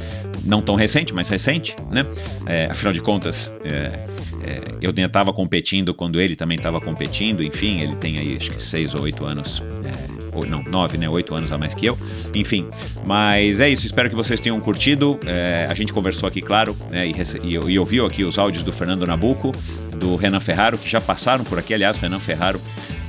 não 0.44 0.60
tão 0.60 0.74
recente, 0.74 1.14
mas 1.14 1.28
recente, 1.28 1.76
né? 1.92 2.04
É, 2.44 2.66
afinal 2.66 2.92
de 2.92 3.00
contas, 3.00 3.52
é, 3.64 3.76
é, 3.77 4.62
eu 4.81 4.90
estava 4.90 5.32
competindo 5.32 5.94
quando 5.94 6.20
ele 6.20 6.36
também 6.36 6.57
estava 6.57 6.81
competindo, 6.81 7.43
enfim, 7.43 7.81
ele 7.81 7.97
tem 7.97 8.19
aí 8.19 8.36
acho 8.36 8.51
que 8.51 8.62
seis 8.62 8.94
ou 8.94 9.03
oito 9.03 9.24
anos, 9.24 9.62
é, 9.85 10.36
ou, 10.36 10.47
não, 10.47 10.62
nove, 10.62 10.98
né? 10.98 11.09
Oito 11.09 11.35
anos 11.35 11.51
a 11.53 11.59
mais 11.59 11.74
que 11.74 11.86
eu, 11.86 11.98
enfim. 12.35 12.69
Mas 13.05 13.61
é 13.61 13.69
isso, 13.69 13.86
espero 13.86 14.09
que 14.09 14.16
vocês 14.16 14.40
tenham 14.40 14.61
curtido. 14.61 15.19
É, 15.27 15.66
a 15.70 15.74
gente 15.74 15.93
conversou 15.93 16.28
aqui, 16.28 16.40
claro, 16.40 16.77
né, 16.90 17.07
e, 17.07 17.12
e, 17.43 17.55
e 17.55 17.78
ouviu 17.78 18.07
aqui 18.07 18.24
os 18.24 18.39
áudios 18.39 18.62
do 18.62 18.73
Fernando 18.73 19.07
Nabuco, 19.07 19.53
do 19.97 20.16
Renan 20.16 20.40
Ferraro, 20.40 20.77
que 20.77 20.89
já 20.89 21.01
passaram 21.01 21.44
por 21.44 21.59
aqui, 21.59 21.73
aliás, 21.73 21.98
Renan 21.98 22.20
Ferraro 22.20 22.61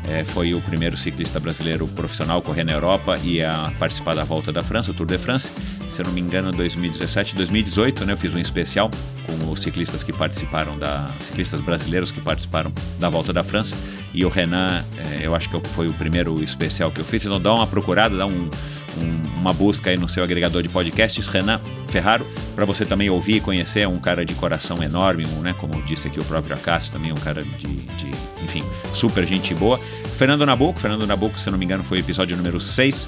é, 0.08 0.24
foi 0.24 0.54
o 0.54 0.62
primeiro 0.62 0.96
ciclista 0.96 1.40
brasileiro 1.40 1.88
profissional 1.88 2.40
a 2.40 2.42
correr 2.42 2.64
na 2.64 2.72
Europa 2.72 3.18
e 3.24 3.44
a 3.44 3.72
participar 3.78 4.16
da 4.16 4.24
Volta 4.24 4.52
da 4.52 4.64
França, 4.64 4.92
o 4.92 4.94
Tour 4.94 5.06
de 5.06 5.18
France. 5.18 5.52
Se 5.90 6.02
eu 6.02 6.06
não 6.06 6.14
me 6.14 6.22
engano, 6.22 6.52
2017, 6.52 7.36
2018, 7.36 8.06
né? 8.06 8.14
Eu 8.14 8.18
fiz 8.18 8.34
um 8.34 8.40
especial 8.40 8.90
com 9.26 9.52
os 9.52 9.62
ciclistas 9.62 10.04
que 10.04 10.14
participaram 10.14 10.78
da 10.78 11.10
ciclistas 11.20 11.62
brasileiros 11.62 12.12
que 12.12 12.22
participaram 12.22 12.72
da 13.00 13.10
Volta 13.10 13.34
da 13.34 13.44
França. 13.44 13.76
E 14.14 14.26
o 14.26 14.30
Renan, 14.30 14.84
é, 14.98 15.26
eu 15.26 15.36
acho 15.36 15.50
que 15.50 15.68
foi 15.70 15.88
o 15.88 15.94
primeiro 15.94 16.42
especial 16.44 16.90
que 16.90 17.02
eu 17.02 17.06
fiz. 17.06 17.26
Então 17.26 17.40
dá 17.40 17.54
uma 17.54 17.68
procurada, 17.68 18.16
dá 18.16 18.26
um, 18.26 18.50
um, 18.98 19.40
uma 19.40 19.54
busca 19.54 19.90
aí 19.90 19.98
no 19.98 20.10
seu 20.10 20.24
agregador 20.24 20.62
de 20.62 20.70
podcasts, 20.70 21.28
Renan 21.28 21.60
Ferraro, 21.88 22.26
para 22.56 22.66
você 22.66 22.86
também 22.86 23.10
ouvir 23.10 23.38
e 23.38 23.40
conhecer. 23.40 23.82
É 23.82 23.88
um 23.88 24.00
cara 24.00 24.26
de 24.26 24.34
coração 24.34 24.82
enorme, 24.84 25.26
um, 25.38 25.42
né? 25.42 25.54
Como 25.58 25.82
disse 25.84 26.08
aqui 26.08 26.20
o 26.20 26.26
próprio 26.26 26.56
Acácio, 26.56 26.92
também 26.92 27.12
um 27.12 27.16
cara 27.16 27.44
de, 27.44 27.68
de 27.68 28.12
enfim, 28.44 28.64
super 28.94 29.26
gente 29.26 29.54
boa. 29.54 29.80
Fernando 30.18 30.46
Nabuco, 30.46 30.80
Fernando 30.80 31.06
Nabuco, 31.06 31.40
se 31.40 31.50
não 31.52 31.58
me 31.58 31.66
engano, 31.66 31.84
foi 31.84 32.00
o 32.00 32.02
episódio 32.02 32.36
número 32.36 32.60
6, 32.60 33.08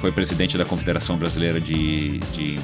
foi 0.00 0.10
presidente 0.10 0.58
da 0.58 0.64
Confederação 0.64 1.16
Brasileira 1.16 1.60
de, 1.60 2.18
de 2.32 2.58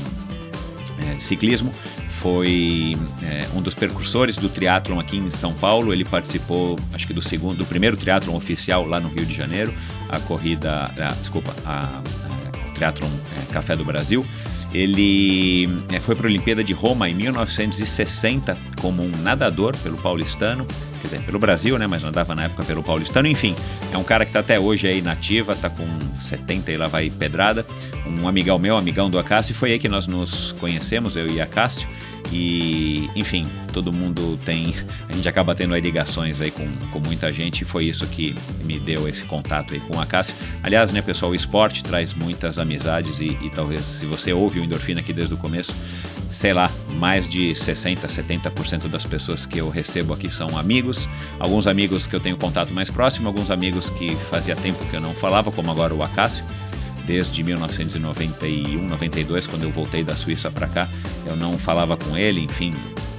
é, 0.99 1.19
Ciclismo, 1.19 1.73
foi 2.09 2.97
é, 3.23 3.47
um 3.55 3.61
dos 3.61 3.75
percursores 3.75 4.37
do 4.37 4.49
triatlon 4.49 4.99
aqui 4.99 5.19
em 5.19 5.29
São 5.29 5.53
Paulo. 5.53 5.93
Ele 5.93 6.05
participou, 6.05 6.79
acho 6.93 7.07
que 7.07 7.13
do 7.13 7.21
segundo, 7.21 7.59
do 7.59 7.67
primeiro 7.67 7.97
triatlon 7.97 8.35
oficial 8.35 8.87
lá 8.87 8.99
no 8.99 9.09
Rio 9.09 9.27
de 9.27 9.35
Janeiro, 9.35 9.75
a 10.09 10.19
corrida, 10.21 10.93
a, 10.97 11.13
desculpa, 11.13 11.55
a, 11.67 12.01
a, 12.01 12.44
o 12.75 12.77
triatlon 12.77 13.09
é, 13.37 13.53
Café 13.53 13.77
do 13.77 13.85
Brasil. 13.85 14.27
Ele 14.73 15.69
é, 15.93 16.01
foi 16.01 16.17
para 16.17 16.27
a 16.27 16.29
Olimpíada 16.29 16.65
de 16.65 16.73
Roma 16.73 17.09
em 17.09 17.15
1960 17.15 18.59
como 18.81 19.03
um 19.03 19.11
nadador 19.23 19.77
pelo 19.79 19.97
paulistano 19.97 20.67
quer 21.01 21.09
dizer, 21.09 21.21
pelo 21.21 21.39
Brasil, 21.39 21.79
né? 21.79 21.87
Mas 21.87 22.03
andava 22.03 22.35
na 22.35 22.45
época 22.45 22.65
pelo 22.65 22.83
paulistano. 22.83 23.29
Enfim, 23.29 23.55
é 23.93 23.99
um 23.99 24.03
cara 24.03 24.25
que 24.25 24.31
está 24.31 24.41
até 24.41 24.59
hoje 24.59 24.89
aí 24.89 25.03
nativa, 25.03 25.53
está 25.53 25.69
com 25.69 25.87
70 26.19 26.73
e 26.73 26.77
lá 26.77 26.89
vai 26.89 27.11
pedrada. 27.11 27.65
Um 28.07 28.27
amigão 28.27 28.59
meu, 28.59 28.77
amigão 28.77 29.11
do 29.11 29.19
Acácio, 29.19 29.55
foi 29.55 29.73
aí 29.73 29.79
que 29.79 29.89
nós 29.89 30.07
nos 30.07 30.53
conhecemos, 30.53 31.15
eu 31.15 31.29
e 31.29 31.41
Acácio. 31.41 31.87
E, 32.35 33.09
enfim, 33.15 33.49
todo 33.73 33.93
mundo 33.93 34.37
tem. 34.45 34.75
A 35.09 35.13
gente 35.13 35.29
acaba 35.29 35.55
tendo 35.55 35.73
aí 35.73 35.81
ligações 35.81 36.41
aí 36.41 36.51
com, 36.51 36.67
com 36.91 36.99
muita 36.99 37.33
gente 37.33 37.61
e 37.61 37.65
foi 37.65 37.85
isso 37.85 38.05
que 38.09 38.35
me 38.65 38.81
deu 38.81 39.09
esse 39.09 39.25
contato 39.25 39.73
aí 39.73 39.79
com 39.79 40.01
a 40.01 40.05
Cássio. 40.05 40.35
Aliás, 40.61 40.91
né, 40.91 41.01
pessoal, 41.01 41.31
o 41.31 41.35
esporte 41.35 41.85
traz 41.85 42.13
muitas 42.13 42.59
amizades 42.59 43.21
e, 43.21 43.39
e 43.41 43.51
talvez 43.55 43.85
se 43.85 44.05
você 44.05 44.33
ouve 44.33 44.59
o 44.59 44.65
Endorfina 44.65 44.99
aqui 44.99 45.13
desde 45.13 45.33
o 45.33 45.37
começo, 45.37 45.73
sei 46.33 46.53
lá, 46.53 46.69
mais 46.97 47.29
de 47.29 47.55
60, 47.55 48.05
70% 48.09 48.89
das 48.89 49.05
pessoas 49.05 49.47
que 49.47 49.59
eu 49.59 49.71
recebo 49.71 50.13
aqui 50.13 50.29
são 50.29 50.59
amigos. 50.59 51.09
Alguns 51.39 51.69
amigos 51.69 52.05
que 52.05 52.17
eu 52.17 52.21
tenho 52.21 52.37
contato 52.37 52.75
mais 52.75 52.91
próximo, 52.91 53.29
alguns 53.29 53.49
amigos 53.49 53.91
que 53.91 54.17
fazia 54.29 54.57
tempo 54.57 54.85
que 54.87 54.97
eu 54.97 55.01
não 55.01 55.15
falava, 55.15 55.53
como 55.53 55.71
agora 55.71 55.95
o 55.95 56.03
Acácio. 56.03 56.45
Desde 57.07 57.43
1991, 57.43 58.87
92, 58.87 59.47
quando 59.47 59.65
eu 59.65 59.71
voltei 59.71 60.03
da 60.03 60.17
Suíça 60.17 60.51
para 60.51 60.67
cá, 60.67 60.89
eu 61.27 61.37
não 61.37 61.59
falava 61.59 61.97
com 61.97 62.17
ele, 62.17 62.41
enfim, 62.41 62.73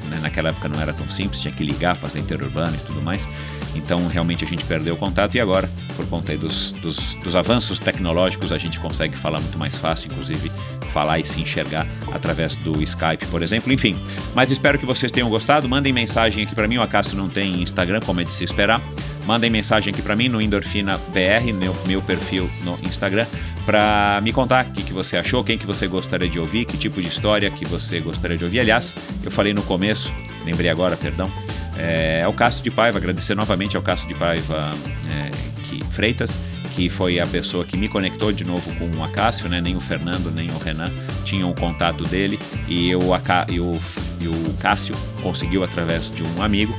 né, 0.09 0.19
naquela 0.21 0.49
época 0.49 0.67
não 0.67 0.81
era 0.81 0.93
tão 0.93 1.09
simples, 1.09 1.41
tinha 1.41 1.53
que 1.53 1.63
ligar, 1.63 1.95
fazer 1.95 2.19
interurbano 2.19 2.75
e 2.75 2.79
tudo 2.79 3.01
mais. 3.01 3.27
Então 3.75 4.07
realmente 4.07 4.43
a 4.43 4.47
gente 4.47 4.65
perdeu 4.65 4.95
o 4.95 4.97
contato 4.97 5.35
e 5.35 5.39
agora, 5.39 5.69
por 5.95 6.05
conta 6.07 6.35
dos, 6.37 6.71
dos, 6.73 7.15
dos 7.15 7.35
avanços 7.35 7.79
tecnológicos, 7.79 8.51
a 8.51 8.57
gente 8.57 8.79
consegue 8.79 9.15
falar 9.15 9.39
muito 9.39 9.57
mais 9.57 9.77
fácil, 9.77 10.11
inclusive 10.11 10.51
falar 10.93 11.19
e 11.19 11.25
se 11.25 11.41
enxergar 11.41 11.85
através 12.13 12.55
do 12.55 12.81
Skype, 12.81 13.25
por 13.27 13.43
exemplo. 13.43 13.71
Enfim, 13.71 13.97
mas 14.33 14.51
espero 14.51 14.79
que 14.79 14.85
vocês 14.85 15.11
tenham 15.11 15.29
gostado. 15.29 15.67
Mandem 15.67 15.91
mensagem 15.91 16.45
aqui 16.45 16.55
para 16.55 16.67
mim. 16.67 16.77
O 16.77 16.81
Acácio 16.81 17.17
não 17.17 17.27
tem 17.27 17.61
Instagram, 17.61 17.99
como 18.05 18.21
é 18.21 18.23
de 18.23 18.31
se 18.31 18.43
esperar. 18.43 18.81
Mandem 19.25 19.49
mensagem 19.49 19.91
aqui 19.91 20.01
para 20.01 20.15
mim 20.15 20.29
no 20.29 20.39
Endorfina 20.39 20.97
BR, 21.09 21.51
meu, 21.51 21.75
meu 21.87 22.01
perfil 22.01 22.47
no 22.63 22.77
Instagram, 22.83 23.25
para 23.65 24.21
me 24.21 24.31
contar 24.31 24.67
o 24.67 24.71
que, 24.71 24.83
que 24.83 24.93
você 24.93 25.17
achou, 25.17 25.43
quem 25.43 25.57
que 25.57 25.65
você 25.65 25.87
gostaria 25.87 26.29
de 26.29 26.39
ouvir, 26.39 26.65
que 26.65 26.77
tipo 26.77 27.01
de 27.01 27.07
história 27.07 27.49
que 27.49 27.65
você 27.65 27.99
gostaria 27.99 28.37
de 28.37 28.43
ouvir. 28.43 28.59
Aliás, 28.59 28.95
eu 29.23 29.31
falei 29.31 29.51
no 29.51 29.63
começo, 29.63 30.13
lembrei 30.45 30.69
agora, 30.69 30.95
perdão, 30.95 31.31
é, 31.77 32.19
é 32.21 32.27
o 32.27 32.33
Cássio 32.33 32.63
de 32.63 32.71
Paiva, 32.71 32.97
agradecer 32.97 33.35
novamente 33.35 33.75
ao 33.75 33.83
Cássio 33.83 34.07
de 34.07 34.13
Paiva 34.13 34.73
é, 35.09 35.31
que, 35.63 35.83
Freitas, 35.85 36.37
que 36.75 36.89
foi 36.89 37.19
a 37.19 37.25
pessoa 37.27 37.63
que 37.63 37.77
me 37.77 37.87
conectou 37.87 38.31
de 38.31 38.43
novo 38.43 38.73
com 38.75 38.85
o 38.97 39.03
Acácio, 39.03 39.47
né? 39.47 39.61
Nem 39.61 39.75
o 39.75 39.79
Fernando, 39.79 40.29
nem 40.29 40.49
o 40.51 40.57
Renan 40.57 40.91
tinham 41.23 41.49
o 41.49 41.55
contato 41.55 42.03
dele 42.03 42.39
e, 42.67 42.89
eu, 42.89 43.01
e, 43.47 43.59
o, 43.59 43.79
e 44.19 44.27
o 44.27 44.53
Cássio 44.59 44.95
conseguiu 45.21 45.63
através 45.63 46.11
de 46.11 46.23
um 46.23 46.41
amigo. 46.41 46.75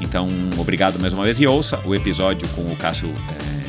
Então, 0.00 0.28
obrigado 0.58 0.98
mais 0.98 1.12
uma 1.12 1.24
vez 1.24 1.40
e 1.40 1.46
ouça 1.46 1.80
o 1.84 1.94
episódio 1.94 2.46
com 2.48 2.62
o 2.62 2.76
Cássio 2.76 3.08
é, 3.08 3.65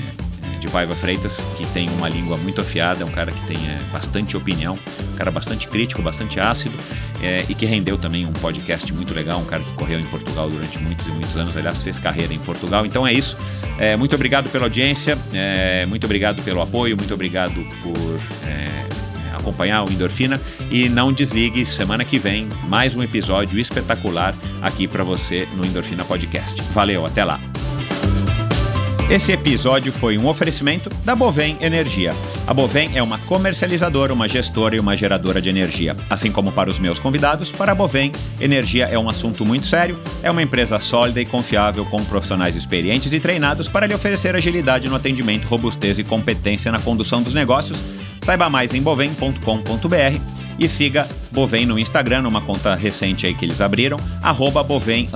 de 0.58 0.68
Paiva 0.68 0.96
Freitas, 0.96 1.44
que 1.58 1.66
tem 1.68 1.90
uma 1.90 2.10
língua 2.10 2.38
muito 2.38 2.62
afiada, 2.62 3.04
é 3.04 3.06
um 3.06 3.12
cara 3.12 3.32
que 3.32 3.48
tem 3.48 3.58
é, 3.58 3.80
bastante 3.92 4.36
opinião, 4.36 4.78
um 5.14 5.16
cara 5.16 5.32
bastante 5.32 5.68
crítico, 5.68 6.02
bastante 6.02 6.40
ácido 6.40 6.78
é, 7.22 7.46
e 7.48 7.56
que 7.56 7.66
rendeu 7.66 7.98
também 7.98 8.26
um 8.26 8.34
podcast 8.34 8.92
muito 8.94 9.14
legal, 9.14 9.40
um 9.40 9.46
cara 9.46 9.64
que 9.64 9.74
correu 9.74 10.00
em 10.00 10.06
Portugal 10.06 10.50
durante 10.50 10.80
muitos 10.80 11.06
e 11.08 11.12
muitos 11.12 11.36
anos, 11.36 11.56
aliás, 11.56 11.82
fez 11.82 12.00
carreira 12.00 12.34
em 12.34 12.40
Portugal. 12.40 12.86
Então 12.86 13.06
é 13.06 13.14
isso. 13.14 13.38
É, 13.78 13.96
muito 13.96 14.16
obrigado 14.16 14.50
pela 14.50 14.66
audiência, 14.66 15.18
é, 15.34 15.86
muito 15.86 16.06
obrigado 16.06 16.42
pelo 16.44 16.62
apoio, 16.62 16.98
muito 16.98 17.14
obrigado 17.14 17.56
por 17.82 18.20
é, 18.48 18.68
acompanhar 19.36 19.84
o 19.84 19.92
Endorfina 19.92 20.42
e 20.70 20.90
não 20.90 21.14
desligue, 21.14 21.66
semana 21.66 22.04
que 22.04 22.18
vem, 22.18 22.50
mais 22.68 22.96
um 22.96 23.04
episódio 23.04 23.60
espetacular 23.60 24.36
aqui 24.62 24.88
para 24.88 25.04
você 25.04 25.48
no 25.56 25.66
Endorfina 25.66 26.04
Podcast. 26.04 26.62
Valeu, 26.74 27.06
até 27.06 27.24
lá! 27.24 27.57
Esse 29.10 29.32
episódio 29.32 29.90
foi 29.94 30.18
um 30.18 30.28
oferecimento 30.28 30.90
da 31.06 31.16
Bovem 31.16 31.58
Energia. 31.62 32.14
A 32.46 32.54
Bovem 32.54 32.92
é 32.94 33.02
uma 33.02 33.18
comercializadora, 33.20 34.14
uma 34.14 34.28
gestora 34.28 34.76
e 34.76 34.82
uma 34.82 34.98
geradora 34.98 35.42
de 35.42 35.48
energia. 35.48 35.96
Assim 36.10 36.30
como 36.30 36.52
para 36.52 36.70
os 36.70 36.78
meus 36.78 37.00
convidados, 37.00 37.50
para 37.50 37.72
a 37.72 37.76
Bovem, 37.76 38.12
energia 38.38 38.84
é 38.84 39.00
um 39.00 39.08
assunto 39.08 39.46
muito 39.46 39.66
sério, 39.66 39.98
é 40.22 40.30
uma 40.30 40.42
empresa 40.42 40.78
sólida 40.78 41.22
e 41.22 41.26
confiável 41.26 41.86
com 41.86 42.04
profissionais 42.04 42.58
experientes 42.58 43.14
e 43.14 43.20
treinados 43.22 43.70
para 43.70 43.88
lhe 43.88 43.96
oferecer 43.96 44.36
agilidade 44.36 44.90
no 44.90 44.96
atendimento, 44.98 45.48
robustez 45.48 45.98
e 45.98 46.04
competência 46.04 46.70
na 46.70 46.80
condução 46.80 47.24
dos 47.24 47.34
negócios. 47.34 47.80
Saiba 48.22 48.50
mais 48.50 48.74
em 48.74 48.82
bovem.com.br 48.82 50.36
e 50.60 50.68
siga 50.68 51.08
Bovem 51.32 51.66
no 51.66 51.78
Instagram, 51.78 52.24
numa 52.24 52.42
conta 52.42 52.74
recente 52.76 53.26
aí 53.26 53.34
que 53.34 53.46
eles 53.46 53.62
abriram, 53.62 54.00
arroba 54.22 54.64
Bovem 54.64 55.10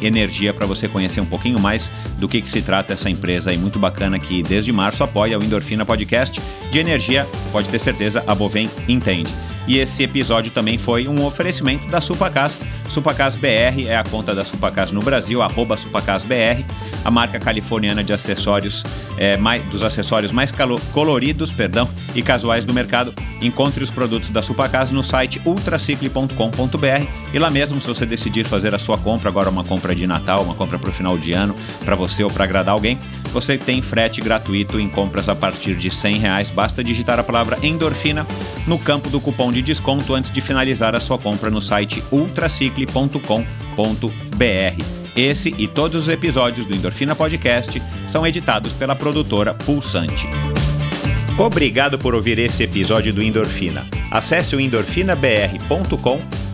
Energia, 0.00 0.54
para 0.54 0.66
você 0.66 0.88
conhecer 0.88 1.20
um 1.20 1.26
pouquinho 1.26 1.58
mais 1.58 1.90
do 2.18 2.28
que, 2.28 2.40
que 2.40 2.50
se 2.50 2.62
trata 2.62 2.92
essa 2.92 3.10
empresa 3.10 3.50
aí 3.50 3.58
muito 3.58 3.78
bacana 3.78 4.18
que 4.18 4.42
desde 4.42 4.72
março 4.72 5.02
apoia 5.02 5.38
o 5.38 5.44
Endorfina 5.44 5.84
Podcast 5.84 6.40
de 6.70 6.78
energia, 6.78 7.26
pode 7.52 7.68
ter 7.68 7.78
certeza, 7.78 8.24
a 8.26 8.34
Bovem 8.34 8.70
entende. 8.88 9.30
E 9.66 9.78
esse 9.78 10.02
episódio 10.02 10.50
também 10.50 10.78
foi 10.78 11.06
um 11.06 11.24
oferecimento 11.24 11.86
da 11.88 12.00
Supacas. 12.00 12.58
Supacas 12.88 13.36
BR 13.36 13.86
é 13.86 13.96
a 13.96 14.02
conta 14.02 14.34
da 14.34 14.44
Supacas 14.44 14.90
no 14.90 15.00
Brasil, 15.00 15.42
arroba 15.42 15.76
SupacasBR, 15.76 16.64
a 17.04 17.10
marca 17.10 17.38
californiana 17.38 18.02
de 18.02 18.12
acessórios, 18.12 18.82
é, 19.16 19.36
mais, 19.36 19.62
dos 19.70 19.82
acessórios 19.82 20.32
mais 20.32 20.52
coloridos 20.92 21.52
perdão, 21.52 21.88
e 22.14 22.22
casuais 22.22 22.64
do 22.64 22.74
mercado. 22.74 23.14
Encontre 23.40 23.82
os 23.84 23.90
produtos 23.90 24.30
da 24.30 24.42
Supacas 24.42 24.90
no 24.90 25.04
site 25.04 25.40
ultracicle.com.br 25.44 27.06
e 27.32 27.38
lá 27.38 27.48
mesmo, 27.48 27.80
se 27.80 27.86
você 27.86 28.04
decidir 28.04 28.44
fazer 28.44 28.74
a 28.74 28.78
sua 28.78 28.98
compra, 28.98 29.28
agora 29.28 29.48
uma 29.48 29.62
compra 29.64 29.94
de 29.94 30.06
Natal, 30.06 30.42
uma 30.42 30.54
compra 30.54 30.78
para 30.78 30.90
o 30.90 30.92
final 30.92 31.16
de 31.16 31.32
ano, 31.32 31.54
para 31.84 31.94
você 31.94 32.24
ou 32.24 32.30
para 32.30 32.44
agradar 32.44 32.74
alguém, 32.74 32.98
você 33.32 33.56
tem 33.56 33.80
frete 33.80 34.20
gratuito 34.20 34.78
em 34.78 34.88
compras 34.88 35.28
a 35.28 35.34
partir 35.34 35.74
de 35.74 35.90
100 35.90 36.16
reais. 36.16 36.50
Basta 36.50 36.82
digitar 36.82 37.18
a 37.18 37.22
palavra 37.22 37.58
endorfina 37.62 38.26
no 38.66 38.78
campo 38.78 39.08
do 39.08 39.20
cupom 39.20 39.52
de 39.52 39.62
desconto 39.62 40.14
antes 40.14 40.30
de 40.30 40.40
finalizar 40.40 40.94
a 40.94 41.00
sua 41.00 41.18
compra 41.18 41.50
no 41.50 41.60
site 41.60 42.02
ultracicle.com.br. 42.12 45.00
Esse 45.16 45.54
e 45.58 45.66
todos 45.66 46.04
os 46.04 46.08
episódios 46.08 46.66
do 46.66 46.74
Endorfina 46.74 47.14
Podcast 47.14 47.82
são 48.08 48.26
editados 48.26 48.72
pela 48.72 48.94
produtora 48.94 49.54
Pulsante. 49.54 50.28
Obrigado 51.38 51.98
por 51.98 52.14
ouvir 52.14 52.38
esse 52.38 52.62
episódio 52.62 53.12
do 53.12 53.22
Endorfina. 53.22 53.86
Acesse 54.10 54.54
o 54.54 54.60
endorfinabr.com, 54.60 56.20